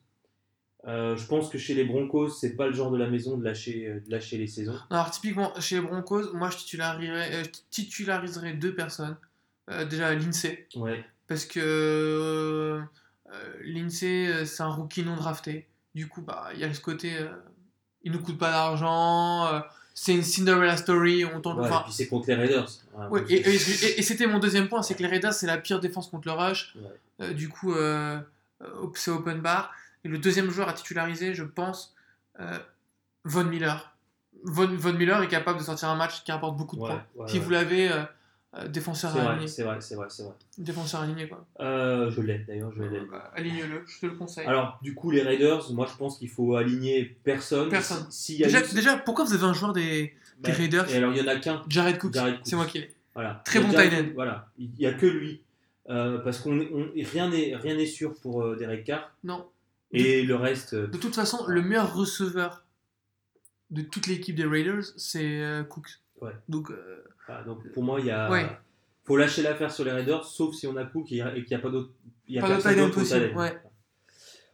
Euh, 0.87 1.17
je 1.17 1.27
pense 1.27 1.51
que 1.51 1.59
chez 1.59 1.75
les 1.75 1.85
Broncos, 1.85 2.31
c'est 2.31 2.55
pas 2.57 2.67
le 2.69 2.73
genre 2.73 2.91
de 2.91 2.97
la 2.97 3.09
maison 3.09 3.37
de 3.37 3.45
lâcher, 3.45 3.87
euh, 3.89 4.01
de 4.01 4.11
lâcher 4.11 4.39
les 4.39 4.47
saisons. 4.47 4.79
Alors, 4.91 5.11
typiquement, 5.11 5.53
chez 5.61 5.75
les 5.77 5.81
Broncos, 5.83 6.33
moi, 6.35 6.51
je 6.51 6.57
titulariserais, 6.59 7.45
je 7.45 7.51
titulariserais 7.71 8.55
deux 8.55 8.75
personnes. 8.75 9.17
Euh, 9.71 9.85
déjà, 9.85 10.15
Lindsay. 10.15 10.67
Ouais, 10.77 11.05
Parce 11.27 11.45
que 11.45 11.61
euh, 11.61 12.81
c'est 13.91 14.63
un 14.63 14.69
rookie 14.71 15.03
non 15.05 15.17
drafté. 15.17 15.69
Du 15.95 16.09
coup, 16.09 16.23
bah, 16.23 16.49
il 16.55 16.61
y 16.61 16.65
a 16.65 16.73
ce 16.73 16.81
côté, 16.81 17.13
il 18.09 18.13
nous 18.13 18.21
coûte 18.21 18.39
pas 18.39 18.51
d'argent. 18.51 19.47
euh, 19.47 19.61
c'est 19.95 20.15
une 20.15 20.23
Cinderella 20.23 20.77
story. 20.77 21.25
On 21.25 21.41
tente, 21.41 21.59
Ouais, 21.59 21.67
enfin, 21.67 21.81
et 21.81 21.85
puis 21.85 21.93
c'est 21.93 22.07
contre 22.07 22.29
les 22.29 22.35
Raiders. 22.37 22.69
Ouais, 23.11 23.21
donc 23.21 23.31
et, 23.31 23.59
c'est- 23.59 23.87
et- 23.87 23.91
et- 23.91 23.99
et 23.99 24.03
c'était 24.03 24.27
mon 24.27 24.39
deuxième 24.39 24.69
point, 24.69 24.83
c'est 24.83 24.95
que 24.95 25.03
les 25.03 25.09
Raiders, 25.09 25.33
c'est 25.35 25.47
la 25.47 25.59
pire 25.59 25.81
défense 25.81 26.09
contre 26.09 26.29
le 26.29 26.35
rush. 26.35 26.75
Ouais. 26.77 26.83
Euh, 27.27 27.33
du 27.33 27.49
coup, 27.49 27.75
euh, 27.75 28.19
c'est 28.95 29.11
open 29.11 29.41
bar. 29.41 29.73
Et 30.05 30.09
le 30.09 30.19
deuxième 30.19 30.51
joueur 30.51 30.69
à 30.69 30.73
titulariser, 30.73 31.35
je 31.35 31.43
pense, 31.43 31.95
euh, 32.41 32.59
Von 33.25 33.45
Miller. 33.45 33.93
Von, 34.45 34.69
Von 34.69 34.93
Miller 34.93 35.21
est 35.23 35.29
capable 35.29 35.59
de 35.59 35.65
sortir 35.65 35.89
un 35.89 35.97
match 35.97 36.23
qui 36.23 36.31
rapporte 36.31 36.57
beaucoup 36.57 36.77
de 36.77 36.81
points. 36.81 37.03
si 37.27 37.41
vous 37.41 37.51
l'avez, 37.51 37.91
euh, 38.57 38.67
défenseur 38.69 39.13
C'est 39.13 39.21
aligné. 39.21 39.47
c'est 39.47 39.63
vrai, 39.63 39.81
c'est 39.81 39.95
vrai, 39.95 40.07
c'est 40.09 40.23
vrai. 40.23 40.33
Défenseur 40.57 41.01
aligné, 41.03 41.29
quoi. 41.29 41.47
Euh, 41.61 42.11
je 42.11 42.21
l'ai 42.23 42.39
d'ailleurs, 42.41 42.73
je 42.77 42.83
l'ai. 42.83 43.01
Bah, 43.01 43.31
Aligne-le, 43.35 43.85
je 43.87 44.01
te 44.01 44.07
le 44.07 44.13
conseille. 44.13 44.47
Alors, 44.47 44.79
du 44.83 44.95
coup, 44.95 45.11
les 45.11 45.23
Raiders, 45.23 45.71
moi 45.73 45.87
je 45.91 45.97
pense 45.97 46.19
qu'il 46.19 46.31
faut 46.31 46.57
aligner 46.57 47.05
personne. 47.25 47.69
Personne. 47.69 48.07
Si- 48.11 48.35
S'il 48.35 48.41
y 48.41 48.45
a 48.45 48.47
déjà, 48.47 48.63
déjà, 48.75 48.97
pourquoi 48.97 49.25
vous 49.25 49.35
avez 49.35 49.45
un 49.45 49.53
joueur 49.53 49.73
des, 49.75 50.15
bah, 50.41 50.49
des 50.51 50.53
Raiders 50.53 50.91
Et 50.91 50.97
alors, 50.97 51.13
il 51.13 51.19
y 51.19 51.21
en 51.23 51.29
a 51.29 51.37
qu'un. 51.37 51.63
Jared 51.69 51.99
Cook 51.99 52.15
Jared 52.15 52.37
Cook. 52.37 52.47
C'est 52.47 52.57
moi 52.57 52.67
qui 52.67 52.79
l'ai. 52.81 52.95
Voilà. 53.15 53.43
Très 53.45 53.61
bon 53.61 53.69
tight 53.71 53.93
end. 53.93 54.07
Voilà, 54.15 54.49
il 54.59 54.71
n'y 54.79 54.87
a 54.87 54.93
que 54.95 55.07
lui. 55.07 55.43
Euh, 55.91 56.19
parce 56.19 56.39
qu'on 56.41 56.59
on- 56.61 56.91
rien 56.95 57.31
n'est 57.31 57.57
rien 57.57 57.75
n'est 57.75 57.87
sûr 57.87 58.15
pour 58.21 58.43
euh, 58.43 58.57
Derek 58.57 58.85
Carr. 58.85 59.11
Non. 59.25 59.47
Et 59.91 60.23
le 60.23 60.37
reste. 60.37 60.75
euh, 60.75 60.87
De 60.87 60.99
toute 60.99 61.15
façon, 61.15 61.47
le 61.49 61.63
meilleur 61.63 61.95
receveur 61.95 62.65
de 63.71 63.83
toute 63.83 64.07
l'équipe 64.07 64.35
des 64.37 64.45
Raiders, 64.45 64.85
c'est 64.97 65.41
euh, 65.41 65.63
Cook. 65.65 65.87
Ouais. 66.21 66.33
Donc, 66.49 66.71
donc 67.45 67.71
pour 67.73 67.83
moi, 67.83 68.01
il 68.01 68.07
y 68.07 68.11
a. 68.11 68.31
Ouais. 68.31 68.47
faut 69.05 69.17
lâcher 69.17 69.43
l'affaire 69.43 69.73
sur 69.73 69.85
les 69.85 69.93
Raiders, 69.93 70.25
sauf 70.25 70.55
si 70.55 70.67
on 70.67 70.77
a 70.77 70.85
Cook 70.85 71.11
et 71.13 71.19
qu'il 71.19 71.47
n'y 71.51 71.55
a 71.55 71.59
pas 71.59 71.71
d'autre. 71.71 71.93
Pas 72.41 72.75
d'autre 72.75 72.95
possible, 72.95 73.33
ouais. 73.37 73.57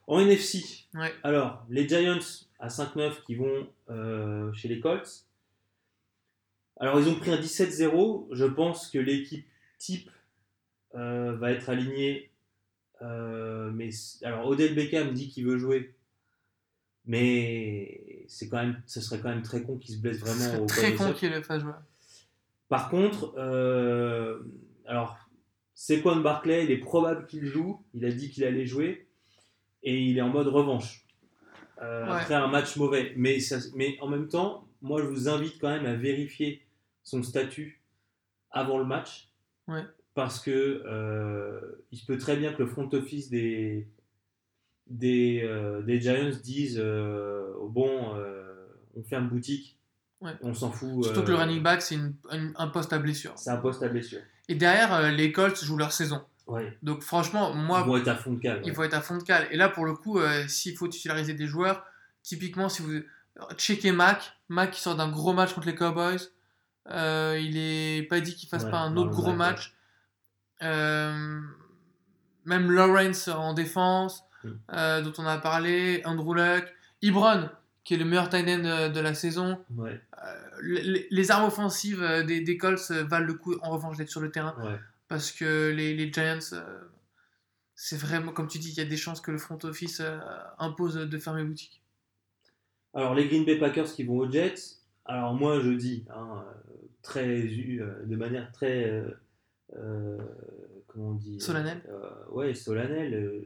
En 0.06 0.20
NFC, 0.20 0.62
ouais. 0.94 1.12
alors 1.22 1.64
les 1.70 1.88
Giants 1.88 2.18
à 2.58 2.68
5-9 2.68 3.22
qui 3.24 3.36
vont 3.36 3.66
euh, 3.90 4.52
chez 4.52 4.68
les 4.68 4.78
Colts. 4.78 5.24
Alors 6.78 7.00
ils 7.00 7.08
ont 7.08 7.14
pris 7.14 7.30
un 7.30 7.38
17-0. 7.40 8.28
Je 8.32 8.44
pense 8.44 8.90
que 8.90 8.98
l'équipe 8.98 9.46
type 9.78 10.10
euh, 10.94 11.34
va 11.36 11.52
être 11.52 11.70
alignée. 11.70 12.30
euh, 13.00 13.70
mais 13.72 13.90
alors 14.22 14.46
Odell 14.46 14.74
Beckham 14.74 15.12
dit 15.12 15.28
qu'il 15.28 15.46
veut 15.46 15.58
jouer. 15.58 15.94
Mais 17.06 18.24
c'est 18.28 18.48
quand 18.48 18.58
même, 18.58 18.80
ce 18.86 19.00
serait 19.00 19.20
quand 19.20 19.28
même 19.28 19.42
très 19.42 19.62
con 19.62 19.76
qu'il 19.76 19.94
se 19.94 20.00
blesse 20.00 20.18
vraiment 20.18 20.62
au 20.62 20.66
Très 20.66 20.94
con 20.94 21.12
qu'il 21.12 21.30
le 21.30 21.42
fasse 21.42 21.62
jouer. 21.62 21.72
Par 22.76 22.88
contre, 22.90 23.34
euh, 23.38 24.40
alors, 24.86 25.16
Saquon 25.74 26.16
Barclay, 26.16 26.64
il 26.64 26.70
est 26.70 26.78
probable 26.78 27.26
qu'il 27.26 27.44
joue. 27.46 27.80
Il 27.94 28.04
a 28.04 28.10
dit 28.10 28.30
qu'il 28.30 28.42
allait 28.44 28.66
jouer. 28.66 29.06
Et 29.82 30.00
il 30.00 30.18
est 30.18 30.22
en 30.22 30.28
mode 30.30 30.48
revanche. 30.48 31.04
Euh, 31.82 32.04
Ouais. 32.06 32.10
Après 32.12 32.34
un 32.34 32.48
match 32.48 32.76
mauvais. 32.76 33.12
Mais, 33.16 33.38
ça- 33.40 33.58
mais 33.76 33.96
en 34.00 34.08
même 34.08 34.28
temps, 34.28 34.66
moi, 34.82 35.00
je 35.02 35.06
vous 35.06 35.28
invite 35.28 35.58
quand 35.60 35.68
même 35.68 35.86
à 35.86 35.94
vérifier 35.94 36.62
son 37.02 37.22
statut 37.22 37.82
avant 38.50 38.78
le 38.78 38.84
match. 38.84 39.28
Ouais. 39.68 39.82
Parce 40.14 40.40
que 40.40 40.82
euh, 40.86 41.84
il 41.92 41.98
se 41.98 42.06
peut 42.06 42.18
très 42.18 42.36
bien 42.36 42.52
que 42.52 42.62
le 42.62 42.68
front 42.68 42.88
office 42.92 43.30
des, 43.30 43.86
des, 44.88 45.42
euh, 45.44 45.82
des 45.82 46.00
Giants 46.00 46.30
dise 46.42 46.78
euh, 46.82 47.52
bon, 47.68 48.14
on 48.96 49.02
ferme 49.02 49.28
boutique. 49.28 49.78
Ouais. 50.24 50.32
On 50.42 50.54
s'en 50.54 50.72
fout. 50.72 51.04
Surtout 51.04 51.22
que 51.22 51.28
le 51.28 51.34
euh, 51.36 51.40
running 51.40 51.62
back, 51.62 51.82
c'est 51.82 51.94
une- 51.96 52.14
un, 52.30 52.50
un 52.56 52.68
poste 52.68 52.92
à 52.92 52.98
blessure. 52.98 53.34
c'est 53.36 53.50
un 53.50 53.58
poste 53.58 53.82
à 53.82 53.88
blessure. 53.88 54.20
Et 54.48 54.54
derrière, 54.56 54.92
euh, 54.94 55.10
les 55.10 55.30
Colts 55.32 55.62
jouent 55.62 55.76
leur 55.76 55.92
saison. 55.92 56.24
Ouais. 56.46 56.76
Donc 56.82 57.02
franchement, 57.02 57.54
moi, 57.54 57.80
Ils 57.84 57.86
vont 57.88 57.96
être 57.98 58.08
à 58.08 58.16
fond 58.16 58.32
de 58.32 58.38
cale. 58.40 58.60
il 58.64 58.68
ouais. 58.70 58.74
faut 58.74 58.82
être 58.82 58.94
à 58.94 59.00
fond 59.00 59.16
de 59.18 59.22
cale. 59.22 59.46
Et 59.50 59.56
là, 59.56 59.68
pour 59.68 59.84
le 59.84 59.94
coup, 59.94 60.18
euh, 60.18 60.46
s'il 60.48 60.76
faut 60.76 60.88
titulariser 60.88 61.34
des 61.34 61.46
joueurs, 61.46 61.84
typiquement, 62.22 62.68
si 62.68 62.82
vous 62.82 63.00
checkez 63.56 63.92
Mac, 63.92 64.32
Mac 64.48 64.70
qui 64.72 64.80
sort 64.80 64.96
d'un 64.96 65.08
gros 65.10 65.32
match 65.32 65.52
contre 65.54 65.66
les 65.66 65.74
Cowboys, 65.74 66.18
il 66.90 67.56
est 67.56 68.02
pas 68.08 68.20
dit 68.20 68.34
qu'il 68.34 68.48
fasse 68.48 68.64
Ouais, 68.64 68.70
pas 68.70 68.78
un 68.80 68.96
autre 68.96 69.10
gros 69.10 69.32
match. 69.32 69.74
Même 72.46 72.70
Lawrence 72.70 73.28
en 73.28 73.54
défense, 73.54 74.22
Mm. 74.44 74.48
euh, 74.74 75.00
dont 75.02 75.12
on 75.18 75.26
a 75.26 75.38
parlé, 75.38 76.02
Andrew 76.04 76.34
Luck, 76.34 76.70
Ibron, 77.00 77.48
qui 77.84 77.94
est 77.94 77.96
le 77.98 78.04
meilleur 78.06 78.28
tight 78.30 78.48
end 78.48 78.64
euh, 78.64 78.88
de 78.88 79.00
la 79.00 79.14
saison. 79.14 79.62
Ouais, 79.76 80.00
Euh, 80.24 80.34
les, 80.62 81.06
les 81.10 81.30
armes 81.30 81.46
offensives 81.46 82.02
euh, 82.02 82.22
des, 82.22 82.40
des 82.40 82.56
Colts 82.56 82.90
valent 82.90 83.26
le 83.26 83.34
coup 83.34 83.54
en 83.62 83.70
revanche 83.70 83.96
d'être 83.98 84.08
sur 84.10 84.20
le 84.22 84.30
terrain 84.30 84.56
ouais. 84.64 84.78
parce 85.08 85.30
que 85.32 85.70
les, 85.70 85.94
les 85.94 86.10
Giants, 86.12 86.38
c'est 87.74 87.96
vraiment, 87.98 88.32
comme 88.32 88.48
tu 88.48 88.58
dis, 88.58 88.70
il 88.70 88.76
y 88.78 88.80
a 88.80 88.84
des 88.84 88.96
chances 88.96 89.20
que 89.20 89.30
le 89.30 89.38
front 89.38 89.58
office 89.64 90.00
impose 90.58 90.94
de 90.96 91.18
fermer 91.18 91.44
boutique. 91.44 91.82
Alors, 92.94 93.14
les 93.14 93.26
Green 93.28 93.44
Bay 93.44 93.58
Packers 93.58 93.86
qui 93.92 94.04
vont 94.04 94.18
aux 94.18 94.30
Jets. 94.30 94.54
Alors, 95.04 95.34
moi, 95.34 95.60
je 95.60 95.70
dis, 95.70 96.06
hein, 96.14 96.44
très, 97.02 97.42
de 97.42 98.16
manière 98.16 98.50
très. 98.52 99.04
euh, 99.76 100.18
comment 100.86 101.10
on 101.10 101.14
dit 101.14 101.40
Solennelle 101.40 101.82
euh, 101.88 102.10
Ouais, 102.30 102.54
solennelle. 102.54 103.14
euh, 103.14 103.44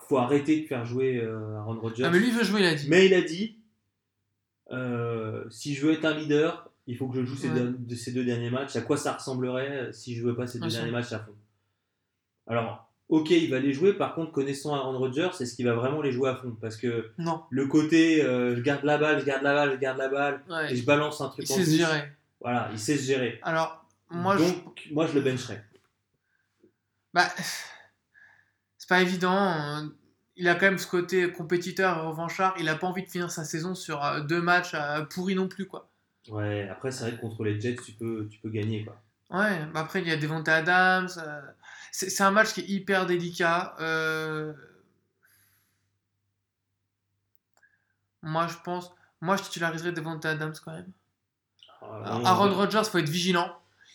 faut 0.00 0.18
arrêter 0.18 0.60
de 0.62 0.66
faire 0.66 0.84
jouer 0.84 1.18
euh, 1.22 1.56
Aaron 1.58 1.78
Rodgers. 1.80 2.04
Ah, 2.04 2.10
mais 2.10 2.18
lui 2.18 2.30
veut 2.30 2.44
jouer, 2.44 2.60
il 2.60 2.66
a 2.66 2.74
dit. 2.74 2.86
Mais 2.88 3.06
il 3.06 3.14
a 3.14 3.22
dit 3.22 3.58
euh, 4.72 5.44
si 5.50 5.74
je 5.74 5.86
veux 5.86 5.92
être 5.92 6.04
un 6.04 6.14
leader, 6.14 6.70
il 6.86 6.96
faut 6.96 7.06
que 7.08 7.16
je 7.20 7.24
joue 7.24 7.36
ces, 7.36 7.48
Ouais. 7.48 7.54
deux, 7.60 7.76
de 7.78 7.94
ces 7.94 8.12
deux 8.12 8.24
derniers 8.24 8.50
matchs. 8.50 8.76
À 8.76 8.80
quoi 8.80 8.96
ça 8.96 9.12
ressemblerait 9.12 9.92
si 9.92 10.14
je 10.14 10.22
jouais 10.22 10.34
pas 10.34 10.46
ces 10.46 10.58
deux 10.58 10.68
derniers 10.68 10.90
matchs 10.90 11.12
à 11.12 11.18
fond? 11.20 11.34
Alors, 12.46 12.90
ok, 13.08 13.30
il 13.30 13.50
va 13.50 13.58
les 13.58 13.72
jouer. 13.72 13.92
Par 13.94 14.14
contre, 14.14 14.32
connaissant 14.32 14.74
Aaron 14.74 14.98
Rodgers, 14.98 15.30
c'est 15.32 15.46
ce 15.46 15.54
qu'il 15.54 15.66
va 15.66 15.74
vraiment 15.74 16.02
les 16.02 16.12
jouer 16.12 16.30
à 16.30 16.36
fond? 16.36 16.56
Parce 16.60 16.76
que 16.76 17.10
Non. 17.18 17.42
le 17.50 17.66
côté 17.66 18.22
euh, 18.22 18.56
je 18.56 18.60
garde 18.62 18.84
la 18.84 18.98
balle, 18.98 19.20
je 19.20 19.24
garde 19.24 19.42
la 19.42 19.54
balle, 19.54 19.72
je 19.72 19.76
garde 19.78 19.98
la 19.98 20.08
balle, 20.08 20.42
et 20.70 20.76
je 20.76 20.84
balance 20.84 21.20
un 21.20 21.28
truc 21.28 21.46
Il 21.48 21.52
en 21.52 21.56
sait 21.56 21.64
se 21.64 21.76
gérer. 21.76 22.08
Voilà, 22.40 22.68
il 22.72 22.78
sait 22.78 22.96
se 22.96 23.04
gérer. 23.04 23.38
Alors, 23.42 23.86
moi, 24.10 24.36
je... 24.36 24.44
Donc, 24.44 24.88
moi, 24.92 25.06
je 25.06 25.14
le 25.14 25.20
bencherai. 25.22 25.60
bah, 27.14 27.28
c'est 28.84 28.88
pas 28.88 29.00
évident. 29.00 29.88
Il 30.36 30.46
a 30.46 30.54
quand 30.56 30.66
même 30.66 30.76
ce 30.78 30.86
côté 30.86 31.32
compétiteur 31.32 31.96
et 31.96 32.00
revanchard. 32.06 32.54
Il 32.58 32.68
a 32.68 32.74
pas 32.74 32.86
envie 32.86 33.02
de 33.02 33.08
finir 33.08 33.30
sa 33.30 33.44
saison 33.44 33.74
sur 33.74 34.04
euh, 34.04 34.20
deux 34.20 34.42
matchs 34.42 34.72
euh, 34.74 35.02
pourris 35.06 35.34
non 35.34 35.48
plus, 35.48 35.66
quoi. 35.66 35.88
Ouais, 36.28 36.68
après, 36.68 36.90
c'est 36.92 37.04
vrai 37.04 37.12
que 37.16 37.20
contre 37.22 37.44
les 37.44 37.58
Jets, 37.58 37.76
tu 37.82 37.92
peux, 37.92 38.28
tu 38.30 38.38
peux 38.40 38.50
gagner. 38.50 38.84
Quoi. 38.84 39.00
Ouais, 39.30 39.64
bah 39.72 39.80
après 39.80 40.02
il 40.02 40.08
y 40.08 40.10
a 40.12 40.16
Devonta 40.18 40.56
Adams. 40.56 41.08
euh, 41.16 41.40
C'est 41.92 42.22
un 42.22 42.30
match 42.30 42.52
qui 42.52 42.60
est 42.60 42.68
hyper 42.68 43.06
délicat. 43.06 43.74
euh, 43.80 44.52
Moi 48.22 48.46
je 48.48 48.56
pense, 48.64 48.90
moi 49.20 49.36
je 49.36 49.42
titulariserais 49.44 49.92
Devonta 49.92 50.30
Adams 50.30 50.54
quand 50.64 50.72
même. 50.72 50.90
On- 51.82 52.24
Aaron 52.24 52.52
Rodgers, 52.54 52.82
faut 52.84 52.98
être 52.98 53.08
vigilant. 53.08 53.50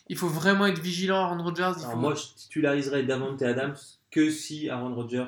Il 0.07 0.17
faut 0.17 0.27
vraiment 0.29 0.65
être 0.67 0.79
vigilant, 0.79 1.17
Aaron 1.25 1.43
Rodgers. 1.43 1.73
Il 1.77 1.83
faut... 1.83 1.95
moi, 1.95 2.15
je 2.15 2.21
titulariserai 2.35 3.03
Davante 3.03 3.41
Adams 3.43 3.75
que 4.11 4.29
si 4.29 4.69
Aaron 4.69 4.95
Rodgers 4.95 5.27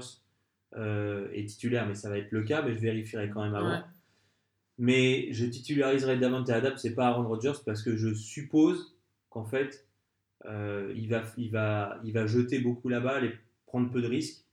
euh, 0.78 1.30
est 1.34 1.46
titulaire, 1.46 1.86
mais 1.88 1.96
ça 1.96 2.10
va 2.10 2.18
être 2.18 2.32
le 2.32 2.44
cas, 2.44 2.62
mais 2.62 2.74
je 2.74 2.80
vérifierai 2.80 3.30
quand 3.30 3.44
même 3.44 3.56
avant. 3.56 3.72
Ouais. 3.72 3.84
Mais 4.78 5.32
je 5.32 5.46
titulariserai 5.46 6.18
Davante 6.18 6.50
Adams 6.50 6.78
et 6.84 6.92
pas 6.92 7.08
Aaron 7.08 7.28
Rodgers 7.28 7.60
parce 7.66 7.82
que 7.84 7.96
je 7.96 8.14
suppose 8.14 8.96
qu'en 9.30 9.44
fait, 9.44 9.86
euh, 10.46 10.92
il, 10.96 11.10
va, 11.10 11.24
il, 11.38 11.52
va, 11.52 12.00
il 12.04 12.14
va 12.14 12.26
jeter 12.26 12.60
beaucoup 12.60 12.90
la 12.90 13.00
balle 13.00 13.26
et 13.26 13.36
prendre 13.66 13.92
peu 13.92 14.02
de 14.02 14.08
risques. 14.08 14.44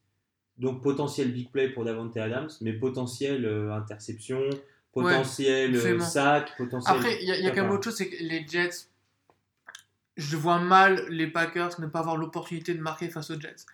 Donc 0.58 0.82
potentiel 0.82 1.32
big 1.32 1.50
play 1.50 1.68
pour 1.68 1.84
Davante 1.84 2.16
Adams, 2.16 2.50
mais 2.60 2.72
potentiel 2.72 3.44
euh, 3.44 3.72
interception, 3.72 4.40
potentiel 4.92 5.74
absolument. 5.76 6.04
sac, 6.04 6.56
potentiel. 6.56 6.96
Après, 6.96 7.22
il 7.22 7.28
y 7.28 7.42
y 7.42 7.46
a 7.46 7.50
quand 7.52 7.62
même 7.62 7.70
autre 7.70 7.84
chose, 7.84 7.96
c'est 7.96 8.10
que 8.10 8.22
les 8.22 8.44
Jets, 8.46 8.88
je 10.16 10.36
vois 10.36 10.58
mal 10.58 11.06
les 11.08 11.28
Packers 11.28 11.80
ne 11.80 11.86
pas 11.86 12.00
avoir 12.00 12.16
l'opportunité 12.16 12.74
de 12.74 12.80
marquer 12.80 13.08
face 13.08 13.30
aux 13.30 13.38
Jets. 13.38 13.64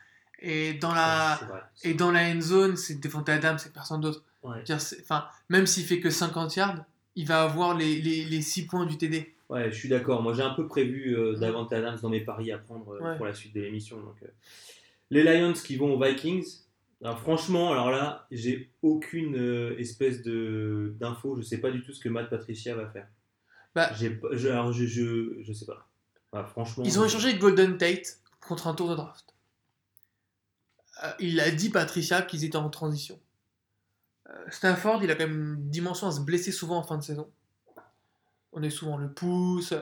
Et 0.47 0.75
dans 0.75 0.93
la, 0.93 1.41
vrai. 1.49 1.61
et 1.85 1.95
dans 1.95 2.11
la 2.13 2.29
end 2.31 2.41
zone, 2.41 2.77
c'est 2.77 3.01
Devonta 3.01 3.33
Adams, 3.35 3.59
c'est 3.59 3.73
personne 3.73 4.01
d'autre. 4.01 4.23
Ouais. 4.43 4.63
Enfin, 5.01 5.25
même 5.49 5.67
s'il 5.67 5.85
fait 5.85 6.01
que 6.01 6.11
50 6.11 6.55
yards, 6.57 6.85
il 7.17 7.27
va 7.27 7.43
avoir 7.45 7.75
les, 7.77 8.01
les, 8.03 8.25
les 8.25 8.43
6 8.43 8.67
points 8.67 8.85
du 8.85 8.99
TD. 8.99 9.35
Ouais, 9.49 9.71
je 9.71 9.77
suis 9.77 9.89
d'accord. 9.89 10.23
Moi, 10.23 10.35
j'ai 10.35 10.43
un 10.43 10.55
peu 10.55 10.67
prévu 10.67 11.17
euh, 11.17 11.35
Davante 11.37 11.73
Adams 11.73 11.99
dans 12.03 12.09
mes 12.11 12.21
paris 12.21 12.53
à 12.53 12.59
prendre 12.59 12.89
euh, 12.95 13.01
Ouais. 13.01 13.17
pour 13.17 13.25
la 13.27 13.33
suite 13.35 13.55
de 13.55 13.61
l'émission. 13.63 13.97
Donc, 14.01 14.17
euh. 14.23 14.27
Les 15.11 15.23
Lions 15.23 15.53
qui 15.55 15.77
vont 15.77 15.95
aux 15.95 16.03
Vikings. 16.03 16.47
Alors, 17.03 17.19
franchement, 17.21 17.73
alors 17.73 17.91
là, 17.91 18.27
j'ai 18.31 18.71
aucune 18.83 19.37
euh, 19.37 19.79
espèce 19.79 20.23
de 20.23 20.95
d'info. 20.99 21.37
Je 21.37 21.43
sais 21.43 21.59
pas 21.59 21.71
du 21.71 21.83
tout 21.83 21.93
ce 21.93 22.01
que 22.01 22.09
Matt 22.09 22.29
Patricia 22.31 22.75
va 22.75 22.87
faire. 22.89 23.07
Bah- 23.75 23.91
je, 23.95 24.49
alors, 24.49 24.73
je, 24.73 24.87
je, 24.87 25.43
je 25.43 25.53
sais 25.53 25.67
pas. 25.67 25.87
Enfin, 26.33 26.45
franchement. 26.47 26.85
Ils 26.87 26.99
ont 26.99 27.05
échangé 27.05 27.35
Golden 27.39 27.77
Tate 27.79 28.19
contre 28.47 28.67
un 28.67 28.75
tour 28.75 28.89
de 28.91 28.95
draft. 28.95 29.34
Euh, 31.05 31.13
il 31.21 31.41
a 31.41 31.51
dit 31.51 31.71
Patricia 31.71 32.23
qu'ils 32.23 32.45
étaient 32.45 32.57
en 32.57 32.71
transition. 32.71 33.21
Euh, 34.29 34.33
Stafford, 34.51 35.03
il 35.03 35.11
a 35.11 35.15
quand 35.15 35.27
même 35.27 35.57
une 35.59 35.71
dimension 35.71 36.07
à 36.07 36.13
se 36.13 36.21
blesser 36.21 36.53
souvent 36.53 36.79
en 36.79 36.83
fin 36.83 36.97
de 36.97 37.03
saison. 37.03 37.31
On 38.53 38.63
est 38.63 38.71
souvent 38.71 38.97
le 38.97 39.13
pouce. 39.13 39.75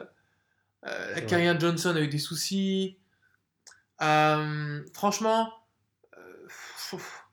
Euh, 0.86 1.58
Johnson 1.58 1.94
a 1.94 2.00
eu 2.00 2.08
des 2.08 2.18
soucis. 2.18 2.98
Euh, 4.02 4.82
franchement, 4.92 5.52
euh, 6.18 6.46
pff, 6.46 7.24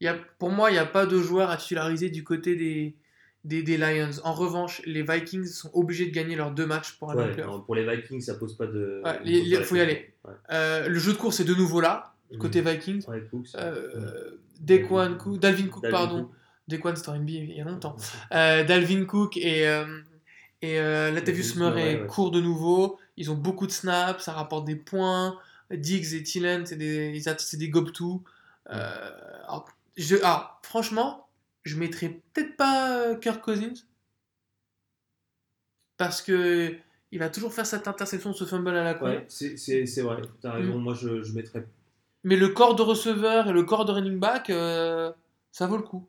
il 0.00 0.04
y 0.04 0.08
a, 0.08 0.16
pour 0.38 0.50
moi, 0.50 0.70
il 0.70 0.74
n'y 0.74 0.78
a 0.78 0.86
pas 0.86 1.06
de 1.06 1.18
joueur 1.20 1.50
à 1.50 1.56
titulariser 1.56 2.10
du 2.10 2.24
côté 2.24 2.56
des, 2.56 2.96
des, 3.44 3.62
des 3.62 3.78
Lions. 3.78 4.10
En 4.24 4.34
revanche, 4.34 4.82
les 4.84 5.02
Vikings 5.02 5.46
sont 5.46 5.70
obligés 5.72 6.06
de 6.06 6.12
gagner 6.12 6.36
leurs 6.36 6.50
deux 6.50 6.66
matchs 6.66 6.98
pour 6.98 7.10
aller 7.10 7.32
Ouais, 7.34 7.60
pour 7.64 7.74
les 7.74 7.88
Vikings, 7.88 8.20
ça 8.20 8.34
pose 8.34 8.56
pas 8.56 8.66
de. 8.66 9.00
Ouais, 9.04 9.20
la 9.24 9.62
faut 9.62 9.76
y 9.76 9.80
aller. 9.80 10.14
Ouais. 10.24 10.34
Euh, 10.50 10.88
le 10.88 10.98
jeu 10.98 11.12
de 11.12 11.18
course 11.18 11.40
est 11.40 11.44
de 11.44 11.54
nouveau 11.54 11.80
là, 11.80 12.09
côté 12.38 12.62
Mhm. 12.62 12.68
Vikings. 12.70 13.04
Ouais, 13.08 13.22
Cooks. 13.30 13.48
Euh, 13.54 14.38
Dequan 14.60 15.16
Cook, 15.16 15.38
Dalvin 15.40 15.68
Cook, 15.68 15.82
Dalvin 15.82 15.96
pardon. 15.98 16.24
Cook. 16.24 16.34
Dequan, 16.68 16.94
c'était 16.96 17.10
il 17.26 17.52
y 17.56 17.60
a 17.60 17.64
longtemps. 17.64 17.96
Euh, 18.32 18.64
Dalvin 18.64 19.04
Cook 19.04 19.36
et, 19.36 19.66
euh, 19.66 20.00
et 20.62 20.76
Latavius 20.78 21.56
Murray 21.56 22.00
ouais. 22.00 22.06
courent 22.06 22.30
de 22.30 22.40
nouveau. 22.40 22.98
Ils 23.16 23.30
ont 23.30 23.34
beaucoup 23.36 23.66
de 23.66 23.72
snaps, 23.72 24.22
ça 24.24 24.32
rapporte 24.32 24.66
des 24.66 24.76
points. 24.76 25.38
Diggs 25.72 26.14
et 26.14 26.22
Thielen, 26.22 26.66
c'est 26.66 26.76
des, 26.76 27.20
c'est 27.38 27.56
des 27.56 27.68
gob-to. 27.68 28.22
Euh, 28.70 29.10
alors, 30.22 30.60
franchement, 30.62 31.28
je 31.64 31.76
mettrais 31.76 32.20
peut-être 32.32 32.56
pas 32.56 33.14
Kirk 33.16 33.42
Cousins. 33.42 33.74
Parce 35.96 36.22
que 36.22 36.74
il 37.12 37.18
va 37.18 37.28
toujours 37.28 37.52
faire 37.52 37.66
cette 37.66 37.88
interception, 37.88 38.32
ce 38.32 38.44
fumble 38.44 38.70
à 38.70 38.84
la 38.84 38.94
con. 38.94 39.06
Ouais, 39.06 39.24
c'est 39.28 40.00
vrai. 40.02 40.22
T'as 40.40 40.52
raison. 40.52 40.78
Mm. 40.78 40.82
Moi, 40.82 40.94
je, 40.94 41.22
je 41.22 41.32
mettrais 41.32 41.66
Mais 42.24 42.36
le 42.36 42.48
corps 42.48 42.74
de 42.74 42.82
receveur 42.82 43.48
et 43.48 43.52
le 43.52 43.62
corps 43.64 43.84
de 43.84 43.92
running 43.92 44.18
back, 44.18 44.50
euh, 44.50 45.10
ça 45.52 45.66
vaut 45.66 45.76
le 45.76 45.82
coup. 45.82 46.06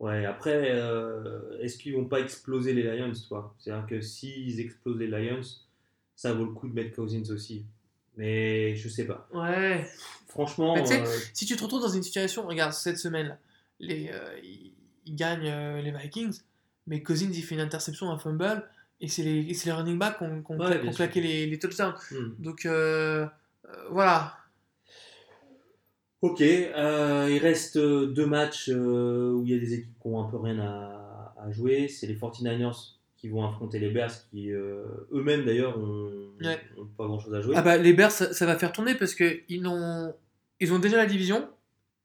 Ouais, 0.00 0.26
après, 0.26 0.72
euh, 0.72 1.58
est-ce 1.60 1.78
qu'ils 1.78 1.94
vont 1.94 2.04
pas 2.04 2.20
exploser 2.20 2.74
les 2.74 2.82
Lions, 2.82 3.12
toi? 3.28 3.54
C'est-à-dire 3.58 3.86
que 3.86 4.00
s'ils 4.00 4.60
explosent 4.60 4.98
les 4.98 5.06
Lions, 5.06 5.40
ça 6.16 6.32
vaut 6.34 6.44
le 6.44 6.50
coup 6.52 6.68
de 6.68 6.74
mettre 6.74 6.94
Cousins 6.94 7.22
aussi. 7.32 7.64
Mais 8.16 8.74
je 8.76 8.88
sais 8.88 9.06
pas. 9.06 9.28
Ouais. 9.32 9.86
Franchement, 10.28 10.84
sais, 10.84 11.00
euh, 11.00 11.06
Si 11.32 11.46
tu 11.46 11.56
te 11.56 11.62
retrouves 11.62 11.82
dans 11.82 11.88
une 11.88 12.02
situation, 12.02 12.46
regarde, 12.46 12.72
cette 12.72 12.98
semaine, 12.98 13.38
les, 13.78 14.10
euh, 14.12 14.38
ils, 14.42 14.72
ils 15.06 15.14
gagnent 15.14 15.80
les 15.80 15.92
Vikings, 15.92 16.40
mais 16.86 17.02
Cousins 17.02 17.30
il 17.32 17.42
fait 17.42 17.54
une 17.54 17.60
interception, 17.60 18.10
un 18.10 18.18
fumble, 18.18 18.68
et 19.00 19.08
c'est 19.08 19.22
les, 19.22 19.72
running 19.72 19.98
backs 19.98 20.18
qui 20.18 20.24
ont, 20.24 20.42
Ouais, 20.50 20.56
cla- 20.78 20.82
sûr. 20.82 20.92
claqué 20.96 21.20
les, 21.20 21.46
les 21.46 21.58
touchdowns. 21.58 21.94
hmm. 22.10 22.34
Donc 22.42 22.66
voilà. 23.90 24.36
Ok, 26.22 26.40
euh, 26.40 27.28
il 27.30 27.38
reste 27.38 27.76
euh, 27.76 28.06
deux 28.06 28.26
matchs 28.26 28.70
euh, 28.72 29.32
où 29.32 29.42
il 29.44 29.50
y 29.50 29.54
a 29.54 29.58
des 29.58 29.74
équipes 29.74 29.98
qui 30.00 30.06
ont 30.08 30.24
un 30.24 30.30
peu 30.30 30.38
rien 30.38 30.58
à, 30.58 31.34
à 31.38 31.50
jouer. 31.50 31.88
C'est 31.88 32.06
les 32.06 32.16
49ers 32.16 32.94
qui 33.16 33.28
vont 33.28 33.44
affronter 33.46 33.78
les 33.78 33.90
Bears 33.90 34.12
qui 34.30 34.50
euh, 34.50 34.84
eux-mêmes 35.12 35.44
d'ailleurs 35.44 35.78
ont, 35.78 36.10
Ouais. 36.42 36.60
ont 36.78 36.86
pas 36.86 37.06
grand 37.06 37.18
chose 37.18 37.34
à 37.34 37.40
jouer. 37.42 37.54
Ah 37.56 37.62
bah 37.62 37.76
les 37.76 37.92
Bears 37.92 38.10
ça, 38.10 38.32
ça 38.32 38.44
va 38.46 38.56
faire 38.58 38.72
tourner 38.72 38.94
parce 38.94 39.14
que 39.14 39.40
ils 39.48 39.66
ont 39.66 40.14
ils 40.60 40.72
ont 40.72 40.78
déjà 40.78 40.96
la 40.98 41.06
division 41.06 41.48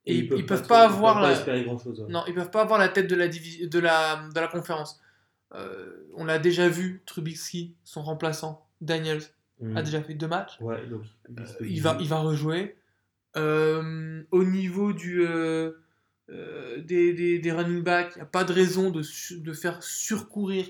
et 0.05 0.15
ils, 0.15 0.23
ils 0.37 0.45
peuvent 0.45 0.65
pas 0.67 0.87
trop- 0.87 0.93
avoir 0.95 1.13
peuvent 1.15 1.21
pas 1.23 1.27
la 1.31 1.37
espérer 1.37 1.63
grand 1.63 1.77
chose. 1.77 2.05
non 2.09 2.23
ils 2.27 2.33
peuvent 2.33 2.49
pas 2.51 2.61
avoir 2.61 2.79
la 2.79 2.87
tête 2.89 3.07
de 3.07 3.15
la 3.15 3.27
divi- 3.27 3.67
de 3.67 3.79
la 3.79 4.23
de 4.33 4.39
la 4.39 4.47
conférence. 4.47 4.99
Euh, 5.53 6.07
on 6.15 6.23
l'a 6.25 6.39
déjà 6.39 6.69
vu 6.69 7.03
Trubisky 7.05 7.75
son 7.83 8.01
remplaçant 8.03 8.65
Daniels 8.79 9.23
a 9.75 9.83
déjà 9.83 10.01
fait 10.01 10.15
deux 10.15 10.27
matchs. 10.27 10.59
Ouais, 10.59 10.85
donc 10.87 11.03
Euh, 11.37 11.43
il 11.61 11.81
va 11.81 11.97
il 11.99 12.07
va 12.07 12.19
rejouer. 12.19 12.75
Euh, 13.37 14.23
au 14.31 14.43
niveau 14.43 14.91
du 14.93 15.25
euh, 15.25 15.71
euh, 16.29 16.81
des, 16.81 17.13
des, 17.13 17.39
des 17.39 17.51
running 17.51 17.81
backs, 17.81 18.11
il 18.15 18.19
n'y 18.19 18.23
a 18.23 18.25
pas 18.25 18.43
de 18.43 18.51
raison 18.53 18.89
de, 18.89 19.01
de 19.37 19.53
faire 19.53 19.81
surcourir 19.83 20.65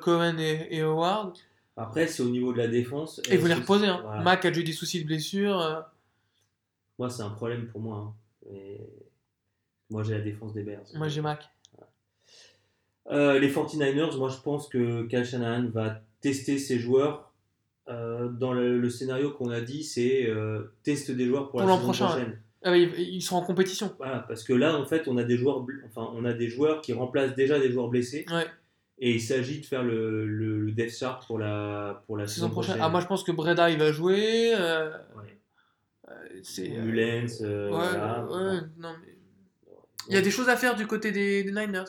Cohen 0.00 0.38
et, 0.38 0.66
et 0.70 0.80
Howard. 0.82 1.36
Après, 1.76 2.06
c'est 2.08 2.22
au 2.22 2.28
niveau 2.28 2.52
de 2.52 2.58
la 2.58 2.66
défense. 2.68 3.20
Et 3.30 3.36
vous 3.36 3.46
les 3.46 3.54
reposez. 3.54 3.86
Hein. 3.86 4.00
voilà. 4.02 4.22
Mac 4.22 4.44
a 4.44 4.50
déjà 4.50 4.60
eu 4.62 4.64
des 4.64 4.72
soucis 4.72 5.00
de 5.00 5.06
blessure. 5.06 5.84
Moi, 6.98 7.08
c'est 7.08 7.22
un 7.22 7.30
problème 7.30 7.66
pour 7.68 7.80
moi. 7.80 8.14
hein. 8.52 8.56
Moi, 9.90 10.02
j'ai 10.02 10.14
la 10.14 10.20
défense 10.20 10.52
des 10.52 10.62
Bears. 10.62 10.82
moi 10.94 11.08
j'ai 11.08 11.20
Mac. 11.20 11.48
Euh, 13.10 13.38
les 13.38 13.50
49ers, 13.50 14.16
moi, 14.18 14.28
je 14.28 14.38
pense 14.38 14.68
que 14.68 15.04
Kyle 15.06 15.24
Shanahan 15.24 15.68
va 15.70 16.00
tester 16.20 16.58
ses 16.58 16.78
joueurs. 16.78 17.29
Euh, 17.90 18.28
dans 18.28 18.52
le, 18.52 18.78
le 18.78 18.88
scénario 18.90 19.32
qu'on 19.32 19.50
a 19.50 19.60
dit, 19.60 19.82
c'est 19.82 20.28
euh, 20.28 20.72
teste 20.84 21.10
des 21.10 21.26
joueurs 21.26 21.50
pour, 21.50 21.60
Pour 21.60 21.68
la 21.68 21.74
saison 21.74 21.82
prochain, 21.84 22.06
prochaine. 22.06 22.40
Ah 22.62 22.70
oui, 22.72 22.92
ils 22.98 23.22
sont 23.22 23.36
en 23.36 23.42
compétition. 23.42 23.92
Voilà, 23.98 24.20
parce 24.28 24.44
que 24.44 24.52
là, 24.52 24.76
en 24.76 24.84
fait, 24.84 25.08
on 25.08 25.16
a 25.16 25.24
des 25.24 25.36
joueurs, 25.36 25.64
enfin, 25.86 26.08
on 26.14 26.24
a 26.24 26.32
des 26.32 26.48
joueurs 26.48 26.82
qui 26.82 26.92
remplacent 26.92 27.34
déjà 27.34 27.58
des 27.58 27.72
joueurs 27.72 27.88
blessés, 27.88 28.26
Ouais, 28.30 28.46
et 28.98 29.12
il 29.12 29.20
s'agit 29.20 29.60
de 29.60 29.66
faire 29.66 29.82
le, 29.82 30.26
le, 30.26 30.60
le 30.60 30.72
Death 30.72 30.94
Chart 30.96 31.26
pour 31.26 31.38
la 31.38 32.04
pour 32.06 32.16
la 32.18 32.26
saison 32.26 32.34
saison 32.46 32.50
prochaine. 32.50 32.74
prochaine. 32.74 32.84
Ah, 32.86 32.90
moi 32.90 33.00
je 33.00 33.06
pense 33.06 33.24
que 33.24 33.32
Breda 33.32 33.70
il 33.70 33.78
va 33.78 33.90
jouer. 33.92 34.52
euh, 34.54 34.90
Ouais. 35.16 35.38
euh, 36.10 36.12
c'est. 36.42 36.68
voilà. 37.70 38.26
non, 38.78 38.94
mais... 39.00 39.16
Il 40.08 40.14
y 40.14 40.18
a 40.18 40.22
des 40.22 40.30
choses 40.30 40.48
à 40.48 40.56
faire 40.56 40.76
du 40.76 40.86
côté 40.86 41.12
des, 41.12 41.42
des 41.44 41.50
Niners. 41.52 41.84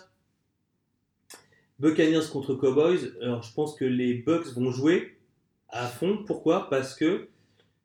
Buccaneers 1.79 2.27
contre 2.31 2.53
Cowboys. 2.55 2.99
Alors, 3.21 3.41
je 3.43 3.53
pense 3.53 3.75
que 3.75 3.85
les 3.85 4.13
Bucks 4.15 4.47
vont 4.55 4.71
jouer 4.71 5.17
à 5.71 5.87
fond. 5.87 6.23
Pourquoi? 6.25 6.69
Parce 6.69 6.95
que 6.95 7.27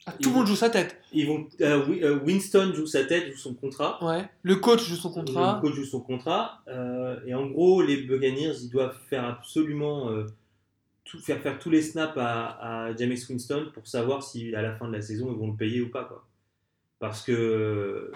Ah, 0.06 0.12
tout 0.22 0.28
le 0.30 0.36
monde 0.36 0.46
joue 0.46 0.54
sa 0.56 0.70
tête. 0.70 1.00
ils 1.12 1.26
vont. 1.26 1.46
euh, 1.60 1.84
euh, 2.02 2.18
Winston 2.20 2.72
joue 2.74 2.86
sa 2.86 3.04
tête, 3.04 3.32
joue 3.32 3.38
son 3.38 3.54
contrat. 3.54 3.98
Ouais. 4.04 4.28
Le 4.42 4.56
coach 4.56 4.84
joue 4.88 4.94
son 4.96 5.08
Le 5.10 5.14
contrat. 5.14 5.58
coach 5.60 5.74
joue 5.74 5.84
son 5.84 6.00
contrat. 6.00 6.62
euh, 6.68 7.18
et 7.26 7.34
en 7.34 7.46
gros, 7.46 7.82
les 7.82 7.96
Buccaneers, 8.02 8.54
ils 8.62 8.70
doivent 8.70 8.96
faire 9.08 9.24
absolument 9.24 10.10
euh, 10.10 10.26
tout, 11.04 11.18
faire 11.18 11.40
faire 11.40 11.58
tous 11.58 11.70
les 11.70 11.82
snaps 11.82 12.16
à, 12.16 12.86
à 12.88 12.96
James 12.96 13.16
Winston 13.28 13.70
pour 13.74 13.86
savoir 13.86 14.22
si 14.22 14.54
à 14.54 14.62
la 14.62 14.74
fin 14.76 14.86
de 14.88 14.92
la 14.92 15.02
saison 15.02 15.30
ils 15.32 15.38
vont 15.38 15.50
le 15.50 15.56
payer 15.56 15.80
ou 15.80 15.90
pas. 15.90 16.04
Quoi. 16.04 16.24
Parce 16.98 17.22
que, 17.22 18.10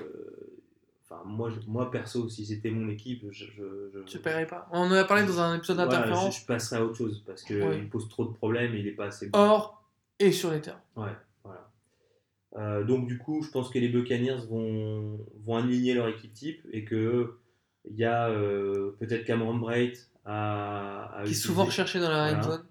enfin, 1.10 1.22
moi, 1.26 1.50
je- 1.50 1.68
moi 1.68 1.90
perso, 1.90 2.28
si 2.28 2.46
c'était 2.46 2.70
mon 2.70 2.88
équipe, 2.88 3.24
je, 3.30 3.44
je, 3.46 3.90
je- 3.92 4.10
Je 4.12 4.18
paierai 4.18 4.46
pas. 4.46 4.68
On 4.72 4.80
en 4.82 4.92
a 4.92 5.04
parlé 5.04 5.24
dans 5.26 5.40
un 5.40 5.56
épisode 5.56 5.76
d'interférence. 5.78 6.36
je, 6.36 6.40
je 6.42 6.46
passerai 6.46 6.76
à 6.76 6.84
autre 6.84 6.96
chose 6.96 7.22
parce 7.26 7.42
qu'il 7.42 7.60
Ouais. 7.62 7.82
pose 7.82 8.08
trop 8.08 8.24
de 8.24 8.32
problèmes 8.32 8.74
et 8.74 8.78
il 8.78 8.84
n'est 8.86 8.92
pas 8.92 9.06
assez 9.06 9.28
bon. 9.28 9.38
Hors 9.38 9.82
et 10.18 10.32
sur 10.32 10.50
les 10.50 10.60
terrains. 10.60 10.80
Ouais, 10.96 11.12
voilà. 11.44 11.70
Euh, 12.56 12.84
donc 12.84 13.06
du 13.06 13.18
coup, 13.18 13.42
je 13.42 13.50
pense 13.50 13.70
que 13.70 13.78
les 13.78 13.88
Buccaneers 13.88 14.44
vont, 14.48 15.18
vont 15.44 15.56
aligner 15.56 15.94
leur 15.94 16.08
équipe 16.08 16.32
type 16.32 16.60
et 16.72 16.84
que 16.84 17.38
il 17.88 17.96
y 17.96 18.04
a 18.04 18.28
euh, 18.28 18.92
peut-être 19.00 19.24
Cameron 19.24 19.54
Braid 19.56 19.96
à, 20.26 21.20
à 21.20 21.24
Qui 21.24 21.30
est 21.30 21.34
souvent 21.34 21.64
recherché 21.64 21.98
dans 22.00 22.10
la 22.10 22.28
Voilà. 22.34 22.42
zone. 22.42 22.64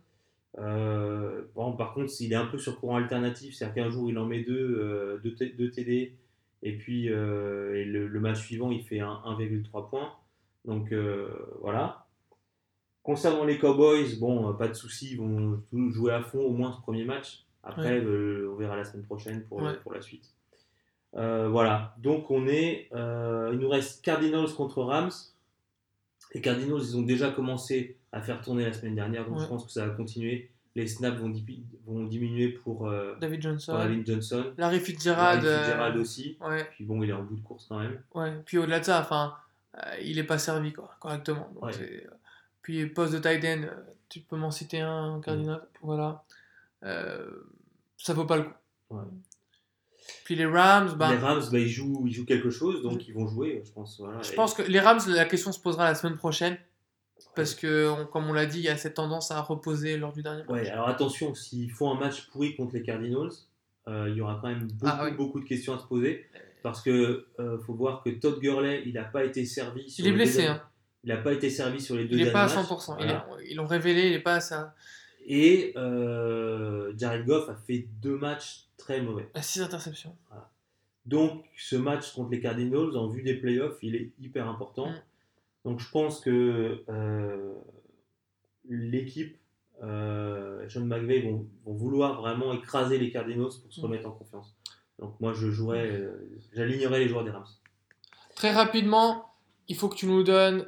Euh, 0.59 1.41
bon, 1.55 1.73
par 1.73 1.93
contre, 1.93 2.09
s'il 2.09 2.31
est 2.33 2.35
un 2.35 2.45
peu 2.45 2.57
sur 2.57 2.79
courant 2.79 2.97
alternatif, 2.97 3.55
c'est-à-dire 3.55 3.83
qu'un 3.85 3.89
jour 3.89 4.09
il 4.09 4.17
en 4.17 4.25
met 4.25 4.43
deux, 4.43 5.19
deux, 5.23 5.35
deux 5.57 5.71
TD 5.71 6.15
et 6.63 6.77
puis 6.77 7.09
euh, 7.09 7.75
et 7.75 7.85
le, 7.85 8.07
le 8.07 8.19
match 8.19 8.39
suivant 8.41 8.71
il 8.71 8.83
fait 8.83 8.99
un 8.99 9.21
1,3 9.25 9.89
points. 9.89 10.11
Donc 10.65 10.91
euh, 10.91 11.29
voilà. 11.61 12.05
Concernant 13.03 13.45
les 13.45 13.57
Cowboys, 13.57 14.19
bon, 14.19 14.49
euh, 14.49 14.53
pas 14.53 14.67
de 14.67 14.73
soucis, 14.73 15.11
ils 15.13 15.17
vont 15.17 15.61
jouer 15.91 16.11
à 16.11 16.21
fond 16.21 16.39
au 16.41 16.51
moins 16.51 16.71
ce 16.73 16.81
premier 16.81 17.05
match. 17.05 17.45
Après, 17.63 17.99
euh, 17.99 18.51
on 18.53 18.55
verra 18.57 18.75
la 18.75 18.83
semaine 18.83 19.05
prochaine 19.05 19.43
pour, 19.45 19.61
Ouais. 19.61 19.75
pour 19.81 19.93
la 19.93 20.01
suite. 20.01 20.33
Euh, 21.15 21.47
voilà, 21.49 21.95
donc 21.97 22.29
on 22.29 22.45
est. 22.47 22.87
euh, 22.93 23.49
il 23.53 23.59
nous 23.59 23.69
reste 23.69 24.03
Cardinals 24.03 24.53
contre 24.55 24.83
Rams. 24.83 25.09
Les 26.35 26.41
Cardinals, 26.41 26.81
ils 26.81 26.97
ont 26.97 27.01
déjà 27.01 27.31
commencé 27.31 27.97
à 28.11 28.21
faire 28.21 28.41
tourner 28.41 28.63
la 28.65 28.73
semaine 28.73 28.95
dernière, 28.95 29.25
donc 29.25 29.37
Ouais. 29.37 29.43
je 29.43 29.49
pense 29.49 29.65
que 29.65 29.71
ça 29.71 29.87
va 29.87 29.93
continuer. 29.95 30.51
Les 30.79 30.87
snaps 30.87 31.17
vont, 31.19 32.05
diminuer 32.05 32.49
pour, 32.49 32.87
euh, 32.87 33.15
David 33.19 33.41
Johnson. 33.41 33.73
pour 33.73 33.81
Alvin 33.81 34.01
Johnson. 34.05 34.53
Larry 34.57 34.79
Fitzgerald. 34.79 35.43
Larry 35.43 35.57
Fitzgerald 35.59 35.97
euh, 35.97 36.01
aussi. 36.01 36.37
Ouais, 36.39 36.63
Puis 36.71 36.85
bon, 36.85 37.03
il 37.03 37.09
est 37.09 37.13
en 37.13 37.23
bout 37.23 37.35
de 37.35 37.41
course 37.41 37.65
quand 37.67 37.79
même. 37.79 38.01
ouais. 38.15 38.33
Puis 38.45 38.57
au-delà 38.57 38.79
de 38.79 38.85
ça, 38.85 39.01
enfin, 39.01 39.33
euh, 39.75 39.95
il 40.01 40.17
est 40.19 40.23
pas 40.23 40.37
servi 40.37 40.71
quoi, 40.71 40.95
correctement. 41.01 41.49
Donc 41.53 41.65
Ouais. 41.65 42.07
Puis 42.61 42.85
poste 42.87 43.13
de 43.13 43.19
tight 43.19 43.43
end, 43.43 43.65
tu 44.07 44.21
peux 44.21 44.37
m'en 44.37 44.51
citer 44.51 44.79
un, 44.79 45.19
Cardinal. 45.23 45.67
Voilà. 45.81 46.23
Euh, 46.83 47.29
ça 47.97 48.13
vaut 48.13 48.25
pas 48.25 48.37
le 48.37 48.43
coup. 48.43 48.53
Ouais. 48.91 49.03
Puis 50.23 50.35
les 50.35 50.45
Rams, 50.45 50.95
bah, 50.97 51.11
Les 51.11 51.17
Rams, 51.17 51.43
bah, 51.51 51.59
ils, 51.59 51.67
jouent, 51.67 52.05
ils 52.07 52.13
jouent 52.13 52.25
quelque 52.25 52.49
chose, 52.49 52.81
donc 52.83 53.05
ils 53.07 53.13
vont 53.13 53.27
jouer, 53.27 53.61
je 53.65 53.71
pense. 53.71 53.99
Voilà. 53.99 54.21
je 54.21 54.31
Et- 54.31 54.35
pense 54.35 54.53
que 54.53 54.61
les 54.61 54.79
Rams, 54.79 54.99
la 55.07 55.25
question 55.25 55.51
se 55.51 55.59
posera 55.59 55.83
la 55.83 55.95
semaine 55.95 56.15
prochaine. 56.17 56.57
Parce 57.35 57.55
que, 57.55 57.89
on- 57.89 58.05
comme 58.05 58.29
on 58.29 58.33
l'a 58.33 58.45
dit, 58.45 58.59
il 58.59 58.65
y 58.65 58.69
a 58.69 58.77
cette 58.77 58.95
tendance 58.95 59.31
à 59.31 59.41
reposer 59.41 59.97
lors 59.97 60.13
du 60.13 60.21
dernier 60.23 60.41
match. 60.43 60.49
Ouais, 60.49 60.69
alors 60.69 60.87
attention, 60.89 61.33
s'ils 61.35 61.71
font 61.71 61.91
un 61.91 61.99
match 61.99 62.27
pourri 62.29 62.55
contre 62.55 62.73
les 62.75 62.81
Cardinals, 62.83 63.29
euh, 63.87 64.07
il 64.09 64.15
y 64.15 64.21
aura 64.21 64.39
quand 64.41 64.47
même 64.49 64.67
beaucoup, 64.67 64.85
Ah 64.85 65.05
oui. 65.05 65.11
beaucoup 65.15 65.39
de 65.39 65.45
questions 65.45 65.73
à 65.73 65.79
se 65.79 65.85
poser. 65.87 66.25
Parce 66.63 66.81
que 66.81 67.25
euh, 67.39 67.57
faut 67.59 67.73
voir 67.73 68.03
que 68.03 68.09
Todd 68.09 68.39
Gurley, 68.39 68.83
il 68.85 68.93
n'a 68.93 69.03
pas 69.05 69.23
été 69.23 69.45
servi. 69.45 69.89
Sur 69.89 70.03
Il 70.03 70.07
est 70.07 70.11
les 70.11 70.15
blessé, 70.17 70.41
deux- 70.43 70.47
hein. 70.49 70.61
Il 71.05 71.07
n'a 71.09 71.17
pas 71.17 71.31
été 71.31 71.49
servi 71.49 71.79
sur 71.79 71.95
les 71.95 72.05
deux 72.05 72.17
Il 72.17 72.25
n'est 72.25 72.31
pas 72.31 72.43
à 72.43 72.47
derniers 72.47 72.63
100%. 72.63 72.95
matchs. 72.95 73.03
Il 73.03 73.07
Voilà. 73.07 73.41
est- 73.41 73.51
ils 73.51 73.55
l'ont 73.55 73.65
révélé, 73.67 74.07
il 74.07 74.11
n'est 74.11 74.19
pas 74.19 74.35
à 74.35 74.39
ça. 74.41 74.75
Et 75.25 75.71
euh, 75.77 76.91
Jared 76.97 77.25
Goff 77.25 77.47
a 77.49 77.55
fait 77.55 77.87
deux 78.01 78.17
matchs 78.17 78.65
très 78.77 79.01
mauvais. 79.01 79.29
À 79.33 79.41
6 79.41 79.61
interceptions. 79.61 80.13
Donc 81.05 81.45
ce 81.57 81.75
match 81.75 82.11
contre 82.13 82.31
les 82.31 82.39
Cardinals, 82.41 82.95
en 82.97 83.07
vue 83.07 83.23
des 83.23 83.35
playoffs, 83.35 83.77
il 83.81 83.95
est 83.95 84.11
hyper 84.19 84.47
important. 84.49 84.89
Mm. 84.89 85.01
Donc 85.65 85.79
je 85.79 85.89
pense 85.91 86.21
que 86.21 86.83
euh, 86.89 87.53
l'équipe, 88.67 89.37
euh, 89.83 90.67
Sean 90.69 90.85
McVay 90.85 91.21
vont, 91.21 91.47
vont 91.65 91.73
vouloir 91.73 92.21
vraiment 92.21 92.53
écraser 92.53 92.97
les 92.97 93.11
Cardinals 93.11 93.49
pour 93.61 93.71
se 93.73 93.79
Mm. 93.79 93.83
remettre 93.83 94.07
en 94.07 94.11
confiance. 94.11 94.55
Donc 94.99 95.19
moi 95.19 95.33
je 95.33 95.49
jouerais, 95.49 95.87
euh, 95.89 96.11
j'alignerais 96.53 96.99
les 96.99 97.07
joueurs 97.09 97.23
des 97.23 97.31
Rams. 97.31 97.45
Très 98.35 98.51
rapidement, 98.51 99.25
il 99.67 99.75
faut 99.75 99.89
que 99.89 99.95
tu 99.95 100.05
nous 100.07 100.23
donnes 100.23 100.65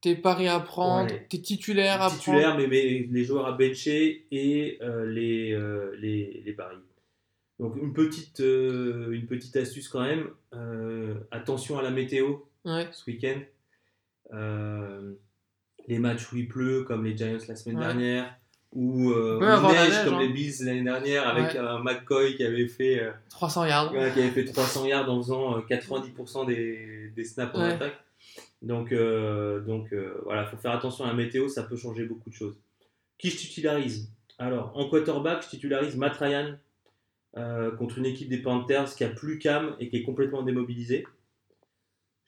tes 0.00 0.14
paris 0.14 0.48
à 0.48 0.60
prendre, 0.60 1.10
Ouais. 1.12 1.26
tes 1.30 1.40
titulaires 1.40 2.02
à 2.02 2.10
Titulaires, 2.10 2.56
mais, 2.58 2.66
mais 2.66 3.06
les 3.10 3.24
joueurs 3.24 3.46
à 3.46 3.52
bencher 3.52 4.26
et 4.30 4.78
euh, 4.82 5.06
les, 5.06 5.52
euh, 5.52 5.94
les, 5.98 6.42
les 6.44 6.52
paris. 6.52 6.76
Donc 7.58 7.76
une 7.76 7.92
petite, 7.94 8.40
euh, 8.40 9.12
une 9.12 9.26
petite 9.26 9.56
astuce 9.56 9.88
quand 9.88 10.02
même. 10.02 10.28
euh, 10.52 11.14
attention 11.30 11.78
à 11.78 11.82
la 11.82 11.90
météo. 11.90 12.34
prendre. 12.64 12.76
Ouais. 12.78 12.88
ce 12.92 13.10
week-end. 13.10 13.40
Euh, 14.32 15.12
les 15.86 15.98
matchs 15.98 16.32
où 16.32 16.36
il 16.36 16.48
pleut, 16.48 16.84
comme 16.84 17.04
les 17.04 17.16
Giants 17.16 17.38
la 17.48 17.56
semaine 17.56 17.78
Ouais. 17.78 17.84
dernière, 17.84 18.34
ou 18.72 19.10
euh, 19.10 19.38
il 19.40 19.66
neige, 19.68 19.88
neige, 19.90 20.04
comme 20.04 20.14
hein. 20.14 20.20
les 20.20 20.28
Bills 20.30 20.54
l'année 20.64 20.82
dernière, 20.82 21.28
avec 21.28 21.52
Ouais. 21.52 21.58
un 21.58 21.78
McCoy 21.80 22.34
qui 22.36 22.42
avait 22.44 22.66
fait, 22.66 23.00
euh, 23.02 23.10
300 23.30 23.66
yards. 23.66 23.92
ouais, 23.92 24.10
qui 24.12 24.20
avait 24.20 24.30
fait 24.30 24.44
300 24.44 24.86
yards 24.86 25.10
en 25.10 25.22
faisant 25.22 25.58
euh, 25.58 25.60
90% 25.68 26.46
des, 26.46 27.10
des 27.14 27.24
snaps 27.24 27.54
en 27.54 27.60
Ouais. 27.60 27.72
attaque. 27.72 28.00
Donc, 28.62 28.92
euh, 28.92 29.60
donc 29.60 29.92
euh, 29.92 30.18
voilà, 30.24 30.46
faut 30.46 30.56
faire 30.56 30.72
attention 30.72 31.04
à 31.04 31.08
la 31.08 31.14
météo, 31.14 31.48
ça 31.48 31.62
peut 31.64 31.76
changer 31.76 32.04
beaucoup 32.04 32.30
de 32.30 32.34
choses. 32.34 32.56
Qui 33.18 33.28
je 33.30 33.36
titularise? 33.36 34.10
Alors, 34.38 34.72
en 34.74 34.88
quarterback, 34.88 35.42
je 35.44 35.50
titularise 35.50 35.96
Matt 35.96 36.16
Ryan 36.16 36.54
euh, 37.36 37.70
contre 37.76 37.98
une 37.98 38.06
équipe 38.06 38.28
des 38.30 38.38
Panthers 38.38 38.94
qui 38.94 39.04
a 39.04 39.08
plus 39.10 39.38
Cam 39.38 39.76
et 39.80 39.88
qui 39.88 39.96
est 39.98 40.02
complètement 40.02 40.42
démobilisée. 40.42 41.06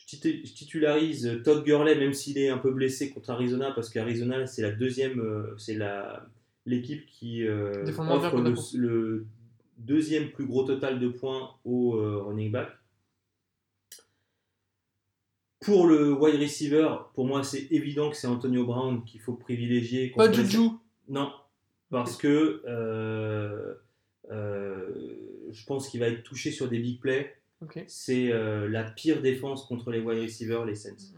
Je 0.07 0.16
titu- 0.16 0.41
je 0.47 0.53
titularise 0.55 1.41
Todd 1.45 1.65
Gurley, 1.65 1.97
même 1.97 2.12
s'il 2.12 2.39
est 2.39 2.49
un 2.49 2.59
peu 2.59 2.70
blessé 2.70 3.11
contre 3.11 3.31
Arizona, 3.31 3.73
parce 3.73 3.91
qu'Arizona, 3.91 4.47
c'est 4.47 4.62
la 4.62 4.70
deuxième, 4.70 5.19
euh, 5.20 5.55
c'est 5.59 5.74
la 5.74 6.27
l'équipe 6.65 7.07
qui 7.07 7.45
euh, 7.47 7.85
offre 8.11 8.41
le, 8.74 9.27
deuxième 9.78 10.31
plus 10.31 10.47
gros 10.47 10.65
total 10.65 10.99
de 11.01 11.09
points 11.09 11.51
au 11.65 11.97
euh, 11.97 12.23
running 12.23 12.51
back. 12.51 12.70
Pour 15.61 15.87
le 15.87 16.12
wide 16.12 16.41
receiver, 16.41 16.89
pour 17.15 17.27
moi, 17.27 17.43
c'est 17.43 17.66
évident 17.73 18.11
que 18.11 18.16
c'est 18.16 18.27
Antonio 18.27 18.65
Brown 18.65 19.05
qu'il 19.05 19.20
faut 19.20 19.35
privilégier. 19.35 20.11
Pas 20.16 20.28
les- 20.28 20.35
Juju. 20.35 20.69
Non, 21.09 21.33
parce 21.91 22.16
que 22.16 22.62
euh, 22.66 23.74
je 25.51 25.65
pense 25.66 25.89
qu'il 25.89 26.01
va 26.01 26.09
être 26.09 26.23
touché 26.23 26.51
sur 26.53 26.69
des 26.69 26.78
big 26.78 27.01
plays 27.01 27.35
C'est 27.87 28.33
euh, 28.33 28.69
la 28.69 28.85
pire 28.85 29.23
défense 29.23 29.65
contre 29.66 29.91
les 29.91 30.01
wide 30.01 30.23
receivers, 30.23 30.65
les 30.65 30.74
Saints. 30.74 31.15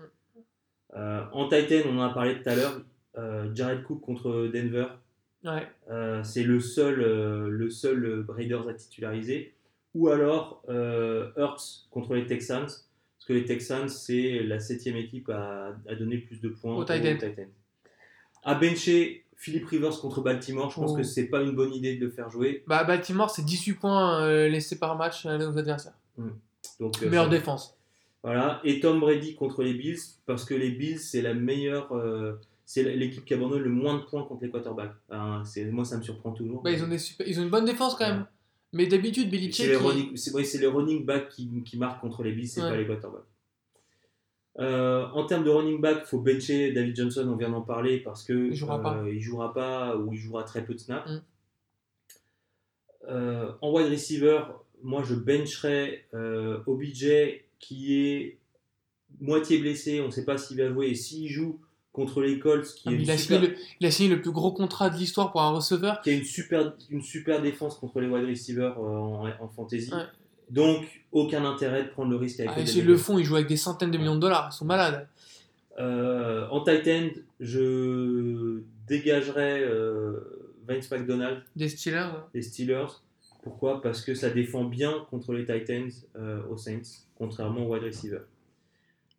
Euh, 0.97 1.23
en 1.32 1.48
Titan, 1.48 1.82
on 1.86 1.98
en 1.98 2.02
a 2.02 2.10
parlé 2.15 2.40
tout 2.40 2.48
à 2.48 2.55
l'heure. 2.56 2.81
euh, 3.16 3.51
Jared 3.55 3.82
Cook 3.82 4.01
contre 4.01 4.48
Denver, 4.52 4.86
Ouais. 5.44 5.66
c'est 6.24 6.43
le 6.43 6.60
seul, 6.60 6.97
le 7.48 7.70
seul 7.70 8.24
Raiders 8.28 8.69
à 8.69 8.74
titulariser. 8.74 9.55
Ou 9.94 10.09
alors 10.09 10.62
Hurts 10.69 11.86
contre 11.90 12.15
les 12.15 12.27
Texans, 12.27 12.66
parce 12.66 13.24
que 13.27 13.32
les 13.32 13.44
Texans, 13.44 13.89
c'est 13.89 14.40
la 14.44 14.60
septième 14.60 14.97
équipe 14.97 15.28
à, 15.31 15.74
à 15.89 15.94
donner 15.94 16.19
plus 16.19 16.40
de 16.40 16.48
points 16.48 16.74
Aux 16.77 16.85
Titans. 16.85 17.19
Titans. 17.19 17.48
À 18.44 18.55
bencher 18.55 19.24
Philip 19.36 19.65
Rivers 19.66 19.98
contre 20.01 20.20
Baltimore, 20.23 20.70
je 20.70 20.77
pense 20.77 20.93
Oh. 20.93 20.97
que 20.97 21.02
c'est 21.02 21.27
pas 21.27 21.43
une 21.43 21.52
bonne 21.56 21.73
idée 21.73 21.97
de 21.97 22.06
le 22.06 22.10
faire 22.12 22.31
jouer. 22.31 22.62
Bah, 22.66 22.85
Baltimore, 22.85 23.31
c'est 23.31 23.44
18 23.44 23.74
points 23.74 24.48
laissés 24.48 24.78
par 24.78 24.97
match 24.97 25.27
à 25.27 25.39
nos 25.39 25.56
adversaires. 25.59 25.94
Donc, 26.81 27.03
euh, 27.03 27.07
Meilleure 27.09 27.24
ça- 27.24 27.31
défense. 27.31 27.74
Voilà, 28.24 28.61
et 28.65 28.81
Tom 28.81 28.99
Brady 29.01 29.36
contre 29.36 29.62
les 29.62 29.74
Bills, 29.74 29.99
parce 30.27 30.45
que 30.45 30.55
les 30.55 30.70
Bills, 30.73 30.99
c'est 30.99 31.23
la 31.23 31.35
meilleure. 31.35 31.93
euh, 31.93 32.35
c'est 32.66 32.82
l'équipe 32.82 33.24
qui 33.24 33.32
abandonne 33.32 33.62
le 33.62 33.70
moins 33.70 33.97
de 33.97 34.03
points 34.03 34.24
contre 34.24 34.43
les 34.45 34.51
quarterbacks. 34.51 34.93
Hein, 35.09 35.43
moi, 35.70 35.85
ça 35.86 35.97
me 35.97 36.03
surprend 36.03 36.32
toujours. 36.32 36.62
Bah, 36.62 36.70
ils, 36.70 36.82
ont 36.85 36.89
des 36.89 36.99
super- 36.99 37.27
ils 37.27 37.39
ont 37.40 37.45
une 37.45 37.49
bonne 37.49 37.65
défense 37.65 37.95
quand 37.95 38.07
même. 38.09 38.27
Mais 38.74 38.86
d'habitude, 38.86 39.24
c'est 39.24 39.31
Belichick. 39.31 39.66
les, 39.66 39.77
running, 39.77 40.16
c'est, 40.16 40.32
ouais, 40.35 40.45
c'est 40.45 40.59
les 40.59 40.66
running 40.66 41.07
backs 41.07 41.31
qui, 41.31 41.62
qui 41.65 41.78
marquent 41.78 42.01
contre 42.03 42.23
les 42.23 42.32
Bills, 42.32 42.47
c'est 42.49 42.61
Ouais. 42.62 42.69
pas 42.69 42.77
les 42.77 42.86
quarterbacks. 42.86 43.23
Euh, 44.59 45.07
en 45.15 45.24
termes 45.24 45.45
de 45.45 45.51
running 45.51 45.81
back, 45.81 45.99
il 46.03 46.07
faut 46.07 46.19
bencher 46.20 46.73
David 46.73 46.95
Johnson, 46.97 47.27
on 47.32 47.36
vient 47.36 47.49
d'en 47.49 47.62
parler, 47.62 48.01
parce 48.01 48.23
que 48.24 48.49
Il 48.49 48.55
jouera 48.55 48.81
euh, 48.81 48.82
pas. 48.82 49.09
il 49.09 49.20
jouera 49.20 49.55
pas 49.55 49.97
ou 49.97 50.12
il 50.12 50.19
jouera 50.19 50.43
très 50.43 50.62
peu 50.65 50.74
de 50.74 50.81
snaps. 50.81 51.09
Mm. 51.09 51.20
Euh, 53.09 53.53
en 53.62 53.73
wide 53.73 53.89
receiver, 53.90 54.40
moi 54.82 55.02
je 55.05 55.14
bencherai 55.14 56.05
euh, 56.14 56.59
OBJ 56.66 57.06
qui 57.59 57.94
est 58.00 58.38
moitié 59.20 59.59
blessé, 59.59 60.00
on 60.00 60.06
ne 60.06 60.10
sait 60.10 60.24
pas 60.24 60.38
s'il 60.38 60.59
va 60.59 60.68
jouer, 60.70 60.88
et 60.88 60.94
s'il 60.94 61.28
joue 61.28 61.60
contre 61.92 62.20
les 62.20 62.38
Colts, 62.38 62.66
qui, 62.66 62.84
Ah, 62.88 62.92
est 62.92 62.96
il, 62.96 63.10
a 63.10 63.16
super- 63.18 63.40
signé 63.40 63.52
le, 63.52 63.56
il 63.80 63.86
a 63.86 63.90
signé 63.90 64.09
le 64.10 64.20
plus 64.22 64.30
gros 64.30 64.52
contrat 64.52 64.90
de 64.90 64.96
l'histoire 64.96 65.32
pour 65.32 65.40
un 65.42 65.50
receveur. 65.50 66.00
qui 66.02 66.10
a 66.10 66.12
une 66.12 66.24
super, 66.24 66.74
une 66.90 67.02
super 67.02 67.42
défense 67.42 67.76
contre 67.76 68.00
les 68.00 68.06
wide 68.06 68.28
receivers 68.28 68.78
euh, 68.78 68.82
en, 68.86 69.26
en 69.40 69.48
fantasy. 69.48 69.92
Ouais. 69.92 70.02
Donc, 70.50 70.86
aucun 71.12 71.44
intérêt 71.44 71.84
de 71.84 71.88
prendre 71.88 72.10
le 72.10 72.16
risque 72.16 72.38
avec 72.40 72.52
Ah, 72.55 72.60
le 72.60 72.66
S'ils 72.66 72.86
le 72.86 72.96
font, 72.96 73.18
ils 73.18 73.24
jouent 73.24 73.34
avec 73.36 73.48
des 73.48 73.56
centaines 73.56 73.90
de 73.90 73.98
millions 73.98 74.14
de 74.14 74.20
dollars. 74.20 74.50
Ils 74.52 74.56
sont 74.56 74.64
malades. 74.64 75.09
Euh, 75.80 76.46
en 76.50 76.62
tight 76.62 76.86
end, 76.88 77.10
je 77.40 78.60
dégagerai 78.86 79.60
euh, 79.62 80.52
Vince 80.66 80.90
McDonald 80.90 81.42
Des 81.56 81.68
Steelers. 81.68 82.10
des 82.32 82.42
Steelers. 82.42 82.86
Pourquoi? 83.43 83.81
Parce 83.81 84.02
que 84.02 84.15
ça 84.15 84.31
défend 84.31 84.65
bien 84.65 85.06
contre 85.10 85.32
les 85.32 85.44
Titans 85.47 85.90
euh, 86.16 86.43
aux 86.51 86.56
Saints, 86.56 86.82
contrairement 87.16 87.66
aux 87.66 87.73
wide 87.74 87.85
receivers. 87.85 88.24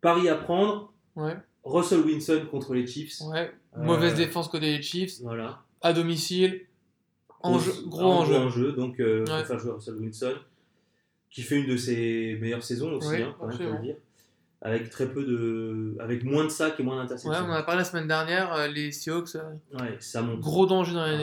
Paris 0.00 0.28
à 0.28 0.36
prendre, 0.36 0.92
Ouais. 1.16 1.36
Russell 1.64 2.00
Wilson 2.00 2.46
contre 2.50 2.74
les 2.74 2.86
Chiefs. 2.86 3.20
ouais. 3.22 3.52
Euh, 3.76 3.82
Mauvaise 3.82 4.14
défense 4.14 4.48
côté 4.48 4.76
des 4.76 4.82
Chiefs. 4.82 5.20
Voilà. 5.22 5.62
À 5.82 5.92
domicile. 5.92 6.62
Enjeu, 7.42 7.72
gros 7.86 8.22
Un 8.22 8.44
enjeu. 8.46 8.72
Donc, 8.72 9.00
euh, 9.00 9.24
faut 9.26 9.32
Ouais. 9.32 9.44
faire 9.44 9.58
jouer 9.58 9.72
Russell 9.72 9.94
Wilson, 9.94 10.34
qui 11.30 11.42
fait 11.42 11.60
une 11.60 11.66
de 11.70 11.76
ses 11.76 12.36
meilleures 12.40 12.62
saisons 12.62 12.92
aussi, 12.92 13.16
hein, 13.16 13.34
quand 13.38 13.46
même, 13.46 13.56
faut 13.56 13.64
le 13.64 13.78
dire. 13.82 13.96
Avec 14.62 14.90
très 14.90 15.10
peu 15.10 15.24
de, 15.24 15.96
avec 16.00 16.22
moins 16.24 16.44
de 16.44 16.50
sacs 16.50 16.78
et 16.78 16.82
moins 16.82 16.96
Ouais, 16.96 17.02
d'interceptions. 17.04 17.44
on 17.46 17.48
en 17.50 17.52
a 17.54 17.62
parlé 17.62 17.78
la 17.78 17.84
semaine 17.84 18.06
dernière. 18.08 18.68
les 18.68 18.92
Seahawks, 18.92 19.34
Ouais, 19.72 19.96
ça 20.00 20.20
monte. 20.20 20.40
gros 20.40 20.66
danger 20.66 20.92
dans 20.92 21.00
la 21.06 21.12
Ouais. 21.16 21.18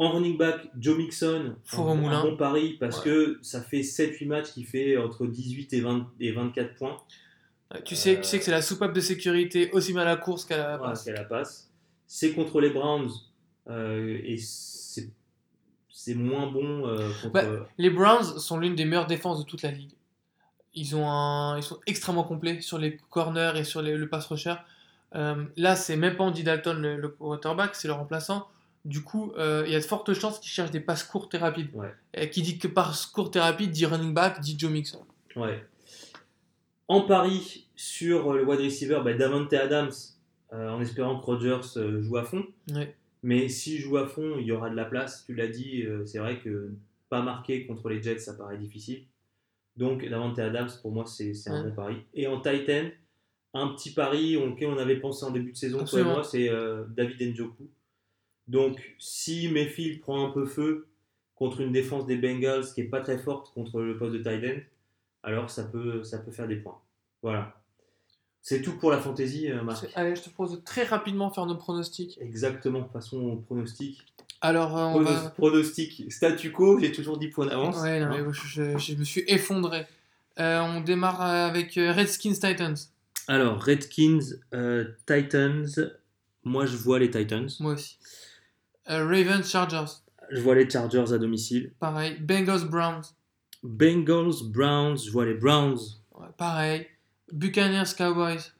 En 0.00 0.10
running 0.10 0.36
back, 0.36 0.68
Joe 0.78 0.96
Mixon, 0.98 1.54
Four 1.64 1.88
un, 1.88 1.92
au 1.92 1.94
moulin. 1.94 2.22
bon 2.22 2.36
pari 2.36 2.76
parce 2.80 2.98
Ouais. 2.98 3.04
que 3.04 3.38
ça 3.42 3.62
fait 3.62 3.82
7-8 3.82 4.26
matchs 4.26 4.52
qui 4.52 4.64
fait 4.64 4.96
entre 4.96 5.26
18 5.26 5.72
et, 5.72 5.80
20 5.80 6.08
et 6.18 6.32
24 6.32 6.74
points. 6.74 6.96
Euh, 7.74 7.78
Tu 7.84 7.94
sais, 7.94 8.14
Euh, 8.16 8.20
tu 8.20 8.24
sais 8.24 8.38
que 8.38 8.44
c'est 8.44 8.50
la 8.50 8.62
soupape 8.62 8.92
de 8.92 9.00
sécurité 9.00 9.70
aussi 9.70 9.92
mal 9.92 10.08
à 10.08 10.10
la 10.10 10.16
course 10.16 10.44
qu'à 10.44 10.56
la 10.58 10.78
passe. 10.78 11.04
c'est 11.04 11.12
la 11.12 11.24
passe. 11.24 11.70
C'est 12.08 12.32
contre 12.32 12.60
les 12.60 12.70
Browns 12.70 13.10
euh, 13.70 14.18
et 14.24 14.36
c'est 14.36 16.14
moins 16.16 16.50
bon 16.50 16.86
euh, 16.88 17.08
contre. 17.22 17.32
Bah, 17.32 17.44
Les 17.78 17.88
Browns 17.90 18.38
sont 18.38 18.58
l'une 18.58 18.74
des 18.74 18.84
meilleures 18.84 19.06
défenses 19.06 19.38
de 19.38 19.44
toute 19.48 19.62
la 19.62 19.70
ligue. 19.70 19.92
Ils, 20.74 20.96
ont 20.96 21.08
un, 21.08 21.56
ils 21.56 21.62
sont 21.62 21.78
extrêmement 21.86 22.24
complets 22.24 22.60
sur 22.60 22.78
les 22.78 22.96
corners 23.10 23.52
et 23.56 23.62
sur 23.64 23.80
les- 23.80 23.96
le 23.96 24.08
pass 24.08 24.26
rusher. 24.26 24.56
Là, 25.12 25.76
c'est 25.76 25.96
même 25.96 26.16
pas 26.16 26.24
Andy 26.24 26.42
Dalton 26.42 26.76
le, 26.82 26.96
le 26.96 27.08
quarterback, 27.08 27.76
c'est 27.76 27.86
le 27.86 27.94
remplaçant. 27.94 28.48
Du 28.84 29.02
coup, 29.02 29.32
euh, 29.38 29.62
il 29.66 29.72
y 29.72 29.76
a 29.76 29.80
de 29.80 29.84
fortes 29.84 30.12
chances 30.12 30.38
qu'ils 30.40 30.50
cherchent 30.50 30.70
des 30.70 30.80
passes 30.80 31.04
courtes 31.04 31.34
et 31.34 31.38
rapides. 31.38 31.70
Ouais. 31.74 31.92
Et 32.12 32.28
qui 32.28 32.42
dit 32.42 32.58
que 32.58 32.68
passes 32.68 33.06
courtes 33.06 33.34
et 33.36 33.40
rapides 33.40 33.70
dit 33.70 33.86
running 33.86 34.12
back, 34.12 34.40
dit 34.40 34.56
Joe 34.58 34.70
Mixon. 34.70 35.04
Ouais. 35.36 35.64
En 36.88 37.00
pari 37.02 37.66
sur 37.76 38.32
euh, 38.32 38.36
le 38.38 38.44
wide 38.44 38.60
receiver, 38.60 39.00
bah, 39.02 39.14
Davante 39.14 39.52
Adams, 39.54 39.90
euh, 40.52 40.68
en 40.68 40.80
espérant 40.82 41.18
que 41.18 41.24
Rodgers 41.24 41.60
euh, 41.78 42.02
joue 42.02 42.18
à 42.18 42.24
fond. 42.24 42.44
Ouais. 42.74 42.94
Mais 43.22 43.48
s'il 43.48 43.80
joue 43.80 43.96
à 43.96 44.06
fond, 44.06 44.36
il 44.38 44.44
y 44.44 44.52
aura 44.52 44.68
de 44.68 44.76
la 44.76 44.84
place. 44.84 45.24
Tu 45.24 45.34
l'as 45.34 45.48
dit, 45.48 45.82
c'est 46.04 46.18
vrai 46.18 46.40
que 46.40 46.74
pas 47.08 47.22
marquer 47.22 47.66
contre 47.66 47.88
les 47.88 48.02
Jets, 48.02 48.18
ça 48.18 48.34
paraît 48.34 48.58
difficile. 48.58 49.04
Donc 49.78 50.06
Davante 50.06 50.38
Adams, 50.38 50.68
pour 50.82 50.92
moi, 50.92 51.06
c'est 51.06 51.32
un 51.46 51.62
Ouais. 51.62 51.70
bon 51.70 51.74
pari. 51.74 51.96
Et 52.12 52.26
en 52.26 52.38
Titan, 52.42 52.90
un 53.54 53.68
petit 53.68 53.94
pari 53.94 54.36
auquel 54.36 54.68
on 54.68 54.76
avait 54.76 54.96
pensé 55.00 55.24
en 55.24 55.30
début 55.30 55.52
de 55.52 55.56
saison, 55.56 55.86
toi 55.86 56.00
et 56.00 56.04
moi, 56.04 56.22
c'est 56.22 56.50
David 56.90 57.32
Njoku. 57.34 57.66
Donc 58.48 58.78
si 58.98 59.48
Mayfield 59.48 60.00
prend 60.00 60.26
un 60.28 60.30
peu 60.30 60.46
feu 60.46 60.88
contre 61.34 61.60
une 61.60 61.72
défense 61.72 62.06
des 62.06 62.16
Bengals 62.16 62.66
qui 62.74 62.82
est 62.82 62.84
pas 62.88 63.00
très 63.00 63.18
forte 63.18 63.52
contre 63.54 63.80
le 63.80 63.96
poste 63.96 64.12
de 64.12 64.18
Titan, 64.18 64.60
alors 65.22 65.50
ça 65.50 65.64
peut, 65.64 66.04
ça 66.04 66.18
peut 66.18 66.30
faire 66.30 66.46
des 66.46 66.56
points. 66.56 66.78
Voilà. 67.22 67.54
C'est 68.42 68.60
tout 68.60 68.76
pour 68.76 68.90
la 68.90 68.98
fantaisie, 68.98 69.50
euh, 69.50 69.62
Marc. 69.62 69.86
Allez, 69.94 70.14
je 70.14 70.20
te 70.22 70.28
propose 70.28 70.58
de 70.58 70.62
très 70.62 70.84
rapidement 70.84 71.30
faire 71.30 71.46
nos 71.46 71.56
pronostics. 71.56 72.18
Exactement, 72.20 72.82
passons 72.82 73.16
au 73.22 73.36
pronostic. 73.36 74.02
Alors, 74.42 74.76
euh, 74.76 74.82
on 74.84 75.00
Pronos- 75.02 75.22
va... 75.24 75.30
Pronostic 75.30 76.12
statu 76.12 76.52
quo, 76.52 76.78
j'ai 76.78 76.92
toujours 76.92 77.16
10 77.16 77.28
points 77.28 77.46
d'avance. 77.46 77.80
Ouais, 77.80 78.00
non, 78.00 78.10
mais 78.10 78.32
je, 78.32 78.76
je 78.76 78.94
me 78.96 79.04
suis 79.04 79.24
effondré. 79.28 79.86
Euh, 80.38 80.60
on 80.60 80.82
démarre 80.82 81.22
avec 81.22 81.72
Redskins 81.76 82.34
Titans. 82.34 82.76
Alors, 83.28 83.62
Redskins, 83.62 84.20
euh, 84.52 84.84
Titans. 85.06 85.66
Moi, 86.42 86.66
je 86.66 86.76
vois 86.76 86.98
les 86.98 87.08
Titans. 87.10 87.48
Moi 87.60 87.72
aussi. 87.72 87.96
Euh, 88.90 89.06
Ravens 89.06 89.48
Chargers. 89.48 89.92
Je 90.30 90.40
vois 90.40 90.54
les 90.54 90.68
Chargers 90.68 91.12
à 91.12 91.18
domicile. 91.18 91.72
Pareil. 91.78 92.16
Bengals 92.20 92.66
Browns. 92.68 93.02
Bengals, 93.62 94.42
Browns. 94.44 94.98
Je 95.06 95.10
vois 95.10 95.24
les 95.26 95.34
Browns. 95.34 95.78
Ouais, 96.14 96.26
pareil. 96.36 96.86
Buccaneers 97.32 97.94
Cowboys. 97.96 98.52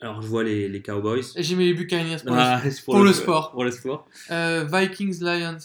Alors, 0.00 0.20
je 0.22 0.26
vois 0.26 0.44
les, 0.44 0.68
les 0.68 0.82
Cowboys. 0.82 1.24
J'ai 1.36 1.54
mis 1.54 1.66
les 1.66 1.74
Buccaneers 1.74 2.18
pour 2.24 2.34
Ah, 2.36 2.60
le 2.64 2.70
sport. 3.12 3.52
Pour 3.52 3.64
le 3.64 3.70
sport. 3.70 4.08
Euh, 4.30 4.64
Vikings 4.72 5.20
Lions. 5.22 5.58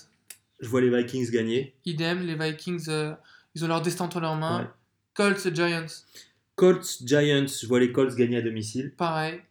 Je 0.59 0.67
vois 0.67 0.81
les 0.81 0.89
Vikings 0.89 1.29
gagner. 1.31 1.75
Idem. 1.85 2.25
Les 2.25 2.35
Vikings, 2.35 2.85
euh, 2.89 3.13
ils 3.55 3.63
ont 3.63 3.67
leur 3.67 3.81
destin 3.81 4.05
entre 4.05 4.19
leurs 4.19 4.35
mains. 4.35 4.61
Ouais. 4.61 4.67
Colts 5.13 5.53
Giants. 5.53 5.85
Colts, 6.55 6.97
Giants. 7.05 7.45
Je 7.47 7.67
vois 7.67 7.79
les 7.79 7.91
Colts 7.91 8.15
gagner 8.15 8.37
à 8.37 8.41
domicile. 8.41 8.93
Pareil. 8.97 9.41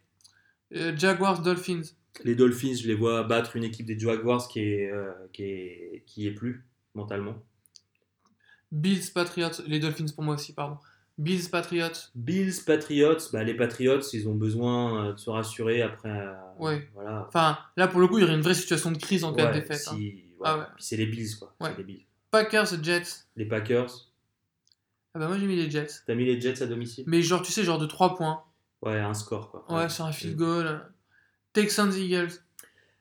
Euh, 0.75 0.93
Jaguars 0.97 1.41
Dolphins. 1.41 1.83
Les 2.23 2.35
Dolphins, 2.35 2.73
je 2.73 2.87
les 2.87 2.95
vois 2.95 3.23
battre 3.23 3.55
une 3.55 3.63
équipe 3.63 3.85
des 3.85 3.97
Jaguars 3.97 4.47
qui 4.47 4.59
est, 4.59 4.91
euh, 4.91 5.11
qui 5.33 5.43
est, 5.43 6.03
qui 6.05 6.27
est 6.27 6.31
plus 6.31 6.65
mentalement. 6.95 7.35
Bills 8.71 9.11
Patriots. 9.13 9.61
Les 9.67 9.79
Dolphins 9.79 10.07
pour 10.13 10.23
moi 10.23 10.35
aussi, 10.35 10.53
pardon. 10.53 10.77
Bills 11.17 11.49
Patriots. 11.49 11.89
Bills, 12.13 12.53
Patriots, 12.65 13.17
bah, 13.33 13.43
les 13.43 13.55
Patriots, 13.55 14.01
ils 14.13 14.27
ont 14.29 14.35
besoin 14.35 15.07
euh, 15.07 15.13
de 15.13 15.17
se 15.17 15.29
rassurer 15.29 15.81
après. 15.81 16.09
euh, 16.11 16.33
Ouais. 16.59 16.87
Voilà. 16.93 17.25
Enfin, 17.27 17.57
là 17.75 17.87
pour 17.87 17.99
le 17.99 18.07
coup, 18.07 18.17
il 18.19 18.21
y 18.21 18.23
aurait 18.23 18.35
une 18.35 18.41
vraie 18.41 18.53
situation 18.53 18.91
de 18.91 18.97
crise 18.97 19.23
en 19.23 19.33
cas 19.33 19.45
Ouais, 19.47 19.55
de 19.55 19.59
défaite. 19.61 19.83
hein. 19.87 19.95
si- 19.95 20.25
ouais. 20.39 20.43
Ah 20.43 20.57
ouais. 20.59 20.65
C'est 20.77 20.95
les 20.97 21.07
Bills, 21.07 21.35
quoi. 21.39 21.55
Les 21.77 21.83
Bills. 21.83 22.05
Packers 22.29 22.83
Jets. 22.83 23.25
Les 23.35 23.45
Packers, 23.45 24.11
Ah 25.15 25.19
bah 25.19 25.27
moi 25.27 25.39
j'ai 25.39 25.47
mis 25.47 25.55
les 25.55 25.71
Jets. 25.71 25.87
t'as 26.05 26.13
mis 26.13 26.25
les 26.25 26.39
Jets 26.39 26.61
à 26.61 26.67
domicile? 26.67 27.05
Mais 27.07 27.21
genre, 27.23 27.41
tu 27.41 27.51
sais, 27.51 27.63
genre 27.63 27.79
de 27.79 27.87
3 27.87 28.15
points. 28.15 28.43
Ouais, 28.83 28.99
un 28.99 29.15
score, 29.15 29.49
quoi. 29.49 29.65
Ouais, 29.75 29.89
sur 29.89 30.05
un 30.05 30.11
field 30.11 30.35
goal. 30.35 30.85
Texans 31.61 31.91
Eagles. 31.97 32.31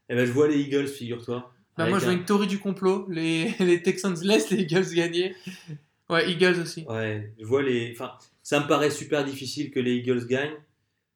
Eh 0.08 0.14
ben, 0.14 0.24
je 0.24 0.32
vois 0.32 0.48
les 0.48 0.58
Eagles, 0.60 0.86
figure-toi. 0.88 1.52
Bah, 1.76 1.88
moi, 1.88 1.98
je 1.98 2.04
vois 2.04 2.14
un- 2.14 2.16
une 2.16 2.24
théorie 2.24 2.46
du 2.46 2.58
complot. 2.58 3.06
Les, 3.10 3.50
les 3.60 3.82
Texans 3.82 4.14
laissent 4.22 4.50
les 4.50 4.62
Eagles 4.62 4.94
gagner. 4.94 5.34
Ouais, 6.08 6.30
Eagles 6.30 6.60
aussi. 6.60 6.84
Ouais, 6.88 7.34
je 7.38 7.44
vois 7.44 7.62
les. 7.62 7.92
Enfin, 7.92 8.12
ça 8.42 8.60
me 8.60 8.66
paraît 8.66 8.90
super 8.90 9.24
difficile 9.24 9.70
que 9.70 9.80
les 9.80 9.96
Eagles 9.96 10.26
gagnent, 10.26 10.56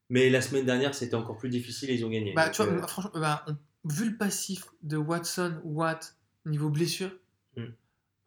mais 0.09 0.29
la 0.29 0.41
semaine 0.41 0.65
dernière, 0.65 0.93
c'était 0.93 1.15
encore 1.15 1.37
plus 1.37 1.49
difficile 1.49 1.89
et 1.89 1.95
ils 1.95 2.05
ont 2.05 2.09
gagné. 2.09 2.33
Bah, 2.33 2.49
tu 2.49 2.61
vois, 2.63 2.71
euh, 2.71 2.81
franchement, 2.83 3.11
bah, 3.15 3.43
on- 3.47 3.57
vu 3.89 4.11
le 4.11 4.17
passif 4.17 4.65
de 4.83 4.97
Watson, 4.97 5.59
Watt, 5.63 6.15
niveau 6.45 6.69
blessure, 6.69 7.11
Hmm. 7.57 7.65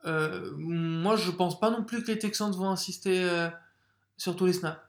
euh, 0.06 0.50
moi, 0.56 1.14
je 1.16 1.30
pense 1.30 1.60
pas 1.60 1.70
non 1.70 1.84
plus 1.84 2.02
que 2.02 2.10
les 2.10 2.18
Texans 2.18 2.50
vont 2.52 2.68
insister 2.70 3.22
euh, 3.22 3.48
sur 4.16 4.34
tous 4.34 4.46
les 4.46 4.52
snaps. 4.54 4.80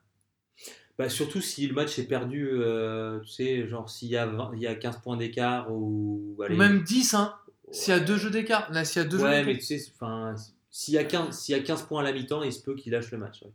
Bah, 0.98 1.10
surtout 1.10 1.42
si 1.42 1.68
le 1.68 1.74
match 1.74 2.00
est 2.00 2.08
perdu, 2.08 2.50
euh, 2.52 3.20
tu 3.20 3.28
sais, 3.28 3.68
genre 3.68 3.90
s'il 3.90 4.10
y, 4.10 4.18
a 4.18 4.26
20 4.26 4.52
il 4.56 4.62
y 4.62 4.68
a 4.68 4.76
15 4.76 5.02
points 5.02 5.18
d'écart 5.18 5.72
ou. 5.72 6.38
Allez, 6.44 6.56
même 6.56 6.84
10, 6.84 7.14
hein, 7.16 7.36
s'il 7.72 7.94
y 7.94 7.98
a 7.98 8.00
deux 8.00 8.18
jeux 8.18 8.30
d'écart. 8.30 8.72
Là, 8.72 8.86
s'il 8.86 9.02
y 9.02 9.06
a 9.06 9.08
deux 9.08 9.22
Ouais, 9.22 9.44
mais 9.44 9.58
tu 9.58 9.62
sais, 9.62 9.82
enfin, 9.94 10.36
S'il 10.70 10.94
y, 10.94 10.98
a 10.98 11.04
15 11.04 11.38
s'il 11.38 11.56
y 11.56 11.60
a 11.60 11.62
15 11.62 11.84
points 11.84 12.02
à 12.02 12.04
la 12.04 12.14
mi-temps, 12.14 12.44
il 12.44 12.54
se 12.54 12.62
peut 12.62 12.76
qu'il 12.76 12.94
lâche 12.94 13.12
le 13.12 13.18
match. 13.18 13.42
ouais. 13.42 13.52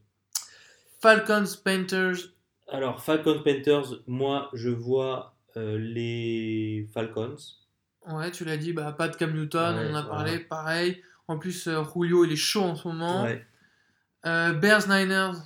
Falcons, 1.00 1.46
Panthers. 1.64 2.34
Alors, 2.68 3.02
Falcons 3.02 3.42
Panthers, 3.42 4.02
moi, 4.06 4.50
je 4.52 4.68
vois 4.68 5.34
euh, 5.56 5.78
les 5.78 6.86
Falcons. 6.92 7.36
Ouais, 8.06 8.30
tu 8.30 8.44
l'as 8.44 8.58
dit, 8.58 8.74
bah, 8.74 8.92
pas 8.92 9.08
de 9.08 9.16
Cam 9.16 9.32
Newton, 9.32 9.76
Ouais, 9.76 9.86
on 9.88 9.92
en 9.92 9.96
a 9.96 10.02
parlé, 10.02 10.38
pareil. 10.40 11.02
En 11.26 11.38
plus, 11.38 11.68
euh, 11.68 11.82
Julio, 11.94 12.26
il 12.26 12.32
est 12.32 12.36
chaud 12.36 12.62
en 12.62 12.76
ce 12.76 12.86
moment. 12.86 13.26
Bears, 14.24 14.88
Niners. 14.88 15.38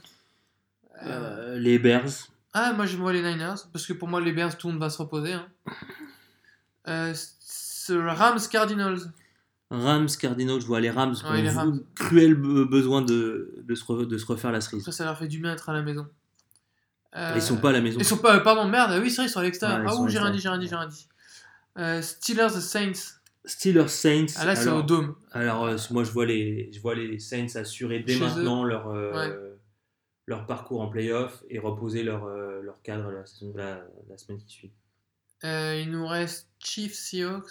Euh, 1.03 1.55
Euh, 1.55 1.59
les 1.59 1.79
Bears. 1.79 2.29
Ah, 2.53 2.73
moi, 2.73 2.87
je 2.87 2.97
vois 2.97 3.13
les 3.13 3.21
Niners, 3.23 3.57
parce 3.73 3.87
que 3.87 3.93
pour 3.93 4.09
moi, 4.09 4.21
les 4.21 4.33
Bears, 4.33 4.57
tout 4.57 4.69
le 4.69 4.75
monde 4.75 4.81
va 4.83 4.91
se 4.91 4.99
reposer. 4.99 5.33
hein. 5.33 5.47
Euh, 6.89 7.15
Rams, 7.91 8.39
Cardinals. 8.51 8.99
Rams, 9.71 10.09
Cardinals, 10.21 10.61
je 10.61 10.67
vois 10.67 10.81
les 10.81 10.91
Rams 10.91 11.15
Ouais, 11.29 11.43
les 11.43 11.51
Rams. 11.51 11.81
cruel 11.95 12.35
be- 12.35 12.69
besoin 12.69 13.03
de, 13.03 13.55
de, 13.63 13.75
se 13.75 13.85
re- 13.85 14.07
de 14.07 14.19
se 14.19 14.27
refaire 14.27 14.53
la 14.53 14.61
cerise. 14.61 14.89
Ça 14.91 15.05
leur 15.05 15.19
fait 15.19 15.27
du 15.29 15.39
bien 15.41 15.51
d'être 15.51 15.69
à 15.69 15.73
la 15.73 15.83
maison. 15.83 16.07
Euh, 17.17 17.33
Ils 17.37 17.43
sont 17.43 17.57
pas 17.57 17.71
à 17.71 17.73
la 17.73 17.81
maison. 17.81 17.99
Ils 17.99 18.05
sont 18.05 18.19
pas, 18.19 18.39
pardon, 18.41 18.69
merde, 18.69 18.99
oui, 19.03 19.11
c'est 19.11 19.17
vrai, 19.23 19.27
ils 19.27 19.31
sont 19.31 19.41
à 19.41 19.43
l'extérieur. 19.43 19.81
Ouais, 19.81 19.87
ah, 19.89 19.97
ouh, 19.97 20.09
j'ai 20.09 20.19
rien 20.19 20.31
dit, 20.31 20.39
j'ai 20.39 20.49
rien 20.49 20.59
dit, 20.59 20.69
j'ai 20.69 20.77
rien 20.77 20.87
dit. 20.89 21.09
Euh, 21.79 22.03
Steelers, 22.03 22.51
Saints. 22.61 22.93
Steelers, 23.45 23.89
Saints. 23.89 24.27
Ah, 24.37 24.45
là, 24.47 24.57
c'est 24.57 24.69
au 24.71 24.83
Dôme. 24.83 25.15
alors, 25.33 25.65
euh, 25.65 25.77
moi, 25.91 26.05
je 26.05 26.11
vois, 26.11 26.27
les, 26.27 26.71
je 26.73 26.81
vois 26.81 26.95
les 26.95 27.19
Saints 27.19 27.47
assurer 27.57 28.01
dès 28.01 28.15
Chez 28.15 28.21
eux. 28.21 28.27
maintenant 28.27 28.65
leur, 28.65 28.89
euh, 28.89 29.13
Ouais. 29.13 29.39
Leur 30.27 30.47
parcours 30.47 30.81
en 30.81 30.89
playoff 30.89 31.43
et 31.51 31.59
reposer 31.59 32.03
leur, 32.03 32.25
euh, 32.25 32.63
leur 32.63 32.81
cadre 32.83 33.11
la, 33.11 33.27
saison, 33.27 33.53
la, 33.57 33.83
la 34.09 34.17
semaine 34.19 34.39
qui 34.39 34.51
suit. 34.53 34.73
Euh, 35.45 35.79
il 35.83 35.91
nous 35.91 36.07
reste 36.07 36.49
Chiefs, 36.59 36.95
Seahawks. 36.95 37.51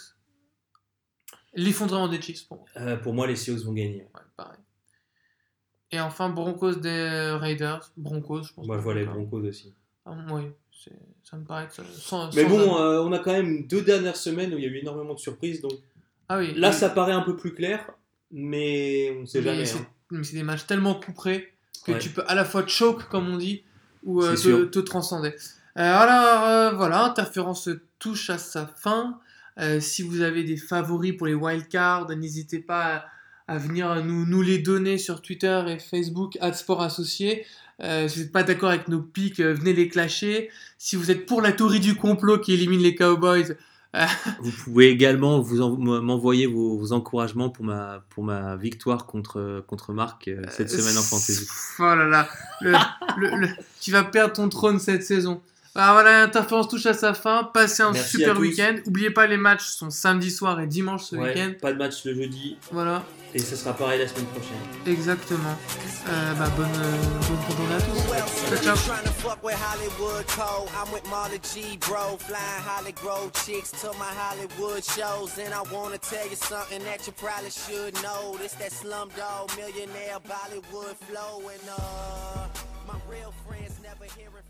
L'effondrement 1.55 2.07
des 2.07 2.19
Chiefs, 2.21 2.47
pour 2.47 2.57
moi. 2.57 2.65
Euh, 2.77 2.97
pour 2.97 3.13
moi, 3.13 3.27
les 3.27 3.35
Seahawks 3.35 3.61
vont 3.63 3.73
gagner. 3.73 4.07
Ouais, 4.15 4.21
pareil. 4.35 4.57
Et 5.91 5.99
enfin, 5.99 6.29
Broncos 6.29 6.75
des 6.75 7.37
Raiders. 7.39 7.91
Broncos, 7.97 8.43
je 8.43 8.53
pense. 8.53 8.65
Moi, 8.65 8.77
je 8.77 8.81
vois 8.81 8.95
les. 8.95 9.05
Broncos 9.05 9.41
aussi. 9.43 9.75
Ah, 10.05 10.17
oui, 10.31 10.45
ça 11.23 11.37
me 11.37 11.45
paraît 11.45 11.67
que 11.67 11.73
ça- 11.75 11.83
sans- 11.93 12.33
Mais 12.35 12.43
sans- 12.43 12.49
bon, 12.49 12.77
euh, 12.77 12.99
on 13.03 13.11
a 13.13 13.19
quand 13.19 13.31
même 13.31 13.67
deux 13.67 13.83
dernières 13.83 14.17
semaines 14.17 14.53
où 14.53 14.57
il 14.57 14.63
y 14.63 14.67
a 14.67 14.69
eu 14.69 14.77
énormément 14.79 15.13
de 15.13 15.19
surprises. 15.19 15.61
Donc 15.61 15.73
ah 16.27 16.39
oui, 16.39 16.53
là, 16.55 16.69
oui. 16.71 16.75
ça 16.75 16.89
paraît 16.89 17.13
un 17.13 17.21
peu 17.21 17.37
plus 17.37 17.53
clair, 17.53 17.89
mais 18.31 19.15
on 19.15 19.21
ne 19.21 19.25
sait 19.25 19.39
Mais 19.39 19.45
jamais. 19.45 19.65
c'est- 19.65 19.77
hein. 19.77 19.87
mais 20.11 20.23
c'est 20.23 20.35
des 20.35 20.43
matchs 20.43 20.65
tellement 20.65 20.95
couperés 20.95 21.52
que 21.85 21.91
Ouais. 21.93 21.99
tu 21.99 22.09
peux 22.09 22.23
à 22.27 22.35
la 22.35 22.45
fois 22.45 22.65
choke, 22.67 23.07
comme 23.09 23.29
on 23.29 23.37
dit, 23.37 23.63
ou 24.03 24.21
euh, 24.23 24.35
te, 24.35 24.79
transcender. 24.79 25.29
Euh, 25.77 25.81
alors 25.81 26.43
euh, 26.43 26.71
voilà, 26.75 27.03
Interférence 27.05 27.69
touche 27.99 28.29
à 28.29 28.37
sa 28.37 28.65
fin. 28.67 29.19
Euh, 29.59 29.79
si 29.79 30.01
vous 30.01 30.21
avez 30.21 30.43
des 30.43 30.57
favoris 30.57 31.13
pour 31.17 31.27
les 31.27 31.33
wildcards, 31.33 32.09
n'hésitez 32.15 32.59
pas 32.59 33.05
à, 33.47 33.53
à 33.55 33.57
venir 33.57 34.03
nous, 34.03 34.25
nous 34.25 34.41
les 34.41 34.57
donner 34.59 34.97
sur 34.97 35.21
Twitter 35.21 35.63
et 35.67 35.79
Facebook, 35.79 36.37
Sport 36.53 36.81
Associé. 36.81 37.45
Euh, 37.81 38.07
si 38.07 38.17
vous 38.17 38.23
n'êtes 38.23 38.31
pas 38.31 38.43
d'accord 38.43 38.69
avec 38.69 38.87
nos 38.87 39.01
pics, 39.01 39.39
euh, 39.39 39.53
venez 39.53 39.73
les 39.73 39.89
clasher. 39.89 40.49
Si 40.77 40.95
vous 40.95 41.11
êtes 41.11 41.25
pour 41.25 41.41
la 41.41 41.51
théorie 41.51 41.79
du 41.79 41.95
complot 41.95 42.39
qui 42.39 42.53
élimine 42.53 42.81
les 42.81 42.95
Cowboys, 42.95 43.55
Vous 44.41 44.51
pouvez 44.63 44.89
également 44.89 45.39
vous 45.39 45.61
en- 45.61 45.77
m'envoyer 45.77 46.47
vos, 46.47 46.77
vos 46.77 46.93
encouragements 46.93 47.49
pour 47.49 47.63
ma, 47.65 48.03
pour 48.09 48.23
ma 48.23 48.55
victoire 48.55 49.05
contre, 49.05 49.63
contre 49.67 49.93
Marc 49.93 50.27
euh, 50.27 50.41
cette 50.49 50.69
semaine 50.71 50.97
en 50.97 51.01
fantasy. 51.01 51.47
Oh 51.79 51.83
là 51.83 52.05
là, 52.07 52.27
le- 52.61 52.73
le- 53.17 53.35
le- 53.37 53.49
tu 53.79 53.91
vas 53.91 54.03
perdre 54.03 54.33
ton 54.33 54.49
trône 54.49 54.79
cette 54.79 55.03
saison. 55.03 55.41
Alors 55.75 55.93
voilà, 55.93 56.21
l'interférence 56.21 56.67
touche 56.67 56.85
à 56.85 56.93
sa 56.93 57.13
fin. 57.13 57.43
Passez 57.53 57.81
un 57.83 57.91
Merci 57.91 58.17
super 58.17 58.37
week-end. 58.39 58.75
N'oubliez 58.85 59.09
pas, 59.09 59.25
les 59.27 59.37
matchs 59.37 59.65
sont 59.65 59.89
samedi 59.89 60.29
soir 60.29 60.59
et 60.59 60.67
dimanche 60.67 61.03
ce 61.05 61.15
Ouais, 61.15 61.29
week-end. 61.29 61.51
pas 61.61 61.73
de 61.73 61.77
match 61.79 62.05
le 62.05 62.13
jeudi 62.13 62.57
Voilà, 62.71 63.03
et 63.35 63.39
ce 63.39 63.55
sera 63.55 63.73
pareil 63.73 63.99
la 63.99 64.07
semaine 64.07 64.27
prochaine. 64.27 64.61
Exactement. 64.85 65.55
Euh, 66.07 66.33
bah, 66.35 66.49
bonne, 66.55 66.67
euh, 66.75 66.97
bonne 67.27 67.39
randonnée 67.47 67.75
à 67.75 67.81
tous. 67.81 68.63
Ciao, 68.63 68.75
ciao. 68.75 68.93
I'm 70.75 70.91
with 70.91 71.03
Marla 71.05 71.39
G, 71.41 71.77
bro. 71.77 72.17
Flying 72.17 72.63
Holly 72.63 72.91
Grove 72.91 73.31
chicks 73.45 73.71
to 73.81 73.91
my 73.93 74.11
Hollywood 74.13 74.83
shows. 74.83 75.37
And 75.39 75.53
I 75.53 75.63
wanna 75.73 75.97
tell 75.97 76.27
you 76.27 76.35
something 76.35 76.83
that 76.83 77.07
you 77.07 77.13
probably 77.13 77.49
should 77.49 77.95
know. 78.03 78.37
This 78.37 78.53
that 78.53 78.71
slumdog 78.71 79.55
millionaire 79.57 80.19
Bollywood 80.19 80.95
flow. 81.07 81.49
And 81.49 81.69
uh, 81.69 82.47
my 82.87 82.95
real 83.09 83.33
friends 83.47 83.79
never 83.81 84.05
hearing. 84.15 84.42